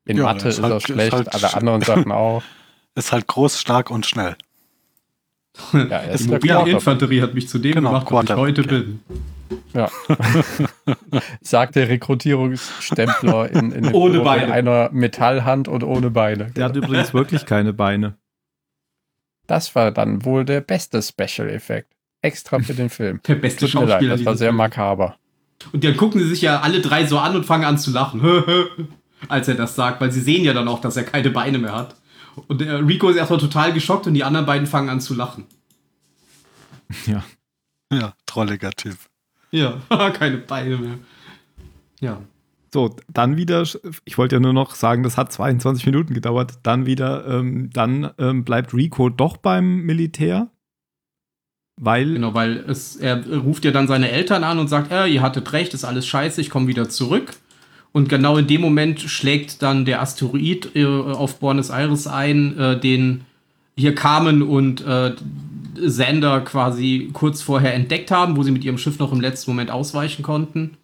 In 0.04 0.18
Ja, 0.18 0.24
Mathe 0.24 0.48
ist 0.48 0.58
ist, 0.58 0.62
halt- 0.62 0.72
er 0.72 0.76
ist 0.76 0.82
schlecht, 0.84 1.12
halt- 1.14 1.34
alle 1.34 1.54
anderen 1.54 1.80
Sachen 1.82 2.12
auch. 2.12 2.42
Ist 2.94 3.10
halt 3.10 3.26
groß, 3.26 3.58
stark 3.58 3.90
und 3.90 4.04
schnell. 4.04 4.36
Ja, 5.72 5.80
er 5.80 6.08
Die 6.08 6.14
ist 6.14 6.30
der 6.30 6.34
mobile. 6.56 6.70
Infanterie 6.72 7.22
hat 7.22 7.32
mich 7.32 7.48
zu 7.48 7.58
dem 7.58 7.72
Genau, 7.72 7.88
gemacht, 7.90 8.06
was 8.12 8.24
ich 8.24 8.36
heute 8.36 8.60
ja. 8.62 8.66
bin. 8.68 9.00
Ja. 9.72 9.90
Sagt 11.40 11.76
der 11.76 11.88
Rekrutierungsstempler 11.88 13.50
in, 13.50 13.72
in, 13.72 13.92
Ohne 13.92 14.20
Beine. 14.20 14.44
in 14.46 14.52
einer 14.52 14.90
Metallhand 14.92 15.68
und 15.68 15.82
ohne 15.84 16.10
Beine. 16.10 16.50
Der 16.52 16.66
hat 16.66 16.76
übrigens 16.76 17.12
wirklich 17.12 17.44
keine 17.46 17.72
Beine. 17.72 18.16
Das 19.46 19.74
war 19.74 19.90
dann 19.90 20.24
wohl 20.24 20.44
der 20.44 20.60
beste 20.60 21.02
Special-Effekt. 21.02 21.92
Extra 22.22 22.58
für 22.60 22.72
den 22.72 22.88
Film. 22.88 23.20
Der 23.26 23.34
beste 23.34 23.66
Tut 23.66 23.74
mir 23.74 23.80
leid, 23.80 23.90
Schauspieler 23.90 24.16
das 24.16 24.24
war 24.24 24.36
sehr 24.36 24.52
makaber. 24.52 25.16
Und 25.72 25.84
dann 25.84 25.96
gucken 25.96 26.20
sie 26.20 26.28
sich 26.28 26.40
ja 26.40 26.60
alle 26.60 26.80
drei 26.80 27.06
so 27.06 27.18
an 27.18 27.36
und 27.36 27.44
fangen 27.44 27.64
an 27.64 27.76
zu 27.78 27.90
lachen. 27.90 28.22
Als 29.28 29.48
er 29.48 29.54
das 29.54 29.74
sagt, 29.74 30.00
weil 30.00 30.10
sie 30.10 30.20
sehen 30.20 30.44
ja 30.44 30.52
dann 30.52 30.68
auch, 30.68 30.80
dass 30.80 30.96
er 30.96 31.04
keine 31.04 31.30
Beine 31.30 31.58
mehr 31.58 31.74
hat. 31.74 31.96
Und 32.48 32.62
Rico 32.62 33.08
ist 33.10 33.16
erstmal 33.16 33.38
total 33.38 33.72
geschockt 33.72 34.06
und 34.06 34.14
die 34.14 34.24
anderen 34.24 34.46
beiden 34.46 34.66
fangen 34.66 34.88
an 34.88 35.00
zu 35.00 35.14
lachen. 35.14 35.44
Ja. 37.06 37.24
Ja, 37.92 38.14
trolliger 38.26 38.72
Typ. 38.72 38.96
Ja, 39.54 39.80
keine 40.10 40.38
Beine 40.38 40.76
mehr. 40.76 40.98
Ja. 42.00 42.20
So, 42.72 42.96
dann 43.06 43.36
wieder, 43.36 43.62
ich 44.04 44.18
wollte 44.18 44.34
ja 44.34 44.40
nur 44.40 44.52
noch 44.52 44.74
sagen, 44.74 45.04
das 45.04 45.16
hat 45.16 45.32
22 45.32 45.86
Minuten 45.86 46.12
gedauert. 46.12 46.54
Dann 46.64 46.86
wieder, 46.86 47.24
ähm, 47.28 47.70
dann 47.72 48.10
ähm, 48.18 48.44
bleibt 48.44 48.74
Rico 48.74 49.10
doch 49.10 49.36
beim 49.36 49.82
Militär. 49.82 50.48
Weil, 51.80 52.14
Genau, 52.14 52.34
weil 52.34 52.64
es, 52.68 52.96
er 52.96 53.24
ruft 53.28 53.64
ja 53.64 53.70
dann 53.70 53.86
seine 53.86 54.10
Eltern 54.10 54.42
an 54.42 54.58
und 54.58 54.66
sagt, 54.66 54.90
äh, 54.90 55.06
ihr 55.06 55.22
hattet 55.22 55.52
recht, 55.52 55.72
ist 55.72 55.84
alles 55.84 56.04
scheiße, 56.04 56.40
ich 56.40 56.50
komme 56.50 56.66
wieder 56.66 56.88
zurück. 56.88 57.34
Und 57.92 58.08
genau 58.08 58.36
in 58.38 58.48
dem 58.48 58.60
Moment 58.60 59.00
schlägt 59.00 59.62
dann 59.62 59.84
der 59.84 60.02
Asteroid 60.02 60.74
äh, 60.74 60.84
auf 60.84 61.38
Buenos 61.38 61.70
Aires 61.70 62.08
ein, 62.08 62.58
äh, 62.58 62.80
den 62.80 63.24
hier 63.76 63.94
Carmen 63.94 64.42
und 64.42 64.84
äh, 64.84 65.14
Sander 65.82 66.40
quasi 66.40 67.10
kurz 67.12 67.42
vorher 67.42 67.74
entdeckt 67.74 68.10
haben, 68.10 68.36
wo 68.36 68.42
sie 68.42 68.50
mit 68.50 68.64
ihrem 68.64 68.78
Schiff 68.78 68.98
noch 68.98 69.12
im 69.12 69.20
letzten 69.20 69.50
Moment 69.50 69.70
ausweichen 69.70 70.22
konnten. 70.22 70.76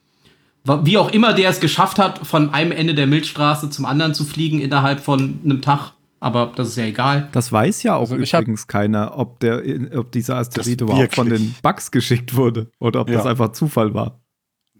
Wie 0.64 0.98
auch 0.98 1.10
immer 1.10 1.32
der 1.32 1.48
es 1.50 1.60
geschafft 1.60 1.98
hat, 1.98 2.18
von 2.26 2.52
einem 2.52 2.70
Ende 2.72 2.94
der 2.94 3.06
Milchstraße 3.06 3.70
zum 3.70 3.86
anderen 3.86 4.14
zu 4.14 4.24
fliegen 4.24 4.60
innerhalb 4.60 5.00
von 5.00 5.40
einem 5.44 5.62
Tag. 5.62 5.92
Aber 6.22 6.52
das 6.54 6.68
ist 6.68 6.76
ja 6.76 6.84
egal. 6.84 7.28
das 7.32 7.50
weiß 7.50 7.82
ja 7.82 7.94
auch 7.96 8.10
Also 8.10 8.16
übrigens 8.16 8.66
keiner, 8.66 9.16
ob, 9.16 9.40
der, 9.40 9.62
ob 9.96 10.12
dieser 10.12 10.36
Asteroid 10.36 10.78
überhaupt 10.82 11.14
von 11.14 11.30
den 11.30 11.54
Bugs 11.62 11.90
geschickt 11.90 12.36
wurde 12.36 12.70
oder 12.78 13.00
ob 13.00 13.08
Ja. 13.08 13.16
das 13.16 13.26
einfach 13.26 13.52
Zufall 13.52 13.94
war. 13.94 14.20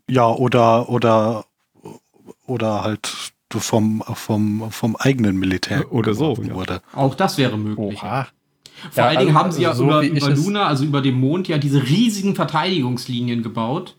Ja, 0.07 0.29
oder, 0.29 0.91
oder, 0.91 1.47
oder 2.47 2.85
halt 2.85 3.33
vom, 3.53 4.03
vom, 4.15 4.71
vom 4.71 4.97
eigenen 4.97 5.37
Militär 5.39 5.91
Oder 5.93 6.13
so, 6.15 6.35
ja. 6.43 6.55
wurde. 6.55 6.83
Auch 6.95 7.15
das 7.15 7.39
wäre 7.39 7.57
möglich. 7.57 8.03
Oha. 8.03 8.29
Vor 8.91 9.03
Ja, 9.03 9.09
allen 9.09 9.19
Dingen 9.19 9.31
also 9.37 9.39
haben 9.45 9.53
sie 9.53 9.63
ja 9.63 9.75
so 9.75 9.85
über, 9.85 10.03
über 10.03 10.31
Luna, 10.31 10.67
also 10.67 10.85
über 10.85 11.03
dem 11.03 11.15
Mond, 11.21 11.49
ja 11.49 11.59
diese 11.59 11.83
riesigen 11.83 12.35
Verteidigungslinien 12.35 13.43
gebaut. 13.43 13.97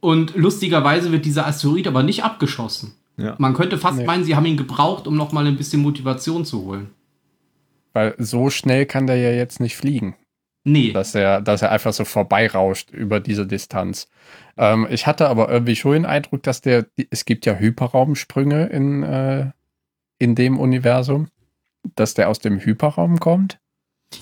Und 0.00 0.34
lustigerweise 0.36 1.10
wird 1.12 1.24
dieser 1.24 1.46
Asteroid 1.46 1.86
aber 1.88 2.02
nicht 2.02 2.22
abgeschossen. 2.24 2.94
Ja. 3.16 3.34
Man 3.38 3.54
könnte 3.54 3.78
fast 3.78 3.98
Nee. 3.98 4.04
meinen, 4.04 4.24
sie 4.24 4.36
haben 4.36 4.46
ihn 4.46 4.56
gebraucht, 4.56 5.06
um 5.08 5.16
nochmal 5.16 5.46
ein 5.46 5.56
bisschen 5.56 5.82
Motivation 5.82 6.44
zu 6.44 6.64
holen. 6.64 6.90
Weil 7.92 8.14
so 8.18 8.48
schnell 8.50 8.86
kann 8.86 9.06
der 9.08 9.16
ja 9.16 9.30
jetzt 9.32 9.60
nicht 9.60 9.76
fliegen. 9.76 10.14
Nee. 10.64 10.92
dass 10.92 11.14
er, 11.14 11.40
dass 11.40 11.62
er 11.62 11.72
einfach 11.72 11.94
so 11.94 12.04
vorbeirauscht 12.04 12.90
über 12.90 13.20
diese 13.20 13.46
Distanz. 13.46 14.06
Ähm, 14.58 14.86
ich 14.90 15.06
hatte 15.06 15.28
aber 15.28 15.48
irgendwie 15.50 15.76
schon 15.76 15.92
den 15.92 16.04
Eindruck, 16.04 16.42
dass 16.42 16.60
der, 16.60 16.84
es 17.10 17.24
gibt 17.24 17.46
ja 17.46 17.54
Hyperraumsprünge 17.54 18.66
in, 18.66 19.02
äh, 19.02 19.50
in 20.18 20.34
dem 20.34 20.58
Universum, 20.58 21.28
dass 21.94 22.12
der 22.14 22.28
aus 22.28 22.40
dem 22.40 22.58
Hyperraum 22.60 23.18
kommt. 23.18 23.58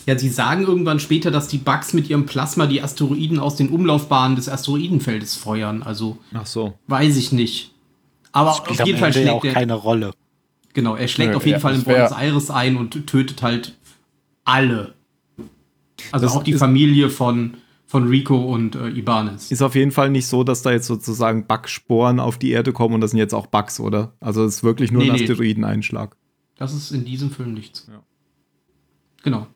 Ja, 0.05 0.17
sie 0.17 0.29
sagen 0.29 0.63
irgendwann 0.63 0.99
später, 0.99 1.31
dass 1.31 1.47
die 1.47 1.57
Bugs 1.57 1.93
mit 1.93 2.09
ihrem 2.09 2.25
Plasma 2.25 2.65
die 2.65 2.81
Asteroiden 2.81 3.39
aus 3.39 3.55
den 3.55 3.69
Umlaufbahnen 3.69 4.35
des 4.35 4.49
Asteroidenfeldes 4.49 5.35
feuern. 5.35 5.83
Also 5.83 6.17
Ach 6.33 6.45
so. 6.45 6.73
weiß 6.87 7.15
ich 7.17 7.31
nicht. 7.31 7.71
Aber 8.31 8.51
auf 8.51 8.85
jeden 8.85 8.99
Fall 8.99 9.13
schlägt 9.13 9.29
auch 9.29 9.43
er. 9.45 9.53
keine 9.53 9.73
Rolle. 9.73 10.11
Genau, 10.73 10.95
er 10.95 11.07
schlägt 11.07 11.31
Nö, 11.31 11.37
auf 11.37 11.45
jeden 11.45 11.55
ja, 11.55 11.59
Fall 11.59 11.75
in 11.75 11.83
Buenos 11.83 12.11
Aires 12.11 12.51
ein 12.51 12.77
und 12.77 13.07
tötet 13.07 13.41
halt 13.41 13.75
alle. 14.43 14.93
Also 16.11 16.25
Das 16.25 16.35
auch 16.35 16.43
die 16.43 16.53
Familie 16.53 17.09
von, 17.09 17.55
von 17.85 18.07
Rico 18.07 18.37
und 18.37 18.75
äh, 18.75 18.89
Ibanez. 18.89 19.51
Ist 19.51 19.61
auf 19.61 19.73
jeden 19.75 19.91
Fall 19.91 20.09
nicht 20.09 20.27
so, 20.27 20.43
dass 20.43 20.61
da 20.61 20.71
jetzt 20.71 20.85
sozusagen 20.85 21.47
Bugsporen 21.47 22.19
auf 22.19 22.37
die 22.37 22.51
Erde 22.51 22.73
kommen 22.73 22.93
und 22.95 23.01
das 23.01 23.11
sind 23.11 23.17
jetzt 23.19 23.33
auch 23.33 23.47
Bugs, 23.47 23.79
oder? 23.79 24.13
Also 24.19 24.43
es 24.45 24.57
ist 24.57 24.63
wirklich 24.63 24.91
nur 24.91 25.01
Nee, 25.01 25.09
ein 25.09 25.15
nee. 25.15 25.21
Asteroideneinschlag. 25.23 26.15
Das 26.57 26.73
ist 26.73 26.91
in 26.91 27.05
diesem 27.05 27.31
Film 27.31 27.53
nichts. 27.53 27.87
Ja. 27.91 28.01
Genau. 29.23 29.47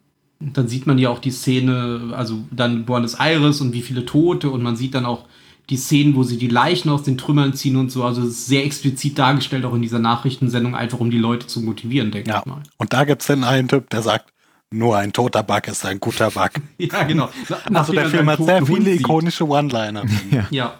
Dann 0.53 0.67
sieht 0.67 0.87
man 0.87 0.97
ja 0.97 1.09
auch 1.09 1.19
die 1.19 1.31
Szene, 1.31 2.13
also 2.15 2.39
dann 2.51 2.85
Buenos 2.85 3.13
Aires 3.15 3.61
und 3.61 3.73
wie 3.73 3.81
viele 3.81 4.05
Tote 4.05 4.49
und 4.49 4.63
man 4.63 4.75
sieht 4.75 4.95
dann 4.95 5.05
auch 5.05 5.25
die 5.69 5.77
Szenen, 5.77 6.15
wo 6.15 6.23
sie 6.23 6.37
die 6.37 6.47
Leichen 6.47 6.89
aus 6.89 7.03
den 7.03 7.17
Trümmern 7.17 7.53
ziehen 7.53 7.75
und 7.77 7.91
so. 7.91 8.03
Also 8.03 8.21
es 8.23 8.29
ist 8.29 8.45
sehr 8.47 8.65
explizit 8.65 9.17
dargestellt, 9.19 9.63
auch 9.65 9.73
in 9.73 9.81
dieser 9.81 9.99
Nachrichtensendung, 9.99 10.75
einfach 10.75 10.99
um 10.99 11.11
die 11.11 11.17
Leute 11.19 11.47
zu 11.47 11.61
motivieren, 11.61 12.11
denke 12.11 12.29
Ja. 12.29 12.39
ich 12.39 12.45
mal. 12.45 12.61
Und 12.77 12.91
da 12.91 13.03
gibt 13.05 13.21
es 13.21 13.27
dann 13.27 13.43
einen 13.43 13.67
Typ, 13.67 13.89
der 13.89 14.01
sagt, 14.01 14.33
nur 14.73 14.97
ein 14.97 15.13
toter 15.13 15.43
Bug 15.43 15.67
ist 15.67 15.85
ein 15.85 15.99
guter 15.99 16.31
Bug. 16.31 16.49
Ja, 16.77 17.03
genau. 17.03 17.29
Also 17.73 17.93
der 17.93 18.03
er 18.03 18.09
Film 18.09 18.29
hat 18.29 18.43
sehr 18.43 18.65
viele 18.65 18.91
ikonische 18.91 19.47
One-Liner. 19.47 20.03
Ja. 20.49 20.73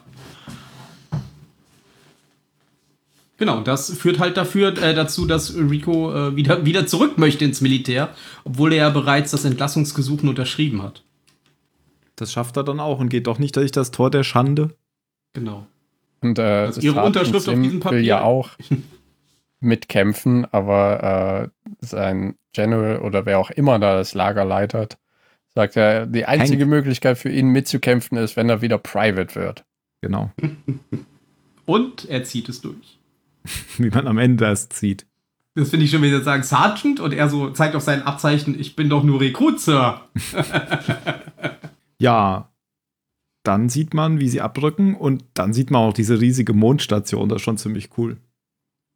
Genau, 3.42 3.58
und 3.58 3.68
das 3.68 3.92
führt 3.98 4.20
halt 4.20 4.38
dafür, 4.38 4.78
äh, 4.78 4.94
dazu, 4.94 5.26
dass 5.26 5.56
Rico 5.56 6.14
äh, 6.14 6.36
wieder, 6.36 6.64
wieder 6.64 6.86
zurück 6.86 7.18
möchte 7.18 7.44
ins 7.44 7.60
Militär, 7.60 8.14
obwohl 8.44 8.72
er 8.72 8.78
ja 8.78 8.90
bereits 8.92 9.32
das 9.32 9.46
Entlassungsgesuch 9.46 10.22
unterschrieben 10.22 10.84
hat. 10.84 11.04
Das 12.18 12.32
schafft 12.32 12.56
er 12.58 12.64
dann 12.64 12.80
auch 12.80 13.00
und 13.00 13.10
geht 13.10 13.26
doch 13.26 13.40
nicht 13.40 13.56
durch 13.56 13.72
das 13.72 13.90
Tor 13.90 14.12
der 14.12 14.22
Schande. 14.22 14.76
Genau. 15.34 15.66
Und 16.20 16.38
äh, 16.38 16.44
Also 16.44 16.82
ihre 16.82 17.02
Unterschrift 17.02 17.50
auf 17.50 17.56
diesem 17.56 17.80
Papier. 17.80 17.98
will 17.98 18.06
ja 18.06 18.22
auch 18.22 18.52
mitkämpfen, 19.60 20.46
aber 20.54 21.50
äh, 21.64 21.66
sein 21.84 22.36
General 22.54 23.00
oder 23.00 23.26
wer 23.26 23.40
auch 23.40 23.50
immer 23.50 23.80
da 23.80 23.96
das 23.96 24.14
Lager 24.14 24.46
leitet, 24.46 25.00
sagt 25.56 25.78
er, 25.78 26.06
die 26.06 26.26
einzige 26.26 26.62
Hank. 26.62 26.70
Möglichkeit 26.70 27.18
für 27.18 27.30
ihn 27.30 27.48
mitzukämpfen 27.48 28.20
ist, 28.20 28.36
wenn 28.36 28.50
er 28.50 28.62
wieder 28.62 28.78
Private 28.78 29.34
wird. 29.34 29.66
Genau. 30.00 30.30
Und 31.66 32.08
er 32.08 32.24
zieht 32.24 32.48
es 32.48 32.62
durch. 32.62 33.01
Wie 33.78 33.90
man 33.90 34.08
am 34.08 34.18
Ende 34.18 34.46
erst 34.46 34.74
sieht. 34.74 35.06
Das 35.56 35.70
finde 35.70 35.86
ich 35.86 35.92
schon, 35.92 36.02
wenn 36.02 36.12
sie 36.12 36.24
sagen 36.24 36.44
Sergeant 36.44 37.00
und 37.02 37.14
er 37.14 37.28
so 37.30 37.50
zeigt 37.50 37.76
auf 37.76 37.84
sein 37.84 38.04
Abzeichen, 38.04 38.58
ich 38.60 38.76
bin 38.78 38.90
doch 38.90 39.04
nur 39.04 39.20
Rekrut, 39.20 39.60
Sir. 39.60 40.02
Ja, 42.00 42.50
dann 43.44 43.70
sieht 43.70 43.94
man, 43.94 44.20
wie 44.20 44.28
sie 44.30 44.42
abrücken 44.42 44.96
und 44.96 45.24
dann 45.34 45.54
sieht 45.54 45.72
man 45.72 45.82
auch 45.82 45.94
diese 45.94 46.20
riesige 46.20 46.54
Mondstation. 46.54 47.30
Das 47.30 47.38
ist 47.38 47.42
schon 47.44 47.58
ziemlich 47.58 47.90
cool. 47.98 48.18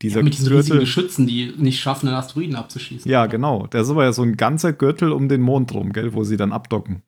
Dieser 0.01 0.17
Ja, 0.19 0.23
mit 0.23 0.33
diesen 0.33 0.47
riesigen 0.47 0.63
Gürtel. 0.77 0.79
Geschützen, 0.79 1.27
die 1.27 1.53
nicht 1.57 1.79
schaffen, 1.79 2.07
einen 2.07 2.17
Asteroiden 2.17 2.55
abzuschießen. 2.55 3.09
Ja, 3.09 3.27
genau. 3.27 3.67
Der 3.67 3.81
ist 3.81 3.89
aber 3.89 4.03
ja 4.03 4.11
so 4.13 4.23
ein 4.23 4.37
ganzer 4.37 4.73
Gürtel 4.73 5.11
um 5.11 5.29
den 5.29 5.41
Mond 5.41 5.73
rum, 5.73 5.93
gell, 5.93 6.13
wo 6.13 6.23
sie 6.23 6.37
dann 6.37 6.51
abdocken. 6.51 7.01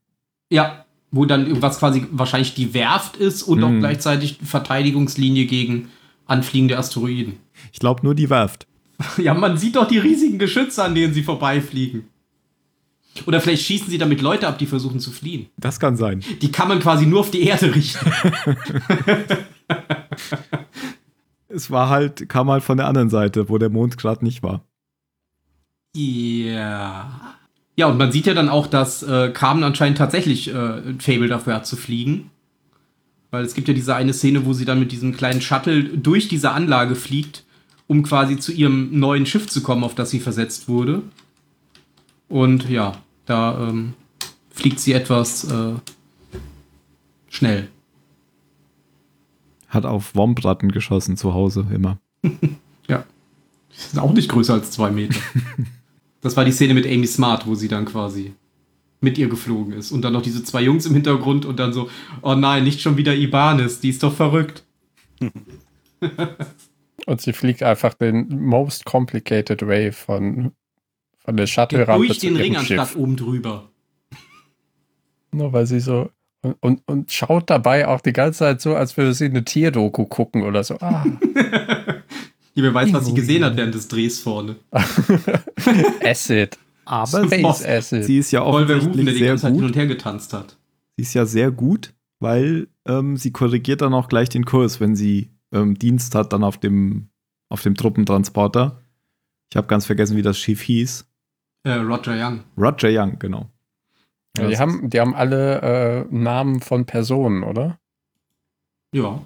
Ja, 0.52 0.86
wo 1.12 1.26
dann 1.26 1.48
irgendwas 1.48 1.80
quasi 1.80 2.06
wahrscheinlich 2.12 2.54
die 2.54 2.74
Werft 2.74 3.18
ist 3.18 3.44
und 3.44 3.64
auch 3.64 3.70
Mhm. 3.70 3.80
gleichzeitig 3.80 4.38
Verteidigungslinie 4.44 5.46
gegen 5.48 5.90
anfliegende 6.28 6.78
Asteroiden. 6.78 7.38
Ich 7.72 7.80
glaube 7.80 8.02
nur 8.04 8.16
die 8.16 8.30
Werft. 8.30 8.68
Ja, 9.18 9.36
man 9.36 9.58
sieht 9.58 9.76
doch 9.76 9.88
die 9.88 10.00
riesigen 10.00 10.40
Geschütze, 10.40 10.84
an 10.84 10.96
denen 10.96 11.14
sie 11.14 11.22
vorbeifliegen. 11.22 12.08
Oder 13.28 13.42
vielleicht 13.42 13.64
schießen 13.64 13.90
sie 13.90 14.00
damit 14.00 14.22
Leute 14.22 14.48
ab, 14.48 14.58
die 14.58 14.66
versuchen 14.66 15.00
zu 15.00 15.12
fliehen. 15.12 15.48
Das 15.58 15.80
kann 15.80 15.98
sein. 15.98 16.24
Die 16.42 16.52
kann 16.52 16.68
man 16.68 16.80
quasi 16.80 17.06
nur 17.06 17.20
auf 17.22 17.32
die 17.32 17.44
Erde 17.44 17.76
richten. 17.76 18.12
Es 21.50 21.72
war 21.72 21.90
halt, 21.90 22.28
kam 22.28 22.52
halt 22.52 22.64
von 22.64 22.78
der 22.78 22.88
anderen 22.88 23.10
Seite, 23.10 23.50
wo 23.50 23.58
der 23.58 23.70
Mond 23.70 23.98
gerade 23.98 24.24
nicht 24.24 24.44
war. 24.44 24.66
Ja. 25.96 27.36
Ja, 27.76 27.88
und 27.88 27.98
man 27.98 28.12
sieht 28.12 28.26
ja 28.26 28.34
dann 28.34 28.50
auch, 28.50 28.68
dass 28.68 29.04
äh, 29.04 29.30
Carmen 29.30 29.64
anscheinend 29.64 29.98
tatsächlich 29.98 30.50
äh, 30.50 30.54
ein 30.54 31.00
Fable 31.00 31.28
dafür 31.28 31.56
hat 31.56 31.66
zu 31.66 31.76
fliegen. 31.76 32.32
Weil 33.32 33.44
es 33.44 33.54
gibt 33.54 33.68
ja 33.68 33.74
diese 33.74 33.96
eine 33.96 34.14
Szene, 34.14 34.46
wo 34.46 34.54
sie 34.54 34.66
dann 34.66 34.80
mit 34.80 34.92
diesem 34.92 35.16
kleinen 35.16 35.42
Shuttle 35.42 35.84
durch 35.84 36.28
diese 36.28 36.52
Anlage 36.52 36.96
fliegt, 36.96 37.44
um 37.88 38.04
quasi 38.04 38.38
zu 38.38 38.52
ihrem 38.52 38.98
neuen 39.00 39.26
Schiff 39.26 39.48
zu 39.48 39.62
kommen, 39.62 39.84
auf 39.84 39.96
das 39.96 40.10
sie 40.10 40.20
versetzt 40.20 40.68
wurde. 40.68 41.02
Und 42.30 42.70
ja, 42.70 43.02
da 43.26 43.70
ähm, 43.70 43.94
fliegt 44.50 44.80
sie 44.80 44.94
etwas 44.94 45.46
äh, 45.46 45.74
schnell. 47.30 47.70
Hat 49.68 49.86
auf 49.86 50.16
Wombratten 50.16 50.72
geschossen 50.72 51.18
zu 51.18 51.34
Hause 51.34 51.66
immer. 51.74 51.98
Ja. 52.90 53.04
Die 53.70 53.82
sind 53.82 54.00
auch 54.00 54.14
nicht 54.14 54.30
größer 54.30 54.54
als 54.54 54.72
zwei 54.72 54.92
Meter. 54.92 55.20
das 56.22 56.38
war 56.38 56.46
die 56.46 56.54
Szene 56.54 56.74
mit 56.74 56.86
Amy 56.86 57.06
Smart, 57.06 57.46
wo 57.46 57.54
sie 57.54 57.68
dann 57.68 57.84
quasi 57.84 58.34
mit 59.00 59.18
ihr 59.18 59.30
geflogen 59.30 59.74
ist. 59.74 59.92
Und 59.92 60.02
dann 60.02 60.14
noch 60.14 60.22
diese 60.22 60.44
zwei 60.44 60.62
Jungs 60.62 60.86
im 60.86 60.94
Hintergrund 60.94 61.46
und 61.46 61.60
dann 61.60 61.74
so, 61.74 61.90
oh 62.22 62.36
nein, 62.36 62.64
nicht 62.64 62.82
schon 62.82 62.98
wieder 62.98 63.16
Ibanez, 63.16 63.80
die 63.80 63.90
ist 63.90 64.04
doch 64.04 64.14
verrückt. 64.14 64.64
Und 67.06 67.22
sie 67.22 67.32
fliegt 67.32 67.64
einfach 67.64 67.94
den 67.94 68.28
most 68.46 68.84
complicated 68.84 69.66
way 69.66 69.94
von, 69.94 70.52
von 71.20 71.38
der 71.38 71.48
Shuttle-Rampe 71.48 72.08
Durch 72.08 72.20
den 72.20 72.36
Ring 72.36 72.58
anstatt 72.58 72.90
Schiff. 72.90 72.98
oben 72.98 73.16
drüber. 73.16 73.70
Nur 75.32 75.54
weil 75.54 75.66
sie 75.66 75.80
so 75.80 76.10
und, 76.42 76.58
und, 76.62 76.82
und 76.86 77.12
schaut 77.12 77.50
dabei 77.50 77.88
auch 77.88 78.02
die 78.02 78.14
ganze 78.14 78.40
Zeit 78.40 78.62
so, 78.62 78.76
als 78.76 78.96
würde 78.98 79.14
sie 79.14 79.26
eine 79.26 79.44
Tierdoku 79.44 80.06
gucken 80.06 80.44
oder 80.44 80.64
so. 80.64 80.78
Ah, 80.80 81.06
wer 82.56 82.74
weiß, 82.74 82.94
was 82.94 83.06
sie 83.06 83.14
gesehen 83.14 83.44
hat 83.44 83.58
während 83.58 83.76
des 83.76 83.88
Drehs 83.88 84.20
vorne. 84.20 84.56
Acid. 86.04 86.58
Aber 86.88 87.26
Space 87.26 87.66
Acid. 87.66 88.06
sie 88.06 88.18
ist 88.18 88.32
ja 88.32 88.44
offensichtlich 88.44 89.06
die 89.06 89.18
sehr 89.18 89.28
ganze 89.30 89.42
Zeit 89.44 89.52
hin 89.52 89.62
gut. 89.62 89.70
und 89.70 89.76
her 89.76 89.88
getanzt 89.88 90.34
hat. 90.34 90.58
Sie 90.96 91.04
ist 91.04 91.14
ja 91.14 91.26
sehr 91.26 91.52
gut, 91.52 91.94
weil 92.20 92.68
ähm, 92.88 93.18
sie 93.18 93.32
korrigiert 93.32 93.82
dann 93.82 93.94
auch 93.94 94.08
gleich 94.08 94.30
den 94.30 94.46
Kurs, 94.46 94.80
wenn 94.80 94.96
sie 94.96 95.32
ähm, 95.52 95.78
Dienst 95.78 96.16
hat 96.16 96.34
dann 96.34 96.44
auf 96.44 96.58
dem, 96.58 97.10
auf 97.50 97.62
dem 97.62 97.76
Truppentransporter. 97.76 98.82
Ich 99.52 99.58
habe 99.58 99.68
ganz 99.68 99.86
vergessen, 99.86 100.18
wie 100.18 100.22
das 100.22 100.38
Schiff 100.38 100.62
hieß. 100.62 101.06
Äh, 101.64 101.74
Roger 101.74 102.16
Young. 102.16 102.44
Roger 102.58 102.90
Young, 102.90 103.20
genau. 103.20 103.50
Ja, 104.38 104.46
die, 104.46 104.52
das 104.52 104.60
haben, 104.60 104.90
die 104.90 105.00
haben 105.00 105.16
alle 105.16 105.62
äh, 105.62 106.06
Namen 106.10 106.62
von 106.62 106.86
Personen, 106.86 107.44
oder? 107.44 107.80
Ja. 108.94 109.22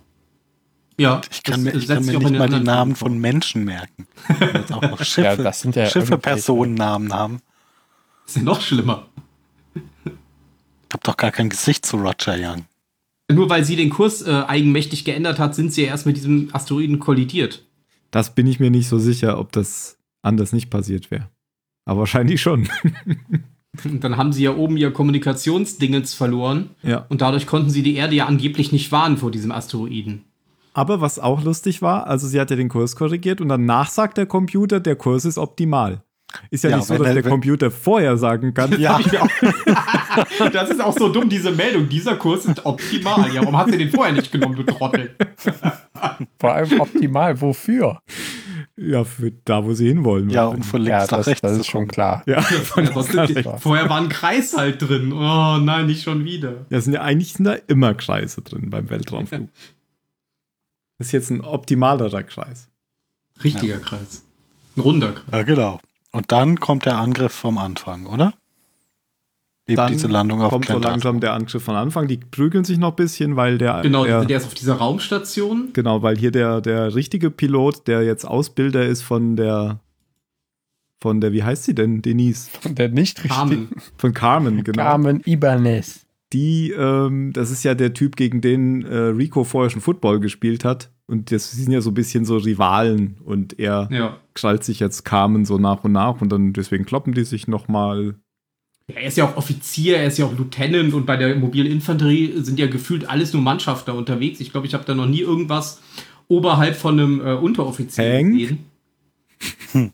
Ja, 0.99 1.21
Ich 1.31 1.43
kann 1.43 1.63
das, 1.65 1.73
mir, 1.73 1.79
ich 1.79 1.87
kann 1.87 2.05
mir 2.05 2.17
auch 2.17 2.21
nicht 2.21 2.37
mal 2.37 2.49
die 2.49 2.59
Namen 2.59 2.95
von 2.95 3.17
Menschen 3.17 3.63
merken. 3.63 4.07
Auch 4.71 4.99
Schiffe, 5.03 5.21
Ja, 5.21 5.35
das 5.35 5.61
sind 5.61 5.75
ja 5.75 5.87
Schiffe 5.87 6.17
Personennamen 6.17 7.11
haben. 7.13 7.39
Ist 8.25 8.37
ja 8.37 8.43
noch 8.43 8.61
schlimmer. 8.61 9.07
Ich 9.75 10.93
habe 10.93 11.03
doch 11.03 11.17
gar 11.17 11.31
kein 11.31 11.49
Gesicht 11.49 11.85
zu 11.85 11.97
Roger 11.97 12.35
Young. 12.37 12.65
Nur 13.31 13.49
weil 13.49 13.63
sie 13.63 13.75
den 13.75 13.89
Kurs 13.89 14.21
äh, 14.21 14.43
eigenmächtig 14.47 15.05
geändert 15.05 15.39
hat, 15.39 15.55
sind 15.55 15.73
sie 15.73 15.83
ja 15.83 15.87
erst 15.87 16.05
mit 16.05 16.17
diesem 16.17 16.49
Asteroiden 16.53 16.99
kollidiert. 16.99 17.65
Das 18.11 18.35
bin 18.35 18.45
ich 18.45 18.59
mir 18.59 18.71
nicht 18.71 18.89
so 18.89 18.99
sicher, 18.99 19.39
ob 19.39 19.51
das 19.53 19.97
anders 20.21 20.51
nicht 20.51 20.69
passiert 20.69 21.11
wäre. 21.11 21.29
Aber 21.85 22.01
wahrscheinlich 22.01 22.41
schon. 22.41 22.67
Und 23.83 24.03
dann 24.03 24.17
haben 24.17 24.33
sie 24.33 24.43
ja 24.43 24.55
oben 24.55 24.77
ihr 24.77 24.91
Kommunikationsdingens 24.91 26.13
verloren 26.13 26.71
ja. 26.83 27.05
und 27.09 27.21
dadurch 27.21 27.47
konnten 27.47 27.69
sie 27.69 27.83
die 27.83 27.95
Erde 27.95 28.15
ja 28.15 28.25
angeblich 28.25 28.71
nicht 28.71 28.91
warnen 28.91 29.17
vor 29.17 29.31
diesem 29.31 29.51
Asteroiden. 29.51 30.25
Aber 30.73 31.01
was 31.01 31.19
auch 31.19 31.43
lustig 31.43 31.81
war, 31.81 32.07
also 32.07 32.27
sie 32.27 32.39
hat 32.39 32.49
ja 32.49 32.55
den 32.55 32.69
Kurs 32.69 32.95
korrigiert 32.95 33.41
und 33.41 33.49
danach 33.49 33.89
sagt 33.89 34.17
der 34.17 34.25
Computer, 34.25 34.79
der 34.79 34.95
Kurs 34.95 35.25
ist 35.25 35.37
optimal. 35.37 36.03
Ist 36.49 36.63
ja, 36.63 36.69
Ja, 36.71 36.77
nicht 36.77 36.85
so, 36.87 36.97
dass 36.97 37.07
er- 37.07 37.13
der 37.15 37.23
wenn- 37.25 37.31
Computer 37.31 37.71
vorher 37.71 38.17
sagen 38.17 38.53
kann, 38.53 38.71
Ja, 38.79 38.99
Das 40.51 40.69
ist 40.69 40.81
auch 40.81 40.97
so 40.97 41.09
dumm, 41.09 41.29
diese 41.29 41.51
Meldung. 41.51 41.87
Dieser 41.89 42.15
Kurs 42.15 42.45
ist 42.45 42.65
optimal. 42.65 43.33
Ja, 43.33 43.41
warum 43.41 43.57
hast 43.57 43.73
du 43.73 43.77
den 43.77 43.89
vorher 43.91 44.13
nicht 44.13 44.31
genommen, 44.31 44.55
du 44.55 44.63
Trottel? 44.63 45.15
Vor 46.39 46.51
allem 46.53 46.79
optimal. 46.81 47.39
Wofür? 47.41 48.01
ja, 48.77 49.03
für 49.03 49.31
da, 49.45 49.63
wo 49.63 49.73
sie 49.73 49.87
hinwollen. 49.89 50.29
ja, 50.31 50.45
um 50.45 50.63
von 50.63 50.81
links 50.81 50.89
Ja, 50.91 50.99
nach 51.01 51.07
das, 51.19 51.27
rechts 51.27 51.41
das 51.41 51.57
ist 51.57 51.67
schon 51.67 51.87
klar. 51.87 52.23
Ja, 52.25 52.43
Ansonsten, 52.75 53.43
vorher 53.59 53.89
war 53.89 53.97
ein 54.01 54.09
Kreis 54.09 54.55
halt 54.57 54.81
drin. 54.81 55.13
Oh 55.13 55.57
nein, 55.57 55.85
nicht 55.85 56.03
schon 56.03 56.25
wieder. 56.25 56.65
Ja, 56.69 56.81
sind 56.81 56.93
ja 56.93 57.01
eigentlich 57.01 57.33
sind 57.33 57.45
da 57.45 57.53
immer 57.67 57.93
Kreise 57.93 58.41
drin 58.41 58.69
beim 58.71 58.89
Weltraumflug. 58.89 59.49
Das 60.97 61.07
ist 61.07 61.11
jetzt 61.13 61.29
ein 61.29 61.41
optimalerer 61.41 62.23
Kreis. 62.23 62.69
Richtiger 63.43 63.77
Kreis. 63.77 64.23
Ein 64.77 64.81
runder 64.81 65.11
Kreis. 65.11 65.25
Ja, 65.31 65.43
genau. 65.43 65.79
Und 66.11 66.31
dann 66.31 66.59
kommt 66.59 66.85
der 66.85 66.97
Angriff 66.97 67.31
vom 67.31 67.57
Anfang, 67.57 68.05
oder? 68.05 68.33
Eben 69.67 69.77
Dann 69.77 69.91
diese 69.93 70.07
Landung 70.07 70.41
auf 70.41 70.49
kommt 70.51 70.65
so 70.65 70.71
Plantar. 70.73 70.91
langsam 70.91 71.19
der 71.19 71.33
Angriff 71.33 71.63
von 71.63 71.75
Anfang. 71.75 72.07
Die 72.07 72.17
prügeln 72.17 72.63
sich 72.65 72.77
noch 72.77 72.89
ein 72.89 72.95
bisschen, 72.95 73.35
weil 73.35 73.57
der, 73.57 73.81
Genau, 73.83 74.03
der, 74.05 74.25
der 74.25 74.37
ist 74.37 74.45
auf 74.47 74.53
dieser 74.53 74.75
Raumstation. 74.75 75.69
genau, 75.73 76.01
weil 76.01 76.17
hier 76.17 76.31
der, 76.31 76.61
der 76.61 76.93
richtige 76.95 77.29
Pilot, 77.31 77.87
der 77.87 78.03
jetzt 78.03 78.25
Ausbilder 78.25 78.85
ist 78.85 79.03
von 79.03 79.35
der, 79.35 79.79
von 80.99 81.21
der, 81.21 81.31
wie 81.31 81.43
heißt 81.43 81.63
sie 81.63 81.75
denn, 81.75 82.01
Denise? 82.01 82.49
Und 82.65 82.77
der 82.79 82.89
nicht 82.89 83.19
richtig 83.19 83.31
Carmen. 83.37 83.69
Von 83.97 84.13
Carmen, 84.13 84.63
genau. 84.63 84.83
Carmen 84.83 85.21
Ibanez. 85.25 86.05
Die, 86.33 86.71
ähm, 86.71 87.31
das 87.33 87.51
ist 87.51 87.63
ja 87.63 87.75
der 87.75 87.93
Typ, 87.93 88.15
gegen 88.15 88.41
den 88.41 88.83
äh, 88.83 88.95
Rico 88.97 89.43
vorher 89.43 89.69
schon 89.69 89.81
Football 89.81 90.19
gespielt 90.19 90.65
hat. 90.65 90.89
Und 91.11 91.29
das 91.31 91.51
sind 91.51 91.71
ja 91.71 91.81
so 91.81 91.89
ein 91.91 91.93
bisschen 91.93 92.23
so 92.23 92.37
Rivalen 92.37 93.17
und 93.25 93.59
er 93.59 93.89
Ja. 93.91 94.17
krallt 94.33 94.63
sich 94.63 94.79
jetzt 94.79 95.03
Carmen 95.03 95.43
so 95.43 95.57
nach 95.57 95.83
und 95.83 95.91
nach 95.91 96.21
und 96.21 96.29
dann 96.31 96.53
deswegen 96.53 96.85
kloppen 96.85 97.13
die 97.13 97.25
sich 97.25 97.49
nochmal. 97.49 98.15
Ja, 98.87 98.95
Er 98.95 99.07
ist 99.07 99.17
ja 99.17 99.25
auch 99.25 99.35
Offizier, 99.35 99.97
er 99.97 100.05
ist 100.07 100.17
ja 100.17 100.25
auch 100.25 100.37
Lieutenant 100.37 100.93
und 100.93 101.05
bei 101.05 101.17
der 101.17 101.35
mobilen 101.35 101.69
Infanterie 101.69 102.31
sind 102.41 102.57
ja 102.59 102.67
gefühlt 102.67 103.09
alles 103.09 103.33
nur 103.33 103.41
Mannschafter 103.41 103.93
unterwegs. 103.93 104.39
Ich 104.39 104.51
glaube, 104.51 104.67
ich 104.67 104.73
habe 104.73 104.85
da 104.85 104.95
noch 104.95 105.05
nie 105.05 105.19
irgendwas 105.19 105.81
oberhalb 106.29 106.77
von 106.77 106.97
einem 106.97 107.19
äh, 107.19 107.33
Unteroffizier 107.33 108.05
Hank? 108.05 108.31
gesehen. 108.31 109.93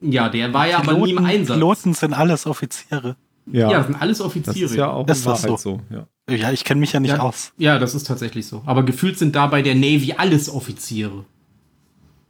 Ja, 0.00 0.28
der 0.28 0.52
war 0.52 0.68
ja 0.68 0.78
aber 0.78 0.94
nie 0.94 1.10
im 1.10 1.16
Piloten, 1.18 1.26
Einsatz. 1.26 1.56
Piloten 1.56 1.94
sind 1.94 2.14
alles 2.14 2.46
Offiziere. 2.46 3.16
Ja, 3.52 3.70
Ja, 3.70 3.78
das 3.78 3.86
sind 3.86 3.94
alles 3.96 4.18
das 4.18 4.26
Offiziere. 4.26 4.66
ist 4.66 4.74
ja 4.76 4.90
auch 4.90 5.06
Ist 5.08 5.26
das 5.26 5.44
Wahrheit 5.44 5.60
so. 5.60 5.80
Ja. 5.90 6.06
Ja, 6.34 6.52
ich 6.52 6.64
kenne 6.64 6.80
mich 6.80 6.92
ja 6.92 7.00
nicht 7.00 7.12
Ja. 7.12 7.20
aus. 7.20 7.52
Ja, 7.56 7.78
das 7.78 7.94
ist 7.94 8.06
tatsächlich 8.06 8.46
so. 8.46 8.62
Aber 8.66 8.82
gefühlt 8.84 9.18
sind 9.18 9.34
da 9.34 9.46
bei 9.46 9.62
der 9.62 9.74
Navy 9.74 10.14
alles 10.16 10.50
Offiziere. 10.50 11.24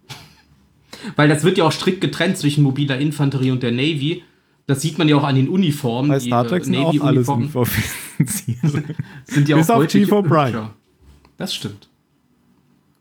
Weil 1.16 1.28
das 1.28 1.44
wird 1.44 1.58
ja 1.58 1.64
auch 1.64 1.72
strikt 1.72 2.00
getrennt 2.00 2.36
zwischen 2.38 2.62
mobiler 2.62 2.98
Infanterie 2.98 3.50
und 3.50 3.62
der 3.62 3.72
Navy. 3.72 4.22
Das 4.66 4.82
sieht 4.82 4.98
man 4.98 5.08
ja 5.08 5.16
auch 5.16 5.24
an 5.24 5.34
den 5.34 5.48
Uniformen. 5.48 6.10
Bei 6.10 6.18
Die, 6.18 6.26
Star 6.26 6.46
Trek 6.46 6.62
äh, 6.62 6.64
sind 6.66 6.76
auch 6.76 7.00
alles 7.00 7.28
Offiziere. 7.28 8.84
sind 9.24 9.48
ja 9.48 9.56
bis 9.56 9.70
auch 9.70 9.74
auf 9.76 9.80
heutige 9.82 10.04
Chief 10.04 10.12
O'Brien. 10.14 10.68
Das 11.38 11.54
stimmt. 11.54 11.88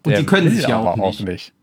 Und 0.03 0.11
Der 0.11 0.19
die 0.21 0.25
können 0.25 0.49
sich 0.49 0.67
ja 0.67 0.79
aber 0.79 1.03
auch 1.03 1.19
nicht. 1.19 1.53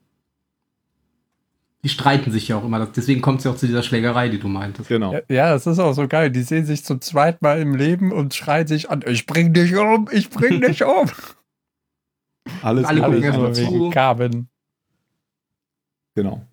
Die 1.85 1.89
streiten 1.91 2.33
sich 2.33 2.49
ja 2.49 2.57
auch 2.57 2.65
immer. 2.65 2.87
Deswegen 2.87 3.21
kommt 3.21 3.39
es 3.39 3.45
ja 3.45 3.51
auch 3.51 3.57
zu 3.57 3.67
dieser 3.67 3.83
Schlägerei, 3.83 4.31
die 4.31 4.39
du 4.41 4.49
meintest. 4.49 4.89
genau. 4.89 5.13
Ja, 5.13 5.21
ja, 5.29 5.53
das 5.53 5.67
ist 5.67 5.79
auch 5.79 5.93
so 5.93 6.09
geil. 6.09 6.31
Die 6.31 6.43
sehen 6.43 6.65
sich 6.65 6.85
zum 6.85 7.01
zweiten 7.03 7.39
Mal 7.45 7.61
im 7.61 7.75
Leben 7.75 8.11
und 8.11 8.35
schreien 8.35 8.67
sich 8.67 8.91
an: 8.91 9.05
Ich 9.07 9.27
bring 9.27 9.53
dich 9.53 9.77
um, 9.77 10.09
ich 10.11 10.31
bring 10.31 10.63
dich 10.63 10.83
um. 10.85 11.11
Alles, 12.63 12.87
Alle 12.87 13.05
alles 13.05 13.23
gucken 13.23 13.41
nur 13.41 13.57
wegen 13.57 13.91
Carmen. 13.91 14.49
Genau. 16.17 16.47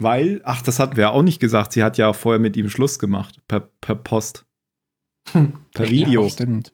Weil, 0.00 0.40
ach, 0.44 0.62
das 0.62 0.78
hatten 0.78 0.96
wir 0.96 1.10
auch 1.10 1.22
nicht 1.22 1.40
gesagt, 1.40 1.72
sie 1.72 1.82
hat 1.82 1.98
ja 1.98 2.12
vorher 2.12 2.38
mit 2.38 2.56
ihm 2.56 2.70
Schluss 2.70 2.98
gemacht. 3.00 3.40
Per, 3.48 3.60
per 3.80 3.96
Post. 3.96 4.46
per 5.32 5.90
Video. 5.90 6.22
Ja, 6.24 6.30
stimmt. 6.30 6.72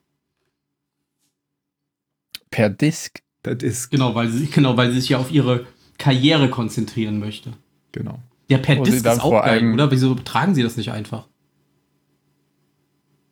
Per 2.50 2.68
Disk. 2.70 3.22
Das 3.42 3.62
ist, 3.62 3.90
Genau, 3.90 4.14
weil 4.14 4.28
sie, 4.28 4.46
genau, 4.46 4.76
weil 4.76 4.90
sie 4.92 5.00
sich 5.00 5.10
ja 5.10 5.18
auf 5.18 5.30
ihre 5.30 5.66
Karriere 5.98 6.50
konzentrieren 6.50 7.18
möchte. 7.18 7.52
genau. 7.92 8.18
Ja, 8.48 8.58
per 8.58 8.76
Wo 8.78 8.82
Disc 8.84 9.06
ist 9.06 9.20
auch 9.20 9.42
geil, 9.42 9.72
oder? 9.72 9.90
Wieso 9.90 10.14
tragen 10.16 10.54
sie 10.54 10.62
das 10.62 10.76
nicht 10.76 10.92
einfach? 10.92 11.26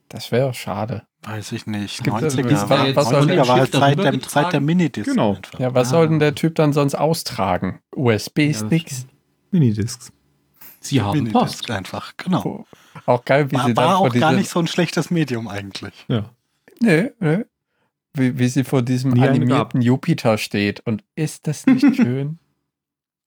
Das 0.08 0.30
wäre 0.32 0.52
schade. 0.54 1.02
Weiß 1.22 1.52
ich 1.52 1.66
nicht. 1.66 2.02
Gibt 2.02 2.20
es- 2.22 2.34
90er, 2.36 2.50
was- 2.52 2.68
war, 2.70 2.96
was 2.96 3.08
soll 3.08 3.20
90er 3.22 3.26
der 3.34 3.48
war 3.48 3.56
halt 3.58 3.72
Zeit 3.72 3.98
der, 3.98 4.04
Zeit 4.04 4.04
der 4.04 4.12
getragen? 4.12 4.64
Minidisc. 4.64 5.06
Genau. 5.10 5.34
einfach. 5.36 5.58
Ja, 5.60 5.74
was 5.74 5.88
Ah. 5.88 5.90
soll 5.90 6.08
denn 6.08 6.18
der 6.18 6.34
Typ 6.34 6.54
dann 6.56 6.72
sonst 6.72 6.94
austragen? 6.94 7.80
USB-Sticks? 7.94 9.06
Minidiscs. 9.50 10.12
Sie 10.80 11.00
haben 11.00 11.12
Minidisc 11.18 11.32
Post. 11.38 11.70
einfach, 11.70 12.16
genau. 12.16 12.66
auch 13.06 13.24
geil, 13.24 13.50
wie 13.50 13.56
War, 13.56 13.66
sie 13.66 13.74
dann 13.74 13.84
war 13.84 13.96
vor 13.98 14.08
auch 14.08 14.14
gar 14.14 14.32
nicht 14.32 14.50
so 14.50 14.58
ein 14.58 14.66
schlechtes 14.66 15.10
Medium 15.10 15.46
eigentlich. 15.48 15.94
Ja. 16.08 16.30
Nee, 16.80 17.10
nee. 17.20 17.44
Wie, 18.14 18.38
wie 18.38 18.48
sie 18.48 18.64
vor 18.64 18.82
diesem 18.82 19.12
Nie 19.12 19.26
animierten 19.28 19.80
Jupiter 19.80 20.36
steht. 20.36 20.80
Und 20.80 21.04
ist 21.14 21.46
das 21.46 21.64
nicht 21.66 21.80
schön? 21.96 22.38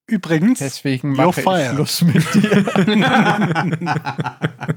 Übrigens, 0.08 0.60
Deswegen 0.60 1.14
mache 1.14 1.42
ich. 1.42 1.70
Schluss 1.72 2.04
mit 2.04 2.34
dir. 2.36 2.64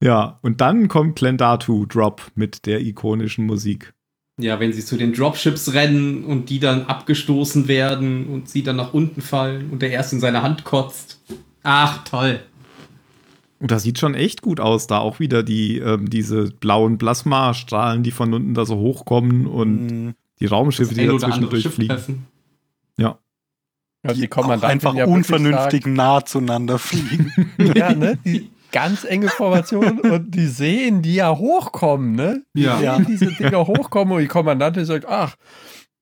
Ja, 0.00 0.38
und 0.42 0.60
dann 0.60 0.88
kommt 0.88 1.16
Glendatu 1.16 1.86
Drop 1.86 2.22
mit 2.34 2.66
der 2.66 2.80
ikonischen 2.80 3.46
Musik. 3.46 3.94
Ja, 4.40 4.60
wenn 4.60 4.72
sie 4.72 4.84
zu 4.84 4.96
den 4.96 5.12
Dropships 5.12 5.74
rennen 5.74 6.24
und 6.24 6.50
die 6.50 6.60
dann 6.60 6.84
abgestoßen 6.84 7.66
werden 7.66 8.28
und 8.28 8.48
sie 8.48 8.62
dann 8.62 8.76
nach 8.76 8.94
unten 8.94 9.20
fallen 9.20 9.70
und 9.70 9.82
der 9.82 9.90
erst 9.90 10.12
in 10.12 10.20
seine 10.20 10.42
Hand 10.42 10.62
kotzt. 10.62 11.20
Ach, 11.64 12.04
toll. 12.04 12.40
Und 13.58 13.72
das 13.72 13.82
sieht 13.82 13.98
schon 13.98 14.14
echt 14.14 14.40
gut 14.40 14.60
aus, 14.60 14.86
da 14.86 14.98
auch 14.98 15.18
wieder 15.18 15.42
die, 15.42 15.78
ähm, 15.78 16.08
diese 16.08 16.44
blauen 16.44 16.98
Plasmastrahlen, 16.98 18.04
die 18.04 18.12
von 18.12 18.32
unten 18.32 18.54
da 18.54 18.64
so 18.64 18.76
hochkommen 18.76 19.48
und 19.48 20.06
mh, 20.06 20.12
die 20.38 20.46
Raumschiffe, 20.46 20.94
die 20.94 21.00
Ein 21.00 21.18
da 21.18 21.98
Ja. 22.98 23.18
Ja, 24.06 24.12
die 24.12 24.20
die 24.28 24.64
einfach 24.64 24.94
ja 24.94 25.06
unvernünftig 25.06 25.86
nah 25.86 26.24
zueinander 26.24 26.78
fliegen. 26.78 27.32
Ja, 27.74 27.92
ne? 27.94 28.16
Die 28.24 28.50
ganz 28.70 29.04
enge 29.04 29.28
Formation 29.28 30.00
und 30.00 30.30
die 30.34 30.46
sehen, 30.46 31.02
die 31.02 31.14
ja 31.14 31.36
hochkommen, 31.36 32.12
ne? 32.12 32.44
Die 32.54 32.62
Ja. 32.62 32.78
sehen 32.78 33.06
diese 33.08 33.32
Dinger 33.32 33.66
hochkommen 33.66 34.14
und 34.14 34.20
die 34.20 34.28
Kommandantin 34.28 34.84
sagt, 34.84 35.06
ach, 35.06 35.34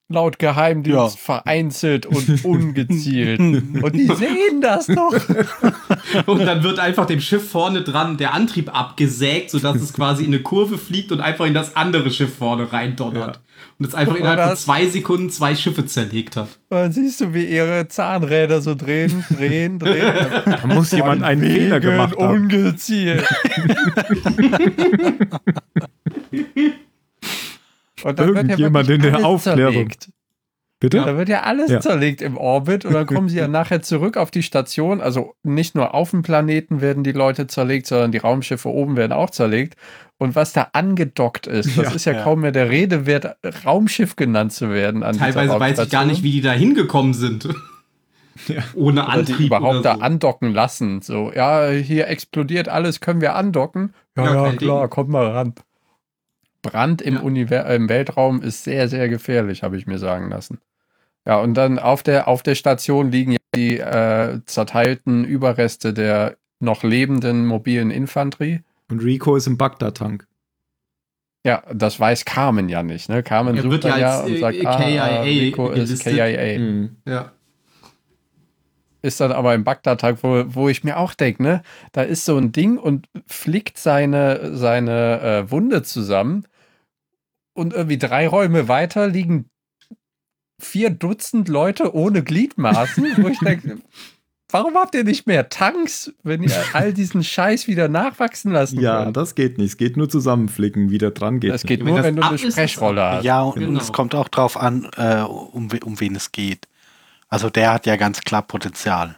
laut 0.08 0.38
Geheimdienst 0.38 0.96
Ja. 0.96 1.08
vereinzelt 1.08 2.06
und 2.06 2.44
ungezielt. 2.44 3.40
und 3.40 3.92
die 3.92 4.06
sehen 4.06 4.60
das 4.60 4.86
doch. 4.86 5.14
Und 6.26 6.46
dann 6.46 6.62
wird 6.62 6.78
einfach 6.78 7.06
dem 7.06 7.20
Schiff 7.20 7.50
vorne 7.50 7.82
dran 7.82 8.16
der 8.16 8.32
Antrieb 8.32 8.72
abgesägt, 8.72 9.50
sodass 9.50 9.76
es 9.76 9.92
quasi 9.92 10.22
in 10.24 10.32
eine 10.32 10.40
Kurve 10.42 10.78
fliegt 10.78 11.10
und 11.10 11.20
einfach 11.20 11.44
in 11.46 11.54
das 11.54 11.74
andere 11.74 12.10
Schiff 12.10 12.36
vorne 12.36 12.72
reindonnert. 12.72 13.40
Und 13.78 13.86
es 13.88 13.94
einfach 13.94 14.14
Und 14.14 14.20
innerhalb 14.20 14.48
von 14.50 14.56
zwei 14.56 14.86
Sekunden 14.86 15.30
zwei 15.30 15.54
Schiffe 15.56 15.84
zerlegt 15.86 16.36
hat. 16.36 16.48
Und 16.68 16.76
dann 16.78 16.92
siehst 16.92 17.20
du, 17.20 17.34
wie 17.34 17.44
ihre 17.44 17.88
Zahnräder 17.88 18.60
so 18.60 18.74
drehen, 18.76 19.24
drehen, 19.36 19.78
drehen. 19.80 20.14
Da 20.44 20.66
muss 20.66 20.92
jemand 20.92 21.22
einen 21.24 21.42
Fehler 21.42 21.80
gemacht 21.80 22.16
haben. 22.16 22.42
Ungezielt. 22.44 23.24
Und 28.06 28.18
dann 28.18 28.28
wird 28.28 28.36
ja 28.36 28.42
Irgendjemand 28.42 28.88
in 28.90 29.02
der 29.02 29.24
Aufklärung. 29.26 29.72
zerlegt. 29.74 30.08
Bitte? 30.78 30.98
Da 30.98 31.16
wird 31.16 31.30
ja 31.30 31.42
alles 31.42 31.70
Ja. 31.70 31.80
zerlegt 31.80 32.20
im 32.20 32.36
Orbit 32.36 32.84
und 32.84 32.92
dann 32.92 33.06
kommen 33.06 33.30
sie 33.30 33.38
ja 33.38 33.48
nachher 33.48 33.80
zurück 33.80 34.18
auf 34.18 34.30
die 34.30 34.42
Station. 34.42 35.00
Also 35.00 35.32
nicht 35.42 35.74
nur 35.74 35.94
auf 35.94 36.10
dem 36.10 36.20
Planeten 36.22 36.82
werden 36.82 37.02
die 37.02 37.12
Leute 37.12 37.46
zerlegt, 37.46 37.86
sondern 37.86 38.12
die 38.12 38.18
Raumschiffe 38.18 38.68
oben 38.68 38.94
werden 38.96 39.12
auch 39.12 39.30
zerlegt. 39.30 39.76
Und 40.18 40.34
was 40.34 40.52
da 40.52 40.68
angedockt 40.74 41.46
ist, 41.46 41.78
das 41.78 41.86
Ja. 41.86 41.92
ist 41.92 42.04
ja, 42.04 42.12
Ja. 42.12 42.22
kaum 42.24 42.42
mehr 42.42 42.52
der 42.52 42.68
Rede 42.70 43.06
wert, 43.06 43.36
Raumschiff 43.64 44.16
genannt 44.16 44.52
zu 44.52 44.68
werden. 44.70 45.00
Teilweise 45.00 45.58
weiß 45.58 45.78
ich 45.78 45.90
gar 45.90 46.04
nicht, 46.04 46.22
wie 46.22 46.32
die 46.32 46.40
da 46.42 46.52
hingekommen 46.52 47.14
sind. 47.14 47.48
Ohne 48.74 49.02
Oder 49.04 49.08
Antrieb. 49.08 49.36
die 49.38 49.46
überhaupt 49.46 49.70
oder 49.76 49.82
da 49.82 49.94
so. 49.96 50.00
andocken 50.02 50.52
lassen. 50.52 51.00
So, 51.00 51.32
ja, 51.34 51.68
hier 51.70 52.06
explodiert 52.08 52.68
alles, 52.68 53.00
können 53.00 53.22
wir 53.22 53.34
andocken? 53.34 53.94
Ja, 54.14 54.24
Ja, 54.24 54.52
klar, 54.52 54.80
Ding. 54.82 54.90
kommt 54.90 55.08
mal 55.08 55.26
ran. 55.26 55.54
Brand 56.70 57.02
im, 57.02 57.14
Ja. 57.14 57.20
Univer 57.20 57.66
im 57.66 57.88
Weltraum 57.88 58.42
ist 58.42 58.64
sehr, 58.64 58.88
sehr 58.88 59.08
gefährlich, 59.08 59.62
habe 59.62 59.76
ich 59.76 59.86
mir 59.86 59.98
sagen 59.98 60.30
lassen. 60.30 60.60
Ja, 61.26 61.38
und 61.40 61.54
dann 61.54 61.78
auf 61.78 62.02
der, 62.02 62.28
auf 62.28 62.42
der 62.42 62.54
Station 62.54 63.10
liegen 63.10 63.32
ja 63.32 63.38
die 63.54 63.78
äh, 63.78 64.40
zerteilten 64.46 65.24
Überreste 65.24 65.92
der 65.92 66.36
noch 66.60 66.82
lebenden 66.84 67.46
mobilen 67.46 67.90
Infanterie. 67.90 68.60
Und 68.88 69.00
Rico 69.02 69.36
ist 69.36 69.46
im 69.46 69.58
Bagdad-Tank. 69.58 70.26
Ja, 71.44 71.62
das 71.72 72.00
weiß 72.00 72.24
Carmen 72.24 72.68
ja 72.68 72.82
nicht. 72.82 73.08
Ne? 73.08 73.22
Carmen 73.22 73.56
Er 73.56 73.62
sucht 73.62 73.84
ja 73.84 74.20
und 74.20 74.32
äh, 74.32 74.38
sagt, 74.38 74.58
KIA 74.58 75.02
ah, 75.02 75.20
Rico 75.22 75.70
ist. 75.70 76.02
KIA. 76.02 76.58
Mhm. 76.58 76.96
Ja. 77.06 77.32
ist 79.02 79.20
dann 79.20 79.32
aber 79.32 79.54
im 79.54 79.62
Bagdad-Tag, 79.64 80.22
wo, 80.22 80.44
wo 80.48 80.68
ich 80.68 80.82
mir 80.82 80.96
auch 80.96 81.14
denke, 81.14 81.42
ne, 81.42 81.62
da 81.92 82.02
ist 82.02 82.24
so 82.24 82.36
ein 82.36 82.50
Ding 82.50 82.78
und 82.78 83.08
flickt 83.26 83.78
seine, 83.78 84.56
seine 84.56 85.20
äh, 85.20 85.50
Wunde 85.50 85.82
zusammen 85.84 86.46
und 87.56 87.72
irgendwie 87.72 87.98
drei 87.98 88.28
Räume 88.28 88.68
weiter 88.68 89.08
liegen 89.08 89.50
vier 90.60 90.90
Dutzend 90.90 91.48
Leute 91.48 91.94
ohne 91.94 92.22
Gliedmaßen, 92.22 93.22
wo 93.22 93.28
ich 93.28 93.38
denke, 93.40 93.78
warum 94.50 94.74
habt 94.74 94.94
ihr 94.94 95.04
nicht 95.04 95.26
mehr 95.26 95.48
Tanks, 95.50 96.14
wenn 96.22 96.42
ihr 96.42 96.54
all 96.72 96.92
diesen 96.94 97.22
Scheiß 97.22 97.66
wieder 97.68 97.88
nachwachsen 97.88 98.52
lassen 98.52 98.80
Ja, 98.80 99.04
könnt? 99.04 99.16
das 99.16 99.34
geht 99.34 99.58
nicht. 99.58 99.70
Es 99.72 99.76
geht 99.76 99.96
nur 99.98 100.08
zusammenflicken, 100.08 100.90
wieder 100.90 101.10
dran 101.10 101.40
geht. 101.40 101.52
Das 101.52 101.62
nicht. 101.64 101.68
geht 101.68 101.80
Wenn 101.80 101.86
nur, 101.88 101.96
das 101.98 102.06
wenn 102.06 102.16
du 102.16 102.22
eine 102.22 102.38
Sprechrolle 102.38 103.02
hast. 103.02 103.24
Ja, 103.24 103.42
und 103.42 103.58
Genau. 103.60 103.80
es 103.80 103.92
kommt 103.92 104.14
auch 104.14 104.28
drauf 104.28 104.56
an, 104.56 104.88
äh, 104.96 105.20
um, 105.22 105.68
um 105.84 106.00
wen 106.00 106.14
es 106.16 106.32
geht. 106.32 106.68
Also 107.28 107.50
der 107.50 107.72
hat 107.74 107.86
ja 107.86 107.96
ganz 107.96 108.20
klar 108.22 108.42
Potenzial. 108.42 109.16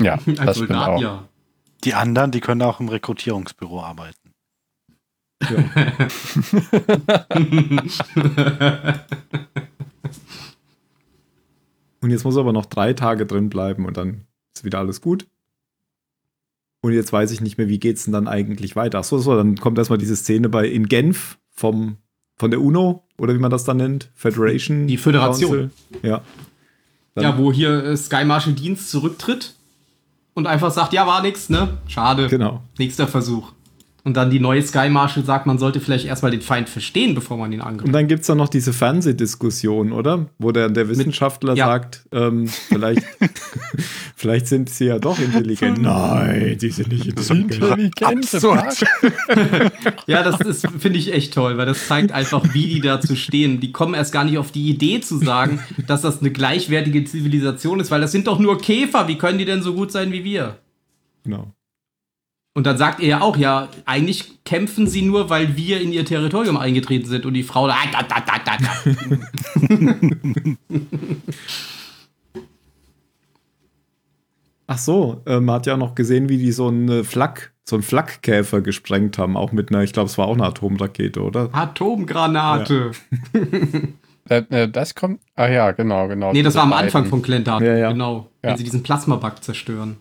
Ja, 0.00 0.14
Als 0.26 0.36
das 0.38 0.56
Soldat, 0.58 0.88
auch. 0.88 1.00
ja. 1.02 1.28
Die 1.84 1.94
anderen, 1.94 2.30
die 2.30 2.40
können 2.40 2.62
auch 2.62 2.80
im 2.80 2.88
Rekrutierungsbüro 2.88 3.82
arbeiten. 3.82 4.27
Und 12.00 12.10
jetzt 12.10 12.24
muss 12.24 12.36
er 12.36 12.40
aber 12.40 12.52
noch 12.52 12.66
drei 12.66 12.92
Tage 12.92 13.26
drin 13.26 13.48
bleiben 13.50 13.84
und 13.86 13.96
dann 13.96 14.22
ist 14.54 14.64
wieder 14.64 14.78
alles 14.78 15.00
gut. 15.00 15.26
Und 16.80 16.92
jetzt 16.92 17.12
weiß 17.12 17.32
ich 17.32 17.40
nicht 17.40 17.58
mehr, 17.58 17.68
wie 17.68 17.80
geht's 17.80 18.04
denn 18.04 18.12
dann 18.12 18.28
eigentlich 18.28 18.76
weiter? 18.76 18.98
Achso, 18.98 19.18
so, 19.18 19.34
dann 19.36 19.56
kommt 19.56 19.78
erstmal 19.78 19.98
diese 19.98 20.14
Szene 20.14 20.48
bei 20.48 20.68
in 20.68 20.86
Genf 20.86 21.38
vom, 21.50 21.96
von 22.36 22.52
der 22.52 22.60
UNO 22.60 23.04
oder 23.18 23.34
wie 23.34 23.38
man 23.38 23.50
das 23.50 23.64
dann 23.64 23.78
nennt, 23.78 24.10
Federation. 24.14 24.86
Die 24.86 24.96
Föderation. 24.96 25.50
Council. 25.50 25.70
Ja. 26.08 26.22
Dann- 27.14 27.24
ja, 27.24 27.36
wo 27.36 27.52
hier 27.52 27.82
äh, 27.82 27.96
Sky 27.96 28.24
Marshal 28.24 28.52
Dienst 28.52 28.90
zurücktritt 28.92 29.54
und 30.34 30.46
einfach 30.46 30.70
sagt, 30.70 30.92
ja, 30.92 31.04
war 31.04 31.20
nix, 31.22 31.48
ne? 31.48 31.78
Schade. 31.88 32.28
Genau. 32.28 32.62
Nächster 32.78 33.08
Versuch. 33.08 33.52
Und 34.04 34.16
dann 34.16 34.30
die 34.30 34.40
neue 34.40 34.62
Sky 34.62 34.88
Marshal 34.88 35.24
sagt, 35.24 35.46
man 35.46 35.58
sollte 35.58 35.80
vielleicht 35.80 36.06
erstmal 36.06 36.30
den 36.30 36.40
Feind 36.40 36.68
verstehen, 36.68 37.14
bevor 37.14 37.36
man 37.36 37.52
ihn 37.52 37.60
Und 37.60 37.66
angreift. 37.66 37.94
dann 37.94 38.06
gibt 38.06 38.20
es 38.20 38.26
dann 38.28 38.38
noch 38.38 38.48
diese 38.48 38.72
Fernsehdiskussion, 38.72 39.92
oder? 39.92 40.26
Wo 40.38 40.52
der, 40.52 40.70
der 40.70 40.88
Wissenschaftler 40.88 41.54
ja. 41.54 41.66
sagt, 41.66 42.06
ähm, 42.12 42.46
vielleicht, 42.46 43.02
vielleicht 44.16 44.46
sind 44.46 44.70
sie 44.70 44.86
ja 44.86 44.98
doch 44.98 45.18
intelligent. 45.18 45.82
Nein, 45.82 46.56
sie 46.58 46.70
sind 46.70 46.88
nicht 46.88 47.06
intelligent. 47.06 47.52
Intelligente 47.52 48.06
Absurd. 48.06 48.84
Ja, 50.06 50.22
das 50.22 50.40
ist, 50.40 50.66
finde 50.78 50.98
ich 50.98 51.12
echt 51.12 51.34
toll, 51.34 51.58
weil 51.58 51.66
das 51.66 51.86
zeigt 51.86 52.12
einfach, 52.12 52.54
wie 52.54 52.66
die 52.66 52.80
dazu 52.80 53.14
stehen. 53.14 53.60
Die 53.60 53.72
kommen 53.72 53.94
erst 53.94 54.12
gar 54.12 54.24
nicht 54.24 54.38
auf 54.38 54.52
die 54.52 54.68
Idee 54.70 55.00
zu 55.00 55.18
sagen, 55.18 55.60
dass 55.86 56.02
das 56.02 56.20
eine 56.20 56.30
gleichwertige 56.30 57.04
Zivilisation 57.04 57.80
ist, 57.80 57.90
weil 57.90 58.00
das 58.00 58.12
sind 58.12 58.26
doch 58.26 58.38
nur 58.38 58.58
Käfer. 58.58 59.06
Wie 59.08 59.18
können 59.18 59.38
die 59.38 59.44
denn 59.44 59.62
so 59.62 59.74
gut 59.74 59.92
sein 59.92 60.12
wie 60.12 60.24
wir? 60.24 60.58
Genau. 61.24 61.52
Und 62.58 62.66
dann 62.66 62.76
sagt 62.76 62.98
er 62.98 63.06
ja 63.06 63.20
auch, 63.20 63.36
ja, 63.36 63.68
eigentlich 63.84 64.42
kämpfen 64.44 64.88
sie 64.88 65.02
nur, 65.02 65.30
weil 65.30 65.56
wir 65.56 65.80
in 65.80 65.92
ihr 65.92 66.04
Territorium 66.04 66.56
eingetreten 66.56 67.08
sind. 67.08 67.24
Und 67.24 67.34
die 67.34 67.44
Frau 67.44 67.68
da, 67.68 67.76
da, 67.92 68.02
da, 68.02 68.16
da, 68.18 68.32
da, 68.44 68.56
da. 68.58 68.68
Ach 74.66 74.78
so, 74.78 75.22
äh, 75.24 75.38
man 75.38 75.54
hat 75.54 75.66
ja 75.66 75.76
noch 75.76 75.94
gesehen, 75.94 76.28
wie 76.28 76.38
die 76.38 76.50
so 76.50 76.66
eine 76.66 77.04
Flak, 77.04 77.52
so 77.62 77.76
einen 77.76 77.84
Flakkäfer 77.84 78.60
gesprengt 78.60 79.18
haben, 79.18 79.36
auch 79.36 79.52
mit 79.52 79.70
einer, 79.70 79.84
ich 79.84 79.92
glaube, 79.92 80.08
es 80.08 80.18
war 80.18 80.26
auch 80.26 80.34
eine 80.34 80.46
Atomrakete, 80.46 81.22
oder? 81.22 81.50
Atomgranate. 81.52 82.90
Äh, 84.28 84.42
äh, 84.50 84.68
Das 84.68 84.96
kommt. 84.96 85.20
Ah 85.36 85.46
ja, 85.46 85.70
genau, 85.70 86.08
genau. 86.08 86.32
Nee, 86.32 86.42
das 86.42 86.56
war 86.56 86.64
am 86.64 86.72
Anfang 86.72 87.04
von 87.04 87.22
Clentar. 87.22 87.62
Ja, 87.62 87.76
ja. 87.76 87.92
Genau. 87.92 88.32
Ja. 88.42 88.50
Wenn 88.50 88.56
sie 88.56 88.64
diesen 88.64 88.82
Plasmabug 88.82 89.44
zerstören. 89.44 89.98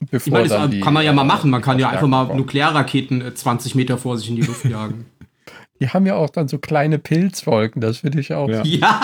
Ich 0.00 0.10
Bevor 0.10 0.32
meine, 0.34 0.48
dann 0.48 0.62
das 0.62 0.70
die, 0.70 0.80
kann 0.80 0.94
man 0.94 1.04
ja 1.04 1.12
mal 1.12 1.22
äh, 1.22 1.26
machen. 1.26 1.50
Man 1.50 1.60
kann 1.60 1.78
ja 1.78 1.88
einfach 1.90 2.06
mal 2.06 2.34
Nuklearraketen 2.36 3.20
äh, 3.20 3.34
20 3.34 3.74
Meter 3.74 3.98
vor 3.98 4.16
sich 4.16 4.28
in 4.30 4.36
die 4.36 4.42
Luft 4.42 4.64
jagen. 4.64 5.06
Die 5.80 5.88
haben 5.88 6.06
ja 6.06 6.16
auch 6.16 6.30
dann 6.30 6.48
so 6.48 6.58
kleine 6.58 6.98
Pilzwolken, 6.98 7.80
das 7.80 7.98
finde 7.98 8.18
ich 8.18 8.32
auch. 8.34 8.48
Ja. 8.48 8.64
ja. 8.64 9.00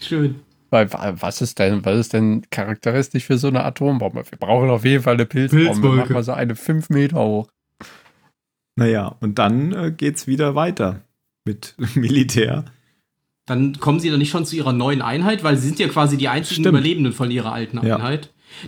Schön. 0.00 0.36
Weil 0.70 0.90
wa- 0.92 1.12
was 1.20 1.42
ist 1.42 1.58
denn, 1.58 1.84
was 1.84 1.98
ist 1.98 2.12
denn 2.14 2.42
charakteristisch 2.50 3.24
für 3.24 3.36
so 3.36 3.48
eine 3.48 3.62
Atombombe? 3.64 4.24
Wir 4.28 4.38
brauchen 4.38 4.70
auf 4.70 4.84
jeden 4.84 5.02
Fall 5.02 5.14
eine 5.14 5.26
Pilzbombe. 5.26 5.66
Pilzwolke. 5.66 5.96
Machen 5.96 6.14
wir 6.14 6.22
so 6.22 6.32
eine 6.32 6.56
fünf 6.56 6.88
Meter 6.88 7.18
hoch. 7.22 7.48
Naja, 8.76 9.16
und 9.20 9.38
dann 9.38 9.72
äh, 9.72 9.92
geht's 9.94 10.26
wieder 10.26 10.54
weiter 10.54 11.02
mit 11.44 11.74
Militär. 11.94 12.64
Dann 13.44 13.78
kommen 13.80 14.00
sie 14.00 14.08
dann 14.08 14.18
nicht 14.18 14.30
schon 14.30 14.46
zu 14.46 14.56
ihrer 14.56 14.72
neuen 14.72 15.02
Einheit, 15.02 15.44
weil 15.44 15.56
sie 15.58 15.66
sind 15.66 15.78
ja 15.78 15.88
quasi 15.88 16.16
die 16.16 16.28
einzigen 16.28 16.62
Stimmt. 16.62 16.68
Überlebenden 16.78 17.12
von 17.12 17.30
ihrer 17.30 17.52
alten 17.52 17.84
Ja. 17.86 17.98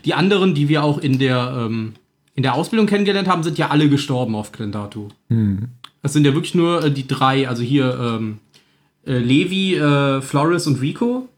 Die 0.05 0.15
anderen, 0.15 0.55
die 0.55 0.69
wir 0.69 0.85
auch 0.85 0.99
in 0.99 1.19
der, 1.19 1.67
ähm, 1.67 1.95
in 2.35 2.43
der 2.43 2.55
Ausbildung 2.55 2.87
kennengelernt 2.87 3.29
haben, 3.29 3.43
sind 3.43 3.59
ja 3.59 3.69
alle 3.69 3.89
gestorben 3.89 4.35
auf 4.35 4.53
Glendatu. 4.53 5.09
Hm. 5.29 5.69
Das 6.03 6.13
sind 6.13 6.27
ja 6.27 6.35
wirklich 6.35 6.55
nur 6.55 6.85
äh, 6.85 6.91
die 6.91 7.07
drei, 7.07 7.49
also 7.49 7.63
hier 7.63 7.99
ähm, 7.99 8.39
äh, 9.07 9.19
Levi, 9.19 9.77
äh, 9.77 10.21
Flores 10.21 10.67
und 10.67 10.81
Rico 10.81 11.29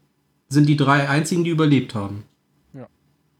sind 0.49 0.67
die 0.67 0.77
drei 0.77 1.09
einzigen, 1.09 1.43
die 1.43 1.49
überlebt 1.49 1.95
haben. 1.95 2.23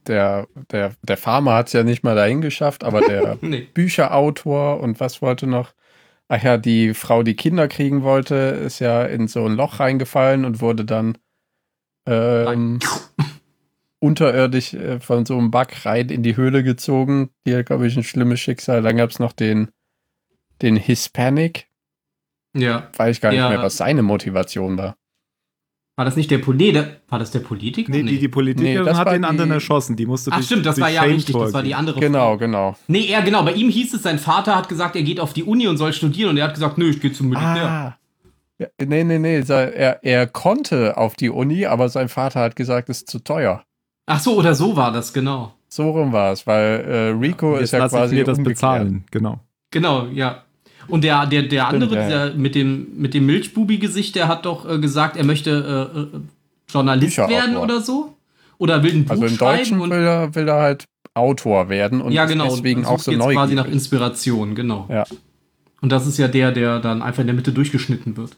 Der, 0.07 0.47
der, 0.71 0.93
der 1.01 1.17
Farmer 1.17 1.55
hat 1.55 1.67
es 1.67 1.73
ja 1.73 1.83
nicht 1.83 2.03
mal 2.03 2.15
dahin 2.15 2.41
geschafft, 2.41 2.83
aber 2.83 3.01
der 3.01 3.37
Nee. 3.41 3.67
Bücherautor 3.73 4.79
und 4.79 4.99
was 4.99 5.21
wollte 5.21 5.47
noch? 5.47 5.73
Ach 6.29 6.41
ja, 6.41 6.57
die 6.57 6.93
Frau, 6.93 7.23
die 7.23 7.35
Kinder 7.35 7.67
kriegen 7.67 8.03
wollte, 8.03 8.35
ist 8.35 8.79
ja 8.79 9.03
in 9.03 9.27
so 9.27 9.45
ein 9.45 9.55
Loch 9.55 9.79
reingefallen 9.79 10.45
und 10.45 10.61
wurde 10.61 10.85
dann 10.85 11.17
ähm, 12.05 12.79
unterirdisch 13.99 14.73
äh, 14.73 14.99
von 14.99 15.25
so 15.25 15.37
einem 15.37 15.51
Bug 15.51 15.67
rein 15.85 16.09
in 16.09 16.23
die 16.23 16.37
Höhle 16.37 16.63
gezogen. 16.63 17.29
Die 17.45 17.55
hat, 17.55 17.65
glaube 17.67 17.87
ich, 17.87 17.97
ein 17.97 18.03
schlimmes 18.03 18.39
Schicksal. 18.39 18.81
Dann 18.81 18.97
gab 18.97 19.09
es 19.09 19.19
noch 19.19 19.31
den, 19.33 19.69
den 20.61 20.75
Hispanic. 20.75 21.67
Ja. 22.55 22.89
Weiß 22.97 23.17
ich 23.17 23.21
gar 23.21 23.29
nicht 23.31 23.39
Ja. 23.39 23.49
mehr, 23.49 23.61
was 23.61 23.77
seine 23.77 24.01
Motivation 24.03 24.77
war. 24.77 24.95
War 25.95 26.05
das 26.05 26.15
nicht 26.15 26.29
der 26.29 26.37
Politiker? 26.37 26.87
War 27.09 27.17
das 27.17 27.31
der 27.31 27.39
Politiker? 27.39 27.91
Nee, 27.91 28.03
die, 28.03 28.19
die 28.19 28.27
Politikerin 28.27 28.79
Nee, 28.81 28.85
das 28.85 28.97
hat 28.99 29.11
den 29.11 29.25
anderen 29.25 29.49
die- 29.49 29.55
erschossen. 29.55 29.95
Die 29.95 30.05
musste 30.05 30.31
Ach 30.31 30.35
durch- 30.37 30.45
stimmt, 30.45 30.65
das 30.67 30.75
durch 30.75 30.83
war 30.85 30.91
ja 30.91 31.01
richtig, 31.01 31.35
das 31.35 31.53
war 31.53 31.63
die 31.63 31.73
andere 31.73 31.99
Genau, 31.99 32.19
Frau. 32.33 32.37
genau. 32.37 32.75
Nee, 32.87 33.07
er 33.07 33.23
genau, 33.23 33.43
bei 33.43 33.53
ihm 33.53 33.69
hieß 33.69 33.95
es, 33.95 34.03
sein 34.03 34.19
Vater 34.19 34.55
hat 34.55 34.69
gesagt, 34.69 34.95
er 34.95 35.01
geht 35.01 35.19
auf 35.19 35.33
die 35.33 35.43
Uni 35.43 35.67
und 35.67 35.77
soll 35.77 35.93
studieren 35.93 36.29
und 36.29 36.37
er 36.37 36.43
hat 36.45 36.53
gesagt, 36.53 36.77
nö, 36.77 36.87
ich 36.91 37.01
gehe 37.01 37.11
zum 37.13 37.29
Militär. 37.29 37.67
Ah. 37.67 37.97
Ja, 38.59 38.67
nee, 38.85 39.03
nee, 39.03 39.17
nee. 39.17 39.39
Er, 39.47 40.03
er 40.03 40.27
konnte 40.27 40.97
auf 40.97 41.15
die 41.15 41.29
Uni, 41.31 41.65
aber 41.65 41.89
sein 41.89 42.09
Vater 42.09 42.41
hat 42.41 42.55
gesagt, 42.55 42.89
es 42.89 42.99
ist 42.99 43.09
zu 43.09 43.17
teuer. 43.19 43.63
Ach 44.07 44.19
so, 44.19 44.35
oder 44.35 44.55
so 44.55 44.75
war 44.75 44.91
das, 44.91 45.13
genau. 45.13 45.53
So 45.69 45.91
rum 45.91 46.13
war 46.13 46.31
es, 46.31 46.47
weil 46.47 46.85
äh, 46.87 47.09
Rico 47.09 47.55
Jetzt 47.55 47.65
ist 47.65 47.71
ja 47.73 47.87
quasi 47.87 48.15
mir 48.15 48.23
das 48.23 48.37
umgekehrt. 48.37 48.55
bezahlen. 48.55 49.03
Genau. 49.11 49.41
Genau, 49.69 50.07
ja. 50.07 50.43
Und 50.87 51.03
der, 51.03 51.25
der, 51.25 51.43
der 51.43 51.65
Stimmt, 51.65 51.83
andere, 51.83 51.95
ja, 51.95 52.01
ja. 52.01 52.07
dieser 52.29 52.37
mit 52.37 52.55
dem, 52.55 52.87
mit 52.95 53.13
dem 53.13 53.25
Milchbubi-Gesicht, 53.25 54.15
der 54.15 54.29
hat 54.29 54.45
doch 54.45 54.67
äh, 54.67 54.79
gesagt, 54.79 55.17
er 55.17 55.25
möchte 55.25 55.51
äh, 55.93 55.99
äh, 55.99 56.21
Journalist 56.71 57.17
Bücherautor. 57.17 57.37
werden 57.37 57.57
oder 57.57 57.81
so. 57.81 58.15
Oder 58.57 58.81
will 58.81 58.93
ein 58.93 59.03
Buch 59.05 59.11
Also 59.11 59.25
im 59.25 59.35
schreiben 59.35 59.57
Deutschen 59.57 59.81
und 59.81 59.89
will 59.91 60.03
er, 60.03 60.33
will 60.33 60.47
er 60.47 60.55
halt 60.55 60.85
Autor 61.13 61.67
werden 61.69 61.99
und 62.01 62.11
ja, 62.11 62.23
ist 62.23 62.31
genau, 62.31 62.45
deswegen 62.45 62.81
und 62.81 62.85
auch 62.85 62.99
so 62.99 63.11
jetzt 63.11 63.19
quasi 63.19 63.55
nach 63.55 63.63
neugierig. 63.63 63.73
Inspiration, 63.73 64.55
genau. 64.55 64.85
Ja. 64.89 65.03
Und 65.81 65.91
das 65.91 66.07
ist 66.07 66.17
ja 66.17 66.27
der, 66.27 66.51
der 66.51 66.79
dann 66.79 67.01
einfach 67.01 67.21
in 67.21 67.27
der 67.27 67.35
Mitte 67.35 67.51
durchgeschnitten 67.51 68.15
wird. 68.17 68.37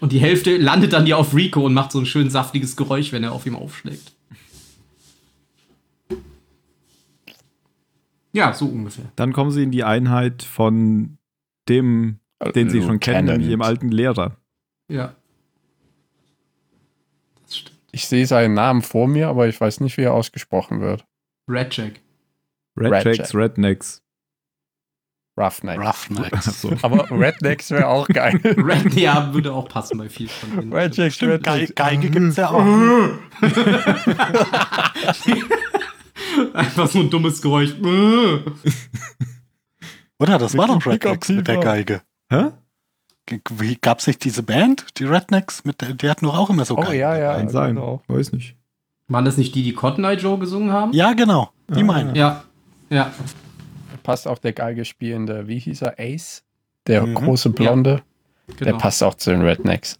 Und 0.00 0.12
die 0.12 0.18
Hälfte 0.18 0.56
landet 0.56 0.92
dann 0.92 1.06
ja 1.06 1.16
auf 1.16 1.34
Rico 1.34 1.64
und 1.64 1.74
macht 1.74 1.92
so 1.92 1.98
ein 1.98 2.06
schön 2.06 2.30
saftiges 2.30 2.76
Geräusch, 2.76 3.12
wenn 3.12 3.24
er 3.24 3.32
auf 3.32 3.46
ihm 3.46 3.56
aufschlägt. 3.56 4.12
Ja, 8.32 8.52
so 8.52 8.66
ungefähr. 8.66 9.06
Dann 9.16 9.32
kommen 9.32 9.50
sie 9.50 9.62
in 9.62 9.70
die 9.70 9.84
Einheit 9.84 10.42
von 10.42 11.16
dem, 11.70 12.18
den 12.54 12.68
sie 12.68 12.82
schon 12.82 13.00
kennen, 13.00 13.28
nämlich 13.28 13.48
ihrem 13.48 13.62
alten 13.62 13.88
Lehrer. 13.88 14.36
Ja. 14.88 15.14
Das 17.46 17.56
stimmt. 17.56 17.78
Ich 17.92 18.06
sehe 18.06 18.26
seinen 18.26 18.52
Namen 18.52 18.82
vor 18.82 19.08
mir, 19.08 19.28
aber 19.28 19.48
ich 19.48 19.58
weiß 19.58 19.80
nicht, 19.80 19.96
wie 19.96 20.02
er 20.02 20.12
ausgesprochen 20.12 20.80
wird. 20.82 21.06
Red 21.48 21.74
Jack. 21.74 22.00
Red 22.76 22.92
Red 22.92 23.16
Jacks, 23.16 23.34
Rednecks. 23.34 24.02
Roughneck. 25.38 25.78
Roughnecks. 25.78 26.48
Achso. 26.48 26.72
Aber 26.82 27.10
Rednecks 27.10 27.70
wäre 27.70 27.88
auch 27.88 28.08
geil. 28.08 28.40
Red, 28.44 28.94
ja, 28.94 29.32
würde 29.34 29.52
auch 29.52 29.68
passen 29.68 29.98
bei 29.98 30.08
viel 30.08 30.28
von 30.28 30.50
denen. 30.56 30.72
Rednecks, 30.72 31.18
Ge 31.18 31.28
Rednecks. 31.32 31.74
Geige 31.74 32.08
gibt's 32.10 32.36
ja 32.36 32.50
auch. 32.50 32.64
Einfach 36.54 36.88
so 36.88 37.00
ein 37.00 37.10
dummes 37.10 37.40
Geräusch. 37.42 37.74
Oder? 40.18 40.38
Das 40.38 40.56
war 40.56 40.66
Mit 40.74 40.76
doch 40.76 40.86
Rednecks 40.90 41.28
mit 41.28 41.48
der. 41.48 41.58
Geige. 41.58 42.02
Hä? 42.30 42.46
Wie 43.50 43.76
gab's 43.76 44.06
nicht 44.06 44.24
diese 44.24 44.42
Band, 44.42 44.86
die 44.98 45.04
Rednecks? 45.04 45.64
Mit 45.64 45.80
der, 45.80 45.94
die 45.94 46.08
hatten 46.08 46.26
doch 46.26 46.38
auch 46.38 46.50
immer 46.50 46.64
so 46.64 46.78
Oh 46.78 46.82
Geigen 46.82 47.00
ja, 47.00 47.16
ja. 47.18 47.36
Kann 47.36 47.48
sein. 47.48 47.74
genau. 47.74 48.02
Weiß 48.08 48.32
nicht. 48.32 48.56
Waren 49.08 49.24
das 49.24 49.36
nicht 49.36 49.54
die, 49.54 49.62
die 49.62 49.72
Cotton 49.72 50.04
Eye 50.04 50.14
Joe 50.16 50.38
gesungen 50.38 50.72
haben? 50.72 50.92
Ja, 50.92 51.12
genau. 51.12 51.50
Die 51.68 51.82
Ah. 51.82 51.84
meine. 51.84 52.16
Ja. 52.16 52.44
Ja. 52.88 53.12
Passt 54.06 54.28
auch 54.28 54.38
der 54.38 54.52
Geige 54.52 54.84
spielende, 54.84 55.48
wie 55.48 55.58
hieß 55.58 55.82
er? 55.82 55.94
Ace? 55.98 56.44
Der 56.86 57.04
Mhm. 57.04 57.14
große 57.16 57.50
Blonde. 57.50 58.02
Der 58.60 58.66
Genau. 58.66 58.78
passt 58.78 59.02
auch 59.02 59.14
zu 59.16 59.30
den 59.30 59.42
Rednecks. 59.42 59.98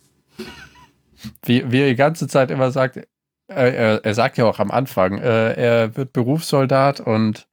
Wie, 1.44 1.70
wie 1.72 1.80
er 1.80 1.88
die 1.88 1.96
ganze 1.96 2.28
Zeit 2.28 2.50
immer 2.52 2.70
sagt, 2.70 2.98
äh, 2.98 3.04
er, 3.48 4.04
er 4.04 4.14
sagt 4.14 4.38
ja 4.38 4.44
auch 4.44 4.60
am 4.60 4.70
Anfang, 4.70 5.18
äh, 5.18 5.52
er 5.54 5.96
wird 5.96 6.12
Berufssoldat 6.12 7.00
und 7.00 7.48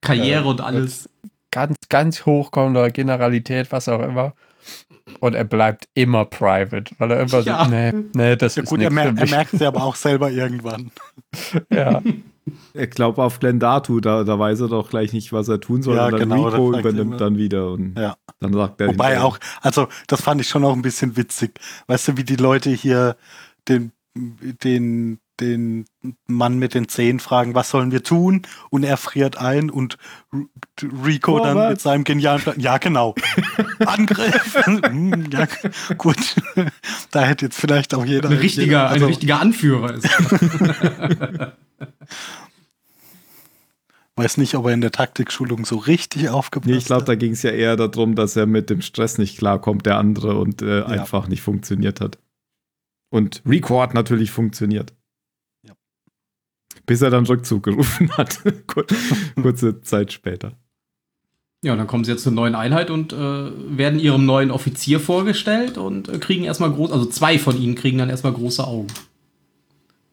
Karriere 0.00 0.44
Äh, 0.44 0.48
und 0.48 0.60
alles. 0.60 1.08
ganz, 1.50 1.76
ganz 1.88 2.24
hochkommender 2.24 2.90
Generalität, 2.90 3.72
was 3.72 3.88
auch 3.88 4.00
immer. 4.02 4.34
Und 5.20 5.34
er 5.34 5.44
bleibt 5.44 5.88
immer 5.94 6.24
private, 6.24 6.94
weil 6.98 7.10
er 7.10 7.20
immer 7.22 7.40
Ja. 7.40 7.64
so, 7.64 7.70
nee, 7.70 7.92
nee, 8.14 8.36
das 8.36 8.54
Ja, 8.56 8.62
ist 8.62 8.68
gut, 8.68 8.80
er, 8.80 8.90
mer 8.92 9.12
für 9.14 9.20
er 9.22 9.28
merkt 9.28 9.54
es 9.54 9.60
ja 9.60 9.68
aber 9.68 9.82
auch 9.82 9.94
selber 9.96 10.30
irgendwann. 10.30 10.92
Ja. 11.72 12.00
Ich 12.74 12.90
glaube, 12.90 13.22
auf 13.22 13.40
Glendatu, 13.40 14.00
da, 14.00 14.22
da 14.22 14.38
weiß 14.38 14.60
er 14.60 14.68
doch 14.68 14.88
gleich 14.88 15.12
nicht, 15.12 15.32
was 15.32 15.48
er 15.48 15.60
tun 15.60 15.82
soll. 15.82 15.96
Ja, 15.96 16.06
und 16.06 16.12
dann 16.12 16.20
genau, 16.20 16.46
Rico 16.48 16.72
er 16.72 16.78
übernimmt 16.80 17.06
immer. 17.06 17.16
dann 17.16 17.36
wieder. 17.36 17.70
Und 17.72 17.98
Ja. 17.98 18.16
dann 18.40 18.52
sagt 18.52 18.80
er 18.80 18.88
Wobei 18.88 19.20
auch, 19.20 19.38
also 19.62 19.88
das 20.06 20.20
fand 20.22 20.40
ich 20.40 20.48
schon 20.48 20.64
auch 20.64 20.74
ein 20.74 20.82
bisschen 20.82 21.16
witzig. 21.16 21.58
Weißt 21.88 22.08
du, 22.08 22.16
wie 22.16 22.24
die 22.24 22.36
Leute 22.36 22.70
hier 22.70 23.16
den, 23.68 23.90
den, 24.14 25.18
den 25.40 25.86
Mann 26.28 26.58
mit 26.58 26.74
den 26.74 26.88
Zehen 26.88 27.18
fragen, 27.18 27.54
was 27.56 27.68
sollen 27.70 27.90
wir 27.90 28.02
tun? 28.04 28.42
Und 28.70 28.84
er 28.84 28.96
friert 28.96 29.38
ein 29.38 29.68
und 29.68 29.96
Rico 31.04 31.38
dann 31.40 31.54
Vorwärts. 31.54 31.70
mit 31.70 31.80
seinem 31.80 32.04
genialen 32.04 32.40
Plan, 32.42 32.60
ja 32.60 32.78
genau, 32.78 33.14
Angriff. 33.86 34.54
Hm, 34.66 35.30
ja, 35.32 35.46
gut, 35.98 36.36
da 37.10 37.22
hätte 37.22 37.46
jetzt 37.46 37.58
vielleicht 37.58 37.92
auch 37.92 38.04
jeder. 38.04 38.30
Ein 38.30 38.36
richtiger, 38.38 38.88
also, 38.88 39.04
ein 39.06 39.08
richtiger 39.08 39.40
Anführer 39.40 39.94
ist. 39.94 40.08
Weiß 44.18 44.38
nicht, 44.38 44.54
ob 44.54 44.64
er 44.66 44.72
in 44.72 44.80
der 44.80 44.92
Taktikschulung 44.92 45.66
so 45.66 45.76
richtig 45.76 46.30
aufgepasst 46.30 46.70
Nee, 46.70 46.78
ich 46.78 46.86
glaube, 46.86 47.02
hat. 47.02 47.08
da 47.08 47.14
ging 47.16 47.32
es 47.32 47.42
ja 47.42 47.50
eher 47.50 47.76
darum, 47.76 48.14
dass 48.14 48.34
er 48.34 48.46
mit 48.46 48.70
dem 48.70 48.80
Stress 48.80 49.18
nicht 49.18 49.36
klarkommt, 49.36 49.84
der 49.84 49.98
andere, 49.98 50.38
und 50.38 50.62
äh, 50.62 50.82
einfach 50.84 51.28
nicht 51.28 51.42
funktioniert 51.42 52.00
hat. 52.00 52.18
Und 53.10 53.42
hat 53.82 53.92
natürlich 53.92 54.30
funktioniert. 54.30 54.94
Ja. 55.66 55.74
Bis 56.86 57.02
er 57.02 57.10
dann 57.10 57.26
Rückzug 57.26 57.62
gerufen 57.64 58.10
hat. 58.16 58.40
Kur- 58.66 58.86
Kurze 59.40 59.82
Zeit 59.82 60.12
später. 60.12 60.52
Ja, 61.62 61.72
und 61.72 61.78
dann 61.78 61.86
kommen 61.86 62.04
sie 62.04 62.12
jetzt 62.12 62.22
zur 62.22 62.32
neuen 62.32 62.54
Einheit 62.54 62.90
und 62.90 63.12
äh, 63.12 63.16
werden 63.16 63.98
ihrem 64.00 64.24
neuen 64.24 64.50
Offizier 64.50 64.98
vorgestellt 64.98 65.76
und 65.76 66.08
äh, 66.08 66.18
kriegen 66.18 66.44
erstmal 66.44 66.70
groß, 66.72 66.90
also 66.90 67.04
zwei 67.06 67.38
von 67.38 67.60
ihnen 67.60 67.74
kriegen 67.74 67.98
dann 67.98 68.08
erstmal 68.08 68.32
große 68.32 68.66
Augen. 68.66 68.86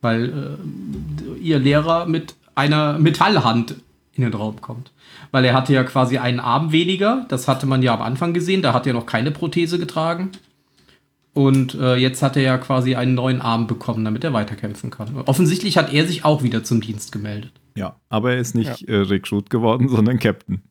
Weil 0.03 0.25
äh, 0.25 1.39
ihr 1.39 1.57
Lehrer 1.57 2.05
mit 2.05 2.35
einer 2.53 2.99
Metallhand 2.99 3.75
in 4.13 4.23
den 4.23 4.33
Raum 4.33 4.61
kommt. 4.61 4.91
Weil 5.31 5.45
er 5.45 5.53
hatte 5.55 5.73
ja 5.73 5.83
quasi 5.83 6.19
einen 6.19 6.39
Arm 6.39 6.71
weniger, 6.71 7.25
das 7.29 7.47
hatte 7.47 7.65
man 7.65 7.81
ja 7.81 7.95
am 7.95 8.01
Anfang 8.01 8.33
gesehen, 8.33 8.61
da 8.61 8.73
hat 8.73 8.85
er 8.85 8.93
noch 8.93 9.07
keine 9.07 9.31
Prothese 9.31 9.79
getragen. 9.79 10.29
Und 11.33 11.73
äh, 11.73 11.95
jetzt 11.95 12.21
hat 12.21 12.37
er 12.37 12.43
ja 12.43 12.57
quasi 12.59 12.93
einen 12.93 13.15
neuen 13.15 13.41
Arm 13.41 13.65
bekommen, 13.65 14.05
damit 14.05 14.23
er 14.23 14.33
weiterkämpfen 14.33 14.91
kann. 14.91 15.15
Offensichtlich 15.25 15.77
hat 15.77 15.91
er 15.91 16.05
sich 16.05 16.23
auch 16.25 16.43
wieder 16.43 16.63
zum 16.63 16.79
Dienst 16.79 17.11
gemeldet. 17.11 17.51
Ja, 17.75 17.95
aber 18.09 18.33
er 18.33 18.37
ist 18.37 18.53
nicht 18.53 18.87
äh, 18.87 18.97
Recruit 18.97 19.49
geworden, 19.49 19.89
sondern 19.89 20.19
Captain. 20.19 20.61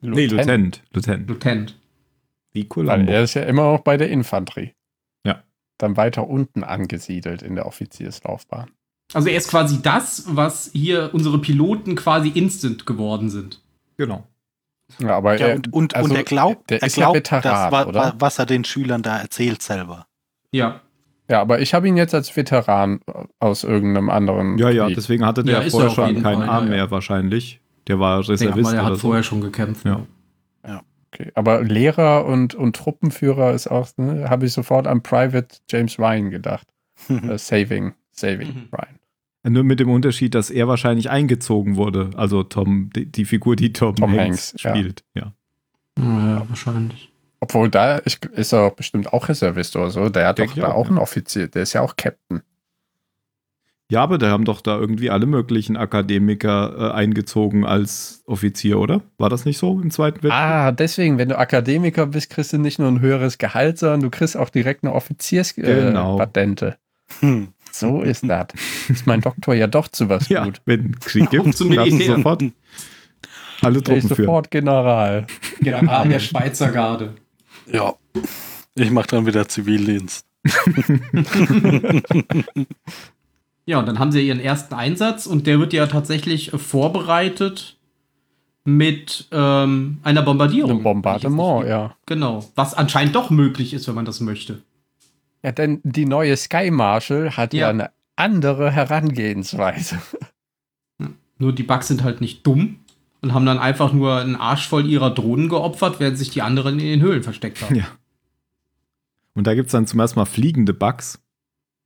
Nee, 0.00 0.26
Lieutenant. 0.26 0.82
Lieutenant. 0.92 1.28
Lieutenant. 1.28 1.76
Wie 2.52 2.62
Weil 2.62 2.68
Columbo. 2.68 3.12
er 3.12 3.22
ist 3.22 3.34
ja 3.34 3.42
immer 3.42 3.72
noch 3.72 3.82
bei 3.82 3.96
der 3.96 4.08
Infanterie. 4.10 4.72
Dann 5.80 5.96
weiter 5.96 6.28
unten 6.28 6.62
angesiedelt 6.62 7.42
in 7.42 7.54
der 7.54 7.66
Offizierslaufbahn. 7.66 8.70
Also 9.14 9.28
er 9.28 9.36
ist 9.38 9.48
quasi 9.48 9.80
das, 9.82 10.24
was 10.28 10.70
hier 10.72 11.10
unsere 11.12 11.38
Piloten 11.40 11.96
quasi 11.96 12.28
instant 12.28 12.86
geworden 12.86 13.28
sind. 13.30 13.60
Genau. 13.96 14.24
Ja, 14.98 15.16
aber 15.16 15.38
Ja, 15.38 15.48
er, 15.48 15.56
und, 15.56 15.72
und, 15.72 15.96
also, 15.96 16.10
und 16.10 16.16
er 16.16 16.22
glaubt, 16.24 16.70
der 16.70 16.80
er 16.82 16.86
ist 16.86 16.96
ja 16.96 17.04
glaubt 17.04 17.16
Veteran, 17.16 17.42
das, 17.42 17.72
wa- 17.72 17.84
oder? 17.86 18.00
wa- 18.00 18.14
was 18.18 18.38
er 18.38 18.46
den 18.46 18.64
Schülern 18.64 19.02
da 19.02 19.18
erzählt 19.18 19.62
selber. 19.62 20.06
Ja. 20.52 20.80
Ja, 21.28 21.40
aber 21.40 21.60
ich 21.60 21.74
habe 21.74 21.86
ihn 21.88 21.96
jetzt 21.96 22.14
als 22.14 22.36
Veteran 22.36 23.00
aus 23.38 23.62
irgendeinem 23.64 24.10
anderen. 24.10 24.58
Ja, 24.58 24.68
ja, 24.70 24.86
Krieg. 24.86 24.96
deswegen 24.96 25.24
hatte 25.24 25.44
der 25.44 25.58
Ja, 25.58 25.62
er 25.62 25.70
vorher 25.70 25.90
schon 25.90 26.22
keinen 26.22 26.42
Arm 26.42 26.68
mehr 26.68 26.90
wahrscheinlich. 26.90 27.60
Der 27.86 27.98
war 28.00 28.20
Ich 28.20 28.26
denke 28.26 28.42
Reservist 28.44 28.64
mal, 28.64 28.74
er 28.74 28.80
oder 28.82 28.90
hat 28.90 28.94
so. 28.96 29.00
vorher 29.08 29.22
schon 29.22 29.40
gekämpft. 29.40 29.84
Ja. 29.86 30.00
Okay, 31.12 31.32
aber 31.34 31.62
Lehrer 31.62 32.24
und, 32.24 32.54
und 32.54 32.76
Truppenführer 32.76 33.52
ist 33.52 33.66
auch, 33.66 33.88
ne, 33.96 34.30
habe 34.30 34.46
ich 34.46 34.52
sofort 34.52 34.86
an 34.86 35.02
Private 35.02 35.56
James 35.68 35.98
Ryan 35.98 36.30
gedacht. 36.30 36.68
äh, 37.08 37.36
saving, 37.38 37.94
Saving 38.12 38.48
Mhm. 38.48 38.68
Ryan. 38.72 39.54
Nur 39.54 39.64
mit 39.64 39.80
dem 39.80 39.88
Unterschied, 39.90 40.34
dass 40.34 40.50
er 40.50 40.68
wahrscheinlich 40.68 41.08
eingezogen 41.08 41.76
wurde. 41.76 42.10
Also 42.14 42.42
Tom, 42.42 42.90
die, 42.94 43.06
die 43.06 43.24
Figur, 43.24 43.56
die 43.56 43.72
Tom, 43.72 43.96
Tom 43.96 44.10
Hanks, 44.10 44.50
Hanks, 44.52 44.62
ja. 44.62 44.70
spielt. 44.70 45.02
Ja. 45.14 45.32
Ja, 45.98 46.44
wahrscheinlich. 46.46 47.10
Obwohl 47.40 47.70
da 47.70 47.96
ist, 47.96 48.24
ist 48.26 48.52
er 48.52 48.70
bestimmt 48.70 49.12
auch 49.14 49.28
Reservist 49.30 49.74
oder 49.76 49.90
so. 49.90 50.10
Der 50.10 50.28
hat 50.28 50.38
Denk 50.38 50.50
doch 50.54 50.60
da 50.60 50.68
auch, 50.68 50.74
auch 50.74 50.84
ja. 50.84 50.90
einen 50.90 50.98
Offizier. 50.98 51.48
Der 51.48 51.62
ist 51.62 51.72
ja 51.72 51.80
auch 51.80 51.96
Captain. 51.96 52.42
Ja, 53.90 54.04
aber 54.04 54.18
da 54.18 54.30
haben 54.30 54.44
doch 54.44 54.60
da 54.60 54.78
irgendwie 54.78 55.10
alle 55.10 55.26
möglichen 55.26 55.76
Akademiker 55.76 56.76
äh, 56.78 56.92
eingezogen 56.92 57.66
als 57.66 58.22
Offizier, 58.24 58.78
oder? 58.78 59.02
War 59.18 59.28
das 59.28 59.44
nicht 59.44 59.58
so 59.58 59.80
im 59.80 59.90
Zweiten 59.90 60.22
Weltkrieg? 60.22 60.32
Ah, 60.32 60.70
deswegen, 60.70 61.18
wenn 61.18 61.28
du 61.28 61.36
Akademiker 61.36 62.06
bist, 62.06 62.30
kriegst 62.30 62.52
du 62.52 62.58
nicht 62.58 62.78
nur 62.78 62.86
ein 62.86 63.00
höheres 63.00 63.38
Gehalt, 63.38 63.78
sondern 63.78 64.02
du 64.02 64.10
kriegst 64.10 64.36
auch 64.36 64.48
direkt 64.48 64.84
eine 64.84 64.94
Offizierspatente. 64.94 65.86
Genau. 65.86 66.14
Äh, 66.14 66.18
Patente. 66.18 66.76
Hm. 67.18 67.48
so 67.72 68.02
ist 68.02 68.22
das. 68.28 68.46
Ist 68.88 69.08
mein 69.08 69.22
Doktor 69.22 69.54
ja 69.54 69.66
doch 69.66 69.88
zu 69.88 70.08
was 70.08 70.28
ja, 70.28 70.44
gut. 70.44 70.62
wenn 70.66 70.96
Krieg 71.00 71.28
gibt, 71.30 71.60
dann 71.60 72.00
sofort 72.00 72.44
alle 73.62 73.82
Truppen 73.82 74.02
führen. 74.02 74.16
sofort 74.16 74.52
General. 74.52 75.26
General 75.60 76.08
der 76.08 76.20
Schweizer 76.20 76.70
Garde. 76.70 77.14
Ja. 77.66 77.94
Ich 78.76 78.92
mache 78.92 79.08
dann 79.08 79.26
wieder 79.26 79.48
Zivildienst. 79.48 80.24
Ja, 83.66 83.78
und 83.78 83.86
dann 83.86 83.98
haben 83.98 84.10
sie 84.12 84.26
ihren 84.26 84.40
ersten 84.40 84.74
Einsatz 84.74 85.26
und 85.26 85.46
der 85.46 85.58
wird 85.60 85.72
ja 85.72 85.86
tatsächlich 85.86 86.52
äh, 86.52 86.58
vorbereitet 86.58 87.76
mit 88.64 89.28
ähm, 89.32 89.98
einer 90.02 90.22
Bombardierung. 90.22 90.78
Ein 90.78 90.82
Bombardement, 90.82 91.66
ja. 91.66 91.94
Genau. 92.06 92.44
Was 92.56 92.74
anscheinend 92.74 93.14
doch 93.14 93.30
möglich 93.30 93.72
ist, 93.72 93.88
wenn 93.88 93.94
man 93.94 94.04
das 94.04 94.20
möchte. 94.20 94.62
Ja, 95.42 95.52
denn 95.52 95.80
die 95.84 96.04
neue 96.04 96.36
Sky 96.36 96.70
Marshal 96.70 97.36
hat 97.36 97.54
ja, 97.54 97.60
Ja. 97.60 97.68
eine 97.70 97.90
andere 98.16 98.70
Herangehensweise. 98.70 99.98
Nur 101.38 101.54
die 101.54 101.62
Bugs 101.62 101.88
sind 101.88 102.02
halt 102.04 102.20
nicht 102.20 102.46
dumm 102.46 102.80
und 103.22 103.32
haben 103.32 103.46
dann 103.46 103.58
einfach 103.58 103.94
nur 103.94 104.16
einen 104.16 104.36
Arsch 104.36 104.68
voll 104.68 104.86
ihrer 104.86 105.10
Drohnen 105.10 105.48
geopfert, 105.48 105.98
während 105.98 106.18
sich 106.18 106.28
die 106.28 106.42
anderen 106.42 106.78
in 106.78 106.86
den 106.86 107.00
Höhlen 107.00 107.22
versteckt 107.22 107.62
haben. 107.62 107.76
Ja. 107.76 107.84
Und 109.34 109.46
da 109.46 109.54
gibt 109.54 109.66
es 109.66 109.72
dann 109.72 109.86
zum 109.86 110.00
ersten 110.00 110.18
Mal 110.18 110.26
fliegende 110.26 110.74
Bugs. 110.74 111.18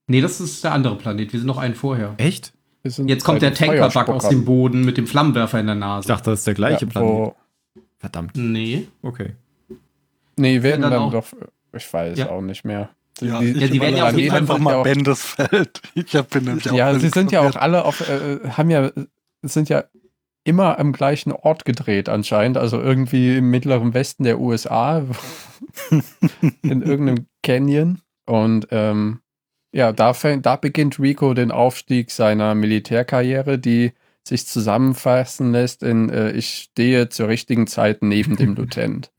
Nee, 0.06 0.20
das 0.20 0.40
ist 0.40 0.62
der 0.64 0.72
andere 0.72 0.96
Planet. 0.96 1.32
Wir 1.32 1.40
sind 1.40 1.46
noch 1.46 1.58
einen 1.58 1.74
vorher. 1.74 2.14
Echt? 2.18 2.52
Jetzt 2.82 3.24
kommt 3.24 3.40
der 3.40 3.54
Tankerbug 3.54 4.08
aus 4.10 4.28
dem. 4.28 4.44
Boden 4.44 4.84
mit 4.84 4.98
dem 4.98 5.06
Flammenwerfer 5.06 5.58
in 5.60 5.66
der 5.66 5.74
Ich 5.76 5.80
Nase. 5.80 6.08
dachte, 6.08 6.30
das 6.30 6.40
ist 6.40 6.46
der 6.46 6.54
gleiche 6.54 6.84
ja, 6.84 6.90
Planet. 6.90 7.32
Verdammt. 7.98 8.32
Nee. 8.36 8.88
Okay. 9.02 9.32
nee, 10.36 10.62
werden 10.62 10.82
dann 10.82 10.90
dann, 10.90 11.02
auch- 11.02 11.12
doch, 11.12 11.26
ich 11.72 11.90
weiß 11.92 12.18
Ja. 12.18 12.28
auch 12.30 12.42
nicht 12.42 12.64
mehr. 12.64 12.90
Ja, 13.22 13.38
Die- 13.40 13.52
ich 13.52 13.60
Ja, 13.62 13.66
die 13.68 13.80
werden 13.80 13.96
ja 13.96 14.04
auf 14.04 14.10
jeden 14.10 14.26
überlege 14.26 14.30
Fall 14.30 14.38
einfach 14.40 14.58
mal 14.58 14.70
ja 14.72 14.76
auch- 14.78 14.82
Bendes 14.84 15.22
Feld. 15.24 15.80
Ich 15.94 16.14
hab- 16.16 16.28
bin 16.30 16.44
nämlich 16.44 16.64
Ja, 16.66 16.90
auch 16.90 16.98
sie 16.98 17.08
sind 17.08 17.32
ja 17.32 17.40
auch 17.40 17.56
alle 17.56 17.84
auf, 17.86 18.06
äh, 18.06 18.40
haben 18.50 18.68
ja, 18.70 18.90
sind 19.42 19.68
ja 19.70 19.84
immer 20.42 20.78
am 20.78 20.92
gleichen 20.92 21.32
Ort 21.32 21.64
gedreht 21.64 22.10
anscheinend, 22.10 22.58
also 22.58 22.78
irgendwie 22.78 23.38
im 23.38 23.50
mittleren 23.50 23.94
Westen 23.94 24.24
der 24.24 24.38
USA, 24.40 25.02
in 26.62 26.82
irgendeinem 26.82 27.26
Canyon. 27.42 28.00
Und 28.26 28.68
ähm, 28.70 29.20
ja, 29.74 29.92
da, 29.92 30.14
fängt, 30.14 30.46
da 30.46 30.56
beginnt 30.56 31.00
Rico 31.00 31.34
den 31.34 31.50
Aufstieg 31.50 32.10
seiner 32.10 32.54
Militärkarriere, 32.54 33.58
die 33.58 33.92
sich 34.22 34.46
zusammenfassen 34.46 35.52
lässt 35.52 35.82
in 35.82 36.08
äh, 36.08 36.30
ich 36.30 36.68
stehe 36.70 37.08
zur 37.10 37.28
richtigen 37.28 37.66
Zeit 37.66 38.02
neben 38.02 38.36
dem 38.36 38.54
Lieutenant. 38.56 39.10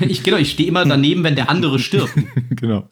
Ich, 0.00 0.22
genau, 0.22 0.38
ich 0.38 0.52
stehe 0.52 0.68
immer 0.68 0.84
daneben, 0.86 1.24
wenn 1.24 1.34
der 1.36 1.50
andere 1.50 1.78
stirbt. 1.78 2.14
genau. 2.50 2.88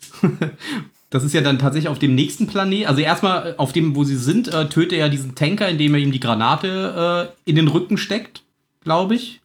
Das 1.08 1.22
ist 1.24 1.32
ja 1.32 1.40
dann 1.40 1.58
tatsächlich 1.60 1.88
auf 1.88 2.00
dem 2.00 2.14
nächsten 2.16 2.48
Planet. 2.48 2.88
Also 2.88 3.00
erstmal 3.00 3.52
äh, 3.52 3.54
auf 3.56 3.72
dem, 3.72 3.94
wo 3.94 4.02
sie 4.04 4.16
sind, 4.16 4.52
äh, 4.52 4.68
tötet 4.68 4.98
er 4.98 5.08
diesen 5.08 5.36
Tanker, 5.36 5.68
indem 5.68 5.94
er 5.94 6.00
ihm 6.00 6.10
die 6.12 6.20
Granate 6.20 7.30
äh, 7.46 7.48
in 7.48 7.56
den 7.56 7.68
Rücken 7.68 7.96
steckt, 7.96 8.42
glaube 8.82 9.14
ich. 9.14 9.40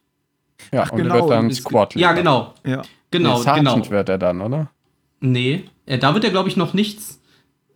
Ja, 0.72 0.82
Ach, 0.82 0.90
und 0.92 0.98
genau, 0.98 1.14
er 1.14 1.20
wird 1.22 1.30
dann 1.30 1.50
Ist- 1.50 1.58
Squad 1.62 1.94
Ja, 1.94 2.12
genau. 2.12 2.54
Ja. 2.66 2.82
Genau, 3.12 3.38
nee, 3.38 3.44
Sergeant 3.44 3.84
genau. 3.84 3.90
wird 3.90 4.08
er 4.08 4.18
dann, 4.18 4.40
oder? 4.40 4.70
Nee, 5.20 5.64
äh, 5.86 5.98
da 5.98 6.12
wird 6.14 6.24
er, 6.24 6.30
glaube 6.30 6.48
ich, 6.48 6.56
noch 6.56 6.74
nichts, 6.74 7.19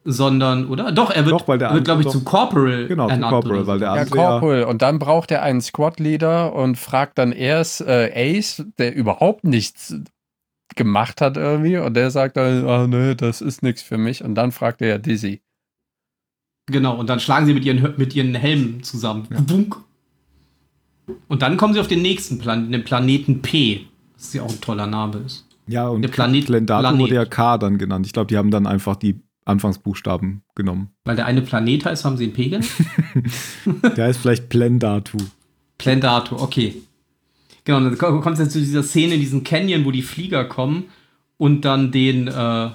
sondern, 0.04 0.66
oder? 0.68 0.92
Doch, 0.92 1.10
er 1.10 1.24
wird, 1.24 1.32
Doch, 1.40 1.48
weil 1.48 1.58
der 1.58 1.72
wird 1.72 1.84
glaube 1.86 2.02
ich, 2.02 2.06
andere 2.06 2.18
zu 2.20 2.24
Corporal 2.24 2.86
Genau, 2.88 3.06
zu 3.06 3.12
ernannt 3.12 3.30
Corporal, 3.32 3.66
weil 3.66 3.78
der 3.78 3.88
Ja, 3.88 3.94
andere 4.02 4.16
ja, 4.18 4.26
Corporal. 4.30 4.64
Und 4.64 4.82
dann 4.82 4.98
braucht 4.98 5.30
er 5.30 5.42
einen 5.42 5.60
Squad-Leader 5.62 6.52
und 6.54 6.76
fragt 6.76 7.18
dann 7.18 7.32
erst 7.32 7.80
äh, 7.80 8.10
Ace, 8.38 8.64
der 8.78 8.94
überhaupt 8.94 9.44
nichts 9.44 9.94
gemacht 10.76 11.20
hat 11.20 11.36
irgendwie. 11.36 11.78
Und 11.78 11.94
der 11.94 12.10
sagt 12.10 12.36
dann, 12.36 12.66
ah 12.68 12.86
nee, 12.86 13.14
das 13.14 13.40
ist 13.40 13.62
nichts 13.62 13.82
für 13.82 13.96
mich. 13.98 14.22
Und 14.24 14.34
dann 14.34 14.52
fragt 14.52 14.82
er 14.82 14.88
ja 14.88 14.98
Dizzy. 14.98 15.40
Genau, 16.66 16.96
und 16.96 17.08
dann 17.08 17.20
schlagen 17.20 17.46
sie 17.46 17.54
mit 17.54 17.64
ihren, 17.64 17.94
mit 17.96 18.14
ihren 18.14 18.34
Helmen 18.34 18.82
zusammen. 18.82 19.26
Bunk. 19.46 19.76
Und 21.28 21.42
dann 21.42 21.56
kommen 21.58 21.74
sie 21.74 21.80
auf 21.80 21.88
den 21.88 22.00
nächsten 22.02 22.38
Planeten, 22.38 22.72
den 22.72 22.84
Planeten 22.84 23.42
P. 23.42 23.86
Das 24.14 24.24
ist 24.24 24.34
ja 24.34 24.42
auch 24.42 24.50
ein 24.50 24.60
toller 24.60 24.86
Name 24.86 25.18
ist. 25.26 25.46
ja, 25.66 25.86
und 25.88 26.00
der 26.02 26.08
Planet- 26.08 26.46
Glendato 26.46 26.80
Planet. 26.80 27.00
wurde 27.00 27.14
ja 27.14 27.24
K 27.26 27.58
dann 27.58 27.76
genannt. 27.78 28.06
Ich 28.06 28.12
glaube, 28.14 28.28
die 28.28 28.38
haben 28.38 28.50
dann 28.50 28.66
einfach 28.66 28.96
die 28.96 29.20
Anfangsbuchstaben 29.44 30.42
genommen. 30.54 30.90
Weil 31.04 31.16
der 31.16 31.26
eine 31.26 31.42
Planet 31.42 31.84
heißt, 31.84 32.04
haben 32.04 32.16
sie 32.16 32.24
einen 32.24 32.32
P 32.32 32.48
genannt? 32.48 32.68
Der 33.96 34.06
heißt 34.06 34.20
vielleicht 34.20 34.48
Plendatu. 34.48 35.18
Plendato, 35.78 36.36
okay. 36.36 36.76
Genau, 37.64 37.78
und 37.78 37.84
dann 37.84 37.98
ko- 37.98 38.20
kommt 38.20 38.34
es 38.38 38.40
jetzt 38.44 38.52
zu 38.52 38.60
dieser 38.60 38.82
Szene 38.82 39.14
in 39.14 39.20
diesem 39.20 39.44
Canyon, 39.44 39.84
wo 39.84 39.90
die 39.90 40.02
Flieger 40.02 40.44
kommen 40.44 40.84
und 41.36 41.62
dann 41.64 41.92
den 41.92 42.28
äh, 42.28 42.70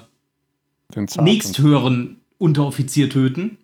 Den 0.94 1.06
nächsthöheren 1.22 2.20
Unteroffizier 2.38 3.08
töten. 3.10 3.58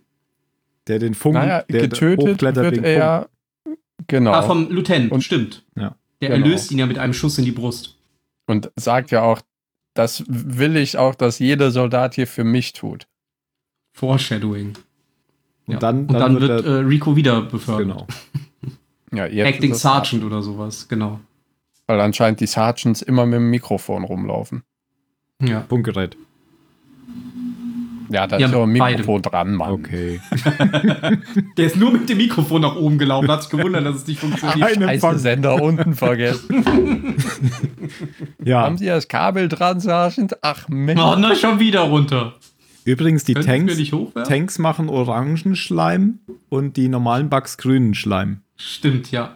Der 0.87 0.99
den 0.99 1.15
Funk, 1.15 1.35
Naja, 1.35 1.63
der 1.63 1.83
getötet 1.83 2.29
hochklettert 2.35 2.65
wird 2.77 2.85
er 2.85 2.99
ja. 2.99 3.27
Genau. 4.09 4.33
Ah, 4.33 4.43
vom 4.43 4.71
Lieutenant, 4.71 5.11
Und- 5.13 5.23
stimmt. 5.25 5.65
Ja. 5.77 5.97
Der 6.21 6.31
Genau. 6.31 6.47
erlöst 6.47 6.71
ihn 6.73 6.79
ja 6.79 6.87
mit 6.87 6.99
einem 6.99 7.13
Schuss 7.13 7.39
in 7.39 7.45
die 7.45 7.53
Brust. 7.53 7.97
und 8.47 8.71
sagt 8.77 9.11
ja 9.11 9.23
auch, 9.23 9.41
das 9.99 10.25
will 10.29 10.77
ich 10.77 10.97
auch, 10.99 11.15
dass 11.15 11.39
jeder 11.39 11.71
Soldat 11.71 12.15
hier 12.15 12.27
für 12.27 12.45
mich 12.45 12.73
tut. 12.73 13.07
Foreshadowing. 13.93 14.75
Und 15.67 15.75
Ja. 15.75 15.79
dann, 15.81 16.07
und 16.07 16.13
dann, 16.13 16.41
wird, 16.41 16.65
er, 16.65 16.71
äh, 16.71 16.79
Rico 16.81 17.17
wieder 17.17 17.43
befördert. 17.43 17.87
genau. 17.89 18.07
Ja, 19.13 19.25
jetzt 19.27 19.47
Acting 19.55 19.73
Sergeant 19.73 20.25
oder 20.25 20.43
sowas, 20.43 20.89
genau. 20.89 21.21
Weil 21.87 22.01
anscheinend 22.01 22.41
die 22.41 22.47
Sergeants 22.47 23.03
immer 23.03 23.25
mit 23.25 23.37
dem 23.37 23.51
Mikrofon 23.51 24.03
rumlaufen. 24.03 24.65
Ja. 25.41 25.63
Funkgerät. 25.69 26.17
Ja, 28.11 28.27
da 28.27 28.39
Ja, 28.39 28.47
ist 28.47 28.53
ja 28.53 28.63
ein 28.63 28.79
beide. 28.79 28.99
Mikrofon 28.99 29.23
dran, 29.23 29.55
Mann. 29.55 29.71
Okay. 29.73 30.21
Der 31.57 31.67
ist 31.67 31.77
nur 31.77 31.93
mit 31.93 32.09
dem 32.09 32.19
Mikrofon 32.19 32.63
nach 32.63 32.77
oben 32.77 32.99
gelaufen, 32.99 33.31
hat 33.31 33.43
sich 33.43 33.51
gewundert, 33.51 33.85
dass 33.87 33.97
es 33.97 34.07
nicht 34.07 34.21
funktioniert. 34.21 34.63
Ein 34.83 35.01
Scheiße. 35.01 35.19
Sender 35.19 35.61
unten 35.63 35.95
vergessen. 35.95 37.17
Ja. 38.45 38.63
Haben 38.63 38.79
Sie 38.79 38.87
das 38.87 39.09
Kabel 39.09 39.49
dran, 39.49 39.81
Sergeant? 39.81 40.37
Ach 40.43 40.69
Mensch. 40.69 41.01
Oh, 41.01 41.17
na, 41.19 41.35
schon 41.35 41.59
wieder 41.59 41.81
runter. 41.83 42.35
Übrigens, 42.85 43.25
die 43.25 43.35
Tanks? 43.35 43.77
Tanks 44.29 44.59
machen 44.59 44.89
Orangenschleim 44.89 46.21
und 46.49 46.77
die 46.77 46.89
normalen 46.89 47.29
Bugs 47.29 47.59
grünen 47.59 47.95
Schleim. 47.95 48.41
Stimmt, 48.57 49.11
ja. 49.11 49.36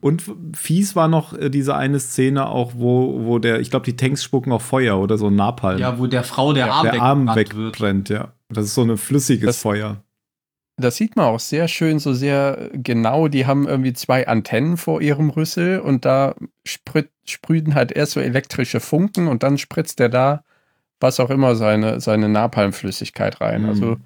Und 0.00 0.24
fies 0.54 0.96
war 0.96 1.08
noch 1.08 1.34
äh, 1.34 1.50
diese 1.50 1.76
eine 1.76 2.00
Szene 2.00 2.48
auch, 2.48 2.72
wo, 2.76 3.24
wo 3.24 3.38
der, 3.38 3.60
ich 3.60 3.70
glaube, 3.70 3.84
die 3.84 3.96
Tanks 3.96 4.24
spucken 4.24 4.52
auch 4.52 4.62
Feuer 4.62 4.98
oder 4.98 5.18
so 5.18 5.28
Napalm. 5.30 5.78
Ja, 5.78 5.98
wo 5.98 6.06
der 6.06 6.22
Frau 6.24 6.52
der 6.52 6.72
Arm 6.72 6.84
der 6.90 7.02
Arm 7.02 7.26
weggebrannt 7.34 7.56
wird. 7.56 7.74
wegbrennt, 7.74 8.08
ja. 8.08 8.32
Das 8.48 8.64
ist 8.64 8.74
so 8.74 8.82
ein 8.82 8.96
flüssiges 8.96 9.46
Das- 9.46 9.62
Feuer. 9.62 10.02
Das 10.76 10.96
sieht 10.96 11.14
man 11.14 11.26
auch 11.26 11.40
sehr 11.40 11.68
schön, 11.68 11.98
so 11.98 12.14
sehr 12.14 12.70
genau. 12.72 13.28
Die 13.28 13.44
haben 13.44 13.68
irgendwie 13.68 13.92
zwei 13.92 14.26
Antennen 14.26 14.78
vor 14.78 15.02
ihrem 15.02 15.28
Rüssel 15.28 15.78
und 15.78 16.06
da 16.06 16.34
sprit, 16.64 17.10
sprühen 17.26 17.74
halt 17.74 17.92
erst 17.92 18.12
so 18.12 18.20
elektrische 18.20 18.80
Funken 18.80 19.28
und 19.28 19.42
dann 19.42 19.58
spritzt 19.58 19.98
der 19.98 20.08
da, 20.08 20.42
was 20.98 21.20
auch 21.20 21.28
immer, 21.28 21.54
seine, 21.54 22.00
seine 22.00 22.30
Napalmflüssigkeit 22.30 23.42
rein. 23.42 23.64
Mhm. 23.64 23.68
Also 23.68 23.96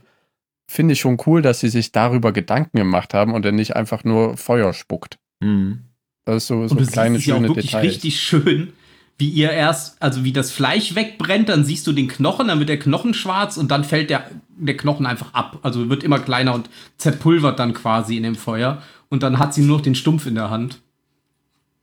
finde 0.69 0.95
ich 0.95 1.01
schon 1.01 1.17
cool, 1.27 1.43
dass 1.43 1.61
sie 1.61 1.69
sich 1.69 1.93
darüber 1.93 2.33
Gedanken 2.33 2.79
gemacht 2.79 3.15
haben 3.15 3.35
und 3.35 3.45
er 3.47 3.53
nicht 3.53 3.77
einfach 3.77 4.03
nur 4.03 4.37
Feuer 4.37 4.73
spuckt. 4.73 5.19
Mhm. 5.41 5.81
Das 6.25 6.37
ist 6.45 6.47
so, 6.47 6.67
so 6.67 6.75
Und 6.75 6.81
du 6.81 6.87
kleine, 6.91 7.17
siehst 7.17 7.23
es 7.23 7.27
ja 7.27 7.35
auch 7.35 7.39
schöne 7.39 7.49
wirklich 7.49 7.67
Details. 7.67 7.85
richtig 7.85 8.21
schön, 8.21 8.73
wie 9.19 9.29
ihr 9.29 9.51
erst, 9.51 10.01
also 10.03 10.25
wie 10.25 10.33
das 10.33 10.51
Fleisch 10.51 10.95
wegbrennt, 10.95 11.49
dann 11.49 11.65
siehst 11.65 11.87
du 11.87 11.93
den 11.93 12.09
Knochen, 12.09 12.49
dann 12.49 12.59
wird 12.59 12.69
der 12.71 12.79
Knochen 12.79 13.15
schwarz 13.15 13.57
und 13.57 13.71
dann 13.71 13.85
fällt 13.85 14.11
der, 14.11 14.31
der 14.57 14.77
Knochen 14.77 15.07
einfach 15.07 15.35
ab. 15.35 15.59
Also 15.63 15.89
wird 15.91 16.03
immer 16.03 16.19
kleiner 16.19 16.55
und 16.55 16.71
zerpulvert 16.99 17.59
dann 17.59 17.75
quasi 17.75 18.17
in 18.17 18.23
dem 18.23 18.35
Feuer. 18.37 18.83
Und 19.11 19.23
dann 19.23 19.39
hat 19.39 19.55
sie 19.55 19.63
nur 19.63 19.77
noch 19.79 19.85
den 19.85 19.95
Stumpf 19.95 20.27
in 20.27 20.35
der 20.35 20.51
Hand. 20.51 20.81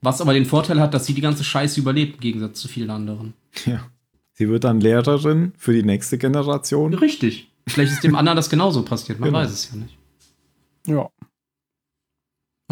Was 0.02 0.20
aber 0.20 0.34
den 0.34 0.44
Vorteil 0.44 0.80
hat, 0.80 0.92
dass 0.92 1.06
sie 1.06 1.14
die 1.14 1.20
ganze 1.20 1.44
Scheiße 1.44 1.78
überlebt, 1.80 2.16
im 2.16 2.20
Gegensatz 2.20 2.60
zu 2.60 2.68
vielen 2.68 2.90
anderen. 2.90 3.34
Ja. 3.64 3.86
Sie 4.34 4.48
wird 4.48 4.64
dann 4.64 4.80
Lehrerin 4.80 5.52
für 5.56 5.72
die 5.72 5.84
nächste 5.84 6.18
Generation. 6.18 6.92
Richtig. 6.94 7.48
Vielleicht 7.68 7.92
ist 7.92 8.02
dem 8.02 8.16
anderen 8.16 8.36
das 8.36 8.50
genauso 8.50 8.82
passiert, 8.82 9.20
man 9.20 9.28
Genau. 9.28 9.38
weiß 9.38 9.52
es 9.52 9.70
ja 9.70 9.76
nicht. 9.78 9.96
Ja. 10.86 11.08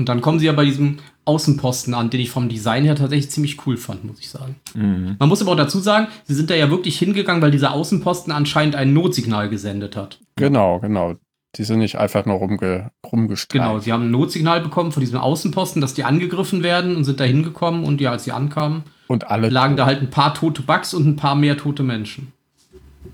Und 0.00 0.08
dann 0.08 0.22
kommen 0.22 0.38
sie 0.38 0.46
ja 0.46 0.52
bei 0.52 0.64
diesem 0.64 0.96
Außenposten 1.26 1.92
an, 1.92 2.08
den 2.08 2.20
ich 2.20 2.30
vom 2.30 2.48
Design 2.48 2.84
her 2.84 2.96
tatsächlich 2.96 3.30
ziemlich 3.30 3.66
cool 3.66 3.76
fand, 3.76 4.02
muss 4.02 4.18
ich 4.18 4.30
sagen. 4.30 4.56
Mhm. 4.74 5.16
Man 5.18 5.28
muss 5.28 5.42
aber 5.42 5.52
auch 5.52 5.56
dazu 5.56 5.78
sagen, 5.78 6.08
sie 6.24 6.32
sind 6.32 6.48
da 6.48 6.54
ja 6.54 6.70
wirklich 6.70 6.98
hingegangen, 6.98 7.42
weil 7.42 7.50
dieser 7.50 7.72
Außenposten 7.72 8.32
anscheinend 8.32 8.76
ein 8.76 8.94
Notsignal 8.94 9.50
gesendet 9.50 9.96
hat. 9.96 10.18
Genau, 10.36 10.80
genau. 10.80 11.16
Die 11.56 11.64
sind 11.64 11.80
nicht 11.80 11.96
einfach 11.96 12.24
nur 12.24 12.36
rumge 12.36 12.92
rumgestreift. 13.12 13.52
Genau, 13.52 13.78
sie 13.78 13.92
haben 13.92 14.04
ein 14.04 14.10
Notsignal 14.10 14.62
bekommen 14.62 14.90
von 14.90 15.02
diesem 15.02 15.18
Außenposten, 15.18 15.82
dass 15.82 15.92
die 15.92 16.04
angegriffen 16.04 16.62
werden 16.62 16.96
und 16.96 17.04
sind 17.04 17.20
da 17.20 17.24
hingekommen 17.24 17.84
und 17.84 18.00
ja, 18.00 18.12
als 18.12 18.24
sie 18.24 18.32
ankamen, 18.32 18.84
Und 19.06 19.30
alle 19.30 19.50
lagen 19.50 19.76
da 19.76 19.84
halt 19.84 20.00
ein 20.00 20.08
paar 20.08 20.32
tote 20.32 20.62
Bugs 20.62 20.94
und 20.94 21.06
ein 21.06 21.16
paar 21.16 21.34
mehr 21.34 21.58
tote 21.58 21.82
Menschen. 21.82 22.32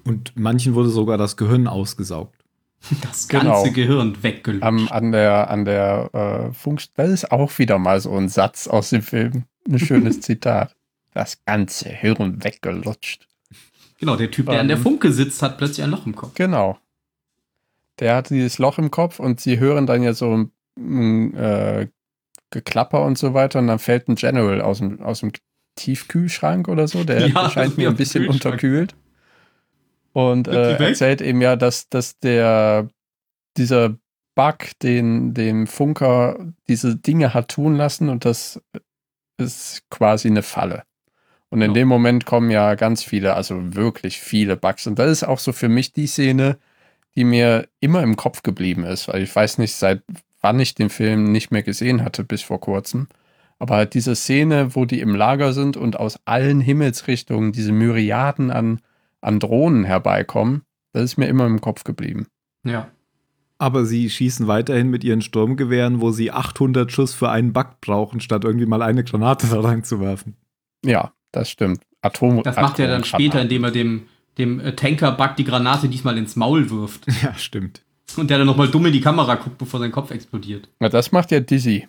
Und 0.05 0.31
manchen 0.37 0.75
wurde 0.75 0.91
sogar 0.91 1.19
das 1.19 1.37
Gehirn 1.37 1.67
ausgesaugt. 1.67 2.36
Das 3.03 3.27
Genau. 3.29 3.55
ganze 3.63 3.73
Gehirn 3.73 4.23
weggelöscht. 4.23 4.63
am, 4.63 4.89
an 4.89 5.11
der, 5.13 5.51
an 5.51 5.65
der 5.65 6.11
äh, 6.51 6.55
Funk. 6.55 6.83
Das 6.95 7.11
ist 7.11 7.33
auch 7.33 7.59
wieder 7.59 7.79
mal 7.79 8.01
so 8.01 8.15
ein 8.17 8.29
Satz 8.29 8.69
aus 8.69 8.91
dem 8.91 9.03
Film. 9.03 9.45
Ein 9.69 9.79
schönes 9.79 10.21
Zitat. 10.21 10.75
Das 11.13 11.45
ganze 11.45 11.89
Hirn 11.89 12.45
weggelutscht. 12.45 13.27
genau, 13.99 14.17
der 14.17 14.31
Typ, 14.31 14.47
der 14.47 14.61
an 14.61 14.69
der 14.69 14.77
Ähm. 14.77 14.83
Funke 14.83 15.11
sitzt, 15.13 15.43
hat 15.43 15.59
plötzlich 15.59 15.83
ein 15.83 15.91
Loch 15.91 16.07
im 16.07 16.15
Kopf. 16.15 16.35
Genau. 16.35 16.79
Der 17.99 18.15
hat 18.17 18.31
dieses 18.31 18.59
Loch 18.59 18.79
im 18.79 18.91
Kopf 18.91 19.19
und 19.19 19.41
sie 19.41 19.59
hören 19.59 19.87
dann 19.87 20.03
ja 20.03 20.13
so 20.13 20.47
ein 20.79 21.35
äh, 21.35 21.89
Geklapper 22.51 23.03
und 23.05 23.17
so 23.19 23.33
weiter 23.35 23.59
und 23.59 23.67
dann 23.69 23.79
fällt 23.79 24.09
ein 24.09 24.15
General 24.15 24.61
aus 24.61 24.79
dem, 24.79 25.01
aus 25.01 25.21
dem 25.21 25.33
Tiefkühlschrank 25.77 26.69
oder 26.69 26.87
so. 26.87 27.05
Der 27.05 27.27
Ja, 27.29 27.51
scheint 27.51 27.79
mir 27.79 27.89
ein 27.89 27.97
bisschen 27.97 28.29
unterkühlt. 28.29 28.95
Und 30.17 30.49
äh, 30.49 30.83
erzählt 30.83 31.21
ihm 31.21 31.43
ja, 31.43 31.57
dass, 31.57 31.91
dass 31.91 32.19
der 32.21 32.89
dieser 33.59 33.99
Bug, 34.35 34.79
den 34.83 35.35
dem 35.35 35.67
Funker 35.67 36.39
diese 36.69 36.97
Dinge 36.97 37.35
hat 37.35 37.49
tun 37.49 37.75
lassen 37.75 38.09
und 38.09 38.25
das 38.25 38.59
ist 39.37 39.83
quasi 39.91 40.29
eine 40.29 40.43
Falle. 40.43 40.85
Und 41.51 41.61
in 41.61 41.73
Ja. 41.73 41.75
dem 41.75 41.89
Moment 41.89 42.25
kommen 42.25 42.51
ja 42.51 42.77
ganz 42.77 43.03
viele, 43.03 43.35
also 43.35 43.75
wirklich 43.75 44.19
viele 44.19 44.57
Bugs. 44.57 44.87
Und 44.87 44.99
das 44.99 45.11
ist 45.11 45.25
auch 45.25 45.39
so 45.39 45.53
für 45.53 45.69
mich 45.69 45.93
die 45.93 46.07
Szene, 46.07 46.57
die 47.15 47.25
mir 47.25 47.69
immer 47.81 48.03
im 48.03 48.17
Kopf 48.17 48.43
geblieben 48.43 48.85
ist, 48.85 49.09
weil 49.09 49.23
ich 49.23 49.37
weiß 49.37 49.59
nicht, 49.59 49.75
seit 49.75 50.03
wann 50.41 50.59
ich 50.61 50.75
den 50.75 50.89
Film 50.89 51.31
nicht 51.31 51.51
mehr 51.51 51.63
gesehen 51.63 52.03
hatte, 52.03 52.25
bis 52.25 52.41
vor 52.41 52.61
kurzem. 52.61 53.09
Aber 53.59 53.77
halt 53.77 53.93
diese 53.93 54.17
Szene, 54.17 54.75
wo 54.75 54.87
die 54.87 55.01
im 55.01 55.15
Lager 55.15 55.53
sind 55.53 55.77
und 55.77 55.99
aus 56.01 56.19
allen 56.25 56.63
Himmelsrichtungen 56.63 57.53
diese 57.53 57.73
Myriaden 57.73 58.51
an, 58.51 58.81
an 59.27 59.41
Drohnen 59.41 59.85
herbeikommen, 59.85 60.63
das 60.93 61.05
ist 61.05 61.17
mir 61.19 61.27
immer 61.27 61.47
im 61.47 61.61
Kopf 61.61 61.85
geblieben. 61.85 62.27
Ja. 62.65 62.91
Aber 63.59 63.85
sie 63.85 64.09
schießen 64.09 64.47
weiterhin 64.47 64.89
mit 64.89 65.03
ihren 65.03 65.23
Sturmgewehren, 65.23 66.01
wo 66.01 66.11
sie 66.11 66.31
800 66.31 66.93
Schuss 66.93 67.15
für 67.15 67.31
einen 67.31 67.53
Bug 67.53 67.81
brauchen, 67.81 68.21
statt 68.21 68.45
irgendwie 68.45 68.67
mal 68.67 68.83
eine 68.83 69.03
Granate 69.05 69.47
da 69.51 69.61
reinzuwerfen. 69.61 70.37
Ja, 70.85 71.13
das 71.33 71.51
stimmt. 71.51 71.83
Atom. 72.03 72.43
Das 72.43 72.57
macht 72.57 72.79
er 72.79 72.89
dann 72.89 73.05
später, 73.05 73.43
indem 73.43 73.65
er 73.65 73.71
dem, 73.73 74.03
dem 74.39 74.61
äh, 74.61 74.77
Tanker-Bug 74.77 75.37
die 75.37 75.45
Granate 75.45 75.89
diesmal 75.89 76.17
ins 76.19 76.37
Maul 76.37 76.71
wirft. 76.71 77.07
Ja, 77.23 77.35
stimmt. 77.35 77.83
Und 78.17 78.31
der 78.31 78.39
dann 78.39 78.47
nochmal 78.47 78.69
dumm 78.69 78.87
in 78.87 78.93
die 78.93 79.01
Kamera 79.01 79.35
guckt, 79.35 79.59
bevor 79.59 79.81
sein 79.81 79.91
Kopf 79.91 80.13
explodiert. 80.13 80.69
Ja, 80.81 80.89
das 80.89 81.11
macht 81.11 81.33
ja 81.33 81.41
Dizzy. 81.41 81.89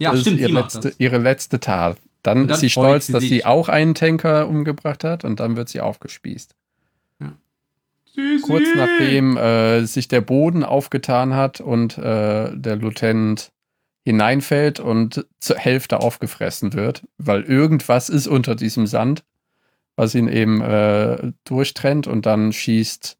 Ja, 0.00 0.10
das 0.10 0.22
stimmt, 0.22 0.36
ist 0.36 0.42
ihr 0.42 0.48
die 0.48 0.54
macht 0.54 0.74
letzte, 0.74 0.88
das. 0.88 0.98
ihre 0.98 1.18
letzte 1.18 1.60
Tat. 1.60 1.98
Dann, 2.22 2.46
dann 2.46 2.54
ist 2.54 2.60
sie 2.60 2.70
stolz, 2.70 3.06
sie 3.06 3.12
dass 3.12 3.22
sich. 3.22 3.30
sie 3.30 3.44
auch 3.44 3.68
einen 3.68 3.94
Tanker 3.94 4.48
umgebracht 4.48 5.04
hat 5.04 5.24
und 5.24 5.40
dann 5.40 5.56
wird 5.56 5.68
sie 5.68 5.80
aufgespießt. 5.80 6.54
Kurz 8.42 8.64
nachdem 8.74 9.36
äh, 9.36 9.84
sich 9.84 10.08
der 10.08 10.20
Boden 10.20 10.64
aufgetan 10.64 11.34
hat 11.34 11.60
und 11.60 11.96
äh, 11.96 12.50
der 12.54 12.76
Lieutenant 12.76 13.52
hineinfällt 14.04 14.80
und 14.80 15.26
zur 15.38 15.56
Hälfte 15.56 16.00
aufgefressen 16.00 16.72
wird, 16.72 17.06
weil 17.18 17.42
irgendwas 17.42 18.08
ist 18.08 18.26
unter 18.26 18.56
diesem 18.56 18.86
Sand, 18.86 19.22
was 19.96 20.14
ihn 20.14 20.28
eben 20.28 20.60
äh, 20.60 21.32
durchtrennt 21.44 22.06
und 22.06 22.26
dann 22.26 22.52
schießt 22.52 23.16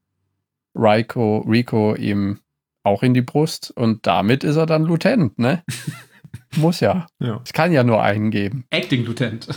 Rico, 0.75 1.39
Rico 1.39 1.95
ihm 1.95 2.41
auch 2.83 3.03
in 3.03 3.15
die 3.15 3.23
Brust 3.23 3.71
und 3.71 4.07
damit 4.07 4.43
ist 4.43 4.57
er 4.57 4.67
dann 4.67 4.85
Lieutenant, 4.85 5.39
ne? 5.39 5.63
Muss 6.57 6.81
ja. 6.81 7.07
Ja. 7.19 7.41
Es 7.45 7.53
kann 7.53 7.73
ja 7.73 7.85
nur 7.85 8.03
einen 8.03 8.31
geben. 8.31 8.65
Acting-Lieutenant. 8.71 9.49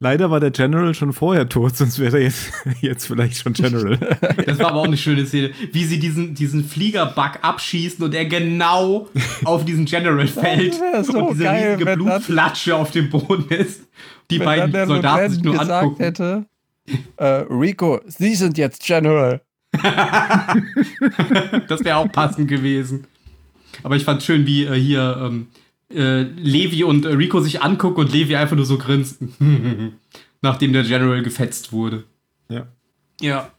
Leider 0.00 0.30
war 0.30 0.38
der 0.38 0.52
General 0.52 0.94
schon 0.94 1.12
vorher 1.12 1.48
tot, 1.48 1.76
sonst 1.76 1.98
wäre 1.98 2.18
er 2.18 2.22
jetzt, 2.22 2.52
jetzt 2.80 3.06
vielleicht 3.06 3.36
schon 3.38 3.52
General. 3.52 3.98
Das 4.46 4.58
war 4.60 4.68
aber 4.68 4.80
auch 4.80 4.84
eine 4.84 4.96
schöne 4.96 5.26
Szene, 5.26 5.50
wie 5.72 5.84
sie 5.84 5.98
diesen, 5.98 6.34
diesen 6.34 6.64
Fliegerbug 6.64 7.40
abschießen 7.42 8.04
und 8.04 8.14
er 8.14 8.24
genau 8.24 9.08
auf 9.44 9.64
diesen 9.64 9.86
General 9.86 10.26
fällt. 10.28 10.74
so 11.02 11.18
und 11.18 11.32
diese 11.32 11.44
geil, 11.44 11.74
riesige 11.74 11.96
Blutflatsche 11.96 12.76
auf 12.76 12.92
dem 12.92 13.10
Boden 13.10 13.48
ist. 13.48 13.88
Die 14.30 14.38
beiden 14.38 14.72
Soldaten 14.86 15.30
sich 15.32 15.42
Lieutenant 15.42 15.44
nur 15.44 15.52
gesagt 15.58 15.82
angucken. 15.82 16.02
hätte, 16.04 16.46
äh, 17.16 17.26
Rico, 17.50 18.00
Sie 18.06 18.34
sind 18.34 18.56
jetzt 18.56 18.84
General. 18.84 19.40
Das 21.68 21.84
wäre 21.84 21.96
auch 21.96 22.10
passend 22.10 22.48
gewesen. 22.48 23.06
Aber 23.82 23.96
ich 23.96 24.04
fand 24.04 24.22
schön, 24.22 24.46
wie 24.46 24.64
äh, 24.64 24.74
hier 24.74 25.18
ähm, 25.20 25.48
äh, 25.92 26.22
Levi 26.22 26.84
und 26.84 27.04
äh, 27.04 27.08
Rico 27.08 27.40
sich 27.40 27.62
angucken 27.62 28.00
und 28.00 28.12
Levi 28.12 28.36
einfach 28.36 28.56
nur 28.56 28.66
so 28.66 28.78
grinst. 28.78 29.22
Nachdem 30.40 30.72
der 30.72 30.84
General 30.84 31.22
gefetzt 31.22 31.72
wurde. 31.72 32.04
Ja. 32.48 32.68
Ja. 33.20 33.50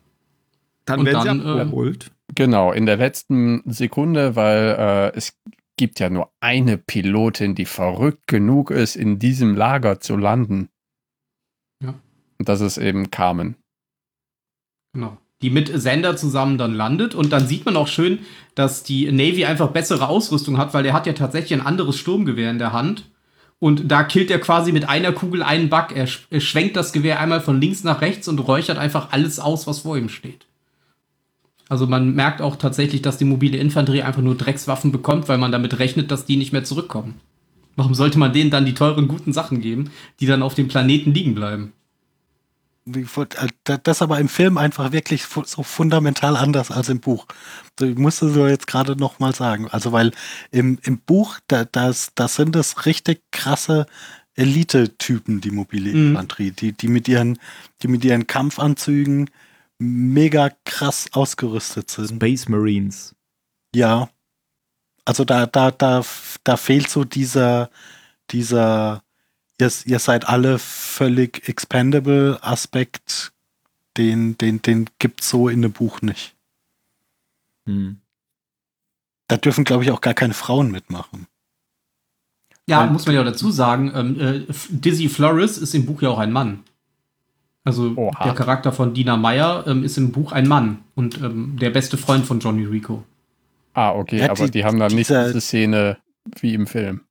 Dann 0.85 1.01
Und 1.01 1.05
werden 1.07 1.25
dann, 1.25 1.41
sie 1.41 1.47
ähm, 1.47 1.59
abgeholt. 1.59 2.11
Genau, 2.35 2.71
in 2.71 2.85
der 2.85 2.97
letzten 2.97 3.61
Sekunde, 3.65 4.35
weil 4.35 4.75
äh, 4.79 5.17
es 5.17 5.37
gibt 5.77 5.99
ja 5.99 6.09
nur 6.09 6.31
eine 6.39 6.77
Pilotin, 6.77 7.55
die 7.55 7.65
verrückt 7.65 8.27
genug 8.27 8.71
ist, 8.71 8.95
in 8.95 9.19
diesem 9.19 9.55
Lager 9.55 9.99
zu 9.99 10.15
landen. 10.15 10.69
Ja. 11.81 11.95
Und 12.37 12.49
das 12.49 12.61
ist 12.61 12.77
eben 12.77 13.11
Carmen. 13.11 13.55
Genau. 14.93 15.17
Die 15.41 15.49
mit 15.49 15.71
Sender 15.81 16.17
zusammen 16.17 16.57
dann 16.57 16.73
landet 16.73 17.15
und 17.15 17.31
dann 17.31 17.47
sieht 17.47 17.65
man 17.65 17.77
auch 17.77 17.87
schön, 17.87 18.19
dass 18.55 18.83
die 18.83 19.09
Navy 19.11 19.45
einfach 19.45 19.69
bessere 19.69 20.09
Ausrüstung 20.09 20.57
hat, 20.57 20.73
weil 20.73 20.83
der 20.83 20.93
hat 20.93 21.07
ja 21.07 21.13
tatsächlich 21.13 21.53
ein 21.59 21.65
anderes 21.65 21.95
Sturmgewehr 21.97 22.51
in 22.51 22.59
der 22.59 22.73
Hand. 22.73 23.05
Und 23.59 23.89
da 23.91 24.03
killt 24.03 24.31
er 24.31 24.39
quasi 24.39 24.71
mit 24.71 24.87
einer 24.87 25.11
Kugel 25.11 25.43
einen 25.43 25.69
Bug. 25.69 25.87
Er, 25.93 26.07
sch 26.07 26.27
er 26.29 26.39
schwenkt 26.39 26.75
das 26.77 26.93
Gewehr 26.93 27.19
einmal 27.19 27.41
von 27.41 27.59
links 27.59 27.83
nach 27.83 28.01
rechts 28.01 28.27
und 28.27 28.39
räuchert 28.39 28.77
einfach 28.77 29.11
alles 29.11 29.39
aus, 29.39 29.67
was 29.67 29.79
vor 29.79 29.97
ihm 29.97 30.09
steht. 30.09 30.45
Also 31.67 31.85
man 31.85 32.15
merkt 32.15 32.41
auch 32.41 32.55
tatsächlich, 32.55 33.01
dass 33.01 33.17
die 33.17 33.25
mobile 33.25 33.57
Infanterie 33.57 34.01
einfach 34.03 34.21
nur 34.21 34.35
Dreckswaffen 34.35 34.91
bekommt, 34.91 35.29
weil 35.29 35.37
man 35.37 35.51
damit 35.51 35.77
rechnet, 35.79 36.09
dass 36.09 36.25
die 36.25 36.35
nicht 36.37 36.51
mehr 36.51 36.63
zurückkommen. 36.63 37.15
Warum 37.75 37.93
sollte 37.93 38.17
man 38.17 38.33
denen 38.33 38.49
dann 38.49 38.65
die 38.65 38.73
teuren, 38.73 39.07
guten 39.07 39.33
Sachen 39.33 39.61
geben, 39.61 39.91
die 40.19 40.25
dann 40.25 40.41
auf 40.41 40.55
dem 40.55 40.67
Planeten 40.67 41.13
liegen 41.13 41.35
bleiben? 41.35 41.71
Wie 41.71 41.73
fu- 41.73 41.73
äh, 41.73 42.67
da- 42.67 42.77
Das 43.63 43.97
ist 43.97 44.01
aber 44.01 44.19
im 44.19 44.29
Film 44.29 44.57
einfach 44.57 44.91
wirklich 44.91 45.25
so 45.25 45.63
fundamental 45.63 46.35
anders 46.35 46.71
als 46.71 46.89
im 46.89 46.99
Buch. 46.99 47.25
Ich 47.79 47.97
musste 47.97 48.29
so 48.29 48.47
jetzt 48.47 48.67
gerade 48.67 48.95
noch 48.95 49.19
mal 49.19 49.33
sagen. 49.33 49.67
Also, 49.69 49.91
weil 49.91 50.11
im, 50.51 50.79
im 50.83 50.99
Buch, 50.99 51.39
da, 51.47 51.65
das, 51.65 52.11
das 52.15 52.35
sind 52.35 52.55
das 52.55 52.85
richtig 52.85 53.21
krasse 53.31 53.85
Elite-Typen, 54.35 55.41
die 55.41 55.51
mobile 55.51 55.91
Mhm. 55.91 56.07
Infanterie, 56.09 56.51
die, 56.51 56.71
die 56.71 56.87
mit 56.87 57.07
ihren, 57.07 57.39
die 57.81 57.87
mit 57.87 58.05
ihren 58.05 58.27
Kampfanzügen 58.27 59.29
mega 59.79 60.51
krass 60.65 61.07
ausgerüstet 61.11 61.89
sind. 61.89 62.09
Space 62.09 62.47
Marines. 62.47 63.15
Ja. 63.75 64.09
Also 65.05 65.25
da, 65.25 65.45
da, 65.45 65.71
da, 65.71 66.03
da 66.43 66.57
fehlt 66.57 66.89
so 66.89 67.03
dieser, 67.03 67.69
dieser, 68.31 69.03
ihr, 69.59 69.71
ihr 69.85 69.99
seid 69.99 70.27
alle 70.27 70.59
völlig 70.59 71.47
expendable 71.47 72.39
Aspekt, 72.41 73.31
den, 73.97 74.37
den, 74.37 74.61
den 74.61 74.89
gibt's 74.99 75.29
so 75.29 75.49
in 75.49 75.61
dem 75.61 75.71
Buch 75.71 76.01
nicht. 76.01 76.35
Hm. 77.65 77.97
Da 79.27 79.37
dürfen, 79.37 79.63
glaube 79.63 79.83
ich, 79.83 79.91
auch 79.91 80.01
gar 80.01 80.13
keine 80.13 80.33
Frauen 80.33 80.71
mitmachen. 80.71 81.27
Ja, 82.67 82.83
Und- 82.83 82.93
muss 82.93 83.05
man 83.05 83.15
ja 83.15 83.23
dazu 83.23 83.51
sagen, 83.51 83.91
ähm, 83.95 84.19
äh, 84.19 84.45
Dizzy 84.69 85.09
Flores 85.09 85.57
ist 85.57 85.73
im 85.75 85.85
Buch 85.85 86.01
ja 86.01 86.09
auch 86.09 86.19
ein 86.19 86.31
Mann. 86.31 86.63
Also 87.63 87.93
Oha. 87.95 88.23
der 88.23 88.33
Charakter 88.33 88.71
von 88.71 88.93
Dina 88.93 89.17
Meyer 89.17 89.65
ähm, 89.67 89.83
ist 89.83 89.97
im 89.97 90.11
Buch 90.11 90.31
ein 90.31 90.47
Mann 90.47 90.79
und 90.95 91.19
ähm, 91.21 91.57
der 91.59 91.69
beste 91.71 91.97
Freund 91.97 92.25
von 92.25 92.39
Johnny 92.39 92.63
Rico. 92.65 93.03
Ah, 93.73 93.91
okay, 93.91 94.19
Ja, 94.19 94.31
aber 94.31 94.45
die- 94.45 94.51
die, 94.51 94.65
haben 94.65 94.79
dann 94.79 94.93
nicht 94.93 95.09
diese 95.09 95.41
Szene 95.41 95.97
wie 96.39 96.53
im 96.53 96.65
Film. 96.67 97.01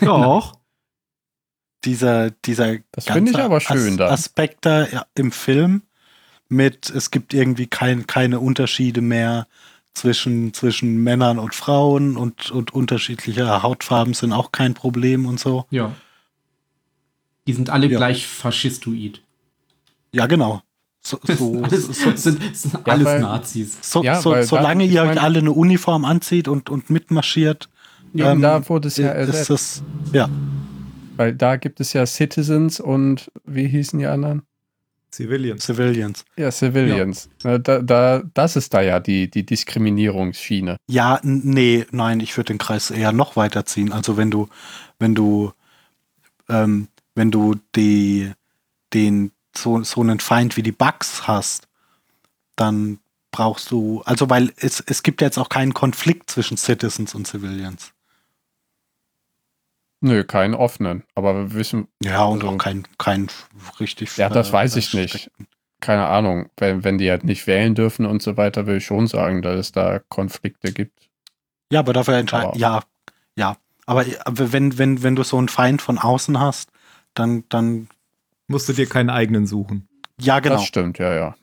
Doch. 0.00 0.54
Dieser, 1.84 2.30
dieser 2.30 2.76
Das 2.92 3.04
finde 3.06 3.30
ich 3.30 3.36
ganze 3.36 3.44
aber 3.44 3.60
schön 3.60 3.96
da. 3.96 4.08
Aspekt 4.10 4.64
da 4.66 4.86
im 5.14 5.30
Film 5.30 5.82
mit, 6.48 6.90
es 6.90 7.10
gibt 7.10 7.34
irgendwie 7.34 7.66
kein, 7.66 8.06
keine 8.06 8.40
Unterschiede 8.40 9.00
mehr 9.02 9.46
zwischen, 9.94 10.52
zwischen 10.52 11.02
Männern 11.02 11.38
und 11.38 11.54
Frauen 11.54 12.16
und, 12.16 12.50
und 12.50 12.72
unterschiedliche 12.74 13.62
Hautfarben 13.62 14.14
sind 14.14 14.32
auch 14.32 14.52
kein 14.52 14.74
Problem 14.74 15.26
und 15.26 15.38
so. 15.40 15.64
Ja. 15.70 15.92
Die 17.46 17.52
sind 17.52 17.70
alle 17.70 17.86
Ja. 17.86 17.98
gleich 17.98 18.26
faschistoid. 18.26 19.22
Ja, 20.12 20.26
genau. 20.26 20.62
So, 21.02 21.20
so, 21.22 21.60
alles, 21.62 21.86
so, 21.86 22.16
sind, 22.16 22.56
sind 22.56 22.74
Ja, 22.74 22.80
alles 22.92 23.04
weil- 23.06 23.20
Nazis. 23.20 23.78
so, 23.80 24.02
Ja, 24.02 24.20
so, 24.20 24.30
weil 24.32 24.42
solange 24.42 24.84
dann- 24.84 24.92
ihr 24.92 25.02
euch 25.04 25.20
alle 25.20 25.38
eine 25.38 25.52
Uniform 25.52 26.04
anzieht 26.04 26.48
und, 26.48 26.68
und 26.68 26.90
mitmarschiert, 26.90 27.68
Ja, 28.12 28.32
ähm, 28.32 28.42
da 28.42 28.68
wurde 28.68 28.88
es 28.88 28.96
ja 28.96 29.12
ist 29.12 29.48
das, 29.50 29.82
ja, 30.12 30.28
Weil 31.16 31.34
da 31.34 31.56
gibt 31.56 31.80
es 31.80 31.92
ja 31.92 32.06
Citizens 32.06 32.80
und 32.80 33.30
wie 33.44 33.68
hießen 33.68 33.98
die 33.98 34.06
anderen? 34.06 34.42
Civilians. 35.12 35.64
Civilians. 35.64 36.24
Ja, 36.36 36.50
Civilians. 36.50 37.30
Na, 37.42 37.58
Da, 37.58 37.80
da, 37.80 38.22
das 38.34 38.56
ist 38.56 38.74
da 38.74 38.82
ja 38.82 39.00
die, 39.00 39.30
die 39.30 39.46
Diskriminierungsschiene. 39.46 40.76
Ja, 40.88 41.20
nee, 41.22 41.86
nein, 41.90 42.20
ich 42.20 42.36
würde 42.36 42.48
den 42.48 42.58
Kreis 42.58 42.90
eher 42.90 43.12
noch 43.12 43.36
weiterziehen. 43.36 43.92
Also 43.92 44.16
wenn 44.16 44.30
du, 44.30 44.48
wenn 44.98 45.14
du, 45.14 45.52
ähm, 46.48 46.88
wenn 47.14 47.30
du 47.30 47.54
die, 47.74 48.30
den, 48.92 49.30
so, 49.56 49.82
so 49.84 50.02
einen 50.02 50.20
Feind 50.20 50.56
wie 50.58 50.62
die 50.62 50.72
Bugs 50.72 51.26
hast, 51.26 51.66
dann 52.56 52.98
brauchst 53.30 53.70
du, 53.70 54.02
also 54.04 54.28
weil 54.28 54.52
es, 54.56 54.82
es 54.86 55.02
gibt 55.02 55.22
ja 55.22 55.28
jetzt 55.28 55.38
auch 55.38 55.48
keinen 55.48 55.72
Konflikt 55.72 56.30
zwischen 56.30 56.58
Citizens 56.58 57.14
und 57.14 57.26
Civilians. 57.26 57.92
Nö, 60.06 60.22
keinen 60.24 60.54
offenen. 60.54 61.02
Aber 61.14 61.34
wir 61.34 61.54
wissen, 61.54 61.88
Ja, 62.02 62.24
und 62.24 62.42
Also- 62.42 62.54
auch 62.54 62.58
kein, 62.58 62.86
kein 62.98 63.28
richtig. 63.80 64.16
Ja, 64.16 64.28
das 64.28 64.52
weiß 64.52 64.76
ich 64.76 64.94
nicht. 64.94 65.30
keine 65.80 66.06
Ahnung, 66.06 66.48
wenn, 66.56 66.84
wenn 66.84 66.96
die 66.98 67.10
halt 67.10 67.24
nicht 67.24 67.46
wählen 67.46 67.74
dürfen 67.74 68.06
und 68.06 68.22
so 68.22 68.36
weiter, 68.36 68.66
will 68.66 68.76
ich 68.78 68.86
schon 68.86 69.06
sagen, 69.06 69.42
dass 69.42 69.58
es 69.58 69.72
da 69.72 70.00
Konflikte 70.08 70.72
gibt. 70.72 71.08
Ja, 71.72 71.80
aber 71.80 71.92
dafür 71.92 72.14
entscheiden, 72.14 72.58
ja, 72.58 72.82
ja. 73.36 73.56
Aber, 73.86 74.04
aber 74.24 74.52
wenn, 74.52 74.78
wenn, 74.78 75.02
wenn 75.02 75.16
du 75.16 75.22
so 75.22 75.36
einen 75.38 75.48
Feind 75.48 75.82
von 75.82 75.98
außen 75.98 76.38
hast, 76.40 76.70
dann, 77.14 77.44
dann, 77.48 77.88
Musst 78.48 78.68
du 78.68 78.72
dir 78.72 78.86
keinen 78.88 79.10
eigenen 79.10 79.46
suchen. 79.46 79.88
ja, 80.20 80.38
genau. 80.40 80.54
Das 80.56 80.64
stimmt, 80.64 80.98
ja, 80.98 81.12
ja. 81.14 81.36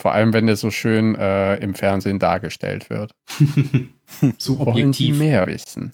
Vor 0.00 0.12
allem, 0.12 0.32
wenn 0.32 0.46
der 0.46 0.56
so 0.56 0.70
schön 0.70 1.14
äh, 1.16 1.56
im 1.56 1.74
Fernsehen 1.74 2.18
dargestellt 2.18 2.88
wird. 2.90 3.12
so 4.38 4.58
Wollen 4.58 4.92
Sie 4.92 5.10
objektiv. 5.12 5.18
mehr 5.18 5.46
wissen? 5.46 5.92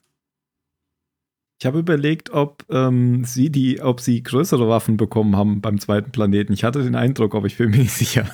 Ich 1.65 1.67
habe 1.67 1.79
überlegt, 1.79 2.29
ob 2.29 2.63
ähm, 2.69 3.25
sie 3.25 3.49
die, 3.49 3.81
ob 3.81 3.99
sie 3.99 4.23
größere 4.23 4.69
Waffen 4.69 4.99
bekommen 4.99 5.35
haben 5.35 5.63
beim 5.63 5.81
zweiten 5.81 6.11
Planeten. 6.11 6.53
Ich 6.53 6.63
hatte 6.63 6.83
den 6.83 6.95
Eindruck, 6.95 7.35
aber 7.35 7.47
ich 7.47 7.57
bin 7.57 7.71
mir 7.71 7.79
nicht 7.79 7.93
sicher. 7.93 8.27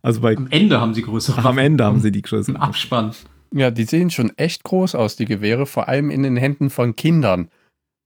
Also 0.00 0.20
bei 0.20 0.36
Am 0.36 0.46
Ende 0.50 0.80
haben 0.80 0.94
sie 0.94 1.02
größere 1.02 1.40
ach, 1.40 1.44
am 1.46 1.58
Ende 1.58 1.82
haben 1.84 1.98
sie 1.98 2.12
die 2.12 2.20
Im 2.20 2.22
größeren. 2.22 2.56
Abspann. 2.56 3.10
Ja, 3.52 3.72
die 3.72 3.82
sehen 3.82 4.10
schon 4.10 4.30
echt 4.38 4.62
groß 4.62 4.94
aus, 4.94 5.16
die 5.16 5.24
Gewehre, 5.24 5.66
vor 5.66 5.88
allem 5.88 6.08
in 6.10 6.22
den 6.22 6.36
Händen 6.36 6.70
von 6.70 6.94
Kindern. 6.94 7.48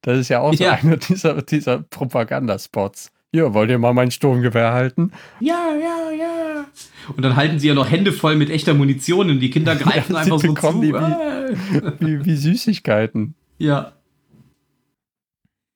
Das 0.00 0.18
ist 0.18 0.30
ja 0.30 0.40
auch 0.40 0.54
so 0.54 0.64
Ja. 0.64 0.72
einer 0.82 0.96
dieser, 0.96 1.42
dieser 1.42 1.80
Propagandaspots. 1.82 3.10
Hier, 3.30 3.52
wollt 3.52 3.68
ihr 3.68 3.78
mal 3.78 3.92
mein 3.92 4.10
Sturmgewehr 4.10 4.72
halten? 4.72 5.12
Ja, 5.40 5.66
ja, 5.78 6.16
ja. 6.18 6.64
Und 7.14 7.22
dann 7.22 7.36
halten 7.36 7.58
sie 7.58 7.68
ja 7.68 7.74
noch 7.74 7.90
Hände 7.90 8.10
voll 8.12 8.36
mit 8.36 8.48
echter 8.48 8.72
Munition 8.72 9.28
und 9.28 9.40
die 9.40 9.50
Kinder 9.50 9.76
greifen 9.76 10.14
Ja, 10.14 10.20
einfach 10.20 10.38
sie 10.38 10.46
so 10.48 10.54
zu. 10.54 10.80
die 10.80 10.94
wie- 10.94 10.96
Äh. 10.96 11.92
Wie, 12.00 12.24
wie 12.24 12.36
Süßigkeiten. 12.36 13.34
Ja. 13.58 13.92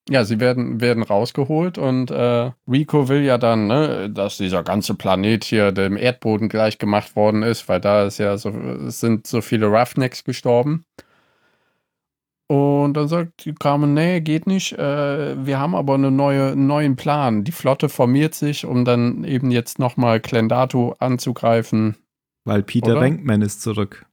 Ja, 0.09 0.25
sie 0.25 0.39
werden, 0.39 0.81
werden 0.81 1.03
rausgeholt 1.03 1.79
und 1.79 2.13
äh, 2.13 2.53
Rico 2.71 3.09
will 3.09 3.23
ja 3.23 3.39
dann, 3.39 3.67
ne, 3.67 4.09
dass 4.09 4.37
dieser 4.37 4.63
ganze 4.63 4.95
Planet 4.95 5.43
hier 5.43 5.73
dem 5.73 5.97
Erdboden 5.97 6.49
gleich 6.49 6.79
gemacht 6.79 7.17
worden 7.17 7.43
ist, 7.43 7.69
weil 7.69 7.81
da 7.81 8.05
ist 8.05 8.19
ja 8.19 8.39
so, 8.39 8.53
sind 8.89 9.27
so 9.27 9.41
viele 9.41 9.67
Roughnecks 9.67 10.23
gestorben. 10.23 10.85
Und 12.49 12.95
dann 12.95 13.09
sagt 13.09 13.45
die 13.45 13.55
Carmen, 13.55 13.95
nee, 13.95 14.21
geht 14.21 14.47
nicht. 14.47 14.73
Äh, 14.73 15.45
wir 15.45 15.59
haben 15.59 15.75
aber 15.75 15.95
eine 15.95 16.13
neue, 16.13 16.53
einen 16.53 16.69
neuen 16.69 16.95
Plan. 16.95 17.43
Die 17.43 17.53
Flotte 17.53 17.89
formiert 17.89 18.35
sich, 18.35 18.65
um 18.65 18.85
dann 18.85 19.25
eben 19.25 19.51
jetzt 19.51 19.81
nochmal 19.81 20.21
Klendatu 20.21 20.95
anzugreifen. 21.01 21.97
Weil 22.45 22.63
Peter 22.63 22.93
Oder? 22.93 23.01
Venkman 23.01 23.43
ist 23.43 23.63
zurück. 23.63 24.07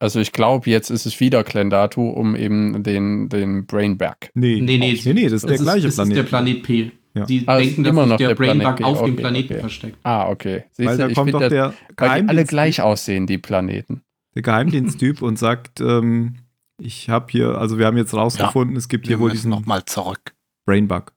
Also 0.00 0.20
ich 0.20 0.32
glaube, 0.32 0.70
jetzt 0.70 0.90
ist 0.90 1.06
es 1.06 1.18
wieder 1.20 1.42
Klendatu, 1.44 2.08
um 2.08 2.36
eben 2.36 2.82
den, 2.82 3.28
den 3.28 3.66
Brainback. 3.66 4.30
Nee, 4.34 4.60
Nee, 4.60 4.78
nee, 4.78 4.98
nee, 5.04 5.12
nee 5.12 5.24
das 5.24 5.42
ist 5.42 5.46
der 5.48 5.54
Es 5.56 5.62
gleiche 5.62 5.88
Planet. 5.88 6.12
ist 6.12 6.16
der 6.16 6.22
Planet 6.24 6.62
P. 6.62 6.92
Ja. 7.14 7.26
Sie 7.26 7.42
Ah, 7.46 7.56
denken, 7.58 7.70
ist 7.70 7.78
dass 7.78 7.86
immer 7.90 8.02
sich 8.02 8.10
noch 8.10 8.16
der 8.18 8.28
der 8.28 8.34
Brainbug 8.36 8.82
auf 8.82 8.98
dem 9.02 9.12
Okay, 9.14 9.20
Planeten 9.22 9.52
okay. 9.54 9.60
versteckt. 9.60 9.96
Ah, 10.04 10.28
okay. 10.28 10.64
Siehst 10.72 10.88
Weil 10.88 10.96
du, 10.98 11.08
da 11.08 11.14
kommt 11.14 11.34
doch 11.34 11.40
das- 11.40 11.48
der 11.50 11.74
Weil 11.96 12.22
die 12.22 12.28
alle 12.28 12.44
gleich 12.44 12.80
aussehen, 12.80 13.26
die 13.26 13.38
Planeten. 13.38 14.02
der 14.36 14.42
Geheimdiensttyp 14.42 15.20
und 15.22 15.36
sagt, 15.38 15.80
ähm, 15.80 16.36
ich 16.80 17.08
habe 17.10 17.26
hier, 17.30 17.58
also 17.58 17.78
wir 17.78 17.86
haben 17.86 17.96
jetzt 17.96 18.14
rausgefunden, 18.14 18.76
es 18.76 18.88
gibt 18.88 19.08
hier 19.08 19.18
wohl 19.18 19.32
diesen 19.32 19.50
nochmal 19.50 19.84
zurück. 19.84 20.34
Brainbug. 20.64 21.12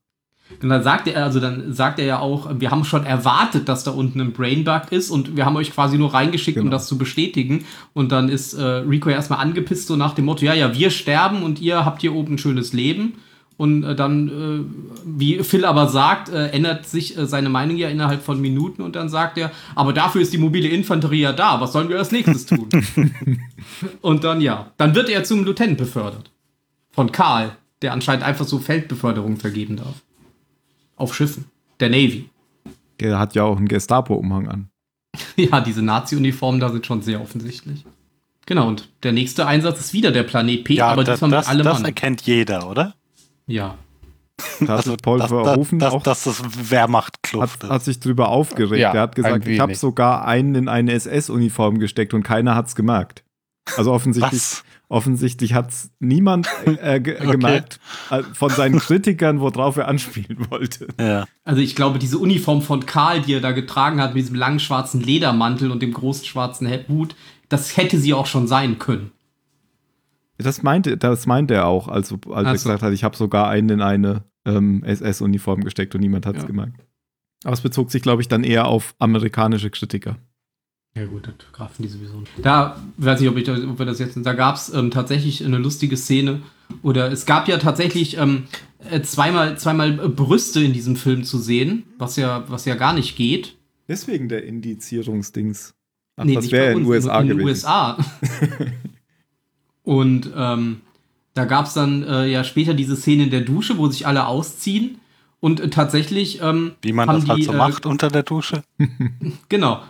Und 0.61 0.69
dann 0.69 0.83
sagt 0.83 1.07
er, 1.07 1.23
also 1.23 1.39
dann 1.39 1.73
sagt 1.73 1.99
er 1.99 2.05
ja 2.05 2.19
auch, 2.19 2.49
wir 2.59 2.71
haben 2.71 2.83
schon 2.83 3.05
erwartet, 3.05 3.67
dass 3.69 3.83
da 3.83 3.91
unten 3.91 4.19
ein 4.21 4.33
Brainbug 4.33 4.91
ist 4.91 5.09
und 5.09 5.35
wir 5.35 5.45
haben 5.45 5.55
euch 5.55 5.71
quasi 5.73 5.97
nur 5.97 6.13
reingeschickt, 6.13 6.57
um 6.57 6.65
Genau. 6.65 6.75
das 6.75 6.87
zu 6.87 6.97
bestätigen. 6.97 7.65
Und 7.93 8.11
dann 8.11 8.29
ist 8.29 8.53
äh, 8.53 8.63
Rico 8.63 9.09
erstmal 9.09 9.39
angepisst, 9.39 9.87
so 9.87 9.95
nach 9.95 10.13
dem 10.13 10.25
Motto, 10.25 10.45
ja, 10.45 10.53
ja, 10.53 10.73
wir 10.75 10.89
sterben 10.89 11.43
und 11.43 11.61
ihr 11.61 11.85
habt 11.85 12.01
hier 12.01 12.13
oben 12.13 12.35
ein 12.35 12.37
schönes 12.37 12.73
Leben. 12.73 13.13
Und 13.57 13.83
äh, 13.83 13.95
dann, 13.95 14.27
äh, 14.27 14.99
wie 15.05 15.43
Phil 15.43 15.65
aber 15.65 15.87
sagt, 15.87 16.29
äh, 16.29 16.47
ändert 16.47 16.87
sich 16.87 17.15
äh, 17.15 17.27
seine 17.27 17.49
Meinung 17.49 17.77
ja 17.77 17.89
innerhalb 17.89 18.23
von 18.23 18.41
Minuten 18.41 18.81
und 18.81 18.95
dann 18.95 19.07
sagt 19.07 19.37
er, 19.37 19.51
aber 19.75 19.93
dafür 19.93 20.21
ist 20.21 20.33
die 20.33 20.39
mobile 20.39 20.67
Infanterie 20.67 21.21
ja 21.21 21.31
da, 21.33 21.61
was 21.61 21.73
sollen 21.73 21.87
wir 21.89 21.99
als 21.99 22.11
nächstes 22.11 22.47
tun? 22.47 22.69
und 24.01 24.23
dann 24.23 24.41
ja, 24.41 24.71
dann 24.77 24.95
wird 24.95 25.09
er 25.09 25.23
zum 25.23 25.43
Lieutenant 25.43 25.77
befördert. 25.77 26.31
Von 26.91 27.11
Karl, 27.11 27.51
der 27.83 27.93
anscheinend 27.93 28.23
einfach 28.23 28.45
so 28.47 28.57
Feldbeförderung 28.57 29.37
vergeben 29.37 29.77
darf. 29.77 30.01
Auf 31.01 31.15
Schiffen. 31.15 31.45
Der 31.79 31.89
Navy. 31.89 32.29
Der 32.99 33.17
hat 33.17 33.33
ja 33.33 33.43
auch 33.43 33.57
einen 33.57 33.67
Gestapo-Umhang 33.67 34.47
an. 34.47 34.69
Ja, 35.35 35.59
diese 35.59 35.81
Nazi-Uniformen 35.81 36.59
da 36.59 36.69
sind 36.69 36.85
schon 36.85 37.01
sehr 37.01 37.19
offensichtlich. 37.19 37.83
Genau, 38.45 38.67
und 38.67 38.89
der 39.03 39.11
nächste 39.11 39.47
Einsatz 39.47 39.79
ist 39.79 39.93
wieder 39.93 40.11
der 40.11 40.23
Planet 40.23 40.63
P, 40.63 40.75
Ja, 40.75 40.87
aber 40.89 41.03
das, 41.03 41.15
diesmal 41.15 41.29
mit 41.31 41.39
das, 41.39 41.47
allem 41.47 41.63
das 41.63 41.73
Mann. 41.79 41.85
erkennt 41.85 42.21
jeder, 42.21 42.69
oder? 42.69 42.93
Ja. 43.47 43.77
Da 44.59 44.77
hat 44.77 44.85
sich 44.85 44.97
Paul 44.97 45.21
Also 45.21 45.37
das, 45.39 45.47
Verhoeven 45.47 45.79
das, 45.79 45.93
auch 45.93 46.03
das, 46.03 46.23
das 46.23 46.39
ist 46.39 46.45
hat, 46.45 46.71
Wehrmachtkluft. 46.71 47.63
hat 47.63 47.83
sich 47.83 47.99
drüber 47.99 48.29
aufgeregt. 48.29 48.79
Ja, 48.79 48.93
er 48.93 49.01
hat 49.01 49.15
gesagt, 49.15 49.47
ich 49.47 49.59
habe 49.59 49.73
sogar 49.75 50.25
einen 50.25 50.53
in 50.55 50.67
eine 50.69 50.91
SS-Uniform 50.93 51.79
gesteckt 51.79 52.13
und 52.13 52.21
keiner 52.23 52.55
hat's 52.55 52.75
gemerkt. 52.75 53.23
Also 53.75 53.91
offensichtlich, 53.93 54.33
Was? 54.41 54.63
Offensichtlich 54.91 55.53
hat's 55.53 55.91
niemand 55.99 56.47
äh, 56.65 56.99
ge 56.99 57.15
Okay. 57.21 57.31
gemerkt 57.31 57.79
äh, 58.09 58.23
von 58.33 58.49
seinen 58.49 58.79
Kritikern, 58.79 59.39
worauf 59.39 59.77
er 59.77 59.87
anspielen 59.87 60.49
wollte. 60.51 60.87
Ja. 60.99 61.25
Also 61.43 61.61
ich 61.61 61.75
glaube, 61.75 61.97
diese 61.97 62.17
Uniform 62.17 62.61
von 62.61 62.85
Karl, 62.85 63.21
die 63.21 63.33
er 63.33 63.41
da 63.41 63.51
getragen 63.51 64.01
hat, 64.01 64.13
mit 64.13 64.23
diesem 64.23 64.35
langen 64.35 64.59
schwarzen 64.59 65.01
Ledermantel 65.01 65.71
und 65.71 65.81
dem 65.81 65.93
großen 65.93 66.25
schwarzen 66.25 66.69
Hut, 66.89 67.15
das 67.49 67.77
hätte 67.77 67.97
sie 67.97 68.13
auch 68.13 68.25
schon 68.25 68.47
sein 68.47 68.79
können. 68.79 69.11
Das 70.37 70.63
meinte, 70.63 70.97
das 70.97 71.25
meinte 71.27 71.53
er 71.53 71.67
auch, 71.67 71.87
also, 71.87 72.15
als 72.15 72.47
Ach 72.47 72.51
er 72.53 72.57
so. 72.57 72.69
gesagt 72.69 72.83
hat, 72.83 72.93
ich 72.93 73.03
habe 73.03 73.15
sogar 73.15 73.47
einen 73.49 73.69
in 73.69 73.81
eine 73.81 74.23
ähm, 74.45 74.83
SS-Uniform 74.83 75.61
gesteckt 75.61 75.93
und 75.95 76.01
niemand 76.01 76.25
hat's 76.25 76.41
Ja. 76.41 76.47
gemerkt. 76.47 76.81
Aber 77.43 77.53
es 77.53 77.61
bezog 77.61 77.91
sich, 77.91 78.01
glaube 78.01 78.21
ich, 78.21 78.27
dann 78.27 78.43
eher 78.43 78.67
auf 78.67 78.95
amerikanische 78.99 79.69
Kritiker. 79.69 80.17
Ja 80.95 81.05
gut, 81.05 81.25
das 81.27 81.33
greifen 81.53 81.83
die 81.83 81.87
sowieso 81.87 82.19
nicht. 82.19 82.31
Da, 82.41 82.75
weiß 82.97 83.19
nicht, 83.21 83.29
ob, 83.29 83.37
ich, 83.37 83.45
das- 83.45 83.63
ob 83.63 83.79
wir 83.79 83.85
das 83.85 83.99
jetzt, 83.99 84.17
da 84.23 84.33
gab 84.33 84.55
es 84.55 84.73
ähm, 84.73 84.91
tatsächlich 84.91 85.43
eine 85.45 85.57
lustige 85.57 85.95
Szene. 85.95 86.41
Oder 86.83 87.11
es 87.11 87.25
gab 87.25 87.47
ja 87.47 87.57
tatsächlich 87.57 88.17
ähm, 88.17 88.43
äh, 88.89 89.01
zweimal, 89.01 89.57
zweimal 89.57 89.99
äh, 90.03 90.07
Brüste 90.09 90.61
in 90.61 90.73
diesem 90.73 90.95
Film 90.97 91.23
zu 91.23 91.37
sehen, 91.37 91.83
was 91.97 92.15
ja, 92.17 92.43
was 92.49 92.65
ja 92.65 92.75
gar 92.75 92.93
nicht 92.93 93.15
geht. 93.15 93.55
Deswegen 93.87 94.27
der 94.29 94.43
Indizierungsdings. 94.45 95.73
Ach, 96.17 96.25
Nee, 96.25 96.35
das 96.35 96.43
nicht 96.45 96.51
wäre 96.51 96.65
bei 96.65 96.71
in 96.73 96.77
den 96.79 96.85
uns, 96.87 97.05
USA 97.05 97.19
in 97.21 97.27
den 97.29 97.37
gewesen. 97.37 97.49
USA. 97.65 97.97
Und 99.83 100.29
ähm, 100.35 100.81
da 101.33 101.45
gab 101.45 101.65
es 101.65 101.73
dann 101.73 102.03
äh, 102.03 102.27
ja 102.27 102.43
später 102.43 102.73
diese 102.73 102.95
Szene 102.95 103.23
in 103.23 103.31
der 103.31 103.41
Dusche, 103.41 103.77
wo 103.77 103.87
sich 103.87 104.05
alle 104.07 104.27
ausziehen. 104.27 104.99
Und 105.39 105.59
äh, 105.59 105.69
tatsächlich 105.69 106.41
ähm, 106.41 106.73
Wie 106.81 106.93
man 106.93 107.09
haben 107.09 107.19
das 107.21 107.29
halt 107.29 107.39
die, 107.39 107.43
so 107.43 107.53
äh, 107.53 107.57
macht 107.57 107.85
unter 107.85 108.09
der 108.09 108.23
Dusche. 108.23 108.63
Genau. 109.49 109.81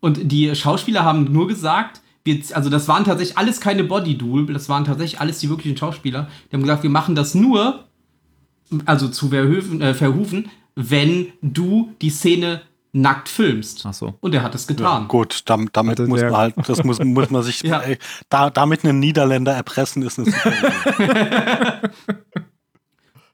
Und 0.00 0.30
die 0.32 0.54
Schauspieler 0.54 1.04
haben 1.04 1.32
nur 1.32 1.48
gesagt, 1.48 2.00
wir, 2.24 2.40
also 2.52 2.70
das 2.70 2.86
waren 2.88 3.04
tatsächlich 3.04 3.36
alles 3.38 3.60
keine 3.60 3.84
Body-Double, 3.84 4.52
das 4.54 4.68
waren 4.68 4.84
tatsächlich 4.84 5.20
alles 5.20 5.38
die 5.40 5.48
wirklichen 5.48 5.76
Schauspieler. 5.76 6.28
Die 6.50 6.56
haben 6.56 6.62
gesagt, 6.62 6.82
wir 6.82 6.90
machen 6.90 7.14
das 7.14 7.34
nur, 7.34 7.84
also 8.84 9.08
zu 9.08 9.28
Verhoeven, 9.30 9.80
äh, 9.80 9.94
Verhoeven 9.94 10.50
wenn 10.80 11.32
du 11.42 11.92
die 12.00 12.10
Szene 12.10 12.60
nackt 12.92 13.28
filmst. 13.28 13.84
Ach 13.84 13.92
so. 13.92 14.14
Und 14.20 14.32
er 14.34 14.42
hat 14.44 14.54
es 14.54 14.68
Ja, 14.68 14.74
getan. 14.74 15.08
gut, 15.08 15.42
damit, 15.46 15.70
damit 15.76 15.98
muss 16.06 16.20
man 16.22 16.36
halt, 16.36 16.54
das 16.68 16.84
muss, 16.84 17.00
muss 17.00 17.30
man 17.30 17.42
sich, 17.42 17.60
Ja. 17.64 17.80
äh, 17.82 17.96
da, 18.28 18.48
damit 18.50 18.84
einen 18.84 19.00
Niederländer 19.00 19.52
erpressen 19.54 20.02
ist 20.02 20.18
eine 20.20 20.30
super. 20.30 21.80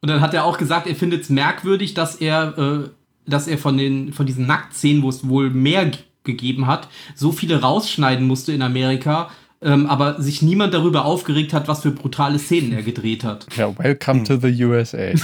Und 0.01 0.09
dann 0.11 0.21
hat 0.21 0.35
er 0.35 0.45
auch 0.45 0.59
gesagt, 0.59 0.87
er 0.87 0.95
findet 0.97 1.23
es 1.23 1.31
merkwürdig, 1.31 1.95
dass 1.95 2.17
er, 2.17 2.59
äh, 2.59 2.89
dass 3.27 3.47
er 3.47 3.57
von, 3.59 3.77
den, 3.79 4.13
von 4.13 4.27
diesen 4.27 4.47
Nacktszenen, 4.47 5.03
wo 5.03 5.09
es 5.09 5.27
wohl 5.29 5.51
mehr 5.51 5.87
g- 5.87 5.99
gegeben 6.25 6.67
hat, 6.67 6.89
so 7.15 7.33
viele 7.33 7.61
rausschneiden 7.61 8.27
musste 8.27 8.53
in 8.53 8.63
Amerika, 8.63 9.31
ähm, 9.63 9.87
aber 9.87 10.21
sich 10.21 10.43
niemand 10.43 10.75
darüber 10.75 11.05
aufgeregt 11.05 11.53
hat, 11.53 11.69
was 11.69 11.83
für 11.83 11.91
brutale 11.91 12.39
Szenen 12.39 12.73
er 12.73 12.83
gedreht 12.83 13.25
hat. 13.25 13.47
Ja, 13.57 13.77
welcome 13.79 14.25
to 14.25 14.37
the 14.37 14.65
USA. 14.65 15.13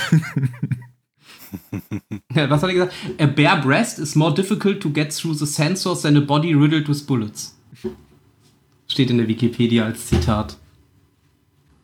Ja, 2.32 2.48
was 2.48 2.62
hat 2.62 2.70
er 2.70 2.74
gesagt? 2.74 2.94
A 3.18 3.26
bare 3.26 3.60
breast 3.60 3.98
is 3.98 4.14
more 4.14 4.32
difficult 4.32 4.80
to 4.80 4.90
get 4.90 5.12
through 5.12 5.34
the 5.34 5.46
sensors 5.46 6.02
than 6.02 6.16
a 6.16 6.20
body 6.20 6.54
riddled 6.54 6.88
with 6.88 7.04
bullets. 7.06 7.56
Steht 8.86 9.10
in 9.10 9.18
der 9.18 9.28
Wikipedia 9.28 9.84
als 9.84 10.06
Zitat. 10.06 10.58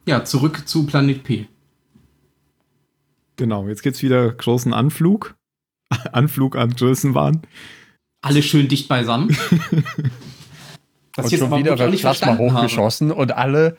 Ja, 0.06 0.24
zurück 0.24 0.68
zu 0.68 0.86
Planet 0.86 1.24
P. 1.24 1.48
Genau, 3.36 3.66
jetzt 3.68 3.82
gibt's 3.82 4.02
wieder 4.02 4.32
großen 4.32 4.72
Anflug. 4.72 5.34
Anflug 6.12 6.56
an 6.56 6.70
Größenwahn. 6.70 7.42
Alle 8.26 8.42
schön 8.42 8.66
dicht 8.66 8.88
beisammen. 8.88 9.28
und 11.16 11.30
schon 11.30 11.56
wieder 11.56 11.78
wird 11.78 12.00
Plasma 12.00 12.36
hochgeschossen 12.36 13.10
habe. 13.10 13.20
und 13.20 13.32
alle 13.36 13.76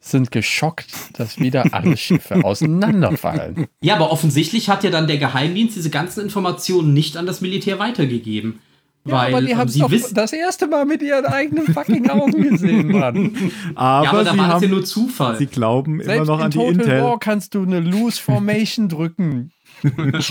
sind 0.00 0.30
geschockt, 0.30 0.90
dass 1.14 1.38
wieder 1.38 1.72
alle 1.72 1.96
Schiffe 1.96 2.36
auseinanderfallen. 2.44 3.66
Ja, 3.80 3.96
aber 3.96 4.12
offensichtlich 4.12 4.68
hat 4.68 4.84
ja 4.84 4.90
dann 4.90 5.06
der 5.06 5.16
Geheimdienst 5.16 5.74
diese 5.74 5.88
ganzen 5.88 6.20
Informationen 6.20 6.92
nicht 6.92 7.16
an 7.16 7.24
das 7.24 7.40
Militär 7.40 7.78
weitergegeben. 7.78 8.60
Ja, 9.06 9.14
weil, 9.14 9.34
aber 9.34 9.46
die 9.46 9.56
haben 9.56 9.68
sie 9.70 9.80
doch 9.80 9.90
das 10.12 10.32
erste 10.34 10.66
Mal 10.66 10.84
mit 10.84 11.00
ihren 11.00 11.24
eigenen 11.24 11.66
fucking 11.72 12.10
Augen 12.10 12.42
gesehen, 12.42 12.88
Mann. 12.92 13.34
aber, 13.74 14.04
ja, 14.04 14.10
aber 14.10 14.24
da 14.24 14.36
war 14.36 14.48
das 14.48 14.62
ja 14.62 14.68
nur 14.68 14.84
Zufall. 14.84 15.38
Sie 15.38 15.46
glauben 15.46 16.02
Selbst 16.02 16.14
immer 16.14 16.26
noch 16.26 16.40
an 16.40 16.50
die 16.50 16.58
Total 16.58 16.72
Intel. 16.74 17.02
War 17.02 17.18
kannst 17.18 17.54
du 17.54 17.62
eine 17.62 17.80
Loose 17.80 18.20
Formation 18.20 18.90
drücken. 18.90 19.52
Man 19.82 20.22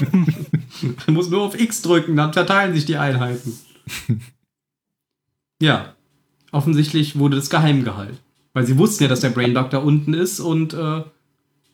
muss 1.07 1.29
nur 1.29 1.41
auf 1.43 1.59
X 1.59 1.81
drücken, 1.81 2.15
dann 2.15 2.33
verteilen 2.33 2.73
sich 2.73 2.85
die 2.85 2.97
Einheiten. 2.97 3.57
ja, 5.61 5.93
offensichtlich 6.51 7.17
wurde 7.17 7.37
das 7.37 7.49
geheim 7.49 7.83
gehalten. 7.83 8.17
Weil 8.53 8.65
sie 8.65 8.77
wussten 8.77 9.03
ja, 9.03 9.09
dass 9.09 9.19
der 9.21 9.29
Brain 9.29 9.53
Doctor 9.53 9.83
unten 9.83 10.13
ist 10.13 10.39
und 10.39 10.73
äh, 10.73 11.03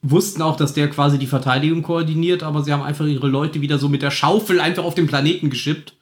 wussten 0.02 0.42
auch, 0.42 0.58
dass 0.58 0.74
der 0.74 0.90
quasi 0.90 1.18
die 1.18 1.28
Verteidigung 1.28 1.82
koordiniert, 1.82 2.44
aber 2.44 2.64
sie 2.64 2.74
haben 2.74 2.84
einfach 2.84 3.06
ihre 3.06 3.28
Leute 3.28 3.62
wieder 3.62 3.78
so 3.78 3.88
mit 3.90 4.02
der 4.02 4.12
Schaufel 4.12 4.60
einfach 4.60 4.84
auf 4.84 4.96
den 4.96 5.08
Planeten 5.08 5.50
geschippt, 5.50 5.96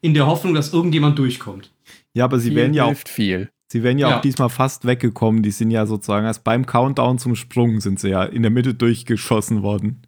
in 0.00 0.14
der 0.14 0.26
Hoffnung, 0.26 0.54
dass 0.54 0.72
irgendjemand 0.72 1.18
durchkommt. 1.18 1.70
Ja, 2.14 2.24
aber 2.24 2.38
sie 2.38 2.48
Viel 2.50 2.56
wären 2.58 2.74
ja 2.74 2.84
auch, 2.84 2.94
viel. 3.06 3.50
sie 3.72 3.82
wären 3.82 3.98
ja, 3.98 4.10
Ja. 4.10 4.16
auch 4.18 4.20
diesmal 4.20 4.48
fast 4.50 4.84
weggekommen. 4.84 5.42
Die 5.42 5.50
sind 5.50 5.70
ja 5.70 5.86
sozusagen 5.86 6.26
erst 6.26 6.44
beim 6.44 6.66
Countdown 6.66 7.18
zum 7.18 7.34
Sprung 7.34 7.80
sind 7.80 7.98
sie 7.98 8.10
ja 8.10 8.22
in 8.24 8.42
der 8.42 8.50
Mitte 8.50 8.74
durchgeschossen 8.74 9.62
worden. 9.62 10.02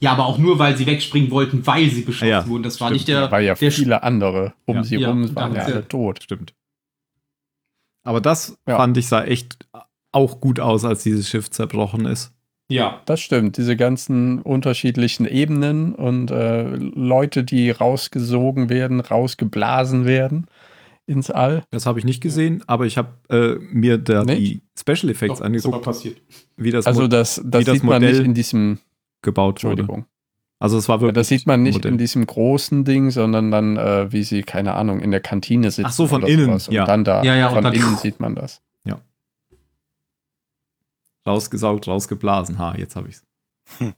Ja, 0.00 0.12
aber 0.12 0.26
auch 0.26 0.38
nur, 0.38 0.58
weil 0.58 0.76
sie 0.76 0.86
wegspringen 0.86 1.30
wollten, 1.30 1.66
weil 1.66 1.88
sie 1.90 2.02
beschossen 2.02 2.28
Ja, 2.28 2.46
wurden. 2.46 2.62
Das 2.62 2.80
war 2.80 2.88
stimmt. 2.88 2.94
nicht 2.98 3.08
der. 3.08 3.30
Weil 3.30 3.44
ja 3.46 3.54
der 3.54 3.72
viele 3.72 4.02
andere 4.02 4.52
um 4.66 4.76
Ja. 4.76 4.82
sie 4.84 4.96
Ja, 4.96 5.08
rum 5.08 5.34
waren 5.34 5.54
ja 5.54 5.62
alle 5.64 5.88
tot. 5.88 6.22
Stimmt. 6.22 6.54
Aber 8.04 8.20
das 8.20 8.56
Ja. 8.68 8.76
fand 8.76 8.96
ich 8.96 9.08
sah 9.08 9.24
echt 9.24 9.66
auch 10.12 10.40
gut 10.40 10.60
aus, 10.60 10.84
als 10.84 11.02
dieses 11.02 11.28
Schiff 11.28 11.50
zerbrochen 11.50 12.06
ist. 12.06 12.32
ja. 12.68 13.00
Das 13.06 13.20
stimmt, 13.20 13.56
diese 13.58 13.76
ganzen 13.76 14.40
unterschiedlichen 14.42 15.24
Ebenen 15.26 15.94
und 15.94 16.30
äh, 16.30 16.64
Leute, 16.76 17.44
die 17.44 17.70
rausgesogen 17.70 18.68
werden, 18.70 18.98
rausgeblasen 19.00 20.04
werden 20.04 20.46
ins 21.06 21.30
All. 21.30 21.62
Das 21.70 21.86
habe 21.86 21.98
ich 22.00 22.04
nicht 22.04 22.20
gesehen, 22.20 22.64
aber 22.66 22.84
ich 22.86 22.98
habe 22.98 23.10
äh, 23.28 23.54
mir 23.72 23.98
da 23.98 24.24
Nicht? 24.24 24.38
die 24.38 24.62
Special 24.78 25.10
Effects 25.10 25.28
Doch, 25.28 25.32
ist 25.34 25.40
aber 25.40 25.46
angeguckt, 25.76 25.82
passiert. 25.84 26.20
wie 26.56 26.70
das 26.72 26.86
Also 26.86 27.06
das, 27.06 27.40
das, 27.44 27.60
wie 27.60 27.64
das 27.64 27.74
sieht 27.74 27.84
man 27.84 27.94
Modell 28.02 28.12
nicht 28.18 28.24
in 28.24 28.34
diesem, 28.34 28.78
gebaut 29.26 29.62
wurde. 29.62 29.82
Entschuldigung, 29.82 30.06
Also 30.58 30.78
es 30.78 30.88
war 30.88 30.96
ja, 30.96 31.00
wirklich 31.02 31.14
das 31.16 31.28
sieht 31.28 31.46
man 31.46 31.62
nicht 31.62 31.74
Modell. 31.74 31.92
in 31.92 31.98
diesem 31.98 32.24
großen 32.26 32.84
Ding, 32.86 33.10
sondern 33.10 33.50
dann, 33.50 33.76
äh, 33.76 34.10
wie 34.10 34.22
sie, 34.22 34.42
keine 34.42 34.72
Ahnung, 34.74 35.00
in 35.00 35.10
der 35.10 35.20
Kantine 35.20 35.70
sitzen. 35.70 35.86
Ach 35.88 35.92
so, 35.92 36.06
von 36.06 36.22
innen, 36.22 36.46
sowas. 36.46 36.68
Und 36.68 36.74
ja. 36.74 36.86
dann 36.86 37.04
da, 37.04 37.22
Ja, 37.22 37.34
ja, 37.36 37.48
und 37.48 37.54
von 37.56 37.64
dann- 37.64 37.74
innen 37.74 37.96
sieht 38.02 38.18
man 38.20 38.34
das. 38.34 38.62
rausgesaugt, 41.26 41.88
rausgeblasen. 41.88 42.58
Ha, 42.58 42.76
jetzt 42.78 42.96
habe 42.96 43.08
ich's. 43.08 43.24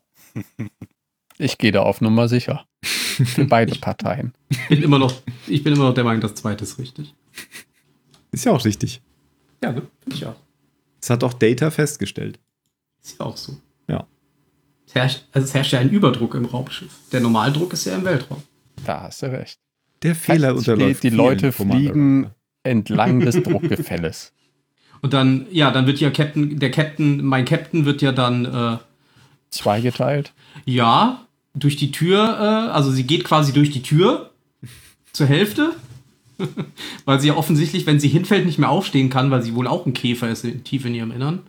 Ich 1.40 1.56
gehe 1.58 1.70
da 1.70 1.82
auf 1.82 2.00
Nummer 2.00 2.26
sicher. 2.26 2.66
Für 2.82 3.44
beide 3.48 3.78
Parteien. 3.78 4.32
Ich 4.48 4.68
bin 4.70 4.82
immer 4.82 4.98
noch, 4.98 5.12
ich 5.46 5.62
bin 5.62 5.72
immer 5.74 5.84
noch 5.84 5.94
der 5.94 6.02
Meinung, 6.02 6.20
das 6.20 6.34
zweite 6.34 6.64
ist 6.64 6.78
richtig. 6.80 7.14
Ist 8.32 8.44
ja 8.44 8.50
auch 8.52 8.64
richtig. 8.64 9.00
Ja, 9.62 9.70
ne? 9.70 9.82
Finde 10.00 10.16
ich 10.16 10.26
auch. 10.26 10.34
Das 11.00 11.10
hat 11.10 11.22
auch 11.22 11.32
Data 11.34 11.70
festgestellt. 11.70 12.40
Ist 13.02 13.20
ja 13.20 13.26
auch 13.26 13.36
so. 13.36 13.56
Es 14.88 14.94
herrscht, 14.94 15.24
also 15.32 15.44
es 15.46 15.52
herrscht 15.54 15.72
ja 15.74 15.80
ein 15.80 15.90
Überdruck 15.90 16.34
im 16.34 16.46
Raumschiff. 16.46 16.90
Der 17.12 17.20
Normaldruck 17.20 17.74
ist 17.74 17.84
ja 17.84 17.94
im 17.94 18.04
Weltraum. 18.04 18.42
Da 18.86 19.02
hast 19.02 19.20
du 19.22 19.30
recht. 19.30 19.58
Der 20.02 20.14
Fehler 20.14 20.48
Heißt, 20.48 20.58
unterläuft. 20.58 21.02
die 21.02 21.08
vielen 21.08 21.16
Leute 21.18 21.52
fliegen 21.52 22.30
entlang 22.62 23.20
des 23.20 23.42
Druckgefälles. 23.42 24.32
Und 25.02 25.12
dann, 25.12 25.46
ja, 25.50 25.70
dann 25.70 25.86
wird 25.86 26.00
ja 26.00 26.10
Captain, 26.10 26.58
der 26.58 26.70
Captain, 26.70 27.22
mein 27.24 27.44
Captain 27.44 27.84
wird 27.84 28.00
ja 28.02 28.12
dann, 28.12 28.44
äh, 28.46 28.78
Zweigeteilt. 29.50 30.32
ja, 30.64 31.24
durch 31.54 31.76
die 31.76 31.92
Tür, 31.92 32.18
äh, 32.18 32.70
also 32.72 32.90
sie 32.90 33.04
geht 33.04 33.24
quasi 33.24 33.52
durch 33.52 33.70
die 33.70 33.82
Tür 33.82 34.30
zur 35.12 35.26
Hälfte, 35.26 35.72
weil 37.04 37.20
sie 37.20 37.28
ja 37.28 37.36
offensichtlich, 37.36 37.86
wenn 37.86 38.00
sie 38.00 38.08
hinfällt, 38.08 38.46
nicht 38.46 38.58
mehr 38.58 38.70
aufstehen 38.70 39.10
kann, 39.10 39.30
weil 39.30 39.42
sie 39.42 39.54
wohl 39.54 39.66
auch 39.66 39.86
ein 39.86 39.92
Käfer 39.92 40.28
ist, 40.30 40.46
tief 40.64 40.84
in 40.84 40.94
ihrem 40.94 41.10
Innern. 41.12 41.42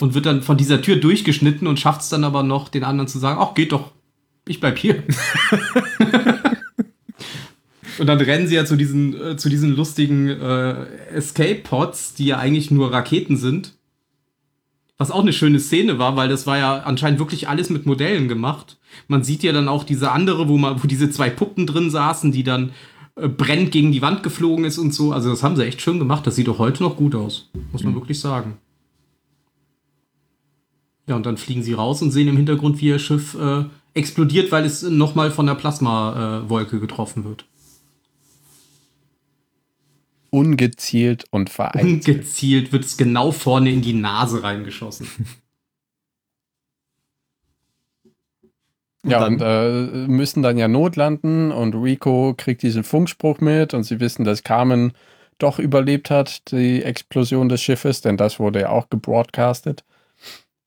Und 0.00 0.14
wird 0.14 0.26
dann 0.26 0.42
von 0.42 0.56
dieser 0.56 0.80
Tür 0.80 0.96
durchgeschnitten 0.96 1.66
und 1.66 1.80
schafft 1.80 2.02
es 2.02 2.08
dann 2.08 2.24
aber 2.24 2.42
noch, 2.42 2.68
den 2.68 2.84
anderen 2.84 3.08
zu 3.08 3.18
sagen, 3.18 3.38
ach, 3.40 3.54
geht 3.54 3.72
doch, 3.72 3.92
ich 4.46 4.60
bleib 4.60 4.78
hier. 4.78 5.02
und 7.98 8.06
dann 8.06 8.20
rennen 8.20 8.46
sie 8.46 8.54
ja 8.54 8.64
zu 8.64 8.76
diesen, 8.76 9.20
äh, 9.20 9.36
zu 9.36 9.48
diesen 9.48 9.74
lustigen 9.74 10.28
äh, 10.28 10.86
Escape-Pods, 11.12 12.14
die 12.14 12.26
ja 12.26 12.38
eigentlich 12.38 12.70
nur 12.70 12.92
Raketen 12.92 13.36
sind. 13.36 13.74
Was 14.98 15.10
auch 15.10 15.22
eine 15.22 15.32
schöne 15.32 15.60
Szene 15.60 15.98
war, 15.98 16.16
weil 16.16 16.28
das 16.28 16.46
war 16.46 16.58
ja 16.58 16.80
anscheinend 16.80 17.18
wirklich 17.18 17.48
alles 17.48 17.70
mit 17.70 17.86
Modellen 17.86 18.28
gemacht. 18.28 18.78
Man 19.08 19.24
sieht 19.24 19.42
ja 19.42 19.52
dann 19.52 19.68
auch 19.68 19.84
diese 19.84 20.12
andere, 20.12 20.48
wo, 20.48 20.58
man, 20.58 20.82
wo 20.82 20.86
diese 20.86 21.10
zwei 21.10 21.30
Puppen 21.30 21.66
drin 21.66 21.90
saßen, 21.90 22.32
die 22.32 22.44
dann 22.44 22.72
äh, 23.16 23.28
brennend 23.28 23.72
gegen 23.72 23.92
die 23.92 24.02
Wand 24.02 24.22
geflogen 24.22 24.64
ist 24.64 24.78
und 24.78 24.92
so. 24.92 25.12
Also 25.12 25.30
das 25.30 25.42
haben 25.42 25.56
sie 25.56 25.64
echt 25.64 25.80
schön 25.80 25.98
gemacht. 25.98 26.26
Das 26.26 26.36
sieht 26.36 26.48
doch 26.48 26.58
heute 26.58 26.82
noch 26.82 26.96
gut 26.96 27.14
aus. 27.14 27.50
Muss 27.72 27.82
man 27.82 27.94
wirklich 27.94 28.20
sagen. 28.20 28.58
Ja, 31.10 31.16
und 31.16 31.26
dann 31.26 31.36
fliegen 31.36 31.64
sie 31.64 31.72
raus 31.72 32.02
und 32.02 32.12
sehen 32.12 32.28
im 32.28 32.36
Hintergrund, 32.36 32.80
wie 32.80 32.86
ihr 32.86 33.00
Schiff 33.00 33.34
äh, 33.34 33.64
explodiert, 33.94 34.52
weil 34.52 34.64
es 34.64 34.82
nochmal 34.82 35.32
von 35.32 35.44
der 35.44 35.56
Plasmawolke 35.56 36.78
getroffen 36.78 37.24
wird. 37.24 37.46
Ungezielt 40.30 41.24
und 41.32 41.50
vereinzelt. 41.50 42.06
Ungezielt 42.16 42.70
wird 42.70 42.84
es 42.84 42.96
genau 42.96 43.32
vorne 43.32 43.72
in 43.72 43.82
die 43.82 43.92
Nase 43.92 44.42
reingeschossen. 44.44 45.08
Ja, 49.02 49.18
dann- 49.20 49.34
und 49.36 49.40
äh, 49.40 50.06
müssen 50.08 50.42
dann 50.42 50.58
ja 50.58 50.68
notlanden 50.68 51.52
und 51.52 51.74
Rico 51.74 52.34
kriegt 52.36 52.62
diesen 52.62 52.84
Funkspruch 52.84 53.40
mit 53.40 53.72
und 53.72 53.84
sie 53.84 53.98
wissen, 53.98 54.24
dass 54.26 54.42
Carmen 54.44 54.92
doch 55.38 55.58
überlebt 55.58 56.10
hat, 56.10 56.52
die 56.52 56.82
Explosion 56.82 57.48
des 57.48 57.62
Schiffes, 57.62 58.02
denn 58.02 58.18
das 58.18 58.38
wurde 58.38 58.60
ja 58.60 58.68
auch 58.68 58.90
gebroadcastet. 58.90 59.84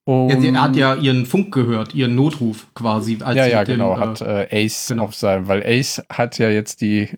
Und, 0.05 0.29
Ja, 0.29 0.39
sie 0.41 0.57
hat 0.57 0.75
ja 0.75 0.95
ihren 0.95 1.25
Funk 1.25 1.53
gehört, 1.53 1.95
ihren 1.95 2.15
Notruf 2.15 2.67
quasi. 2.75 3.17
Als 3.23 3.37
ja, 3.37 3.45
ja, 3.47 3.63
dem, 3.63 3.75
genau, 3.75 3.93
äh, 3.93 3.99
hat 3.99 4.21
äh, 4.21 4.65
Ace 4.65 4.87
genau. 4.89 5.03
auf 5.05 5.15
sein, 5.15 5.47
weil 5.47 5.63
Ace 5.65 6.01
hat 6.09 6.37
ja 6.39 6.49
jetzt 6.49 6.81
die, 6.81 7.09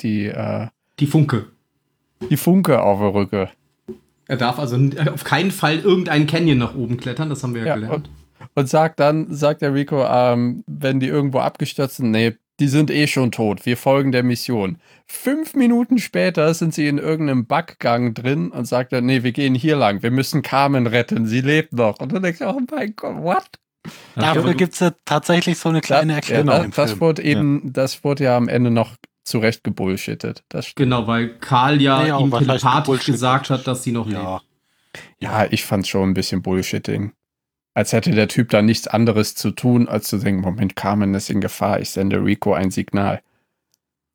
die, 0.00 0.26
äh, 0.26 0.68
die 0.98 1.06
Funke. 1.06 1.46
die 2.30 2.36
Funke 2.38 2.82
auf 2.82 2.98
der 3.00 3.14
Rücke. 3.14 3.50
Er 4.26 4.36
darf 4.36 4.58
also 4.58 4.76
n- 4.76 5.08
auf 5.08 5.24
keinen 5.24 5.50
Fall 5.50 5.80
irgendeinen 5.80 6.26
Canyon 6.26 6.58
nach 6.58 6.74
oben 6.74 6.96
klettern, 6.96 7.28
das 7.28 7.42
haben 7.42 7.54
wir 7.54 7.62
ja, 7.62 7.68
Ja, 7.68 7.74
gelernt. 7.74 8.08
Und 8.54 8.68
sagt 8.68 9.00
dann, 9.00 9.26
sagt 9.34 9.60
der 9.60 9.74
Rico, 9.74 10.02
ähm, 10.08 10.64
wenn 10.66 10.98
die 10.98 11.08
irgendwo 11.08 11.40
abgestürzt 11.40 11.96
sind, 11.96 12.10
nee, 12.10 12.36
die 12.60 12.68
sind 12.68 12.90
eh 12.90 13.06
schon 13.06 13.32
tot. 13.32 13.66
Wir 13.66 13.76
folgen 13.76 14.12
der 14.12 14.22
Mission. 14.22 14.78
Fünf 15.06 15.54
Minuten 15.54 15.98
später 15.98 16.52
sind 16.54 16.74
sie 16.74 16.86
in 16.86 16.98
irgendeinem 16.98 17.46
Backgang 17.46 18.14
drin 18.14 18.50
und 18.50 18.66
sagt 18.66 18.92
dann, 18.92 19.06
nee, 19.06 19.22
wir 19.22 19.32
gehen 19.32 19.54
hier 19.54 19.76
lang. 19.76 20.02
Wir 20.02 20.10
müssen 20.10 20.42
Carmen 20.42 20.86
retten. 20.86 21.26
Sie 21.26 21.40
lebt 21.40 21.72
noch. 21.72 21.98
Und 21.98 22.12
dann 22.12 22.22
denkst 22.22 22.40
du, 22.40 22.48
oh 22.48 22.60
mein 22.70 22.94
Gott, 22.94 23.16
what? 23.16 23.48
Dafür 24.14 24.54
gibt 24.54 24.74
es 24.74 24.80
ja 24.80 24.92
tatsächlich 25.06 25.58
so 25.58 25.70
eine 25.70 25.80
kleine 25.80 26.12
ja, 26.12 26.16
Erklärung 26.16 26.46
das, 26.46 26.64
im 26.64 26.70
das 26.70 26.90
Film. 26.90 27.00
wurde 27.00 27.22
eben, 27.22 27.72
das 27.72 28.04
wurde 28.04 28.24
ja 28.24 28.36
am 28.36 28.48
Ende 28.48 28.70
noch 28.70 28.96
zurecht 29.24 29.64
gebullshittet. 29.64 30.44
Das 30.48 30.66
stimmt. 30.66 30.86
Genau, 30.86 31.06
weil 31.06 31.38
Karl 31.38 31.80
ja 31.80 32.06
Ja, 32.06 32.18
ihm 32.18 32.30
telepathisch 32.30 33.06
gesagt 33.06 33.48
hat, 33.50 33.66
dass 33.66 33.82
sie 33.82 33.92
noch 33.92 34.06
lebt. 34.06 34.18
Ja. 34.18 34.40
Ja, 35.18 35.46
ich 35.50 35.64
fand's 35.64 35.88
schon 35.88 36.10
ein 36.10 36.14
bisschen 36.14 36.42
Bullshitting. 36.42 37.12
Als 37.80 37.94
hätte 37.94 38.10
der 38.10 38.28
Typ 38.28 38.50
da 38.50 38.60
nichts 38.60 38.86
anderes 38.88 39.34
zu 39.34 39.52
tun, 39.52 39.88
als 39.88 40.08
zu 40.08 40.18
denken, 40.18 40.42
Moment, 40.42 40.76
Carmen 40.76 41.14
ist 41.14 41.30
in 41.30 41.40
Gefahr. 41.40 41.80
Ich 41.80 41.88
sende 41.88 42.22
Rico 42.22 42.52
ein 42.52 42.70
Signal. 42.70 43.22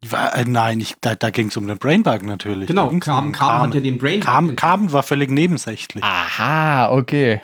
War, 0.07 0.35
äh, 0.37 0.45
nein, 0.45 0.79
ich, 0.81 0.93
da, 1.01 1.15
da 1.15 1.31
ging 1.31 1.47
es 1.47 1.57
um 1.57 1.65
den 1.67 1.79
Brainbug 1.79 2.21
natürlich. 2.21 2.67
Genau, 2.67 2.89
Carmen, 2.99 3.29
um 3.29 3.31
Carmen 3.31 3.67
hat 3.69 3.73
ja 3.73 3.81
den 3.81 3.97
Brain. 3.97 4.19
Carmen, 4.19 4.55
Carmen 4.55 4.91
war 4.91 5.01
völlig 5.01 5.31
nebensächlich. 5.31 6.03
Aha, 6.03 6.91
okay. 6.91 7.41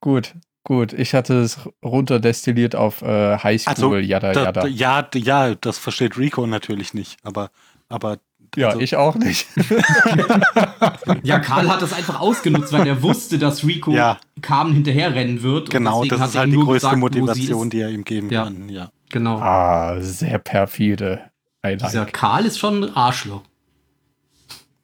Gut, 0.00 0.34
gut. 0.62 0.92
Ich 0.92 1.12
hatte 1.12 1.40
es 1.40 1.58
runterdestilliert 1.84 2.76
auf 2.76 3.02
äh, 3.02 3.36
Highschool, 3.38 3.74
Also, 3.74 3.96
yada, 3.96 4.32
Da, 4.32 4.44
yada. 4.44 4.60
da, 4.60 4.68
ja, 4.68 5.08
ja, 5.16 5.56
das 5.56 5.78
versteht 5.78 6.16
Rico 6.16 6.46
natürlich 6.46 6.94
nicht, 6.94 7.16
aber, 7.24 7.50
aber 7.88 8.18
ja, 8.56 8.68
also- 8.68 8.80
ich 8.80 8.96
auch 8.96 9.14
nicht. 9.16 9.46
Ja, 11.22 11.38
Karl 11.38 11.68
hat 11.68 11.80
das 11.82 11.92
einfach 11.92 12.20
ausgenutzt, 12.20 12.72
weil 12.72 12.86
er 12.86 13.02
wusste, 13.02 13.38
dass 13.38 13.64
Rico 13.66 13.90
Ja. 13.92 14.18
Carmen 14.42 14.72
hinterherrennen 14.74 15.42
wird. 15.42 15.70
genau, 15.70 16.04
das 16.04 16.30
ist 16.30 16.36
halt 16.36 16.50
die 16.52 16.56
größte 16.56 16.86
gesagt, 16.88 16.98
Motivation, 16.98 17.70
die 17.70 17.80
er 17.80 17.90
ihm 17.90 18.04
geben 18.04 18.30
Ja. 18.30 18.44
kann. 18.44 18.68
Ja. 18.68 18.90
Genau. 19.10 19.38
ah, 19.38 20.00
sehr 20.00 20.38
perfide. 20.38 21.20
I 21.66 21.76
Dieser 21.76 22.00
like. 22.00 22.12
Karl 22.12 22.44
ist 22.46 22.58
schon 22.58 22.84
ein 22.84 22.96
Arschloch. 22.96 23.42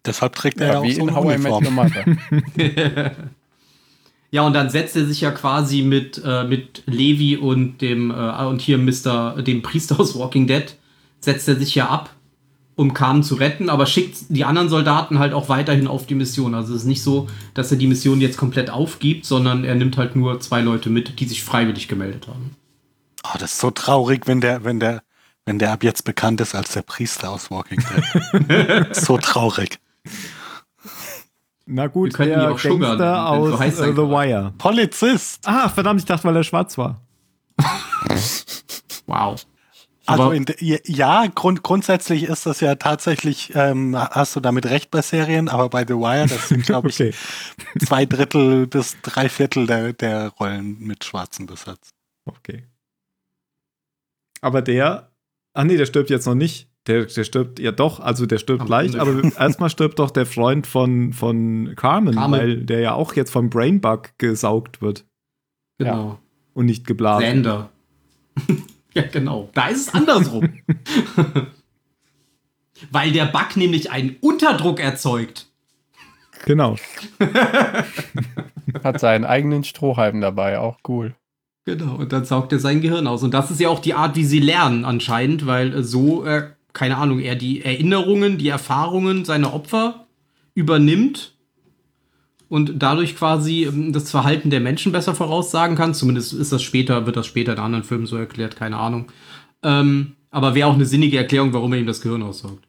Deshalb 0.04 0.34
trägt 0.34 0.60
er 0.60 0.68
ja, 0.74 0.78
auch 0.78 0.82
wie 0.82 0.92
so 0.94 1.02
in 1.02 1.08
eine 1.10 1.16
How 1.16 1.34
I 1.34 1.38
Met 1.38 1.52
Uniform. 1.52 2.18
Ja, 4.32 4.42
und 4.42 4.52
dann 4.52 4.70
setzt 4.70 4.94
er 4.94 5.06
sich 5.06 5.20
ja 5.22 5.32
quasi 5.32 5.82
mit, 5.82 6.22
äh, 6.24 6.44
mit 6.44 6.84
Levi 6.86 7.36
und 7.36 7.78
dem 7.78 8.12
äh, 8.12 8.44
und 8.44 8.60
hier 8.60 8.78
Mr., 8.78 9.42
dem 9.42 9.60
Priester 9.60 9.98
aus 9.98 10.16
Walking 10.16 10.46
Dead, 10.46 10.72
setzt 11.18 11.48
er 11.48 11.56
sich 11.56 11.74
ja 11.74 11.88
ab, 11.88 12.10
um 12.80 12.94
Carmen 12.94 13.22
zu 13.22 13.34
retten, 13.34 13.68
aber 13.68 13.84
schickt 13.84 14.16
die 14.30 14.46
anderen 14.46 14.70
Soldaten 14.70 15.18
halt 15.18 15.34
auch 15.34 15.50
weiterhin 15.50 15.86
auf 15.86 16.06
die 16.06 16.14
Mission. 16.14 16.54
Also 16.54 16.72
es 16.74 16.80
ist 16.80 16.86
nicht 16.86 17.02
so, 17.02 17.26
dass 17.52 17.70
er 17.70 17.76
die 17.76 17.86
Mission 17.86 18.22
jetzt 18.22 18.38
komplett 18.38 18.70
aufgibt, 18.70 19.26
sondern 19.26 19.64
er 19.64 19.74
nimmt 19.74 19.98
halt 19.98 20.16
nur 20.16 20.40
zwei 20.40 20.62
Leute 20.62 20.88
mit, 20.88 21.20
die 21.20 21.26
sich 21.26 21.44
freiwillig 21.44 21.88
gemeldet 21.88 22.26
haben. 22.26 22.56
Oh, 23.22 23.36
das 23.38 23.52
ist 23.52 23.60
so 23.60 23.70
traurig, 23.70 24.26
wenn 24.26 24.40
der, 24.40 24.64
wenn 24.64 24.80
der, 24.80 25.02
wenn 25.44 25.58
der 25.58 25.72
ab 25.72 25.84
jetzt 25.84 26.06
bekannt 26.06 26.40
ist 26.40 26.54
als 26.54 26.72
der 26.72 26.80
Priester 26.80 27.28
aus 27.28 27.50
Walking 27.50 27.82
Dead. 27.82 28.96
so 28.96 29.18
traurig. 29.18 29.78
Na 31.66 31.86
gut, 31.86 32.12
Wir 32.12 32.16
könnten 32.16 32.40
der 32.40 32.50
auch 32.50 32.62
Gangster 32.62 32.98
wenn 32.98 32.98
so 32.98 33.54
aus 33.54 33.60
heiß 33.60 33.76
sein 33.76 33.90
äh, 33.90 33.94
The. 33.94 34.02
Wire. 34.02 34.54
Polizist. 34.56 35.46
Ah, 35.46 35.68
verdammt, 35.68 36.00
ich 36.00 36.06
dachte, 36.06 36.24
weil 36.24 36.36
er 36.36 36.44
schwarz 36.44 36.78
war. 36.78 37.02
Wow. 39.06 39.44
Also 40.10 40.22
Aber- 40.24 40.34
in, 40.34 40.44
de- 40.44 40.80
ja, 40.86 41.26
grund, 41.34 41.62
grundsätzlich 41.62 42.24
ist 42.24 42.44
das 42.46 42.60
ja 42.60 42.74
tatsächlich, 42.74 43.52
ähm, 43.54 43.96
hast 43.96 44.34
du 44.34 44.40
damit 44.40 44.66
recht 44.66 44.90
bei 44.90 45.02
Serien, 45.02 45.48
aber 45.48 45.68
bei 45.68 45.84
The 45.86 45.94
Wire, 45.94 46.26
das 46.26 46.48
sind, 46.48 46.64
glaube 46.66 46.88
ich, 46.88 46.96
Okay. 47.00 47.12
zwei 47.84 48.06
Drittel 48.06 48.66
bis 48.66 48.96
drei 49.02 49.28
Viertel 49.28 49.66
der, 49.66 49.92
der 49.92 50.28
Rollen 50.30 50.78
mit 50.80 51.04
schwarzen 51.04 51.46
besetzt. 51.46 51.90
Okay. 52.24 52.64
Aber 54.40 54.62
der, 54.62 55.10
ach 55.54 55.64
nee, 55.64 55.76
der 55.76 55.86
stirbt 55.86 56.10
jetzt 56.10 56.26
noch 56.26 56.34
nicht. 56.34 56.68
Der, 56.86 57.04
der 57.04 57.24
stirbt 57.24 57.58
ja 57.60 57.72
doch, 57.72 58.00
also 58.00 58.24
der 58.26 58.38
stirbt 58.38 58.64
gleich, 58.66 58.94
Ende. 58.94 59.00
aber 59.02 59.22
erstmal 59.38 59.68
stirbt 59.70 59.98
doch 59.98 60.10
der 60.10 60.24
Freund 60.26 60.66
von, 60.66 61.12
von 61.12 61.74
Carmen, 61.76 62.14
Carmen. 62.14 62.40
weil 62.40 62.56
der 62.64 62.80
ja 62.80 62.94
auch 62.94 63.14
jetzt 63.14 63.30
vom 63.30 63.50
Brainbug 63.50 64.16
gesaugt 64.18 64.80
wird 64.80 65.04
Genau. 65.78 66.18
und 66.54 66.66
nicht 66.66 66.86
geblasen. 66.86 67.26
Sander. 67.44 67.70
ja, 68.94 69.02
genau. 69.02 69.50
Da 69.54 69.68
ist 69.68 69.88
es 69.88 69.94
andersrum. 69.94 70.48
Weil 72.90 73.12
der 73.12 73.26
Bug 73.26 73.56
nämlich 73.56 73.90
einen 73.90 74.16
Unterdruck 74.20 74.80
erzeugt. 74.80 75.46
Genau. 76.46 76.76
Hat 78.82 78.98
seinen 79.00 79.24
eigenen 79.24 79.64
Strohhalm 79.64 80.20
dabei, 80.20 80.58
auch 80.58 80.78
cool. 80.88 81.14
Genau, 81.66 81.96
und 81.96 82.12
dann 82.12 82.24
saugt 82.24 82.52
er 82.52 82.58
sein 82.58 82.80
Gehirn 82.80 83.06
aus. 83.06 83.22
Und 83.22 83.34
das 83.34 83.50
ist 83.50 83.60
ja 83.60 83.68
auch 83.68 83.80
die 83.80 83.94
Art, 83.94 84.16
wie 84.16 84.24
sie 84.24 84.40
lernen 84.40 84.84
anscheinend, 84.84 85.46
weil 85.46 85.74
äh, 85.74 85.82
so, 85.82 86.24
äh, 86.24 86.48
keine 86.72 86.96
Ahnung, 86.96 87.20
er 87.20 87.36
die 87.36 87.62
Erinnerungen, 87.62 88.38
die 88.38 88.48
Erfahrungen 88.48 89.24
seiner 89.24 89.52
Opfer 89.52 90.06
übernimmt 90.54 91.34
und 92.50 92.82
dadurch 92.82 93.16
quasi 93.16 93.64
ähm, 93.64 93.94
das 93.94 94.10
Verhalten 94.10 94.50
der 94.50 94.60
Menschen 94.60 94.92
besser 94.92 95.14
voraussagen 95.14 95.76
kann. 95.76 95.94
Zumindest 95.94 96.34
ist 96.34 96.52
das 96.52 96.62
später, 96.62 97.06
wird 97.06 97.16
das 97.16 97.26
später 97.26 97.54
in 97.54 97.58
anderen 97.58 97.84
Filmen 97.84 98.06
so 98.06 98.16
erklärt, 98.16 98.56
keine 98.56 98.76
Ahnung. 98.76 99.06
Ähm, 99.62 100.16
aber 100.30 100.54
wäre 100.54 100.68
auch 100.68 100.74
eine 100.74 100.84
sinnige 100.84 101.16
Erklärung, 101.16 101.54
warum 101.54 101.72
er 101.72 101.78
ihm 101.78 101.86
das 101.86 102.02
Gehirn 102.02 102.22
aussaugt. 102.22 102.64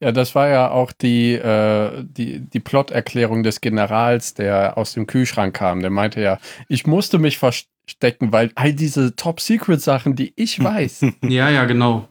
Ja, 0.00 0.12
das 0.12 0.34
war 0.34 0.48
ja 0.48 0.70
auch 0.70 0.92
die, 0.92 1.32
äh, 1.32 2.04
die, 2.04 2.40
die 2.40 2.60
Plot-Erklärung 2.60 3.42
des 3.42 3.60
Generals, 3.60 4.34
der 4.34 4.76
aus 4.76 4.92
dem 4.92 5.06
Kühlschrank 5.06 5.54
kam. 5.56 5.80
Der 5.80 5.90
meinte 5.90 6.20
ja, 6.20 6.38
ich 6.68 6.86
musste 6.86 7.18
mich 7.18 7.38
verstecken, 7.38 8.30
weil 8.32 8.52
all 8.56 8.74
diese 8.74 9.16
Top-Secret-Sachen, 9.16 10.16
die 10.16 10.34
ich 10.36 10.62
weiß, 10.62 11.06
ja, 11.22 11.48
ja, 11.48 11.64
genau. 11.64 12.08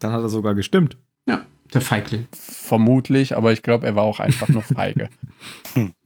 Dann 0.00 0.12
hat 0.12 0.20
er 0.22 0.28
sogar 0.28 0.54
gestimmt. 0.54 0.98
Ja, 1.26 1.42
der 1.72 1.80
Feigling. 1.80 2.26
vermutlich, 2.32 3.36
aber 3.36 3.52
ich 3.52 3.62
glaube, 3.62 3.86
er 3.86 3.94
war 3.94 4.02
auch 4.02 4.20
einfach 4.20 4.48
nur 4.48 4.62
feige. 4.62 5.08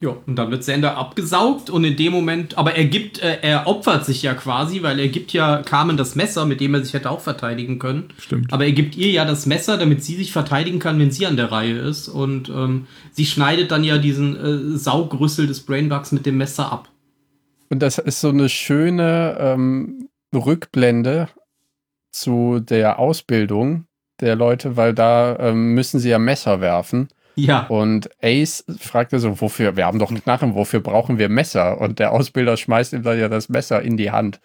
Ja, 0.00 0.16
und 0.26 0.36
dann 0.36 0.52
wird 0.52 0.62
Sander 0.62 0.96
abgesaugt 0.96 1.70
und 1.70 1.82
in 1.82 1.96
dem 1.96 2.12
Moment, 2.12 2.56
aber 2.56 2.76
er 2.76 2.84
gibt, 2.84 3.18
äh, 3.20 3.38
er 3.42 3.66
opfert 3.66 4.04
sich 4.04 4.22
ja 4.22 4.34
quasi, 4.34 4.84
weil 4.84 5.00
er 5.00 5.08
gibt 5.08 5.32
ja 5.32 5.62
Carmen 5.62 5.96
das 5.96 6.14
Messer, 6.14 6.46
mit 6.46 6.60
dem 6.60 6.74
er 6.74 6.84
sich 6.84 6.94
hätte 6.94 7.10
auch 7.10 7.18
verteidigen 7.20 7.80
können. 7.80 8.04
Stimmt. 8.16 8.52
Aber 8.52 8.64
er 8.64 8.70
gibt 8.70 8.96
ihr 8.96 9.10
ja 9.10 9.24
das 9.24 9.46
Messer, 9.46 9.76
damit 9.76 10.04
sie 10.04 10.14
sich 10.14 10.30
verteidigen 10.30 10.78
kann, 10.78 11.00
wenn 11.00 11.10
sie 11.10 11.26
an 11.26 11.36
der 11.36 11.50
Reihe 11.50 11.78
ist. 11.78 12.06
Und 12.06 12.48
ähm, 12.48 12.86
sie 13.10 13.26
schneidet 13.26 13.72
dann 13.72 13.82
ja 13.82 13.98
diesen 13.98 14.36
äh, 14.36 14.78
Saugrüssel 14.78 15.48
des 15.48 15.62
Brainbugs 15.62 16.12
mit 16.12 16.26
dem 16.26 16.36
Messer 16.36 16.70
ab. 16.70 16.88
Und 17.68 17.80
das 17.80 17.98
ist 17.98 18.20
so 18.20 18.28
eine 18.28 18.48
schöne 18.48 19.36
ähm, 19.40 20.08
Rückblende 20.32 21.28
zu 22.12 22.60
der 22.60 23.00
Ausbildung 23.00 23.86
der 24.20 24.36
Leute, 24.36 24.76
weil 24.76 24.94
da 24.94 25.36
ähm, 25.40 25.74
müssen 25.74 25.98
sie 25.98 26.10
ja 26.10 26.20
Messer 26.20 26.60
werfen. 26.60 27.08
Ja. 27.38 27.66
Und 27.66 28.10
Ace 28.22 28.64
fragte 28.78 29.18
so, 29.18 29.40
wofür, 29.40 29.76
wir 29.76 29.86
haben 29.86 29.98
doch 29.98 30.12
Knarren, 30.12 30.54
wofür 30.54 30.80
brauchen 30.80 31.18
wir 31.18 31.28
Messer? 31.28 31.80
Und 31.80 31.98
der 31.98 32.12
Ausbilder 32.12 32.56
schmeißt 32.56 32.92
ihm 32.92 33.02
dann 33.02 33.18
ja 33.18 33.28
das 33.28 33.48
Messer 33.48 33.82
in 33.82 33.96
die 33.96 34.10
Hand. 34.10 34.40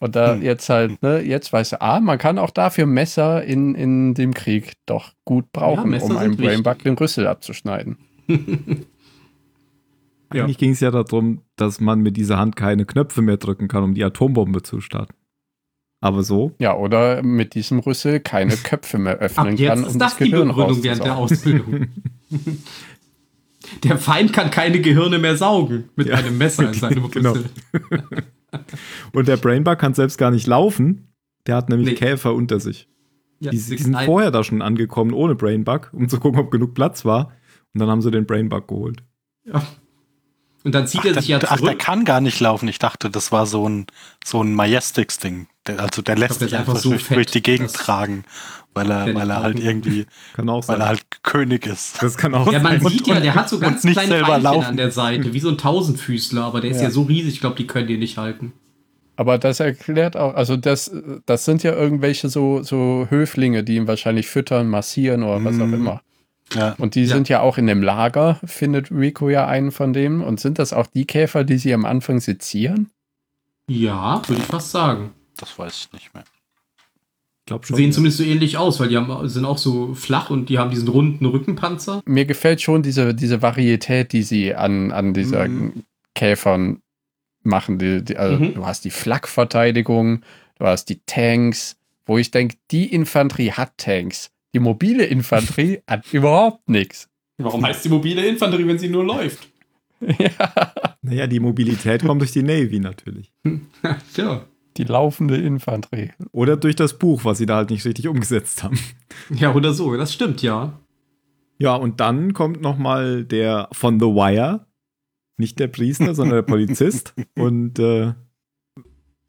Und 0.00 0.16
da 0.16 0.34
jetzt 0.34 0.68
halt, 0.68 1.00
ne, 1.02 1.20
jetzt 1.20 1.52
weißt 1.52 1.72
du, 1.72 1.80
ah, 1.80 2.00
man 2.00 2.18
kann 2.18 2.38
auch 2.38 2.50
dafür 2.50 2.86
Messer 2.86 3.44
in, 3.44 3.74
in 3.74 4.14
dem 4.14 4.34
Krieg 4.34 4.72
doch 4.84 5.12
gut 5.24 5.52
brauchen, 5.52 5.90
Messer 5.90 6.06
um 6.06 6.16
einem. 6.16 6.36
Brainbug 6.36 6.82
den 6.82 6.94
Rüssel 6.94 7.26
abzuschneiden. 7.26 7.98
Ja. 10.32 10.44
Eigentlich 10.44 10.58
ging 10.58 10.70
es 10.70 10.78
ja 10.80 10.92
darum, 10.92 11.42
dass 11.56 11.80
man 11.80 12.00
mit 12.02 12.16
dieser 12.16 12.38
Hand 12.38 12.54
keine 12.54 12.84
Knöpfe 12.84 13.20
mehr 13.20 13.36
drücken 13.36 13.66
kann, 13.66 13.82
um 13.82 13.94
die 13.94 14.04
Atombombe 14.04 14.62
zu 14.62 14.80
starten. 14.80 15.14
Aber 16.00 16.22
so, 16.22 16.54
Ja, 16.58 16.76
oder 16.76 17.22
mit 17.22 17.54
diesem 17.54 17.80
Rüssel 17.80 18.20
keine 18.20 18.56
Köpfe 18.56 18.98
mehr 18.98 19.14
Ab 19.14 19.22
öffnen 19.22 19.56
jetzt 19.56 19.68
kann, 19.68 19.84
ist 19.84 19.92
um 19.94 19.98
das 19.98 20.10
das 20.12 20.18
die 20.18 20.30
Gehirn 20.30 20.48
Begründung 20.48 20.82
während 20.84 21.04
der. 21.04 21.16
Ausbildung. 21.16 21.86
der 23.84 23.98
Feind 23.98 24.32
kann 24.32 24.50
keine 24.50 24.80
Gehirne 24.80 25.18
mehr 25.18 25.36
saugen 25.36 25.88
mit 25.96 26.06
Ja. 26.08 26.16
einem 26.16 26.38
Messer 26.38 26.68
in 26.68 26.74
seinem 26.74 27.10
Genau. 27.10 27.34
Und 29.12 29.28
der 29.28 29.36
Brainbug 29.36 29.78
kann 29.78 29.94
selbst 29.94 30.18
gar 30.18 30.30
nicht 30.30 30.46
laufen. 30.46 31.08
Der 31.46 31.56
hat 31.56 31.68
nämlich 31.68 31.88
Nee. 31.88 31.94
Käfer 31.94 32.34
unter 32.34 32.58
sich. 32.60 32.88
Ja, 33.38 33.50
Die, 33.52 33.56
die 33.56 33.62
sind 33.62 33.92
knallen- 33.94 34.06
vorher 34.06 34.30
da 34.30 34.44
schon 34.44 34.60
angekommen 34.60 35.12
ohne 35.12 35.34
Brainbug, 35.34 35.90
um 35.92 36.08
zu 36.08 36.18
gucken, 36.20 36.40
ob 36.40 36.50
genug 36.50 36.74
Platz 36.74 37.04
war. 37.04 37.32
Und 37.72 37.80
dann 37.80 37.88
haben 37.88 38.02
sie 38.02 38.10
den 38.10 38.26
Brainbug 38.26 38.66
geholt. 38.68 39.02
Ja. 39.44 39.62
Und 40.62 40.74
dann 40.74 40.86
zieht 40.86 41.00
Ach, 41.02 41.06
er 41.06 41.14
sich 41.14 41.28
ja 41.28 41.38
der, 41.38 41.52
ach, 41.52 41.56
der 41.56 41.66
zurück. 41.68 41.78
kann 41.78 42.04
gar 42.04 42.20
nicht 42.20 42.38
laufen. 42.40 42.68
Ich 42.68 42.78
dachte, 42.78 43.08
das 43.08 43.32
war 43.32 43.46
so 43.46 43.66
ein, 43.66 43.86
so 44.24 44.42
ein 44.42 44.52
Majestics-Ding. 44.54 45.46
Der- 45.66 45.78
Also 45.80 46.02
der 46.02 46.16
lässt 46.18 46.40
der 46.42 46.48
sich 46.48 46.58
einfach 46.58 46.72
einfach, 46.74 46.82
so 46.82 46.90
durch, 46.90 47.04
fett, 47.04 47.16
durch 47.16 47.26
die 47.28 47.40
Gegend 47.42 47.72
tragen, 47.72 48.24
weil 48.74 48.90
er, 48.90 49.04
der 49.06 49.14
weil 49.14 49.30
er 49.30 49.42
halt 49.42 49.58
irgendwie, 49.58 50.06
Kann 50.34 50.48
auch 50.48 50.66
weil 50.68 50.76
sein. 50.76 50.80
er 50.80 50.88
halt 50.88 51.04
König 51.22 51.66
ist. 51.66 52.02
das 52.02 52.16
kann 52.16 52.34
auch 52.34 52.50
Ja, 52.52 52.60
man 52.60 52.80
sein. 52.80 52.90
sieht 52.92 53.06
ja, 53.06 53.20
der 53.20 53.34
hat 53.34 53.48
so 53.48 53.58
ganz 53.58 53.84
nicht 53.84 53.94
kleine 53.94 54.08
selber 54.08 54.26
Beinchen 54.28 54.44
laufen. 54.44 54.64
an 54.66 54.76
der 54.76 54.90
Seite, 54.90 55.32
wie 55.32 55.40
so 55.40 55.48
ein 55.48 55.58
Tausendfüßler, 55.58 56.42
aber 56.44 56.60
der 56.60 56.70
ist 56.70 56.78
ja, 56.78 56.84
Ja. 56.84 56.90
so 56.90 57.02
riesig, 57.02 57.34
ich 57.34 57.40
glaube, 57.40 57.56
die 57.56 57.66
können 57.66 57.88
die 57.88 57.98
nicht 57.98 58.16
halten. 58.18 58.52
Aber 59.16 59.36
das 59.36 59.60
erklärt 59.60 60.16
auch, 60.16 60.34
also 60.34 60.56
das, 60.56 60.90
das 61.26 61.44
sind 61.44 61.62
ja 61.62 61.74
irgendwelche 61.74 62.28
so, 62.30 62.62
so 62.62 63.06
Höflinge, 63.10 63.62
die 63.64 63.76
ihn 63.76 63.86
wahrscheinlich 63.86 64.28
füttern, 64.28 64.68
massieren 64.68 65.22
oder 65.24 65.44
was 65.44 65.56
auch 65.60 65.66
Mhm. 65.66 65.74
immer. 65.74 66.02
Ja. 66.54 66.74
Und 66.78 66.94
die 66.94 67.02
Ja. 67.04 67.14
sind 67.14 67.28
ja 67.28 67.40
auch 67.40 67.58
in 67.58 67.66
dem 67.66 67.82
Lager, 67.82 68.40
findet 68.44 68.90
Rico 68.90 69.28
ja 69.28 69.46
einen 69.46 69.72
von 69.72 69.92
denen. 69.92 70.22
Und 70.22 70.40
sind 70.40 70.58
das 70.58 70.72
auch 70.72 70.86
die 70.86 71.04
Käfer, 71.04 71.44
die 71.44 71.58
sie 71.58 71.72
am 71.74 71.84
Anfang 71.84 72.18
sezieren? 72.20 72.88
Ja, 73.68 74.22
würde 74.26 74.40
ich 74.42 74.48
fast 74.48 74.70
sagen. 74.70 75.10
Das 75.36 75.58
weiß 75.58 75.86
ich 75.86 75.92
nicht 75.92 76.14
mehr. 76.14 76.24
Glaube 77.50 77.66
schon. 77.66 77.76
Sehen 77.76 77.86
ja. 77.86 77.92
zumindest 77.92 78.18
so 78.18 78.24
ähnlich 78.24 78.56
aus, 78.58 78.78
weil 78.78 78.88
die 78.90 78.96
haben, 78.96 79.28
sind 79.28 79.44
auch 79.44 79.58
so 79.58 79.92
flach 79.94 80.30
und 80.30 80.48
die 80.48 80.58
haben 80.60 80.70
diesen 80.70 80.86
runden 80.86 81.26
Rückenpanzer. 81.26 82.00
Mir 82.06 82.24
gefällt 82.24 82.60
schon 82.62 82.84
diese, 82.84 83.12
diese 83.12 83.42
Varietät, 83.42 84.12
die 84.12 84.22
sie 84.22 84.54
an, 84.54 84.92
an 84.92 85.14
dieser 85.14 85.48
Mhm. 85.48 85.82
Käfern 86.14 86.80
machen. 87.42 87.78
Die, 87.80 88.04
die, 88.04 88.16
also 88.16 88.38
Mhm. 88.38 88.54
Du 88.54 88.64
hast 88.66 88.84
die 88.84 88.90
Flakverteidigung, 88.90 90.22
du 90.60 90.64
hast 90.66 90.84
die 90.90 91.00
Tanks, 91.06 91.76
wo 92.06 92.18
ich 92.18 92.30
denke, 92.30 92.54
die 92.70 92.86
Infanterie 92.94 93.50
hat 93.50 93.72
Tanks. 93.78 94.30
Die 94.54 94.60
mobile 94.60 95.04
Infanterie 95.04 95.80
hat 95.88 96.04
überhaupt 96.12 96.68
nichts. 96.68 97.08
Warum 97.38 97.64
heißt 97.66 97.84
die 97.84 97.88
mobile 97.88 98.24
Infanterie, 98.26 98.66
wenn 98.68 98.78
sie 98.78 98.88
nur 98.88 99.04
läuft? 99.04 99.48
Ja, 100.18 100.72
Naja, 101.02 101.26
die 101.26 101.40
Mobilität 101.40 102.04
kommt 102.04 102.20
durch 102.22 102.32
die 102.32 102.42
Navy 102.44 102.78
natürlich. 102.78 103.32
ja. 104.16 104.44
Die 104.80 104.90
laufende 104.92 105.36
Infanterie. 105.36 106.10
Oder 106.32 106.56
durch 106.56 106.76
das 106.76 106.98
Buch, 106.98 107.24
was 107.24 107.38
sie 107.38 107.46
da 107.46 107.56
halt 107.56 107.70
nicht 107.70 107.84
richtig 107.84 108.08
umgesetzt 108.08 108.62
haben. 108.62 108.78
Ja, 109.30 109.54
oder 109.54 109.72
so, 109.72 109.96
das 109.96 110.12
stimmt, 110.12 110.42
ja. 110.42 110.80
Ja, 111.58 111.74
und 111.74 112.00
dann 112.00 112.32
kommt 112.32 112.62
noch 112.62 112.78
mal 112.78 113.24
der 113.24 113.68
von 113.72 114.00
The 114.00 114.06
Wire, 114.06 114.66
nicht 115.36 115.58
der 115.58 115.68
Priester, 115.68 116.14
sondern 116.14 116.36
der 116.36 116.42
Polizist 116.42 117.14
und 117.36 117.78
äh, 117.78 118.14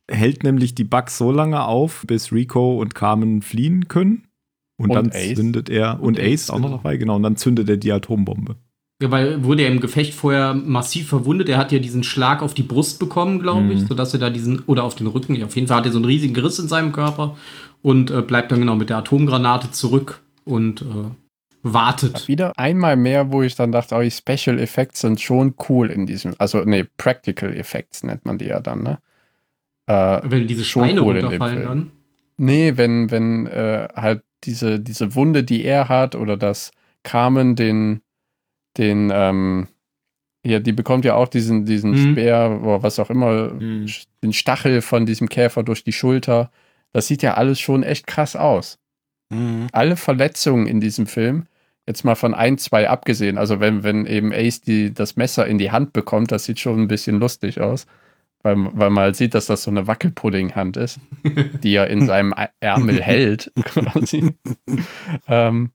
hält 0.09 0.43
nämlich 0.43 0.73
die 0.75 0.83
Bugs 0.83 1.17
so 1.17 1.31
lange 1.31 1.65
auf, 1.65 2.05
bis 2.07 2.31
Rico 2.31 2.79
und 2.79 2.95
Carmen 2.95 3.41
fliehen 3.41 3.87
können. 3.87 4.27
Und, 4.77 4.89
Und 4.89 4.95
dann 4.95 5.09
Ace. 5.11 5.35
zündet 5.35 5.69
er, 5.69 5.99
und, 6.01 6.17
Und 6.17 6.19
Ace 6.19 6.49
Ace, 6.49 6.49
auch 6.49 6.59
noch 6.59 6.71
dabei, 6.71 6.97
genau, 6.97 7.17
und 7.17 7.23
dann 7.23 7.35
zündet 7.35 7.69
er 7.69 7.77
die 7.77 7.91
Atombombe. 7.91 8.55
Ja, 9.01 9.09
weil 9.09 9.43
wurde 9.43 9.63
er 9.63 9.69
im 9.71 9.79
Gefecht 9.81 10.13
vorher 10.13 10.53
massiv 10.53 11.09
verwundet. 11.09 11.49
Er 11.49 11.57
hat 11.57 11.71
ja 11.71 11.79
diesen 11.79 12.03
Schlag 12.03 12.41
auf 12.43 12.53
die 12.53 12.61
Brust 12.63 12.99
bekommen, 12.99 13.39
glaube 13.39 13.73
ich, 13.73 13.81
Mhm. 13.81 13.87
sodass 13.87 14.13
er 14.13 14.19
da 14.19 14.29
diesen, 14.29 14.59
oder 14.67 14.83
auf 14.83 14.93
den 14.95 15.07
Rücken, 15.07 15.33
ja, 15.35 15.45
auf 15.47 15.55
jeden 15.55 15.67
Fall 15.67 15.77
hat 15.77 15.85
er 15.87 15.91
so 15.91 15.97
einen 15.97 16.05
riesigen 16.05 16.35
Riss 16.39 16.59
in 16.59 16.67
seinem 16.67 16.91
Körper 16.91 17.35
und 17.81 18.11
äh, 18.11 18.21
bleibt 18.21 18.51
dann 18.51 18.59
genau 18.59 18.75
mit 18.75 18.89
der 18.91 18.97
Atomgranate 18.97 19.71
zurück 19.71 20.21
und 20.45 20.81
äh, 20.83 20.85
wartet. 21.63 22.27
Wieder 22.27 22.57
einmal 22.59 22.95
mehr, 22.95 23.31
wo 23.31 23.41
ich 23.41 23.55
dann 23.55 23.71
dachte, 23.71 23.95
oh, 23.95 24.01
die 24.01 24.11
Special 24.11 24.59
Effects 24.59 25.01
sind 25.01 25.19
schon 25.19 25.55
cool 25.69 25.89
in 25.89 26.05
diesem, 26.05 26.35
also 26.37 26.63
nee, 26.63 26.85
Practical 26.97 27.55
Effects 27.55 28.03
nennt 28.03 28.25
man 28.25 28.37
die 28.37 28.45
ja 28.45 28.59
dann, 28.59 28.83
ne? 28.83 28.99
Äh, 29.87 30.21
Wenn 30.23 30.47
diese 30.47 30.63
schon 30.63 30.85
Steine 30.85 31.01
cool 31.03 31.19
runterfallen 31.19 31.63
dann. 31.63 31.91
nee, 32.37 32.73
wenn, 32.77 33.09
wenn 33.11 33.47
äh, 33.47 33.87
halt 33.95 34.21
diese, 34.43 34.79
diese 34.79 35.15
Wunde, 35.15 35.43
die 35.43 35.63
er 35.65 35.89
hat, 35.89 36.15
oder 36.15 36.37
dass 36.37 36.71
Carmen 37.03 37.55
den, 37.55 38.01
den, 38.77 39.11
ähm, 39.13 39.67
ja, 40.45 40.59
die 40.59 40.71
bekommt 40.71 41.05
ja 41.05 41.15
auch 41.15 41.27
diesen, 41.27 41.65
diesen 41.65 41.91
Mhm. 41.91 42.11
Speer 42.13 42.59
oder 42.63 42.83
was 42.83 42.99
auch 42.99 43.09
immer, 43.09 43.53
Mhm. 43.53 43.87
den 44.23 44.33
Stachel 44.33 44.81
von 44.81 45.05
diesem 45.05 45.29
Käfer 45.29 45.63
durch 45.63 45.83
die 45.83 45.91
Schulter. 45.93 46.51
Das 46.93 47.07
sieht 47.07 47.21
ja 47.21 47.35
alles 47.35 47.59
schon 47.59 47.83
echt 47.83 48.07
krass 48.07 48.35
aus. 48.35 48.77
Mhm. 49.33 49.67
alle 49.71 49.95
Verletzungen 49.95 50.67
in 50.67 50.81
diesem 50.81 51.07
Film, 51.07 51.45
jetzt 51.87 52.03
mal 52.03 52.15
von 52.15 52.33
ein, 52.33 52.57
zwei 52.57 52.89
abgesehen, 52.89 53.37
also 53.37 53.61
wenn, 53.61 53.81
wenn 53.81 54.05
eben 54.05 54.33
Ace 54.33 54.59
die, 54.59 54.93
das 54.93 55.15
Messer 55.15 55.47
in 55.47 55.57
die 55.57 55.71
Hand 55.71 55.93
bekommt, 55.93 56.33
das 56.33 56.43
sieht 56.43 56.59
schon 56.59 56.81
ein 56.81 56.87
bisschen 56.89 57.17
lustig 57.17 57.61
aus, 57.61 57.85
weil, 58.43 58.57
weil 58.77 58.89
man 58.89 59.05
halt 59.05 59.15
sieht, 59.15 59.33
dass 59.33 59.45
das 59.45 59.63
so 59.63 59.71
eine 59.71 59.87
Wackelpuddinghand 59.87 60.75
ist, 60.75 60.99
die 61.63 61.73
er 61.75 61.87
in 61.87 62.05
seinem 62.07 62.33
Ärmel 62.59 63.01
hält, 63.01 63.53
quasi. 63.63 64.33
ähm, 65.29 65.71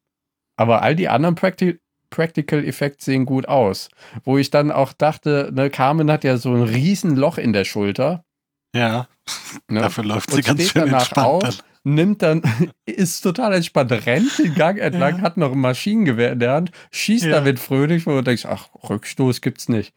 aber 0.56 0.82
all 0.82 0.94
die 0.94 1.09
anderen 1.09 1.35
Practi 1.35 1.78
Practical 2.11 2.65
Effects 2.65 3.05
sehen 3.05 3.27
gut 3.27 3.49
aus. 3.49 3.89
Wo 4.24 4.39
ich 4.39 4.51
dann 4.51 4.70
auch 4.70 4.93
dachte, 4.93 5.51
ne, 5.53 5.70
Carmen 5.70 6.11
hat 6.11 6.24
ja 6.24 6.37
so 6.37 6.53
ein 6.55 6.62
riesen 6.62 7.16
Loch 7.16 7.39
in 7.39 7.53
der 7.53 7.65
Schulter. 7.65 8.24
Ja, 8.74 9.09
Ne? 9.69 9.81
dafür 9.81 10.05
läuft 10.05 10.31
und 10.31 10.37
sie 10.37 10.43
ganz 10.43 10.62
schön 10.70 10.89
entspannt. 10.93 11.27
auf, 11.27 11.43
dann. 11.43 11.55
nimmt 11.85 12.23
dann, 12.23 12.43
ist 12.87 13.20
total 13.23 13.55
entspannt, 13.55 13.91
rennt 13.93 14.39
den 14.39 14.55
Gang 14.55 14.78
entlang, 14.81 15.16
Ja. 15.16 15.23
hat 15.23 15.37
noch 15.37 15.53
ein 15.53 15.61
Maschinengewehr 15.61 16.33
in 16.33 16.39
der 16.41 16.53
Hand, 16.53 16.70
schießt 16.93 17.24
Ja. 17.27 17.33
damit 17.33 17.59
fröhlich, 17.59 18.05
du 18.05 18.23
denkst, 18.23 18.45
ach, 18.47 18.69
Rückstoß 18.89 19.41
gibt's 19.41 19.69
nicht. 19.69 19.95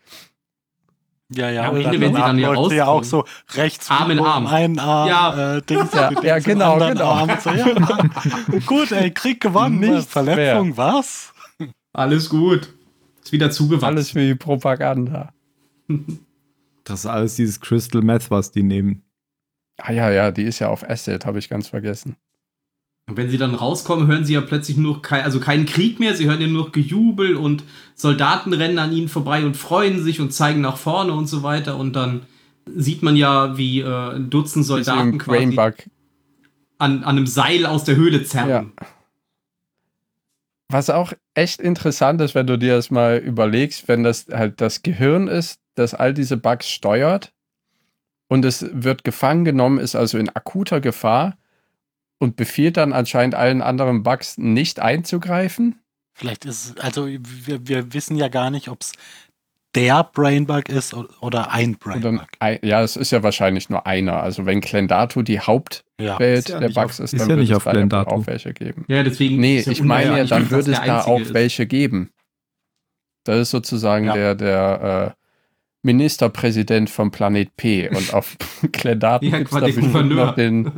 Ja, 1.32 1.48
ja, 1.52 1.64
Ja, 1.64 1.70
und 1.70 1.86
Ende, 1.86 2.02
wenn 2.02 2.16
sie 2.16 2.20
dann 2.22 2.38
hier 2.40 2.54
läuft 2.54 2.72
sie 2.72 2.78
ja 2.78 2.88
auch 2.88 3.04
so 3.04 3.24
rechts 3.54 3.92
Arm 3.92 4.10
in 4.10 4.20
Arm. 4.20 4.48
einen 4.48 4.80
Arm, 4.80 5.08
Ja. 5.08 5.58
äh, 5.58 5.62
Dings, 5.62 5.94
Ja, 5.94 6.10
ja, 6.24 6.40
genau, 6.40 6.80
genau. 6.80 7.06
Arm. 7.12 7.30
So, 7.44 7.52
ja, 7.52 7.68
gut, 8.66 8.92
ey, 8.92 9.12
Krieg 9.12 9.40
gewonnen, 9.40 9.80
Nichts 9.80 10.12
Verletzung, 10.12 10.76
was? 10.76 11.32
Alles 12.00 12.30
gut. 12.30 12.74
Ist 13.22 13.34
wieder 13.34 13.52
zugewachsen. 13.52 13.86
Alles 13.98 14.16
wie 14.16 14.34
Propaganda. 14.34 15.34
Das 16.86 17.02
ist 17.02 17.06
alles 17.06 17.36
dieses 17.36 17.60
Crystal 17.60 18.02
Meth, 18.02 18.32
was 18.32 18.52
die 18.52 18.64
nehmen. 18.64 19.04
Ah 19.78 19.92
ja, 19.92 20.10
ja, 20.10 20.32
die 20.32 20.44
ist 20.44 20.60
ja 20.60 20.70
auf 20.70 20.90
Acid, 20.90 21.26
habe 21.26 21.40
ich 21.40 21.50
ganz 21.50 21.68
vergessen. 21.68 22.16
Und 23.10 23.18
wenn 23.18 23.30
sie 23.30 23.38
dann 23.38 23.54
rauskommen, 23.54 24.08
hören 24.08 24.24
sie 24.24 24.34
ja 24.34 24.42
plötzlich 24.42 24.78
nur 24.78 24.96
noch 24.96 25.02
kein, 25.02 25.24
also 25.24 25.42
keinen 25.42 25.66
Krieg 25.66 26.00
mehr, 26.00 26.16
sie 26.16 26.28
hören 26.28 26.40
ja 26.40 26.48
nur 26.48 26.66
noch 26.66 26.72
Gejubel 26.72 27.36
und 27.36 27.66
Soldaten 27.96 28.54
rennen 28.54 28.80
an 28.80 28.94
ihnen 28.94 29.10
vorbei 29.10 29.46
und 29.46 29.58
freuen 29.58 30.02
sich 30.02 30.22
und 30.22 30.32
zeigen 30.32 30.62
nach 30.62 30.78
vorne 30.78 31.12
und 31.12 31.28
so 31.28 31.44
weiter. 31.44 31.76
Und 31.76 31.98
dann 31.98 32.22
sieht 32.66 33.04
man 33.04 33.18
ja, 33.18 33.58
wie 33.58 33.82
äh, 33.82 34.16
ein 34.16 34.30
Dutzend 34.30 34.66
Soldaten 34.66 35.18
quasi 35.18 35.58
an, 35.58 35.80
an 36.78 37.04
einem 37.04 37.28
Seil 37.28 37.66
aus 37.66 37.84
der 37.84 37.98
Höhle 37.98 38.24
zerren. 38.24 38.72
Ja. 38.80 38.88
Was 40.72 40.92
auch 40.92 41.14
echt 41.34 41.60
interessant 41.60 42.22
ist, 42.22 42.36
wenn 42.36 42.46
du 42.46 42.58
dir 42.58 42.76
das 42.76 42.92
mal 42.92 43.18
überlegst, 43.18 43.88
wenn 43.88 44.04
das 44.04 44.28
halt 44.32 44.62
das 44.62 44.84
Gehirn 44.84 45.28
ist, 45.28 45.60
das 45.74 45.96
all 45.96 46.14
diese 46.14 46.38
Bugs 46.38 46.70
steuert 46.70 47.34
und 48.28 48.46
es 48.46 48.66
wird 48.72 49.04
gefangen 49.04 49.46
genommen, 49.46 49.80
ist 49.80 49.96
also 49.96 50.20
in 50.20 50.30
akuter 50.30 50.80
Gefahr 50.80 51.38
und 52.20 52.36
befiehlt 52.36 52.78
dann 52.78 52.94
anscheinend 52.94 53.34
allen 53.34 53.64
anderen 53.64 54.04
Bugs 54.04 54.38
nicht 54.38 54.80
einzugreifen. 54.80 55.80
Vielleicht 56.14 56.46
ist 56.46 56.66
es, 56.66 56.78
also 56.78 57.08
wir, 57.08 57.68
wir 57.68 57.94
wissen 57.94 58.16
ja 58.16 58.28
gar 58.28 58.52
nicht, 58.52 58.68
ob 58.68 58.82
es 58.82 58.92
der 59.76 60.04
Brainbug 60.04 60.68
ist 60.70 60.94
oder 60.96 61.52
ein 61.52 61.76
Oder, 61.76 62.00
Brainbug. 62.00 62.28
ein, 62.40 62.60
ja, 62.64 62.82
es 62.82 62.96
ist 62.96 63.12
ja 63.12 63.22
wahrscheinlich 63.22 63.70
nur 63.70 63.86
einer. 63.86 64.22
Also 64.24 64.46
wenn 64.46 64.62
Klendatu 64.62 65.22
die 65.22 65.40
Hauptwelt 65.40 65.84
Ja. 66.00 66.18
Ja 66.56 66.60
der 66.60 66.70
Bugs 66.70 67.00
auf- 67.00 67.04
ist, 67.06 67.14
ist 67.14 67.20
dann 67.22 67.30
ja 67.30 67.36
wird 67.36 67.40
nicht 67.40 67.52
es 67.52 67.58
auf 67.58 67.64
da 67.66 67.70
ja 67.72 67.76
Klendatu. 67.78 68.10
auch 68.16 68.28
welche 68.28 68.54
geben. 68.54 68.86
Ja, 68.88 69.04
deswegen. 69.04 69.38
Nee, 69.40 69.58
ist 69.60 69.68
ja 69.68 69.72
ich 69.74 69.84
meine 69.84 70.18
ja, 70.18 70.24
dann 70.26 70.50
würde 70.50 70.72
es 70.72 70.82
da 70.82 71.02
auch 71.04 71.20
ist. 71.20 71.34
welche 71.34 71.68
geben. 71.68 72.10
Das 73.26 73.38
ist 73.40 73.52
sozusagen 73.52 74.06
Ja. 74.06 74.14
der, 74.14 74.36
der 74.36 75.16
äh, 75.16 75.20
Ministerpräsident 75.84 76.90
vom 76.90 77.12
Planet 77.12 77.56
P. 77.56 77.90
Und 77.90 78.14
auf 78.14 78.38
Klendatu 78.72 79.26
Ja, 79.26 79.38
gibt 79.38 79.52
es 79.54 79.60
da 79.60 79.66
bestimmt 79.66 80.10
noch 80.16 80.36
den, 80.36 80.72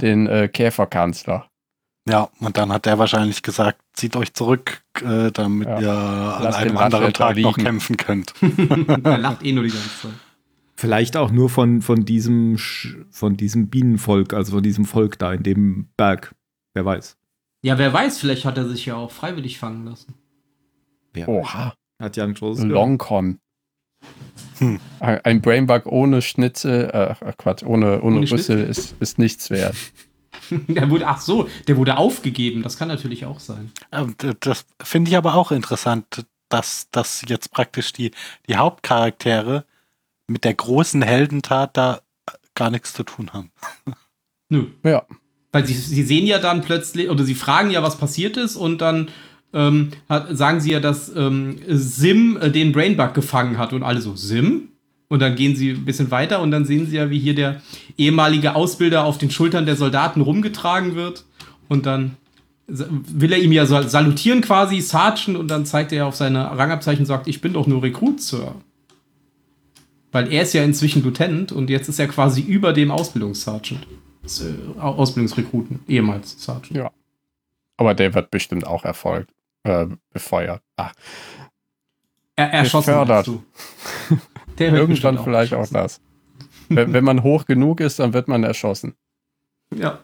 den 0.00 0.26
äh, 0.28 0.48
Käferkanzler. 0.48 1.48
Ja, 2.08 2.28
und 2.38 2.56
dann 2.56 2.72
hat 2.72 2.86
der 2.86 2.98
wahrscheinlich 2.98 3.42
gesagt, 3.42 3.80
zieht 3.92 4.14
euch 4.16 4.32
zurück, 4.32 4.82
äh, 5.02 5.32
damit 5.32 5.66
Ja. 5.66 5.80
ihr 5.80 5.90
an 5.92 6.42
Lasst 6.44 6.58
einem 6.58 6.76
anderen 6.76 7.12
Tag 7.12 7.36
noch 7.38 7.56
kämpfen 7.58 7.96
könnt. 7.96 8.32
er 9.04 9.18
lacht 9.18 9.44
eh 9.44 9.52
nur 9.52 9.64
die 9.64 9.70
ganze 9.70 10.02
Zeit. 10.02 10.12
Vielleicht 10.76 11.16
auch 11.16 11.30
nur 11.32 11.48
von, 11.48 11.82
von, 11.82 12.04
diesem, 12.04 12.58
von 13.10 13.36
diesem 13.36 13.68
Bienenvolk, 13.68 14.34
also 14.34 14.52
von 14.52 14.62
diesem 14.62 14.84
Volk 14.84 15.18
da 15.18 15.32
in 15.32 15.42
dem 15.42 15.88
Berg. 15.96 16.34
Wer 16.74 16.84
weiß. 16.84 17.16
Ja, 17.62 17.78
wer 17.78 17.92
weiß, 17.92 18.18
vielleicht 18.18 18.44
hat 18.44 18.58
er 18.58 18.68
sich 18.68 18.86
ja 18.86 18.94
auch 18.94 19.10
freiwillig 19.10 19.58
fangen 19.58 19.86
lassen. 19.86 20.14
Wer 21.14 21.28
Oha, 21.28 21.74
Hat 22.00 22.16
ja 22.16 22.24
ein 22.24 22.34
großes. 22.34 22.64
Longcon. 22.66 23.40
Hm. 24.58 24.78
Ein 25.00 25.40
Brainbug 25.40 25.86
ohne 25.86 26.22
Schnitzel, 26.22 26.90
äh, 26.92 27.14
ach 27.24 27.36
Quatsch, 27.38 27.62
ohne, 27.64 28.02
ohne, 28.02 28.18
Ohne 28.18 28.30
Rüssel 28.30 28.62
ist, 28.62 28.94
ist 29.00 29.18
nichts 29.18 29.50
wert. 29.50 29.74
Der 30.68 30.90
wurde, 30.90 31.06
ach 31.06 31.20
so, 31.20 31.48
der 31.66 31.76
wurde 31.76 31.96
aufgegeben. 31.96 32.62
Das 32.62 32.76
kann 32.76 32.88
natürlich 32.88 33.24
auch 33.26 33.40
sein. 33.40 33.72
Ähm, 33.92 34.14
Das 34.40 34.66
finde 34.82 35.10
ich 35.10 35.16
aber 35.16 35.34
auch 35.34 35.52
interessant, 35.52 36.26
dass, 36.48 36.88
dass 36.90 37.24
jetzt 37.26 37.50
praktisch 37.50 37.92
die, 37.92 38.12
die 38.48 38.56
Hauptcharaktere 38.56 39.64
mit 40.26 40.44
der 40.44 40.54
großen 40.54 41.02
Heldentat 41.02 41.76
da 41.76 42.00
gar 42.54 42.70
nichts 42.70 42.92
zu 42.92 43.02
tun 43.02 43.30
haben. 43.32 43.50
Nö. 44.48 44.66
Ja. 44.84 45.04
Weil 45.52 45.66
sie, 45.66 45.74
sie 45.74 46.02
sehen 46.02 46.26
ja 46.26 46.38
dann 46.38 46.62
plötzlich, 46.62 47.08
oder 47.08 47.24
sie 47.24 47.34
fragen 47.34 47.70
ja, 47.70 47.82
was 47.82 47.98
passiert 47.98 48.36
ist, 48.36 48.56
und 48.56 48.80
dann 48.80 49.08
ähm, 49.52 49.92
hat, 50.08 50.36
sagen 50.36 50.60
sie 50.60 50.72
ja, 50.72 50.80
dass 50.80 51.14
ähm, 51.14 51.60
Sim 51.68 52.36
äh, 52.40 52.50
den 52.50 52.72
Brainbug 52.72 53.14
gefangen 53.14 53.58
hat 53.58 53.72
und 53.72 53.82
alle 53.82 54.00
so, 54.00 54.16
Sim? 54.16 54.68
Und 55.08 55.20
dann 55.20 55.36
gehen 55.36 55.54
sie 55.54 55.70
ein 55.70 55.84
bisschen 55.84 56.10
weiter 56.10 56.40
und 56.42 56.50
dann 56.50 56.64
sehen 56.64 56.86
sie 56.86 56.96
ja, 56.96 57.10
wie 57.10 57.18
hier 57.20 57.34
der 57.34 57.62
ehemalige 57.96 58.56
Ausbilder 58.56 59.04
auf 59.04 59.18
den 59.18 59.30
Schultern 59.30 59.64
der 59.66 59.76
Soldaten 59.76 60.20
rumgetragen 60.20 60.94
wird. 60.96 61.24
Und 61.68 61.86
dann 61.86 62.16
will 62.66 63.32
er 63.32 63.38
ihm 63.38 63.52
ja 63.52 63.66
sal- 63.66 63.88
salutieren 63.88 64.40
quasi, 64.40 64.80
Sergeant, 64.80 65.38
und 65.38 65.48
dann 65.48 65.64
zeigt 65.66 65.92
er 65.92 66.06
auf 66.06 66.16
seine 66.16 66.58
Rangabzeichen 66.58 67.02
und 67.02 67.06
sagt, 67.06 67.28
ich 67.28 67.40
bin 67.40 67.52
doch 67.52 67.68
nur 67.68 67.82
Rekrut, 67.84 68.20
Sir. 68.20 68.56
Weil 70.10 70.32
er 70.32 70.42
ist 70.42 70.54
ja 70.54 70.64
inzwischen 70.64 71.04
Lieutenant 71.04 71.52
und 71.52 71.70
jetzt 71.70 71.88
ist 71.88 72.00
er 72.00 72.08
quasi 72.08 72.40
über 72.40 72.72
dem 72.72 72.90
Ausbildungssergeant. 72.90 73.86
Äh, 74.24 74.80
Ausbildungsrekruten, 74.80 75.80
ehemals 75.86 76.42
Sergeant. 76.42 76.76
Ja. 76.76 76.90
Aber 77.76 77.94
der 77.94 78.12
wird 78.14 78.32
bestimmt 78.32 78.66
auch 78.66 78.84
erfolgt, 78.84 79.30
äh, 79.62 79.86
befeuert. 80.12 80.62
Ach, 80.76 80.92
Er, 82.34 82.52
erschossen. 82.52 82.90
Gefördert. 82.90 83.30
Der 84.58 84.72
irgendwann 84.72 85.22
vielleicht 85.22 85.54
auch 85.54 85.68
das. 85.68 86.00
Wenn, 86.68 86.92
wenn 86.92 87.04
man 87.04 87.22
hoch 87.22 87.44
genug 87.44 87.80
ist, 87.80 87.98
dann 87.98 88.12
wird 88.12 88.28
man 88.28 88.44
erschossen. 88.44 88.94
Ja. 89.74 90.00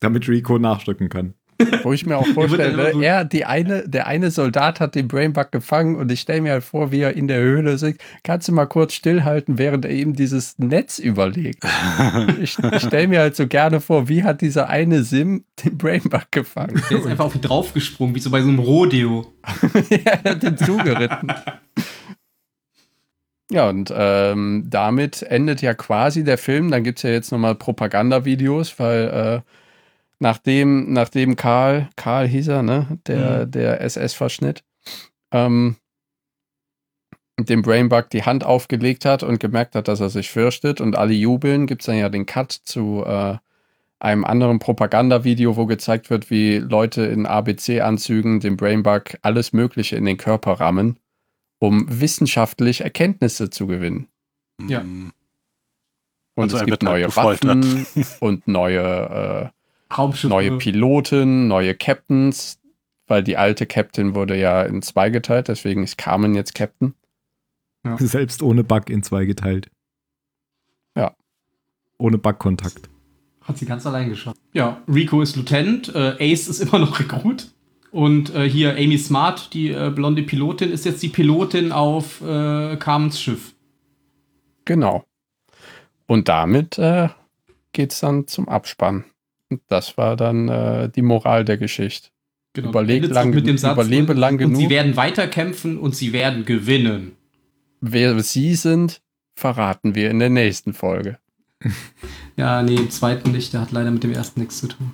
Damit 0.00 0.28
Rico 0.28 0.58
nachrücken 0.58 1.08
kann. 1.08 1.34
Wo 1.82 1.92
ich 1.92 2.06
mir 2.06 2.16
auch 2.16 2.26
vorstelle, 2.34 2.96
ne, 2.96 3.04
er, 3.04 3.24
die 3.24 3.44
eine, 3.44 3.88
der 3.88 4.06
eine 4.06 4.30
Soldat 4.30 4.80
hat 4.80 4.94
den 4.94 5.08
Brainbug 5.08 5.52
gefangen 5.52 5.96
und 5.96 6.10
ich 6.10 6.20
stelle 6.20 6.40
mir 6.40 6.52
halt 6.52 6.64
vor, 6.64 6.90
wie 6.92 7.00
er 7.00 7.14
in 7.14 7.28
der 7.28 7.40
Höhle 7.40 7.78
sitzt. 7.78 8.00
Kannst 8.24 8.48
du 8.48 8.52
mal 8.52 8.66
kurz 8.66 8.94
stillhalten, 8.94 9.58
während 9.58 9.84
er 9.84 9.90
eben 9.90 10.14
dieses 10.14 10.58
Netz 10.58 10.98
überlegt? 10.98 11.64
Ich, 12.40 12.58
ich 12.58 12.82
stelle 12.82 13.08
mir 13.08 13.20
halt 13.20 13.36
so 13.36 13.46
gerne 13.46 13.80
vor, 13.80 14.08
wie 14.08 14.24
hat 14.24 14.40
dieser 14.40 14.68
eine 14.68 15.02
Sim 15.02 15.44
den 15.64 15.78
Brainbug 15.78 16.30
gefangen? 16.30 16.82
Der 16.90 16.98
ist 16.98 17.06
einfach 17.06 17.26
auf 17.26 17.34
ihn 17.34 17.40
draufgesprungen, 17.40 18.14
wie 18.14 18.20
so 18.20 18.30
bei 18.30 18.42
so 18.42 18.48
einem 18.48 18.58
Rodeo. 18.58 19.32
er 19.90 20.22
hat 20.24 20.42
den 20.42 20.56
zugeritten. 20.56 21.32
Ja, 23.52 23.68
und 23.68 23.92
ähm, 23.94 24.64
damit 24.70 25.22
endet 25.22 25.60
ja 25.60 25.74
quasi 25.74 26.24
der 26.24 26.38
Film. 26.38 26.70
Dann 26.70 26.84
gibt 26.84 26.98
es 26.98 27.02
ja 27.02 27.10
jetzt 27.10 27.32
nochmal 27.32 27.54
Propagandavideos, 27.54 28.78
weil 28.78 29.42
äh, 29.44 29.50
nachdem, 30.18 30.90
nachdem 30.94 31.36
Karl, 31.36 31.90
Karl 31.96 32.26
hieß 32.26 32.48
er, 32.48 32.62
ne, 32.62 32.98
der, 33.06 33.44
der 33.44 33.82
SS-Verschnitt, 33.82 34.64
ähm, 35.32 35.76
dem 37.38 37.60
Brainbug 37.60 38.08
die 38.08 38.22
Hand 38.22 38.42
aufgelegt 38.42 39.04
hat 39.04 39.22
und 39.22 39.38
gemerkt 39.38 39.74
hat, 39.74 39.86
dass 39.86 40.00
er 40.00 40.08
sich 40.08 40.30
fürchtet 40.30 40.80
und 40.80 40.96
alle 40.96 41.12
jubeln, 41.12 41.66
gibt 41.66 41.82
es 41.82 41.86
dann 41.86 41.98
ja 41.98 42.08
den 42.08 42.24
Cut 42.24 42.52
zu 42.52 43.04
äh, 43.04 43.36
einem 44.00 44.24
anderen 44.24 44.60
Propagandavideo, 44.60 45.56
wo 45.56 45.66
gezeigt 45.66 46.08
wird, 46.08 46.30
wie 46.30 46.56
Leute 46.56 47.02
in 47.02 47.26
ABC-Anzügen 47.26 48.40
dem 48.40 48.56
Brainbug 48.56 49.18
alles 49.20 49.52
Mögliche 49.52 49.96
in 49.96 50.06
den 50.06 50.16
Körper 50.16 50.52
rammen, 50.52 50.98
um 51.62 51.86
wissenschaftlich 51.88 52.80
Erkenntnisse 52.80 53.48
zu 53.48 53.68
gewinnen. 53.68 54.08
Ja. 54.66 54.80
Und 54.80 55.12
Also 56.36 56.56
es 56.56 56.64
gibt 56.66 56.82
neue. 56.82 57.14
Waffen 57.14 57.86
und 58.20 58.48
neue, 58.48 59.52
äh, 59.96 60.26
neue 60.26 60.58
Piloten, 60.58 61.46
neue 61.46 61.76
Captains, 61.76 62.58
weil 63.06 63.22
die 63.22 63.36
alte 63.36 63.66
Captain 63.66 64.16
wurde 64.16 64.36
ja 64.36 64.62
in 64.62 64.82
zwei 64.82 65.10
geteilt, 65.10 65.46
deswegen 65.46 65.84
ist 65.84 65.96
Carmen 65.96 66.34
jetzt 66.34 66.56
Captain. 66.56 66.94
Ja. 67.84 67.96
Selbst 68.00 68.42
ohne 68.42 68.64
Bug 68.64 68.90
in 68.90 69.04
zwei 69.04 69.24
geteilt. 69.24 69.70
Ja. 70.96 71.14
Ohne 71.96 72.18
Bugkontakt. 72.18 72.90
Hat 73.42 73.56
sie 73.56 73.66
ganz 73.66 73.86
allein 73.86 74.08
geschafft. 74.08 74.40
Ja, 74.52 74.82
Rico 74.88 75.22
ist 75.22 75.36
Lieutenant, 75.36 75.94
äh, 75.94 76.32
Ace 76.32 76.48
ist 76.48 76.58
immer 76.58 76.80
noch 76.80 76.98
Rekrut. 76.98 77.52
Und 77.92 78.34
äh, 78.34 78.48
hier 78.48 78.72
Amy 78.72 78.96
Smart, 78.96 79.52
die 79.52 79.70
äh, 79.70 79.92
blonde 79.94 80.22
Pilotin, 80.22 80.72
ist 80.72 80.86
jetzt 80.86 81.02
die 81.02 81.10
Pilotin 81.10 81.72
auf 81.72 82.22
äh, 82.22 82.76
Carmens 82.76 83.20
Schiff. 83.20 83.54
Genau. 84.64 85.04
Und 86.06 86.28
damit 86.28 86.78
äh, 86.78 87.10
geht 87.72 87.92
es 87.92 88.00
dann 88.00 88.26
zum 88.26 88.48
Abspann. 88.48 89.04
Und 89.50 89.60
das 89.68 89.98
war 89.98 90.16
dann 90.16 90.48
äh, 90.48 90.88
die 90.88 91.02
Moral 91.02 91.44
der 91.44 91.58
Geschichte. 91.58 92.08
Genau. 92.54 92.70
Überleg 92.70 93.06
lang, 93.08 93.30
mit 93.30 93.46
dem 93.46 93.58
Satz, 93.58 93.74
überlebe 93.74 94.12
und, 94.12 94.18
lang 94.18 94.38
genug. 94.38 94.54
Und 94.54 94.60
sie 94.60 94.70
werden 94.70 94.96
weiterkämpfen 94.96 95.78
und 95.78 95.94
sie 95.94 96.14
werden 96.14 96.46
gewinnen. 96.46 97.12
Wer 97.82 98.18
sie 98.20 98.54
sind, 98.54 99.02
verraten 99.34 99.94
wir 99.94 100.10
in 100.10 100.18
der 100.18 100.30
nächsten 100.30 100.72
Folge. 100.72 101.18
Ja, 102.34 102.62
nee, 102.62 102.76
im 102.76 102.90
zweiten 102.90 103.30
nicht. 103.30 103.52
Der 103.52 103.60
hat 103.60 103.72
leider 103.72 103.90
mit 103.90 104.02
dem 104.02 104.12
ersten 104.12 104.40
nichts 104.40 104.58
zu 104.58 104.68
tun. 104.68 104.92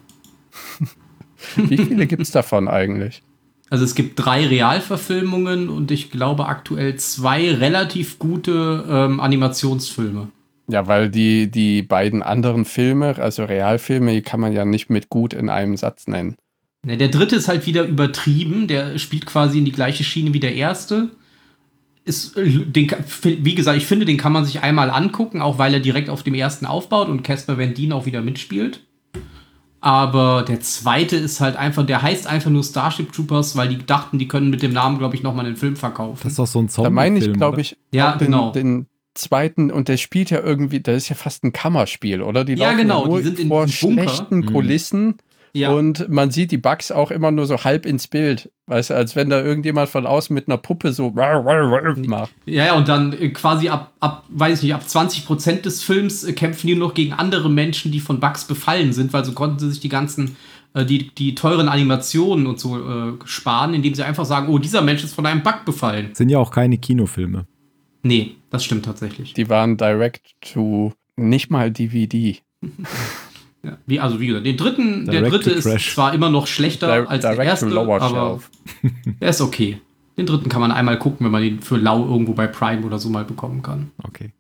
Wie 1.57 1.79
viele 1.79 2.07
gibt 2.07 2.23
es 2.23 2.31
davon 2.31 2.69
eigentlich? 2.69 3.23
Also 3.71 3.85
es 3.85 3.95
gibt 3.95 4.19
drei 4.19 4.47
Realverfilmungen 4.47 5.69
und 5.69 5.91
ich 5.91 6.11
glaube 6.11 6.47
aktuell 6.47 6.97
zwei 6.97 7.53
relativ 7.53 8.19
gute 8.19 8.85
ähm, 8.89 9.21
Animationsfilme. 9.21 10.29
Ja, 10.71 10.87
weil 10.87 11.11
die, 11.11 11.51
die 11.51 11.83
beiden 11.83 12.23
anderen 12.23 12.65
Filme, 12.65 13.17
also 13.19 13.45
Realfilme, 13.45 14.13
die 14.13 14.23
kann 14.23 14.41
man 14.41 14.53
ja 14.53 14.65
nicht 14.65 14.91
mit 14.91 15.09
gut 15.09 15.33
in 15.33 15.49
einem 15.49 15.77
Satz 15.77 16.07
nennen. 16.07 16.37
Ne, 16.85 16.97
der 16.97 17.09
dritte 17.09 17.37
ist 17.37 17.49
halt 17.49 17.67
wieder 17.67 17.85
übertrieben. 17.85 18.69
Der 18.69 18.99
spielt 18.99 19.27
quasi 19.27 19.59
in 19.59 19.65
die 19.65 19.73
gleiche 19.73 20.05
Schiene 20.05 20.35
wie 20.35 20.41
der 20.41 20.55
erste. 20.55 21.11
Ist, 22.05 22.37
den, 22.37 22.91
wie 23.23 23.55
gesagt, 23.55 23.77
ich 23.77 23.87
finde, 23.87 24.07
den 24.07 24.17
kann 24.17 24.33
man 24.33 24.45
sich 24.45 24.63
einmal 24.63 24.91
angucken, 24.91 25.43
auch 25.43 25.59
weil 25.59 25.75
er 25.75 25.81
direkt 25.81 26.09
auf 26.09 26.23
dem 26.23 26.35
ersten 26.35 26.65
aufbaut 26.65 27.09
und 27.09 27.23
Casper 27.23 27.59
Van 27.59 27.75
Dien 27.75 27.93
auch 27.93 28.07
wieder 28.07 28.23
mitspielt. 28.23 28.81
Aber 29.81 30.45
der 30.47 30.61
zweite 30.61 31.17
ist 31.17 31.41
halt 31.41 31.57
einfach, 31.57 31.87
der 31.87 32.03
heißt 32.03 32.27
einfach 32.27 32.51
nur 32.51 32.65
Starship 32.65 33.13
Troopers, 33.13 33.57
weil 33.57 33.69
die 33.69 33.79
dachten, 33.79 34.19
die 34.19 34.27
können 34.27 34.51
mit 34.51 34.63
dem 34.63 34.73
Namen, 34.73 34.99
glaube 34.99 35.15
ich, 35.15 35.23
nochmal 35.23 35.47
einen 35.47 35.57
Film 35.57 35.77
verkaufen. 35.77 36.19
Das 36.23 36.33
ist 36.33 36.39
doch 36.39 36.47
so 36.47 36.61
ein 36.61 36.69
Zombie. 36.69 36.87
Da 36.87 36.91
meine 36.91 37.19
ich, 37.19 37.33
glaube 37.33 37.61
ich, 37.61 37.77
ja, 37.93 38.17
den, 38.17 38.27
genau. 38.27 38.51
den 38.51 38.87
zweiten 39.15 39.71
und 39.71 39.89
der 39.89 39.97
spielt 39.97 40.31
ja 40.31 40.41
irgendwie, 40.41 40.81
das 40.81 40.97
ist 40.97 41.09
ja 41.09 41.15
fast 41.15 41.45
ein 41.45 41.53
Kammerspiel, 41.53 42.23
oder? 42.23 42.45
Die 42.45 42.55
ja, 42.55 42.73
genau, 42.73 43.07
nur 43.07 43.19
die 43.19 43.25
sind 43.25 43.39
in 43.39 43.49
vor 43.49 43.67
diesem 43.67 43.97
Bunker. 43.97 44.11
schlechten 44.11 44.47
Kulissen 44.47 45.15
Ja. 45.59 45.71
und 45.71 46.09
man 46.09 46.31
sieht 46.31 46.51
die 46.51 46.59
Bugs 46.59 46.91
auch 46.91 47.11
immer 47.11 47.31
nur 47.31 47.47
so 47.47 47.65
halb 47.65 47.87
ins 47.87 48.07
Bild. 48.09 48.51
Weißt 48.67 48.91
du, 48.91 48.95
als 48.95 49.17
wenn 49.17 49.31
da 49.31 49.43
irgendjemand 49.43 49.89
von 49.89 50.07
außen 50.07 50.35
mit 50.35 50.49
einer 50.49 50.59
Puppe 50.59 50.93
so 50.93 51.11
macht. 51.11 52.31
Ja, 52.45 52.67
ja, 52.67 52.75
und 52.75 52.89
dann 52.89 53.13
äh, 53.15 53.31
quasi 53.31 53.69
ab, 53.69 53.93
ab, 54.01 54.25
weiß 54.29 54.59
ich 54.59 54.65
nicht, 54.65 54.75
ab 54.75 54.87
20 54.87 55.27
Prozent 55.27 55.65
des 55.65 55.83
Films 55.83 56.25
äh, 56.25 56.33
kämpfen 56.33 56.67
die 56.67 56.75
nur 56.75 56.89
noch 56.89 56.95
gegen 56.95 57.15
andere 57.15 57.49
Menschen, 57.51 57.93
die 57.93 58.01
von 58.01 58.21
Bugs 58.21 58.45
befallen 58.45 58.93
sind, 58.93 59.13
weil 59.13 59.25
so 59.25 59.33
konnten 59.33 59.59
sie 59.59 59.71
sich 59.71 59.81
die 59.81 59.89
ganzen, 59.89 60.37
äh, 60.75 60.85
die, 60.85 61.15
die 61.15 61.35
teuren 61.35 61.69
Animationen 61.69 62.47
und 62.47 62.61
so 62.61 62.79
äh, 62.79 63.13
sparen, 63.25 63.73
indem 63.73 63.95
sie 63.95 64.05
einfach 64.05 64.27
sagen, 64.27 64.49
oh, 64.49 64.59
dieser 64.59 64.83
Mensch 64.83 65.03
ist 65.03 65.15
von 65.15 65.25
einem 65.25 65.43
Bug 65.43 65.65
befallen. 65.65 66.11
Sind 66.13 66.29
ja 66.29 66.39
auch 66.39 66.51
keine 66.51 66.77
Kinofilme. 66.77 67.47
Nee, 68.03 68.37
das 68.51 68.65
stimmt 68.65 68.85
tatsächlich. 68.85 69.33
Die 69.33 69.49
waren 69.49 69.77
direct 69.77 70.35
to 70.41 70.93
nicht 71.17 71.51
mal 71.51 71.71
DVD. 71.71 72.39
Ja, 73.63 73.77
wie, 73.87 73.99
also 73.99 74.21
wie 74.21 74.29
gesagt, 74.29 74.47
den 74.47 74.57
dritten, 74.57 75.05
der 75.07 75.23
Direct 75.23 75.33
dritte 75.47 75.61
to 75.61 75.69
ist 75.71 75.95
zwar 75.95 76.15
immer 76.15 76.31
noch 76.31 76.47
schlechter 76.47 77.03
Di- 77.03 77.09
als 77.09 77.23
der 77.23 77.33
direct 77.33 77.49
to 77.49 77.51
erste, 77.51 77.67
lower 77.69 78.01
aber 78.01 78.31
shelf. 78.31 78.51
er 79.21 79.31
ist 79.31 79.41
okay. 79.41 79.81
Den 80.17 80.27
dritten 80.27 80.49
kann 80.49 80.61
man 80.61 80.71
einmal 80.73 80.99
gucken, 80.99 81.25
wenn 81.25 81.33
man 81.33 81.43
ihn 81.43 81.61
für 81.61 81.77
lau 81.77 82.05
irgendwo 82.07 82.33
bei 82.35 82.47
Prime 82.47 82.85
oder 82.85 82.99
so 82.99 83.09
mal 83.09 83.25
bekommen 83.25 83.63
kann. 83.63 83.91
Okay. 84.03 84.31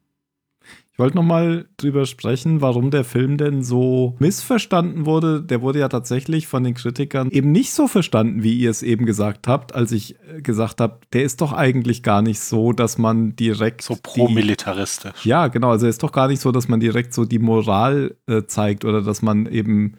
Ich 0.98 1.00
wollte 1.00 1.16
noch 1.16 1.22
mal 1.22 1.66
drüber 1.76 2.06
sprechen, 2.06 2.60
warum 2.60 2.90
der 2.90 3.04
Film 3.04 3.36
denn 3.36 3.62
so 3.62 4.16
missverstanden 4.18 5.06
wurde. 5.06 5.40
Der 5.40 5.62
wurde 5.62 5.78
ja 5.78 5.88
tatsächlich 5.88 6.48
von 6.48 6.64
den 6.64 6.74
Kritikern 6.74 7.30
eben 7.30 7.52
nicht 7.52 7.72
so 7.72 7.86
verstanden, 7.86 8.42
wie 8.42 8.58
ihr 8.58 8.68
es 8.68 8.82
eben 8.82 9.06
gesagt 9.06 9.46
habt, 9.46 9.76
als 9.76 9.92
ich 9.92 10.16
äh, 10.28 10.42
gesagt 10.42 10.80
habe, 10.80 10.98
der 11.12 11.22
ist 11.22 11.40
doch 11.40 11.52
eigentlich 11.52 12.02
gar 12.02 12.20
nicht 12.20 12.40
so, 12.40 12.72
dass 12.72 12.98
man 12.98 13.36
direkt 13.36 13.82
So 13.82 13.96
pro-militaristisch. 14.02 15.24
Ja, 15.24 15.46
genau. 15.46 15.70
Also 15.70 15.86
es 15.86 15.94
ist 15.94 16.02
doch 16.02 16.10
gar 16.10 16.26
nicht 16.26 16.40
so, 16.40 16.50
dass 16.50 16.66
man 16.66 16.80
direkt 16.80 17.14
so 17.14 17.24
die 17.24 17.38
Moral 17.38 18.16
äh, 18.26 18.42
zeigt 18.46 18.84
oder 18.84 19.00
dass 19.00 19.22
man 19.22 19.46
eben 19.46 19.98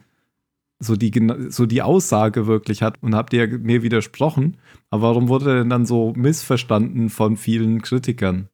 so 0.79 0.97
die, 0.97 1.13
so 1.47 1.65
die 1.65 1.81
Aussage 1.81 2.45
wirklich 2.45 2.81
hat. 2.81 3.01
Und 3.01 3.15
habt 3.15 3.31
ihr 3.31 3.47
mir 3.57 3.83
widersprochen. 3.83 4.57
Aber 4.89 5.03
warum 5.03 5.29
wurde 5.29 5.51
er 5.51 5.59
denn 5.59 5.69
dann 5.69 5.85
so 5.85 6.11
missverstanden 6.17 7.09
von 7.09 7.37
vielen 7.37 7.81
Kritikern? 7.81 8.49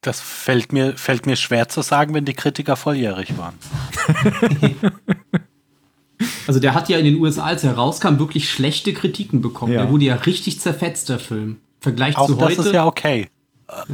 Das 0.00 0.20
fällt 0.20 0.72
mir, 0.72 0.96
fällt 0.96 1.26
mir 1.26 1.36
schwer 1.36 1.68
zu 1.68 1.82
sagen, 1.82 2.14
wenn 2.14 2.24
die 2.24 2.34
Kritiker 2.34 2.76
volljährig 2.76 3.36
waren. 3.36 3.58
Also 6.46 6.60
der 6.60 6.74
hat 6.74 6.88
ja 6.88 6.98
in 6.98 7.04
den 7.04 7.16
USA, 7.16 7.44
als 7.44 7.64
er 7.64 7.74
rauskam, 7.74 8.18
wirklich 8.18 8.50
schlechte 8.50 8.92
Kritiken 8.92 9.40
bekommen. 9.40 9.72
Ja. 9.72 9.82
Der 9.82 9.90
wurde 9.90 10.04
ja 10.04 10.16
richtig 10.16 10.60
zerfetzt, 10.60 11.08
der 11.08 11.18
Film. 11.18 11.60
Vergleich 11.80 12.16
Auch 12.16 12.26
zu 12.26 12.34
das 12.34 12.58
heute. 12.58 12.62
ist 12.62 12.74
ja 12.74 12.86
okay. 12.86 13.28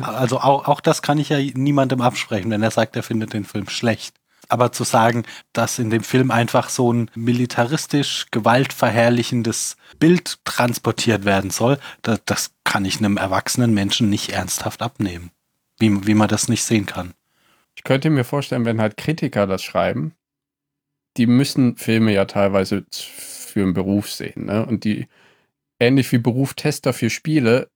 Also 0.00 0.40
auch, 0.40 0.66
auch 0.66 0.80
das 0.80 1.02
kann 1.02 1.18
ich 1.18 1.28
ja 1.28 1.38
niemandem 1.38 2.00
absprechen, 2.00 2.50
wenn 2.50 2.62
er 2.62 2.70
sagt, 2.70 2.96
er 2.96 3.02
findet 3.02 3.32
den 3.32 3.44
Film 3.44 3.68
schlecht. 3.68 4.16
Aber 4.48 4.72
zu 4.72 4.84
sagen, 4.84 5.24
dass 5.52 5.78
in 5.78 5.90
dem 5.90 6.02
Film 6.02 6.30
einfach 6.30 6.68
so 6.68 6.92
ein 6.92 7.10
militaristisch 7.14 8.26
gewaltverherrlichendes 8.30 9.76
Bild 9.98 10.38
transportiert 10.44 11.24
werden 11.24 11.50
soll, 11.50 11.78
das, 12.02 12.20
das 12.24 12.50
kann 12.64 12.84
ich 12.84 12.98
einem 12.98 13.16
erwachsenen 13.16 13.74
Menschen 13.74 14.08
nicht 14.08 14.30
ernsthaft 14.30 14.82
abnehmen. 14.82 15.30
Wie, 15.78 16.06
wie 16.06 16.14
man 16.14 16.28
das 16.28 16.48
nicht 16.48 16.64
sehen 16.64 16.86
kann. 16.86 17.14
Ich 17.74 17.84
könnte 17.84 18.08
mir 18.10 18.24
vorstellen, 18.24 18.64
wenn 18.64 18.80
halt 18.80 18.96
Kritiker 18.96 19.46
das 19.46 19.62
schreiben, 19.62 20.14
die 21.16 21.26
müssen 21.26 21.76
Filme 21.76 22.12
ja 22.12 22.24
teilweise 22.24 22.84
für 22.90 23.62
einen 23.62 23.74
Beruf 23.74 24.10
sehen. 24.10 24.46
Ne? 24.46 24.64
Und 24.64 24.84
die, 24.84 25.08
ähnlich 25.78 26.10
wie 26.12 26.18
Beruf-Tester 26.18 26.92
für 26.92 27.10
Spiele, 27.10 27.70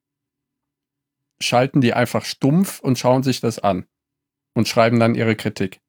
schalten 1.40 1.81
die 1.81 1.94
einfach 1.94 2.24
stumpf 2.24 2.81
und 2.81 2.98
schauen 2.98 3.22
sich 3.22 3.40
das 3.40 3.59
an 3.59 3.86
und 4.55 4.68
schreiben 4.68 5.01
dann 5.01 5.14
ihre 5.14 5.36
Kritik. 5.36 5.81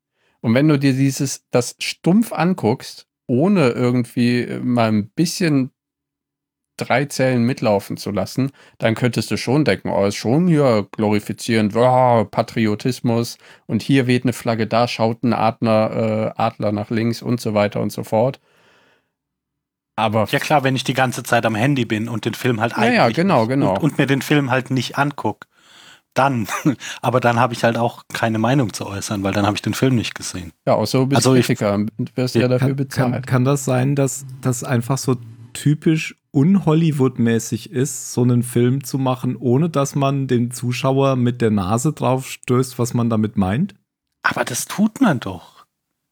Und 0.41 0.53
wenn 0.53 0.67
du 0.67 0.79
dir 0.79 0.93
dieses, 0.93 1.45
das 1.51 1.75
stumpf 1.79 2.31
anguckst, 2.31 3.07
ohne 3.27 3.69
irgendwie 3.69 4.41
äh, 4.41 4.59
mal 4.59 4.89
ein 4.89 5.09
bisschen 5.09 5.71
drei 6.85 7.05
Zellen 7.05 7.43
mitlaufen 7.43 7.97
zu 7.97 8.11
lassen, 8.11 8.51
dann 8.77 8.95
könntest 8.95 9.31
du 9.31 9.37
schon 9.37 9.65
denken, 9.65 9.89
oh, 9.89 10.05
ist 10.05 10.15
schon 10.15 10.47
hier 10.47 10.87
glorifizierend, 10.91 11.75
oh, 11.75 12.25
Patriotismus 12.25 13.37
und 13.67 13.81
hier 13.81 14.07
weht 14.07 14.23
eine 14.23 14.33
Flagge, 14.33 14.67
da 14.67 14.87
schaut 14.87 15.23
ein 15.23 15.33
Adler, 15.33 16.33
äh, 16.37 16.41
Adler 16.41 16.71
nach 16.71 16.89
links 16.89 17.21
und 17.21 17.39
so 17.41 17.53
weiter 17.53 17.81
und 17.81 17.91
so 17.91 18.03
fort. 18.03 18.39
Aber 19.97 20.27
Ja 20.31 20.39
klar, 20.39 20.63
wenn 20.63 20.75
ich 20.75 20.83
die 20.83 20.93
ganze 20.93 21.23
Zeit 21.23 21.45
am 21.45 21.55
Handy 21.55 21.85
bin 21.85 22.07
und 22.09 22.25
den 22.25 22.33
Film 22.33 22.59
halt 22.61 22.73
Ja, 22.77 22.85
ja, 22.85 23.03
eigentlich 23.05 23.15
genau, 23.17 23.45
genau. 23.47 23.73
Und, 23.75 23.83
und 23.83 23.97
mir 23.97 24.07
den 24.07 24.21
Film 24.21 24.49
halt 24.49 24.71
nicht 24.71 24.97
anguck, 24.97 25.45
dann. 26.13 26.47
Aber 27.01 27.19
dann 27.19 27.39
habe 27.39 27.53
ich 27.53 27.63
halt 27.63 27.77
auch 27.77 28.03
keine 28.13 28.39
Meinung 28.39 28.73
zu 28.73 28.85
äußern, 28.87 29.21
weil 29.23 29.33
dann 29.33 29.45
habe 29.45 29.55
ich 29.57 29.61
den 29.61 29.73
Film 29.73 29.95
nicht 29.95 30.15
gesehen. 30.15 30.53
ja, 30.65 30.73
auch 30.75 30.87
so 30.87 31.05
bist 31.05 31.17
Also 31.17 31.35
ich- 31.35 31.45
Kritiker 31.45 31.85
wirst 32.15 32.35
ja, 32.35 32.47
dafür 32.47 32.69
kann, 32.69 32.75
bezahlt. 32.77 33.13
Kann, 33.13 33.21
kann 33.25 33.45
das 33.45 33.65
sein, 33.65 33.95
dass 33.95 34.25
das 34.41 34.63
einfach 34.63 34.97
so 34.97 35.17
typisch 35.61 36.15
un-Hollywood-mäßig 36.33 37.71
ist, 37.71 38.13
so 38.13 38.21
einen 38.23 38.41
Film 38.43 38.83
zu 38.83 38.97
machen, 38.97 39.35
ohne 39.35 39.69
dass 39.69 39.95
man 39.95 40.27
den 40.27 40.49
Zuschauer 40.51 41.15
mit 41.15 41.41
der 41.41 41.51
Nase 41.51 41.93
drauf 41.93 42.27
stößt, 42.27 42.79
was 42.79 42.93
man 42.93 43.09
damit 43.09 43.37
meint? 43.37 43.75
Aber 44.23 44.43
das 44.43 44.65
tut 44.65 45.01
man 45.01 45.19
doch. 45.19 45.65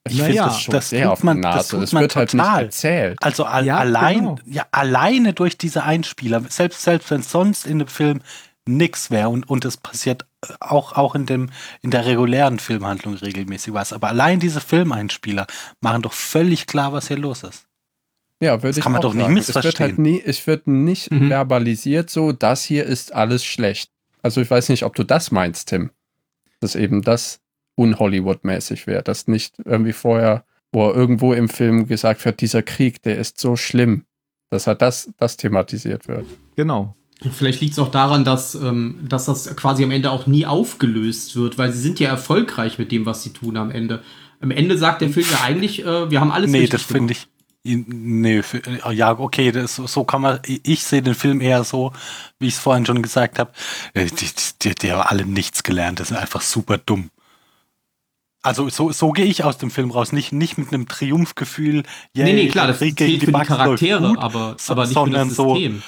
ich 0.07 0.17
na 0.17 0.23
finde 0.25 0.35
ja, 0.37 0.45
das 0.45 0.61
schon 0.61 0.71
das 0.73 0.89
sehr 0.89 1.03
tut 1.05 1.11
auf 1.13 1.23
man- 1.23 1.41
das 1.41 1.55
Nase. 1.55 1.69
tut 1.71 1.81
Das, 1.83 1.91
man 1.93 2.01
wird 2.01 2.15
halt 2.15 2.33
nicht 2.33 2.43
total. 2.43 2.63
erzählt. 2.65 3.17
Also 3.21 3.43
al 3.45 3.65
Ja, 3.65 3.77
allein, 3.77 4.19
genau. 4.19 4.39
ja, 4.45 4.65
alleine 4.71 5.33
durch 5.33 5.57
diese 5.57 5.83
Einspieler, 5.83 6.41
selbst, 6.49 6.81
selbst 6.83 7.09
wenn 7.11 7.21
sonst 7.23 7.65
in 7.65 7.79
dem 7.79 7.87
Film 7.87 8.21
nix 8.67 9.09
wäre 9.09 9.29
und, 9.29 9.49
und 9.49 9.65
es 9.65 9.77
passiert 9.77 10.25
äh, 10.47 10.53
auch, 10.59 10.93
auch 10.93 11.15
in, 11.15 11.25
dem, 11.25 11.49
in 11.81 11.89
der 11.91 12.05
regulären 12.05 12.59
Filmhandlung 12.59 13.15
regelmäßig 13.15 13.73
was. 13.73 13.93
Aber 13.93 14.09
allein 14.09 14.39
diese 14.39 14.61
Filmeinspieler 14.61 15.47
machen 15.81 16.03
doch 16.03 16.13
völlig 16.13 16.67
klar, 16.67 16.93
was 16.93 17.07
hier 17.07 17.17
los 17.17 17.43
ist. 17.43 17.65
Ja, 18.41 18.53
würde 18.53 18.69
Das 18.69 18.77
ich 18.77 18.83
kann 18.83 18.91
man 18.93 18.99
auch 18.99 19.03
doch 19.03 19.13
nicht 19.13 19.23
sagen. 19.25 19.37
Es 19.37 19.47
wird 19.47 19.55
missverstehen. 19.65 19.87
halt 19.89 19.99
nie, 19.99 20.21
es 20.25 20.47
wird 20.47 20.67
nicht 20.67 21.11
Mhm. 21.11 21.27
verbalisiert 21.27 22.09
so, 22.09 22.31
das 22.31 22.63
hier 22.63 22.85
ist 22.85 23.13
alles 23.13 23.43
schlecht. 23.43 23.91
Also 24.21 24.39
ich 24.41 24.49
weiß 24.49 24.69
nicht, 24.69 24.83
ob 24.83 24.95
du 24.95 25.03
das 25.03 25.31
meinst, 25.31 25.69
Tim. 25.69 25.91
Dass 26.61 26.75
eben 26.75 27.01
das 27.01 27.39
un-Hollywood-mäßig 27.77 28.87
wäre. 28.87 29.03
Dass 29.03 29.27
nicht 29.27 29.55
irgendwie 29.65 29.93
vorher, 29.93 30.43
wo 30.71 30.89
irgendwo 30.91 31.33
im 31.33 31.49
Film 31.49 31.87
gesagt 31.87 32.23
wird, 32.25 32.41
dieser 32.41 32.61
Krieg, 32.63 33.01
der 33.03 33.17
ist 33.17 33.39
so 33.39 33.55
schlimm. 33.55 34.05
Dass 34.49 34.67
halt 34.67 34.81
das, 34.81 35.09
das 35.17 35.37
thematisiert 35.37 36.07
wird. 36.07 36.25
Genau. 36.55 36.95
Vielleicht 37.33 37.59
liegt 37.59 37.73
es 37.73 37.79
auch 37.79 37.91
daran, 37.91 38.23
dass, 38.23 38.55
ähm, 38.55 38.99
dass 39.07 39.25
das 39.25 39.53
quasi 39.57 39.83
am 39.83 39.91
Ende 39.91 40.09
auch 40.11 40.25
nie 40.25 40.45
aufgelöst 40.45 41.35
wird, 41.35 41.57
weil 41.57 41.71
sie 41.73 41.79
sind 41.81 41.99
ja 41.99 42.09
erfolgreich 42.09 42.79
mit 42.79 42.91
dem, 42.93 43.05
was 43.05 43.23
sie 43.23 43.31
tun 43.33 43.57
am 43.57 43.71
Ende. 43.71 44.01
Am 44.39 44.51
Ende 44.51 44.77
sagt 44.77 45.01
der 45.01 45.09
Film 45.09 45.25
ja 45.29 45.41
eigentlich, 45.43 45.83
äh, 45.85 46.09
wir 46.09 46.21
haben 46.21 46.31
alles 46.31 46.49
nee, 46.49 46.65
das 46.67 46.81
finde 46.83 47.11
ich, 47.11 47.27
Nee, 47.63 48.41
für, 48.41 48.61
ja, 48.91 49.19
okay, 49.19 49.51
das, 49.51 49.75
so 49.75 50.05
kann 50.05 50.21
man, 50.21 50.39
ich 50.45 50.83
sehe 50.83 51.01
den 51.01 51.13
Film 51.13 51.41
eher 51.41 51.65
so, 51.65 51.91
wie 52.39 52.47
ich 52.47 52.53
es 52.53 52.59
vorhin 52.59 52.85
schon 52.85 53.01
gesagt 53.01 53.37
habe, 53.37 53.51
die, 53.93 54.09
die, 54.61 54.75
die 54.75 54.91
haben 54.91 55.01
alle 55.01 55.25
nichts 55.25 55.63
gelernt, 55.63 55.99
das 55.99 56.07
sind 56.07 56.17
einfach 56.17 56.41
super 56.41 56.77
dumm. 56.77 57.09
Also 58.41 58.69
so, 58.69 58.93
so 58.93 59.11
gehe 59.11 59.25
ich 59.25 59.43
aus 59.43 59.57
dem 59.57 59.69
Film 59.71 59.91
raus, 59.91 60.13
nicht, 60.13 60.31
nicht 60.31 60.57
mit 60.57 60.73
einem 60.73 60.87
Triumphgefühl. 60.87 61.83
Yeah, 62.15 62.25
nee, 62.25 62.33
nee, 62.33 62.47
klar, 62.47 62.67
das 62.67 62.77
Krieg 62.77 62.97
zählt 62.97 63.25
für 63.25 63.33
die 63.33 63.39
Charaktere, 63.41 64.07
gut, 64.07 64.17
aber, 64.17 64.55
aber 64.67 64.83
nicht 64.83 64.93
sondern 64.93 65.29
für 65.29 65.35
das 65.35 65.45
System. 65.45 65.75
So, 65.79 65.83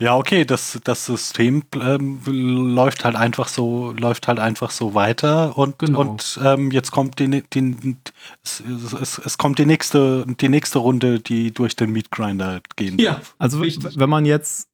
ja, 0.00 0.16
okay, 0.16 0.44
das, 0.44 0.78
das 0.84 1.06
System 1.06 1.62
ähm, 1.80 2.20
läuft 2.26 3.04
halt 3.04 3.16
einfach 3.16 3.48
so, 3.48 3.92
läuft 3.92 4.28
halt 4.28 4.38
einfach 4.38 4.70
so 4.70 4.94
weiter 4.94 5.56
und, 5.56 5.78
genau. 5.78 6.00
und 6.00 6.38
ähm, 6.42 6.70
jetzt 6.70 6.90
kommt 6.90 7.18
die, 7.18 7.42
die, 7.42 7.96
es, 8.42 8.62
es, 9.00 9.18
es, 9.18 9.38
kommt 9.38 9.58
die 9.58 9.66
nächste, 9.66 10.24
die 10.26 10.48
nächste 10.48 10.78
Runde, 10.78 11.20
die 11.20 11.52
durch 11.52 11.76
den 11.76 11.92
Meat 11.92 12.10
Grinder 12.10 12.60
gehen 12.76 12.98
ja, 12.98 13.14
darf. 13.14 13.34
Also 13.38 13.60
Richtig. 13.60 13.98
wenn 13.98 14.10
man 14.10 14.26
jetzt 14.26 14.68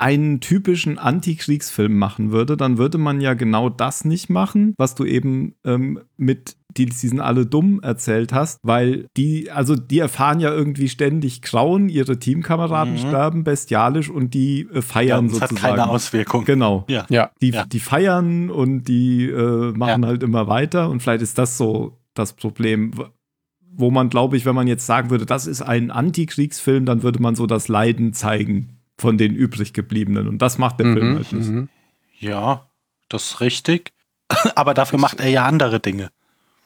einen 0.00 0.40
typischen 0.40 0.98
Antikriegsfilm 0.98 1.96
machen 1.96 2.32
würde, 2.32 2.56
dann 2.56 2.78
würde 2.78 2.98
man 2.98 3.20
ja 3.20 3.34
genau 3.34 3.68
das 3.68 4.04
nicht 4.04 4.30
machen, 4.30 4.74
was 4.78 4.94
du 4.94 5.04
eben 5.04 5.54
ähm, 5.64 6.00
mit 6.16 6.56
die 6.76 6.88
sie 6.92 7.08
sind 7.08 7.20
alle 7.20 7.46
dumm 7.46 7.80
erzählt 7.82 8.32
hast, 8.32 8.60
weil 8.62 9.06
die, 9.16 9.50
also 9.50 9.76
die 9.76 9.98
erfahren 9.98 10.40
ja 10.40 10.52
irgendwie 10.52 10.88
ständig 10.88 11.42
Grauen, 11.42 11.88
ihre 11.88 12.18
Teamkameraden 12.18 12.94
mhm. 12.94 12.98
sterben 12.98 13.44
bestialisch 13.44 14.08
und 14.08 14.34
die 14.34 14.68
äh, 14.72 14.82
feiern 14.82 15.26
ja, 15.26 15.32
das 15.32 15.40
sozusagen. 15.40 15.62
hat 15.62 15.76
keine 15.76 15.88
Auswirkung. 15.88 16.44
Genau. 16.44 16.84
Ja. 16.88 17.06
ja. 17.08 17.30
Die, 17.40 17.50
ja. 17.50 17.64
die 17.64 17.80
feiern 17.80 18.50
und 18.50 18.84
die 18.84 19.26
äh, 19.26 19.72
machen 19.72 20.02
ja. 20.02 20.08
halt 20.08 20.22
immer 20.22 20.46
weiter 20.46 20.90
und 20.90 21.02
vielleicht 21.02 21.22
ist 21.22 21.38
das 21.38 21.58
so 21.58 21.98
das 22.14 22.34
Problem, 22.34 22.92
wo 23.72 23.90
man, 23.90 24.10
glaube 24.10 24.36
ich, 24.36 24.44
wenn 24.44 24.54
man 24.54 24.66
jetzt 24.66 24.86
sagen 24.86 25.10
würde, 25.10 25.26
das 25.26 25.46
ist 25.46 25.62
ein 25.62 25.90
Antikriegsfilm, 25.90 26.84
dann 26.86 27.02
würde 27.02 27.22
man 27.22 27.34
so 27.34 27.46
das 27.46 27.68
Leiden 27.68 28.12
zeigen 28.12 28.79
von 29.00 29.18
den 29.18 29.34
übrig 29.34 29.72
gebliebenen. 29.72 30.28
Und 30.28 30.38
das 30.38 30.58
macht 30.58 30.78
der 30.78 30.86
mhm, 30.86 30.94
Film 30.94 31.14
halt 31.16 31.32
nicht. 31.32 31.48
Mhm. 31.48 31.68
Ja, 32.18 32.66
das 33.08 33.24
ist 33.24 33.40
richtig. 33.40 33.92
Aber 34.54 34.74
dafür 34.74 34.98
ich, 34.98 35.02
macht 35.02 35.20
er 35.20 35.28
ja 35.28 35.44
andere 35.44 35.80
Dinge. 35.80 36.10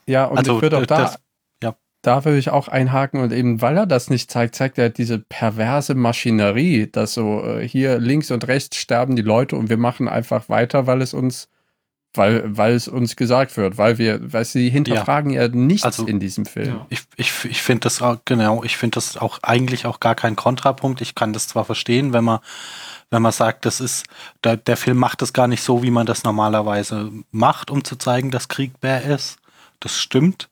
Ja, 0.05 0.25
und 0.25 0.37
also, 0.37 0.57
ich 0.57 0.61
würde 0.61 0.77
auch 0.77 0.85
da, 0.85 0.97
das, 0.97 1.19
ja. 1.63 1.75
da 2.01 2.25
würde 2.25 2.37
ich 2.37 2.49
auch 2.51 2.67
einhaken 2.67 3.21
und 3.21 3.31
eben, 3.31 3.61
weil 3.61 3.77
er 3.77 3.87
das 3.87 4.09
nicht 4.09 4.29
zeigt, 4.29 4.55
zeigt 4.55 4.77
er 4.77 4.89
diese 4.89 5.19
perverse 5.19 5.95
Maschinerie, 5.95 6.87
dass 6.91 7.13
so 7.13 7.43
äh, 7.43 7.67
hier 7.67 7.97
links 7.97 8.29
und 8.29 8.47
rechts 8.47 8.77
sterben 8.77 9.15
die 9.15 9.23
Leute 9.23 9.55
und 9.55 9.69
wir 9.69 9.77
machen 9.77 10.07
einfach 10.07 10.49
weiter, 10.49 10.85
weil 10.85 11.01
es 11.01 11.13
uns 11.13 11.49
weil, 12.17 12.43
weil 12.57 12.73
es 12.73 12.87
uns 12.87 13.15
gesagt 13.15 13.57
wird, 13.57 13.77
weil 13.77 13.97
wir, 13.97 14.33
weil 14.33 14.45
sie 14.45 14.69
hinterfragen 14.69 15.31
ja, 15.31 15.43
ja 15.43 15.47
nichts 15.47 15.83
also, 15.83 16.05
in 16.05 16.19
diesem 16.19 16.45
Film. 16.45 16.67
Ja. 16.67 16.85
Ich, 16.89 17.01
ich, 17.15 17.45
ich 17.45 17.61
finde 17.61 17.81
das 17.81 18.01
auch, 18.01 18.17
genau, 18.25 18.63
ich 18.63 18.77
finde 18.77 18.95
das 18.95 19.17
auch 19.17 19.39
eigentlich 19.41 19.85
auch 19.85 19.99
gar 19.99 20.15
kein 20.15 20.35
Kontrapunkt. 20.35 21.01
Ich 21.01 21.15
kann 21.15 21.33
das 21.33 21.47
zwar 21.47 21.65
verstehen, 21.65 22.13
wenn 22.13 22.23
man, 22.23 22.39
wenn 23.09 23.21
man 23.21 23.31
sagt, 23.31 23.65
das 23.65 23.79
ist, 23.79 24.05
der, 24.43 24.57
der 24.57 24.77
Film 24.77 24.97
macht 24.97 25.21
das 25.21 25.33
gar 25.33 25.47
nicht 25.47 25.63
so, 25.63 25.83
wie 25.83 25.91
man 25.91 26.05
das 26.05 26.23
normalerweise 26.23 27.11
macht, 27.31 27.71
um 27.71 27.83
zu 27.83 27.95
zeigen, 27.95 28.31
dass 28.31 28.47
Krieg 28.47 28.79
bär 28.79 29.03
ist. 29.03 29.37
Das 29.79 29.97
stimmt. 29.97 30.49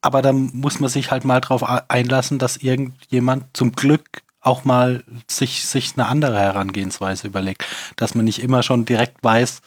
Aber 0.00 0.22
dann 0.22 0.50
muss 0.52 0.78
man 0.78 0.90
sich 0.90 1.10
halt 1.10 1.24
mal 1.24 1.40
drauf 1.40 1.64
einlassen, 1.88 2.38
dass 2.38 2.58
irgendjemand 2.58 3.56
zum 3.56 3.72
Glück 3.72 4.22
auch 4.46 4.64
mal 4.64 5.02
sich, 5.28 5.66
sich 5.66 5.94
eine 5.96 6.06
andere 6.06 6.38
Herangehensweise 6.38 7.26
überlegt. 7.26 7.64
Dass 7.96 8.14
man 8.14 8.24
nicht 8.24 8.40
immer 8.40 8.62
schon 8.62 8.84
direkt 8.84 9.22
weiß, 9.22 9.60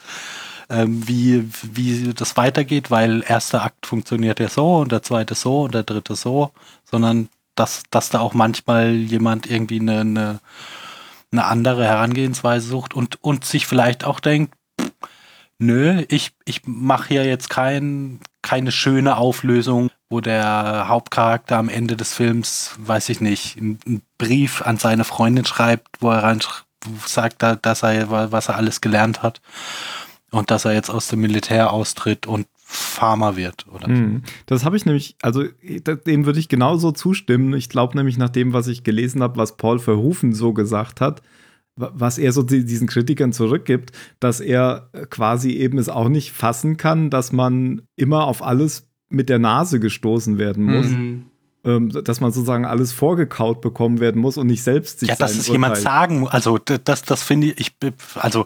ähm, 0.70 1.08
wie, 1.08 1.50
wie 1.64 2.14
das 2.14 2.38
weitergeht, 2.38 2.92
weil 2.92 3.24
erster 3.28 3.64
Akt 3.64 3.86
funktioniert 3.86 4.40
ja 4.40 4.50
so 4.50 4.78
und 4.78 4.92
der 4.92 5.02
zweite 5.02 5.36
so 5.36 5.64
und 5.64 5.74
der 5.74 5.84
dritte 5.84 6.16
so, 6.16 6.52
sondern 6.84 7.30
dass, 7.56 7.84
dass 7.90 8.10
da 8.10 8.20
auch 8.20 8.34
manchmal 8.34 8.94
jemand 8.94 9.50
irgendwie 9.50 9.80
eine, 9.80 10.02
eine, 10.02 10.40
eine 11.32 11.46
andere 11.46 11.86
Herangehensweise 11.86 12.68
sucht 12.68 12.94
und, 12.94 13.22
und 13.24 13.46
sich 13.46 13.68
vielleicht 13.68 14.04
auch 14.04 14.20
denkt, 14.20 14.54
nö, 15.58 16.06
ich, 16.08 16.32
ich 16.46 16.62
mache 16.66 17.10
hier 17.10 17.26
jetzt 17.26 17.50
kein, 17.50 18.20
keine 18.42 18.72
schöne 18.72 19.18
Auflösung, 19.18 19.90
wo 20.10 20.22
der 20.22 20.86
Hauptcharakter 20.88 21.58
am 21.58 21.70
Ende 21.70 21.98
des 21.98 22.14
Films, 22.14 22.76
weiß 22.78 23.10
ich 23.10 23.22
nicht, 23.22 23.58
einen 23.58 24.02
Brief 24.18 24.62
an 24.62 24.78
seine 24.78 25.04
Freundin 25.04 25.46
schreibt, 25.46 25.88
wo 26.00 26.12
er 26.12 26.24
rein 26.24 26.40
sagt, 27.06 27.44
dass 27.44 27.84
er, 27.84 28.32
was 28.32 28.48
er 28.48 28.56
alles 28.56 28.80
gelernt 28.80 29.22
hat 29.22 29.42
und 30.32 30.52
dass 30.52 30.66
er 30.66 30.74
jetzt 30.74 30.90
aus 30.90 31.08
dem 31.08 31.22
Militär 31.22 31.74
austritt 31.74 32.28
und 32.28 32.48
Farmer 32.56 33.36
wird, 33.36 33.66
oder? 33.74 33.88
Hm. 33.88 34.22
Das 34.46 34.64
habe 34.64 34.78
ich 34.78 34.86
nämlich, 34.86 35.16
also 35.24 35.44
dem 35.44 36.26
würde 36.26 36.40
ich 36.40 36.50
genauso 36.50 36.92
zustimmen. 36.92 37.54
Ich 37.54 37.68
glaube 37.70 37.98
nämlich 37.98 38.18
nach 38.20 38.30
dem, 38.30 38.54
was 38.54 38.68
ich 38.68 38.84
gelesen 38.84 39.24
habe, 39.24 39.38
was 39.38 39.58
Paul 39.58 39.80
Verhoeven 39.80 40.34
so 40.34 40.54
gesagt 40.54 41.02
hat, 41.02 41.24
was 41.76 42.18
er 42.18 42.32
so 42.32 42.44
diesen 42.44 42.88
Kritikern 42.88 43.32
zurückgibt, 43.32 43.94
dass 44.20 44.40
er 44.40 44.90
quasi 45.10 45.52
eben 45.52 45.78
es 45.78 45.90
auch 45.90 46.10
nicht 46.10 46.32
fassen 46.32 46.78
kann, 46.78 47.10
dass 47.10 47.32
man 47.32 47.82
immer 47.96 48.26
auf 48.26 48.44
alles 48.44 48.88
mit 49.10 49.30
der 49.30 49.40
Nase 49.40 49.80
gestoßen 49.80 50.38
werden 50.38 50.66
muss. 50.66 50.88
Mhm. 50.88 51.26
Dass 51.64 52.22
man 52.22 52.32
sozusagen 52.32 52.66
alles 52.66 52.94
vorgekaut 52.94 53.62
bekommen 53.62 54.00
werden 54.00 54.22
muss 54.22 54.38
und 54.38 54.48
nicht 54.48 54.64
selbst 54.64 55.02
sich 55.02 55.10
Ja, 55.10 55.16
dass 55.16 55.36
es 55.36 55.48
jemand 55.48 55.78
sagen, 55.78 56.28
also 56.28 56.58
das, 56.58 57.02
das 57.02 57.22
finde 57.22 57.48
ich, 57.48 57.76
also 58.16 58.46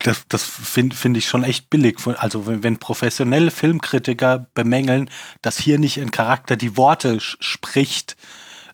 das, 0.00 0.24
das 0.28 0.44
finde 0.44 0.96
find 0.96 1.16
ich 1.16 1.28
schon 1.28 1.44
echt 1.44 1.70
billig. 1.70 1.98
Also 2.18 2.46
wenn, 2.46 2.62
wenn, 2.62 2.78
professionelle 2.78 3.50
Filmkritiker 3.50 4.46
bemängeln, 4.54 5.10
dass 5.42 5.58
hier 5.58 5.78
nicht 5.78 6.00
ein 6.00 6.10
Charakter 6.10 6.56
die 6.56 6.76
Worte 6.76 7.18
spricht, 7.20 8.16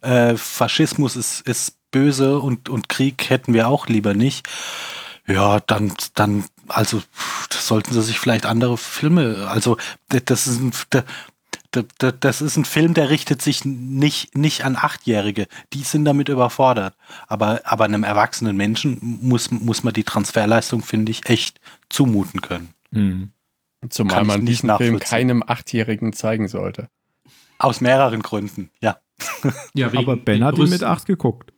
äh, 0.03 0.36
Faschismus 0.36 1.16
ist, 1.16 1.40
ist 1.43 1.77
böse 1.90 2.39
und, 2.39 2.69
und 2.69 2.89
Krieg 2.89 3.31
hätten 3.31 3.55
wir 3.55 3.69
auch 3.69 3.86
lieber 3.86 4.15
nicht. 4.15 4.47
Ja, 5.27 5.61
dann, 5.61 5.93
dann, 6.15 6.45
also 6.69 7.03
sollten 7.51 7.93
sie 7.93 8.03
sich 8.03 8.19
vielleicht 8.19 8.47
andere 8.47 8.78
Filme, 8.78 9.47
also 9.51 9.77
das 10.09 10.47
ist 10.47 10.61
ein, 10.61 10.73
das 11.70 12.40
ist 12.40 12.57
ein 12.57 12.65
Film, 12.65 12.95
der 12.95 13.11
richtet 13.11 13.43
sich 13.43 13.65
nicht, 13.65 14.36
nicht 14.36 14.65
an 14.65 14.77
Achtjährige. 14.77 15.47
Die 15.73 15.82
sind 15.82 16.05
damit 16.05 16.28
überfordert. 16.28 16.95
Aber, 17.27 17.61
aber 17.65 17.85
einem 17.85 18.05
erwachsenen 18.05 18.57
Menschen 18.57 18.99
muss, 19.03 19.51
muss 19.51 19.85
man 19.85 19.93
die 19.93 20.05
Transferleistung, 20.05 20.82
finde 20.82 21.12
ich, 21.12 21.28
echt 21.28 21.61
zumuten 21.90 22.40
können. 22.40 22.70
Mhm. 22.90 23.32
Zumal 23.90 24.24
man 24.24 24.47
diesen 24.47 24.74
Film 24.77 24.99
keinem 24.99 25.45
Achtjährigen 25.47 26.12
zeigen 26.12 26.49
sollte. 26.49 26.89
Aus 27.59 27.81
mehreren 27.81 28.23
Gründen, 28.23 28.70
ja. 28.81 28.99
ja 29.74 29.89
aber 29.95 30.16
Ben 30.16 30.45
hat 30.45 30.59
ihn 30.59 30.70
mit 30.70 30.82
acht 30.82 31.07
geguckt. 31.07 31.53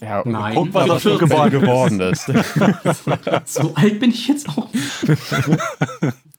Ja, 0.00 0.22
Nein, 0.24 0.54
guck, 0.54 0.72
was 0.72 0.88
er 0.88 1.00
schon 1.00 1.18
geworden, 1.18 1.60
geworden 1.60 2.00
ist. 2.00 2.24
so 3.52 3.74
alt 3.74 4.00
bin 4.00 4.10
ich 4.10 4.28
jetzt 4.28 4.48
auch. 4.48 4.68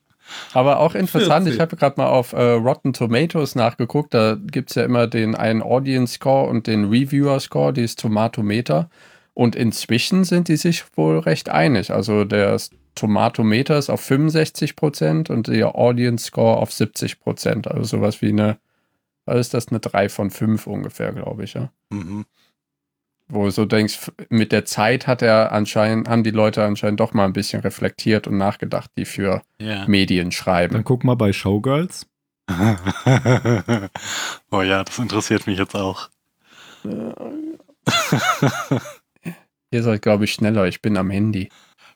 Aber 0.53 0.79
auch 0.79 0.95
interessant, 0.95 1.45
40. 1.45 1.53
ich 1.53 1.59
habe 1.59 1.75
gerade 1.75 1.99
mal 1.99 2.07
auf 2.07 2.33
äh, 2.33 2.41
Rotten 2.41 2.93
Tomatoes 2.93 3.55
nachgeguckt. 3.55 4.13
Da 4.13 4.37
gibt 4.39 4.69
es 4.69 4.75
ja 4.75 4.83
immer 4.83 5.07
den 5.07 5.35
einen 5.35 5.61
Audience 5.61 6.15
Score 6.15 6.49
und 6.49 6.67
den 6.67 6.85
Reviewer 6.85 7.39
Score, 7.39 7.73
dieses 7.73 7.95
Tomatometer. 7.95 8.89
Und 9.33 9.55
inzwischen 9.55 10.23
sind 10.23 10.47
die 10.47 10.57
sich 10.57 10.83
wohl 10.95 11.19
recht 11.19 11.49
einig. 11.49 11.91
Also 11.91 12.25
der 12.25 12.59
Tomatometer 12.95 13.77
ist 13.77 13.89
auf 13.89 14.01
65 14.01 14.75
Prozent 14.75 15.29
und 15.29 15.47
der 15.47 15.75
Audience 15.75 16.25
Score 16.25 16.57
auf 16.57 16.73
70 16.73 17.19
Prozent. 17.19 17.67
Also 17.67 17.97
sowas 17.97 18.21
wie 18.21 18.29
eine, 18.29 18.57
was 19.25 19.39
ist 19.39 19.53
das, 19.53 19.69
eine 19.69 19.79
3 19.79 20.09
von 20.09 20.29
5 20.31 20.67
ungefähr, 20.67 21.13
glaube 21.13 21.43
ich, 21.45 21.53
ja. 21.53 21.71
Mhm 21.89 22.25
wo 23.31 23.45
du 23.45 23.51
so 23.51 23.65
denkst, 23.65 24.11
mit 24.29 24.51
der 24.51 24.65
Zeit 24.65 25.07
hat 25.07 25.21
er 25.21 25.51
anscheinend, 25.51 26.09
haben 26.09 26.23
die 26.23 26.31
Leute 26.31 26.63
anscheinend 26.63 26.99
doch 26.99 27.13
mal 27.13 27.25
ein 27.25 27.33
bisschen 27.33 27.61
reflektiert 27.61 28.27
und 28.27 28.37
nachgedacht, 28.37 28.91
die 28.97 29.05
für 29.05 29.41
yeah. 29.61 29.87
Medien 29.87 30.31
schreiben. 30.31 30.73
Dann 30.73 30.83
guck 30.83 31.03
mal 31.03 31.15
bei 31.15 31.33
Showgirls. 31.33 32.07
oh 34.51 34.61
ja, 34.61 34.83
das 34.83 34.99
interessiert 34.99 35.47
mich 35.47 35.57
jetzt 35.57 35.75
auch. 35.75 36.09
Ihr 39.71 39.83
seid, 39.83 40.01
glaube 40.01 40.25
ich, 40.25 40.33
schneller. 40.33 40.65
Ich 40.67 40.81
bin 40.81 40.97
am 40.97 41.09
Handy. 41.09 41.49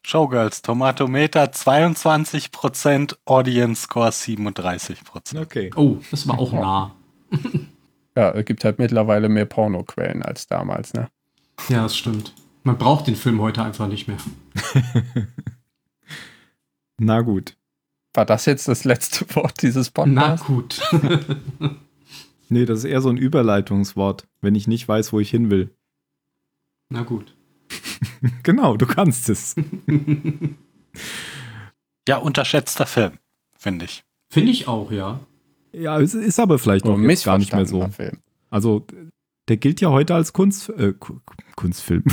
Showgirls, 0.03 0.61
Tomatometer 0.61 1.45
22%, 1.45 3.15
Audience 3.25 3.81
Score 3.83 4.09
37%. 4.09 5.41
Okay. 5.41 5.71
Oh, 5.75 5.97
das 6.11 6.27
war 6.27 6.39
auch 6.39 6.53
nah. 6.53 6.95
ja, 8.15 8.31
es 8.31 8.45
gibt 8.45 8.63
halt 8.63 8.77
mittlerweile 8.77 9.29
mehr 9.29 9.45
Pornoquellen 9.45 10.21
als 10.21 10.45
damals, 10.47 10.93
ne? 10.93 11.09
Ja, 11.69 11.83
das 11.83 11.97
stimmt. 11.97 12.33
Man 12.63 12.77
braucht 12.77 13.07
den 13.07 13.15
Film 13.15 13.41
heute 13.41 13.63
einfach 13.63 13.87
nicht 13.87 14.07
mehr. 14.07 14.17
Na 16.97 17.21
gut. 17.21 17.55
War 18.13 18.25
das 18.25 18.45
jetzt 18.45 18.67
das 18.67 18.85
letzte 18.85 19.25
Wort 19.35 19.61
dieses 19.61 19.91
Podcasts? 19.91 20.43
Na 20.49 20.55
gut. 20.55 20.81
nee, 22.49 22.65
das 22.65 22.79
ist 22.79 22.85
eher 22.85 23.01
so 23.01 23.09
ein 23.09 23.17
Überleitungswort, 23.17 24.27
wenn 24.41 24.55
ich 24.55 24.67
nicht 24.67 24.87
weiß, 24.87 25.13
wo 25.13 25.19
ich 25.19 25.29
hin 25.29 25.51
will. 25.51 25.75
Na 26.89 27.03
gut. 27.03 27.35
genau, 28.43 28.77
du 28.77 28.85
kannst 28.85 29.29
es. 29.29 29.55
ja, 32.07 32.17
unterschätzter 32.17 32.85
Film, 32.85 33.13
finde 33.57 33.85
ich. 33.85 34.03
Finde 34.31 34.51
ich 34.51 34.67
auch, 34.67 34.91
ja. 34.91 35.19
Ja, 35.71 35.99
es 35.99 36.13
ist 36.13 36.39
aber 36.39 36.57
vielleicht 36.57 36.85
oh, 36.85 36.97
noch 36.97 37.23
gar 37.23 37.37
nicht 37.37 37.53
mehr 37.53 37.65
so. 37.65 37.87
Film. 37.89 38.19
Also 38.49 38.85
der 39.47 39.57
gilt 39.57 39.81
ja 39.81 39.89
heute 39.89 40.15
als 40.15 40.33
Kunst, 40.33 40.69
äh, 40.69 40.93
Kunstfilm. 41.55 42.03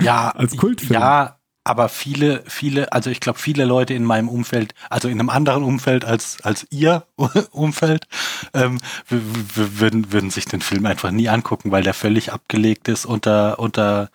Ja, 0.00 0.30
als 0.34 0.56
Kultfilm. 0.56 1.00
Ja, 1.00 1.36
aber 1.64 1.88
viele, 1.88 2.44
viele, 2.46 2.92
also 2.92 3.10
ich 3.10 3.18
glaube, 3.18 3.40
viele 3.40 3.64
Leute 3.64 3.92
in 3.92 4.04
meinem 4.04 4.28
Umfeld, 4.28 4.72
also 4.88 5.08
in 5.08 5.18
einem 5.18 5.30
anderen 5.30 5.64
Umfeld 5.64 6.04
als, 6.04 6.40
als 6.42 6.64
ihr 6.70 7.04
Umfeld, 7.50 8.06
ähm, 8.54 8.78
würden, 9.08 10.12
würden 10.12 10.30
sich 10.30 10.44
den 10.44 10.60
Film 10.60 10.86
einfach 10.86 11.10
nie 11.10 11.28
angucken, 11.28 11.72
weil 11.72 11.82
der 11.82 11.94
völlig 11.94 12.32
abgelegt 12.32 12.86
ist 12.86 13.04
unter, 13.04 13.58
unter 13.58 14.10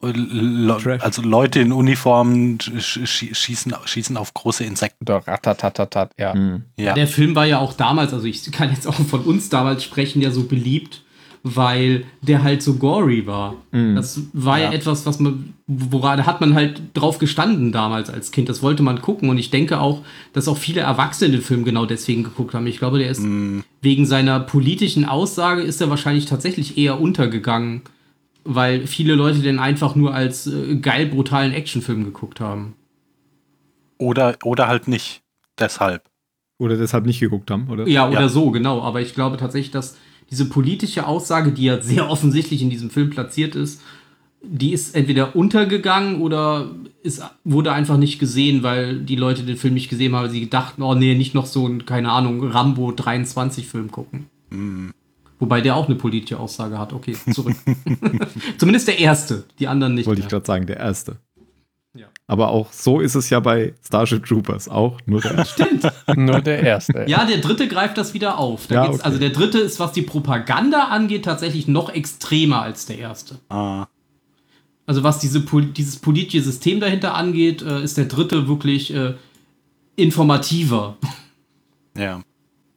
also 0.00 1.20
Leute 1.20 1.60
in 1.60 1.72
Uniformen 1.72 2.58
schießen, 2.60 3.74
schießen 3.84 4.16
auf 4.16 4.32
große 4.32 4.64
Insekten. 4.64 5.04
Oder 5.04 5.26
ratatatatat, 5.26 6.12
ja. 6.16 6.34
Mhm. 6.34 6.64
ja. 6.78 6.94
Der 6.94 7.06
Film 7.06 7.34
war 7.34 7.44
ja 7.44 7.58
auch 7.58 7.74
damals, 7.74 8.14
also 8.14 8.26
ich 8.26 8.50
kann 8.50 8.70
jetzt 8.70 8.86
auch 8.86 8.94
von 8.94 9.22
uns 9.24 9.50
damals 9.50 9.84
sprechen, 9.84 10.22
ja 10.22 10.30
so 10.30 10.44
beliebt, 10.44 11.02
weil 11.42 12.04
der 12.20 12.42
halt 12.42 12.62
so 12.62 12.74
gory 12.74 13.26
war. 13.26 13.56
Mhm. 13.72 13.96
Das 13.96 14.20
war 14.32 14.58
ja. 14.58 14.66
ja. 14.66 14.72
etwas, 14.72 15.06
was 15.06 15.20
man, 15.20 15.54
woran 15.66 16.26
hat 16.26 16.40
man 16.40 16.54
halt 16.54 16.82
drauf 16.94 17.18
gestanden 17.18 17.72
damals 17.72 18.10
als 18.10 18.30
Kind. 18.30 18.48
Das 18.48 18.62
wollte 18.62 18.82
man 18.82 19.00
gucken 19.00 19.30
und 19.30 19.38
ich 19.38 19.50
denke 19.50 19.80
auch, 19.80 20.02
dass 20.32 20.48
auch 20.48 20.58
viele 20.58 20.82
Erwachsene 20.82 21.32
den 21.32 21.42
Film 21.42 21.64
genau 21.64 21.86
deswegen 21.86 22.24
geguckt 22.24 22.54
haben. 22.54 22.66
Ich 22.66 22.78
glaube, 22.78 22.98
der 22.98 23.08
ist 23.08 23.20
mhm. 23.20 23.64
wegen 23.80 24.06
seiner 24.06 24.40
politischen 24.40 25.04
Aussage 25.04 25.62
ist 25.62 25.80
er 25.80 25.90
wahrscheinlich 25.90 26.26
tatsächlich 26.26 26.76
eher 26.76 27.00
untergegangen 27.00 27.82
weil 28.44 28.86
viele 28.86 29.14
Leute 29.14 29.40
den 29.40 29.58
einfach 29.58 29.94
nur 29.94 30.14
als 30.14 30.46
äh, 30.46 30.76
geil 30.76 31.06
brutalen 31.06 31.52
Actionfilm 31.52 32.04
geguckt 32.04 32.40
haben. 32.40 32.74
Oder, 33.98 34.36
oder 34.44 34.66
halt 34.66 34.88
nicht. 34.88 35.22
Deshalb. 35.58 36.04
Oder 36.58 36.76
deshalb 36.76 37.06
nicht 37.06 37.20
geguckt 37.20 37.50
haben, 37.50 37.68
oder? 37.70 37.86
Ja, 37.86 38.08
oder 38.08 38.22
ja. 38.22 38.28
so, 38.28 38.50
genau. 38.50 38.82
Aber 38.82 39.00
ich 39.00 39.14
glaube 39.14 39.36
tatsächlich, 39.36 39.70
dass 39.70 39.96
diese 40.30 40.44
politische 40.46 41.06
Aussage, 41.06 41.52
die 41.52 41.64
ja 41.64 41.82
sehr 41.82 42.08
offensichtlich 42.10 42.62
in 42.62 42.70
diesem 42.70 42.90
Film 42.90 43.10
platziert 43.10 43.54
ist, 43.54 43.80
die 44.42 44.72
ist 44.72 44.94
entweder 44.94 45.36
untergegangen 45.36 46.22
oder 46.22 46.70
ist, 47.02 47.22
wurde 47.44 47.72
einfach 47.72 47.98
nicht 47.98 48.18
gesehen, 48.18 48.62
weil 48.62 49.00
die 49.00 49.16
Leute 49.16 49.42
den 49.42 49.56
Film 49.56 49.74
nicht 49.74 49.90
gesehen 49.90 50.14
haben, 50.14 50.30
sie 50.30 50.48
dachten, 50.48 50.82
oh 50.82 50.94
nee, 50.94 51.14
nicht 51.14 51.34
noch 51.34 51.46
so 51.46 51.66
ein, 51.66 51.84
keine 51.84 52.10
Ahnung, 52.10 52.42
Rambo 52.48 52.92
23 52.92 53.66
Film 53.66 53.90
gucken. 53.90 54.26
Mhm. 54.50 54.92
Wobei 55.38 55.62
der 55.62 55.74
auch 55.74 55.86
eine 55.86 55.96
politische 55.96 56.38
Aussage 56.38 56.78
hat. 56.78 56.92
Okay, 56.92 57.16
zurück. 57.32 57.56
Zumindest 58.58 58.88
der 58.88 58.98
erste, 58.98 59.44
die 59.58 59.68
anderen 59.68 59.94
nicht. 59.94 60.06
Wollte 60.06 60.20
ich 60.20 60.28
gerade 60.28 60.46
sagen, 60.46 60.66
der 60.66 60.76
erste. 60.76 61.16
Aber 62.30 62.50
auch 62.50 62.72
so 62.72 63.00
ist 63.00 63.16
es 63.16 63.28
ja 63.28 63.40
bei 63.40 63.74
Starship 63.84 64.24
Troopers 64.24 64.68
auch 64.68 65.00
nur 65.04 65.20
der 65.20 65.38
erste. 65.38 65.64
Stimmt. 65.64 65.92
nur 66.16 66.40
der 66.40 66.62
erste. 66.62 67.04
Ja, 67.08 67.24
der 67.24 67.38
dritte 67.38 67.66
greift 67.66 67.98
das 67.98 68.14
wieder 68.14 68.38
auf. 68.38 68.68
Da 68.68 68.74
ja, 68.76 68.88
okay. 68.88 69.00
Also 69.02 69.18
der 69.18 69.30
dritte 69.30 69.58
ist, 69.58 69.80
was 69.80 69.90
die 69.90 70.02
Propaganda 70.02 70.90
angeht, 70.90 71.24
tatsächlich 71.24 71.66
noch 71.66 71.92
extremer 71.92 72.62
als 72.62 72.86
der 72.86 72.98
erste. 72.98 73.40
Ah. 73.48 73.88
Also 74.86 75.02
was 75.02 75.18
diese, 75.18 75.40
dieses 75.40 75.96
politische 75.96 76.40
System 76.44 76.78
dahinter 76.78 77.16
angeht, 77.16 77.62
äh, 77.62 77.82
ist 77.82 77.96
der 77.96 78.04
dritte 78.04 78.46
wirklich 78.46 78.94
äh, 78.94 79.14
informativer. 79.96 80.98
Ja. 81.98 82.22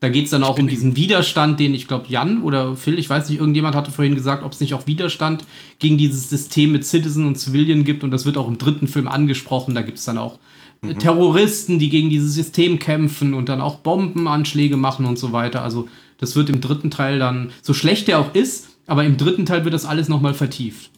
Da 0.04 0.10
geht 0.10 0.26
es 0.26 0.32
dann 0.32 0.44
auch 0.44 0.60
um 0.60 0.68
diesen 0.68 0.98
Widerstand, 0.98 1.62
den 1.62 1.74
ich 1.74 1.88
glaube, 1.88 2.08
Jan 2.10 2.42
oder 2.42 2.76
Phil, 2.76 3.00
ich 3.00 3.10
weiß 3.10 3.30
nicht, 3.30 3.40
irgendjemand 3.40 3.74
hatte 3.74 3.90
vorhin 3.90 4.16
gesagt, 4.16 4.44
ob 4.44 4.52
es 4.52 4.60
nicht 4.60 4.74
auch 4.74 4.86
Widerstand 4.86 5.46
gegen 5.80 5.98
dieses 5.98 6.30
System 6.30 6.74
mit 6.74 6.84
Citizen 6.84 7.26
und 7.26 7.40
Civilian 7.40 7.86
gibt. 7.86 8.04
Und 8.04 8.12
das 8.12 8.26
wird 8.26 8.36
auch 8.36 8.50
im 8.50 8.58
dritten 8.58 8.90
Film 8.90 9.08
angesprochen. 9.08 9.76
Da 9.76 9.82
gibt 9.82 10.00
es 10.00 10.04
dann 10.04 10.18
auch 10.18 10.40
äh, 10.82 10.88
mhm. 10.88 11.00
Terroristen, 11.00 11.80
die 11.80 11.88
gegen 11.88 12.10
dieses 12.10 12.34
System 12.34 12.80
kämpfen 12.80 13.34
und 13.34 13.48
dann 13.48 13.62
auch 13.62 13.78
Bombenanschläge 13.78 14.76
machen 14.76 15.06
und 15.06 15.18
so 15.18 15.32
weiter. 15.32 15.62
Also 15.62 15.88
das 16.18 16.36
wird 16.36 16.50
im 16.50 16.60
dritten 16.60 16.92
Teil 16.92 17.18
dann, 17.18 17.52
so 17.62 17.74
schlecht 17.74 18.10
der 18.10 18.20
auch 18.20 18.36
ist, 18.36 18.76
aber 18.88 19.06
im 19.06 19.16
dritten 19.16 19.46
Teil 19.46 19.64
wird 19.64 19.74
das 19.74 19.86
alles 19.86 20.10
nochmal 20.10 20.34
vertieft. 20.34 20.92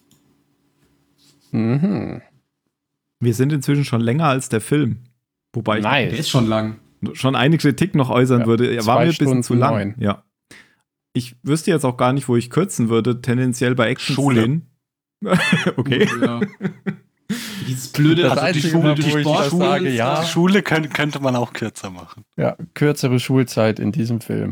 Mhm. 1.52 2.24
Wir 3.20 3.36
sind 3.36 3.54
inzwischen 3.54 3.86
schon 3.86 4.02
länger 4.02 4.26
als 4.26 4.50
der 4.50 4.62
Film. 4.62 5.02
Wobei 5.54 5.80
nice. 5.80 6.10
der 6.10 6.20
ist 6.20 6.30
schon 6.30 6.48
lang 6.48 6.78
schon 7.14 7.36
eine 7.36 7.58
Kritik 7.58 7.96
noch 7.96 8.10
äußern 8.10 8.42
ja, 8.42 8.48
würde. 8.48 8.74
Er 8.74 8.86
war 8.86 9.00
mir 9.00 9.06
ein 9.06 9.10
bisschen 9.10 9.44
zu 9.44 9.54
lang. 9.54 9.74
Neun. 9.74 9.96
Ja. 9.98 10.24
Ich 11.14 11.36
wüsste 11.44 11.72
jetzt 11.72 11.86
auch 11.86 11.98
gar 11.98 12.14
nicht, 12.14 12.28
wo 12.28 12.36
ich 12.36 12.50
kürzen 12.50 12.90
würde, 12.90 13.22
tendenziell 13.22 13.76
bei 13.76 13.90
Action 13.90 14.16
Schule. 14.16 14.62
okay. 15.78 16.08
Ja. 16.22 16.42
Dieses 17.68 17.88
blöde, 17.88 18.24
das 18.24 18.38
also 18.38 18.60
die 18.60 18.68
Schule, 18.68 18.94
die 18.94 19.02
Sportschule, 19.04 19.66
sage, 19.66 19.90
ja. 19.90 20.22
Die 20.22 20.28
Schule 20.28 20.62
könnte, 20.62 20.90
könnte 20.90 21.20
man 21.20 21.36
auch 21.36 21.54
kürzer 21.54 21.90
machen. 21.90 22.24
Ja, 22.38 22.56
kürzere 22.76 23.20
Schulzeit 23.20 23.80
in 23.80 23.92
diesem 23.92 24.22
Film. 24.22 24.52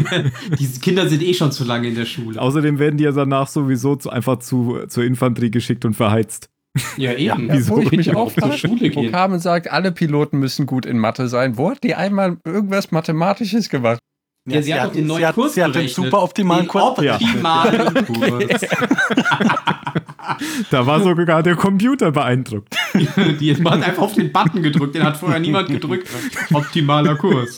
Diese 0.58 0.80
Kinder 0.80 1.08
sind 1.08 1.22
eh 1.22 1.34
schon 1.34 1.52
zu 1.52 1.64
lange 1.64 1.88
in 1.88 1.94
der 1.94 2.06
Schule. 2.06 2.40
Außerdem 2.40 2.80
werden 2.80 2.96
die 2.96 3.04
ja 3.04 3.12
danach 3.12 3.46
sowieso 3.46 3.94
zu, 3.94 4.10
einfach 4.10 4.40
zu, 4.40 4.86
zur 4.88 5.04
Infanterie 5.04 5.50
geschickt 5.50 5.84
und 5.84 5.94
verheizt. 5.94 6.50
Ja, 6.96 7.12
eben. 7.12 7.48
Ja, 7.48 7.54
Wieso 7.54 7.76
wo 7.76 7.80
ich 7.80 7.92
mich 7.92 8.14
auch 8.14 8.32
zur 8.32 8.52
Schule 8.52 8.90
gehen. 8.90 9.06
Wo 9.06 9.10
Carmen 9.10 9.38
sagt, 9.38 9.70
alle 9.70 9.92
Piloten 9.92 10.38
müssen 10.38 10.66
gut 10.66 10.86
in 10.86 10.98
Mathe 10.98 11.28
sein. 11.28 11.56
Wo 11.56 11.70
hat 11.70 11.84
die 11.84 11.94
einmal 11.94 12.38
irgendwas 12.44 12.90
Mathematisches 12.90 13.68
gemacht? 13.68 14.00
Ja, 14.48 14.56
ja 14.56 14.62
sie, 14.62 14.74
hat 14.74 14.88
doch 14.88 14.92
den 14.94 15.06
neuen 15.06 15.32
Kurs 15.34 15.54
Sie 15.54 15.62
hat 15.62 15.74
den 15.74 15.88
super 15.88 16.22
optimalen 16.22 16.64
den 16.64 16.68
Kurs. 16.68 16.98
Optimalen 16.98 17.94
ja. 17.94 18.02
Kurs. 18.02 18.60
da 20.70 20.86
war 20.86 21.00
sogar 21.02 21.42
der 21.42 21.56
Computer 21.56 22.10
beeindruckt. 22.10 22.74
die 23.40 23.54
hat 23.54 23.66
einfach 23.66 24.02
auf 24.02 24.14
den 24.14 24.32
Button 24.32 24.62
gedrückt, 24.62 24.94
den 24.94 25.04
hat 25.04 25.16
vorher 25.16 25.38
niemand 25.38 25.68
gedrückt. 25.68 26.08
Optimaler 26.52 27.16
Kurs. 27.16 27.56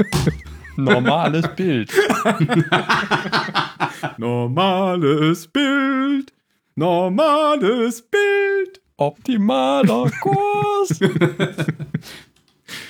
Normales 0.77 1.47
Bild. 1.55 1.93
Normales 4.19 5.47
Bild. 5.47 6.33
Normales 6.75 8.03
Bild 8.03 8.81
optimaler 9.01 10.11
Kurs. 10.21 11.01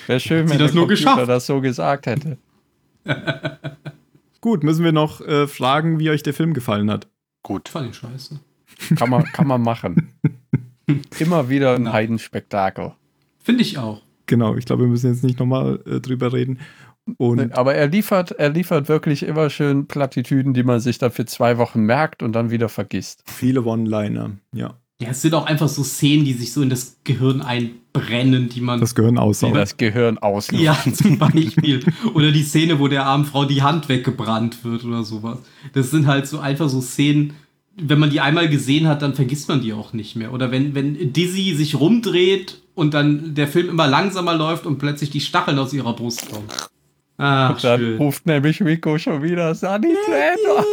Wäre 0.07 0.19
schön, 0.19 0.49
wenn 0.49 0.59
das 0.59 0.71
der 0.71 0.79
nur 0.79 0.87
Computer 0.87 1.25
das 1.25 1.45
so 1.45 1.61
gesagt 1.61 2.05
hätte. 2.05 2.37
Gut, 4.41 4.63
müssen 4.63 4.83
wir 4.83 4.91
noch 4.91 5.21
äh, 5.21 5.47
fragen, 5.47 5.99
wie 5.99 6.09
euch 6.09 6.23
der 6.23 6.33
Film 6.33 6.53
gefallen 6.53 6.91
hat. 6.91 7.07
Gut. 7.43 7.69
Fand 7.69 7.89
ich 7.89 7.95
scheiße. 7.95 8.39
Kann 8.95 9.09
man, 9.09 9.23
kann 9.25 9.47
man 9.47 9.61
machen. 9.61 10.13
Immer 11.19 11.49
wieder 11.49 11.75
ein 11.75 11.91
Heidenspektakel. 11.91 12.93
Finde 13.39 13.61
ich 13.61 13.77
auch. 13.77 14.01
Genau, 14.25 14.55
ich 14.55 14.65
glaube, 14.65 14.83
wir 14.83 14.89
müssen 14.89 15.11
jetzt 15.11 15.23
nicht 15.23 15.39
nochmal 15.39 15.79
äh, 15.85 15.99
drüber 15.99 16.33
reden. 16.33 16.59
Und 17.17 17.57
Aber 17.57 17.75
er 17.75 17.87
liefert, 17.87 18.31
er 18.31 18.49
liefert 18.49 18.87
wirklich 18.87 19.23
immer 19.23 19.49
schön 19.49 19.87
Plattitüden, 19.87 20.53
die 20.53 20.63
man 20.63 20.79
sich 20.79 20.97
dann 20.99 21.11
für 21.11 21.25
zwei 21.25 21.57
Wochen 21.57 21.81
merkt 21.81 22.21
und 22.21 22.33
dann 22.33 22.51
wieder 22.51 22.69
vergisst. 22.69 23.23
Viele 23.25 23.63
One-Liner, 23.63 24.31
ja. 24.53 24.75
Ja, 25.01 25.09
es 25.09 25.21
sind 25.23 25.33
auch 25.33 25.47
einfach 25.47 25.67
so 25.67 25.83
Szenen, 25.83 26.25
die 26.25 26.33
sich 26.33 26.53
so 26.53 26.61
in 26.61 26.69
das 26.69 26.97
Gehirn 27.03 27.41
einbrennen, 27.41 28.49
die 28.49 28.61
man. 28.61 28.79
Das 28.79 28.93
Gehirn 28.93 29.17
aussaugt. 29.17 29.55
Das 29.55 29.75
Gehirn 29.75 30.19
auslöst. 30.19 30.63
Ja, 30.63 30.77
zum 30.93 31.17
Beispiel. 31.17 31.83
oder 32.13 32.31
die 32.31 32.43
Szene, 32.43 32.79
wo 32.79 32.87
der 32.87 33.07
armen 33.07 33.25
Frau 33.25 33.45
die 33.45 33.63
Hand 33.63 33.89
weggebrannt 33.89 34.63
wird 34.63 34.85
oder 34.85 35.03
sowas. 35.03 35.39
Das 35.73 35.89
sind 35.89 36.05
halt 36.05 36.27
so 36.27 36.37
einfach 36.37 36.69
so 36.69 36.81
Szenen, 36.81 37.33
wenn 37.77 37.97
man 37.97 38.11
die 38.11 38.21
einmal 38.21 38.47
gesehen 38.47 38.87
hat, 38.87 39.01
dann 39.01 39.15
vergisst 39.15 39.49
man 39.49 39.61
die 39.61 39.73
auch 39.73 39.93
nicht 39.93 40.15
mehr. 40.15 40.33
Oder 40.33 40.51
wenn, 40.51 40.75
wenn 40.75 41.13
Dizzy 41.13 41.55
sich 41.55 41.79
rumdreht 41.79 42.61
und 42.75 42.93
dann 42.93 43.33
der 43.33 43.47
Film 43.47 43.69
immer 43.69 43.87
langsamer 43.87 44.35
läuft 44.35 44.67
und 44.67 44.77
plötzlich 44.77 45.09
die 45.09 45.21
Stacheln 45.21 45.57
aus 45.57 45.73
ihrer 45.73 45.95
Brust 45.95 46.29
kommen. 46.29 46.47
Ach, 47.17 47.55
und 47.55 47.63
dann 47.63 47.79
schön. 47.79 47.97
ruft 47.97 48.27
nämlich 48.27 48.61
Rico 48.61 48.99
schon 48.99 49.23
wieder 49.23 49.55
Sanitäter. 49.55 50.63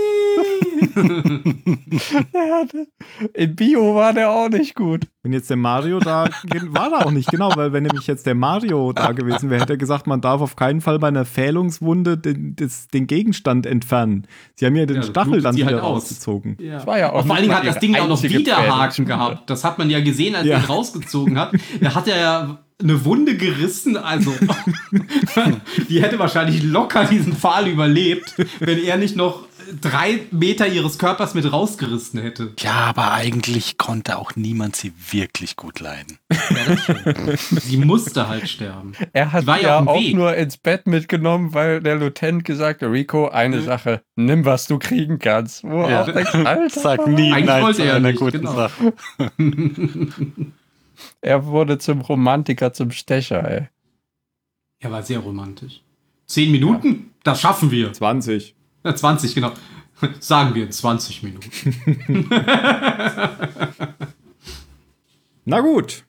in 3.34 3.56
Bio 3.56 3.94
war 3.94 4.12
der 4.12 4.30
auch 4.30 4.48
nicht 4.48 4.74
gut. 4.74 5.06
Wenn 5.22 5.32
jetzt 5.32 5.50
der 5.50 5.56
Mario 5.56 6.00
da, 6.00 6.28
war 6.68 6.92
er 6.92 7.06
auch 7.06 7.10
nicht, 7.10 7.30
genau, 7.30 7.52
weil 7.54 7.72
wenn 7.72 7.84
nämlich 7.84 8.06
jetzt 8.06 8.26
der 8.26 8.34
Mario 8.34 8.92
da 8.92 9.12
gewesen 9.12 9.50
wäre, 9.50 9.62
hätte 9.62 9.74
er 9.74 9.78
gesagt, 9.78 10.06
man 10.06 10.20
darf 10.20 10.40
auf 10.40 10.56
keinen 10.56 10.80
Fall 10.80 10.98
bei 10.98 11.08
einer 11.08 11.24
Fählungswunde 11.24 12.16
den, 12.16 12.56
des, 12.56 12.88
den 12.88 13.06
Gegenstand 13.06 13.66
entfernen. 13.66 14.26
Sie 14.54 14.66
haben 14.66 14.76
ja 14.76 14.86
den 14.86 14.96
ja, 14.96 15.02
Stachel 15.02 15.42
dann 15.42 15.56
wieder 15.56 15.66
halt 15.66 15.82
rausgezogen. 15.82 16.56
Ja. 16.60 16.74
Das 16.74 16.86
war 16.86 16.98
ja 16.98 17.12
auch 17.12 17.26
vor 17.26 17.34
allen 17.34 17.44
Dingen 17.44 17.56
hat 17.56 17.66
das 17.66 17.78
Ding 17.78 17.96
auch 17.96 18.08
noch 18.08 18.22
Widerhaken 18.22 19.04
gehabt. 19.04 19.50
Das 19.50 19.64
hat 19.64 19.78
man 19.78 19.90
ja 19.90 20.00
gesehen, 20.00 20.34
als 20.34 20.46
ja. 20.46 20.56
er 20.56 20.60
ihn 20.60 20.66
rausgezogen 20.66 21.38
hat. 21.38 21.52
Da 21.80 21.94
hat 21.94 22.08
er 22.08 22.20
ja 22.20 22.58
eine 22.80 23.04
Wunde 23.04 23.36
gerissen, 23.36 23.96
also 23.96 24.32
die 25.88 26.00
hätte 26.00 26.18
wahrscheinlich 26.18 26.62
locker 26.62 27.06
diesen 27.06 27.32
Pfahl 27.32 27.66
überlebt, 27.66 28.34
wenn 28.60 28.78
er 28.78 28.96
nicht 28.96 29.16
noch 29.16 29.47
drei 29.80 30.20
Meter 30.30 30.66
ihres 30.66 30.98
Körpers 30.98 31.34
mit 31.34 31.50
rausgerissen 31.50 32.20
hätte. 32.20 32.52
Ja, 32.58 32.72
aber 32.72 33.12
eigentlich 33.12 33.78
konnte 33.78 34.18
auch 34.18 34.36
niemand 34.36 34.76
sie 34.76 34.92
wirklich 35.10 35.56
gut 35.56 35.80
leiden. 35.80 36.18
Ja, 36.30 37.36
sie 37.36 37.76
musste 37.76 38.28
halt 38.28 38.48
sterben. 38.48 38.92
Er 39.12 39.32
hat 39.32 39.44
ja, 39.44 39.56
ja 39.58 39.80
auch 39.80 40.00
Weg. 40.00 40.14
nur 40.14 40.34
ins 40.34 40.56
Bett 40.56 40.86
mitgenommen, 40.86 41.54
weil 41.54 41.80
der 41.80 41.96
Lieutenant 41.96 42.44
gesagt 42.44 42.82
hat, 42.82 42.90
Rico, 42.90 43.28
eine 43.28 43.58
mhm. 43.58 43.64
Sache, 43.64 44.02
nimm, 44.16 44.44
was 44.44 44.66
du 44.66 44.78
kriegen 44.78 45.18
kannst. 45.18 45.64
Wo 45.64 45.88
ja. 45.88 46.02
auch 46.02 46.12
denkst, 46.12 46.34
Alter, 46.34 46.68
Sag 46.80 47.06
nie 47.06 47.32
Eigentlich 47.32 47.46
nein 47.46 47.74
zu 47.74 47.82
einer 47.82 48.00
nicht, 48.00 48.18
guten 48.18 48.38
genau. 48.38 48.54
Sache. 48.54 48.92
er 51.20 51.46
wurde 51.46 51.78
zum 51.78 52.00
Romantiker, 52.00 52.72
zum 52.72 52.90
Stecher, 52.90 53.48
ey. 53.48 53.68
Er 54.80 54.92
war 54.92 55.02
sehr 55.02 55.18
romantisch. 55.18 55.82
Zehn 56.26 56.52
Minuten? 56.52 57.10
Das 57.24 57.40
schaffen 57.40 57.70
wir. 57.70 57.92
20. 57.92 58.54
20, 58.94 59.34
genau. 59.34 59.52
Sagen 60.20 60.54
wir 60.54 60.64
in 60.64 60.72
20 60.72 61.22
Minuten. 61.24 62.28
Na 65.44 65.60
gut. 65.60 66.04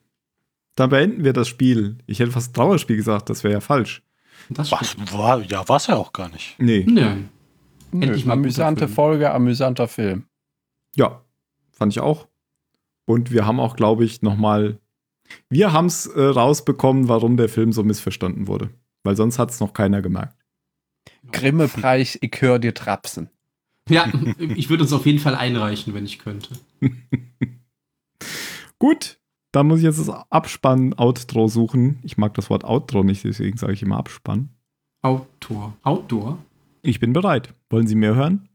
Dann 0.76 0.90
beenden 0.90 1.24
wir 1.24 1.32
das 1.32 1.48
Spiel. 1.48 1.98
Ich 2.06 2.20
hätte 2.20 2.30
fast 2.30 2.54
Trauerspiel 2.54 2.96
gesagt, 2.96 3.28
das 3.30 3.42
wäre 3.44 3.54
ja 3.54 3.60
falsch. 3.60 4.02
Das 4.48 4.70
Was 4.72 4.90
stimmt. 4.90 5.12
war, 5.12 5.42
ja, 5.42 5.68
war 5.68 5.76
es 5.76 5.86
ja 5.88 5.96
auch 5.96 6.12
gar 6.12 6.28
nicht. 6.28 6.54
Nee. 6.58 6.84
Nö. 6.88 7.16
Nö, 7.92 8.06
Endlich 8.06 8.24
mal 8.24 8.34
amüsante 8.34 8.86
Film. 8.86 8.94
Folge, 8.94 9.30
amüsanter 9.32 9.88
Film. 9.88 10.24
Ja, 10.96 11.22
fand 11.72 11.92
ich 11.92 12.00
auch. 12.00 12.28
Und 13.04 13.32
wir 13.32 13.46
haben 13.46 13.58
auch, 13.60 13.74
glaube 13.76 14.04
ich, 14.04 14.22
nochmal. 14.22 14.78
Wir 15.48 15.72
haben 15.72 15.86
es 15.86 16.06
äh, 16.06 16.20
rausbekommen, 16.22 17.08
warum 17.08 17.36
der 17.36 17.48
Film 17.48 17.72
so 17.72 17.82
missverstanden 17.82 18.46
wurde. 18.46 18.70
Weil 19.02 19.16
sonst 19.16 19.38
hat 19.38 19.50
es 19.50 19.60
noch 19.60 19.72
keiner 19.72 20.02
gemerkt. 20.02 20.36
Grimme-Preis, 21.32 22.18
ich 22.20 22.40
höre 22.40 22.58
dir 22.58 22.74
trapsen. 22.74 23.30
Ja, 23.88 24.10
ich 24.38 24.70
würde 24.70 24.84
uns 24.84 24.92
auf 24.92 25.06
jeden 25.06 25.18
Fall 25.18 25.34
einreichen, 25.34 25.94
wenn 25.94 26.04
ich 26.04 26.18
könnte. 26.18 26.54
Gut, 28.78 29.18
dann 29.52 29.66
muss 29.66 29.78
ich 29.78 29.84
jetzt 29.84 29.98
das 29.98 30.08
Abspann-Outro 30.08 31.48
suchen. 31.48 31.98
Ich 32.02 32.16
mag 32.16 32.34
das 32.34 32.50
Wort 32.50 32.64
Outro 32.64 33.02
nicht, 33.02 33.24
deswegen 33.24 33.56
sage 33.56 33.72
ich 33.72 33.82
immer 33.82 33.96
Abspann. 33.96 34.50
Outdoor. 35.02 35.76
Outdoor? 35.82 36.38
Ich 36.82 37.00
bin 37.00 37.12
bereit. 37.12 37.54
Wollen 37.68 37.86
Sie 37.86 37.94
mehr 37.94 38.14
hören? 38.14 38.48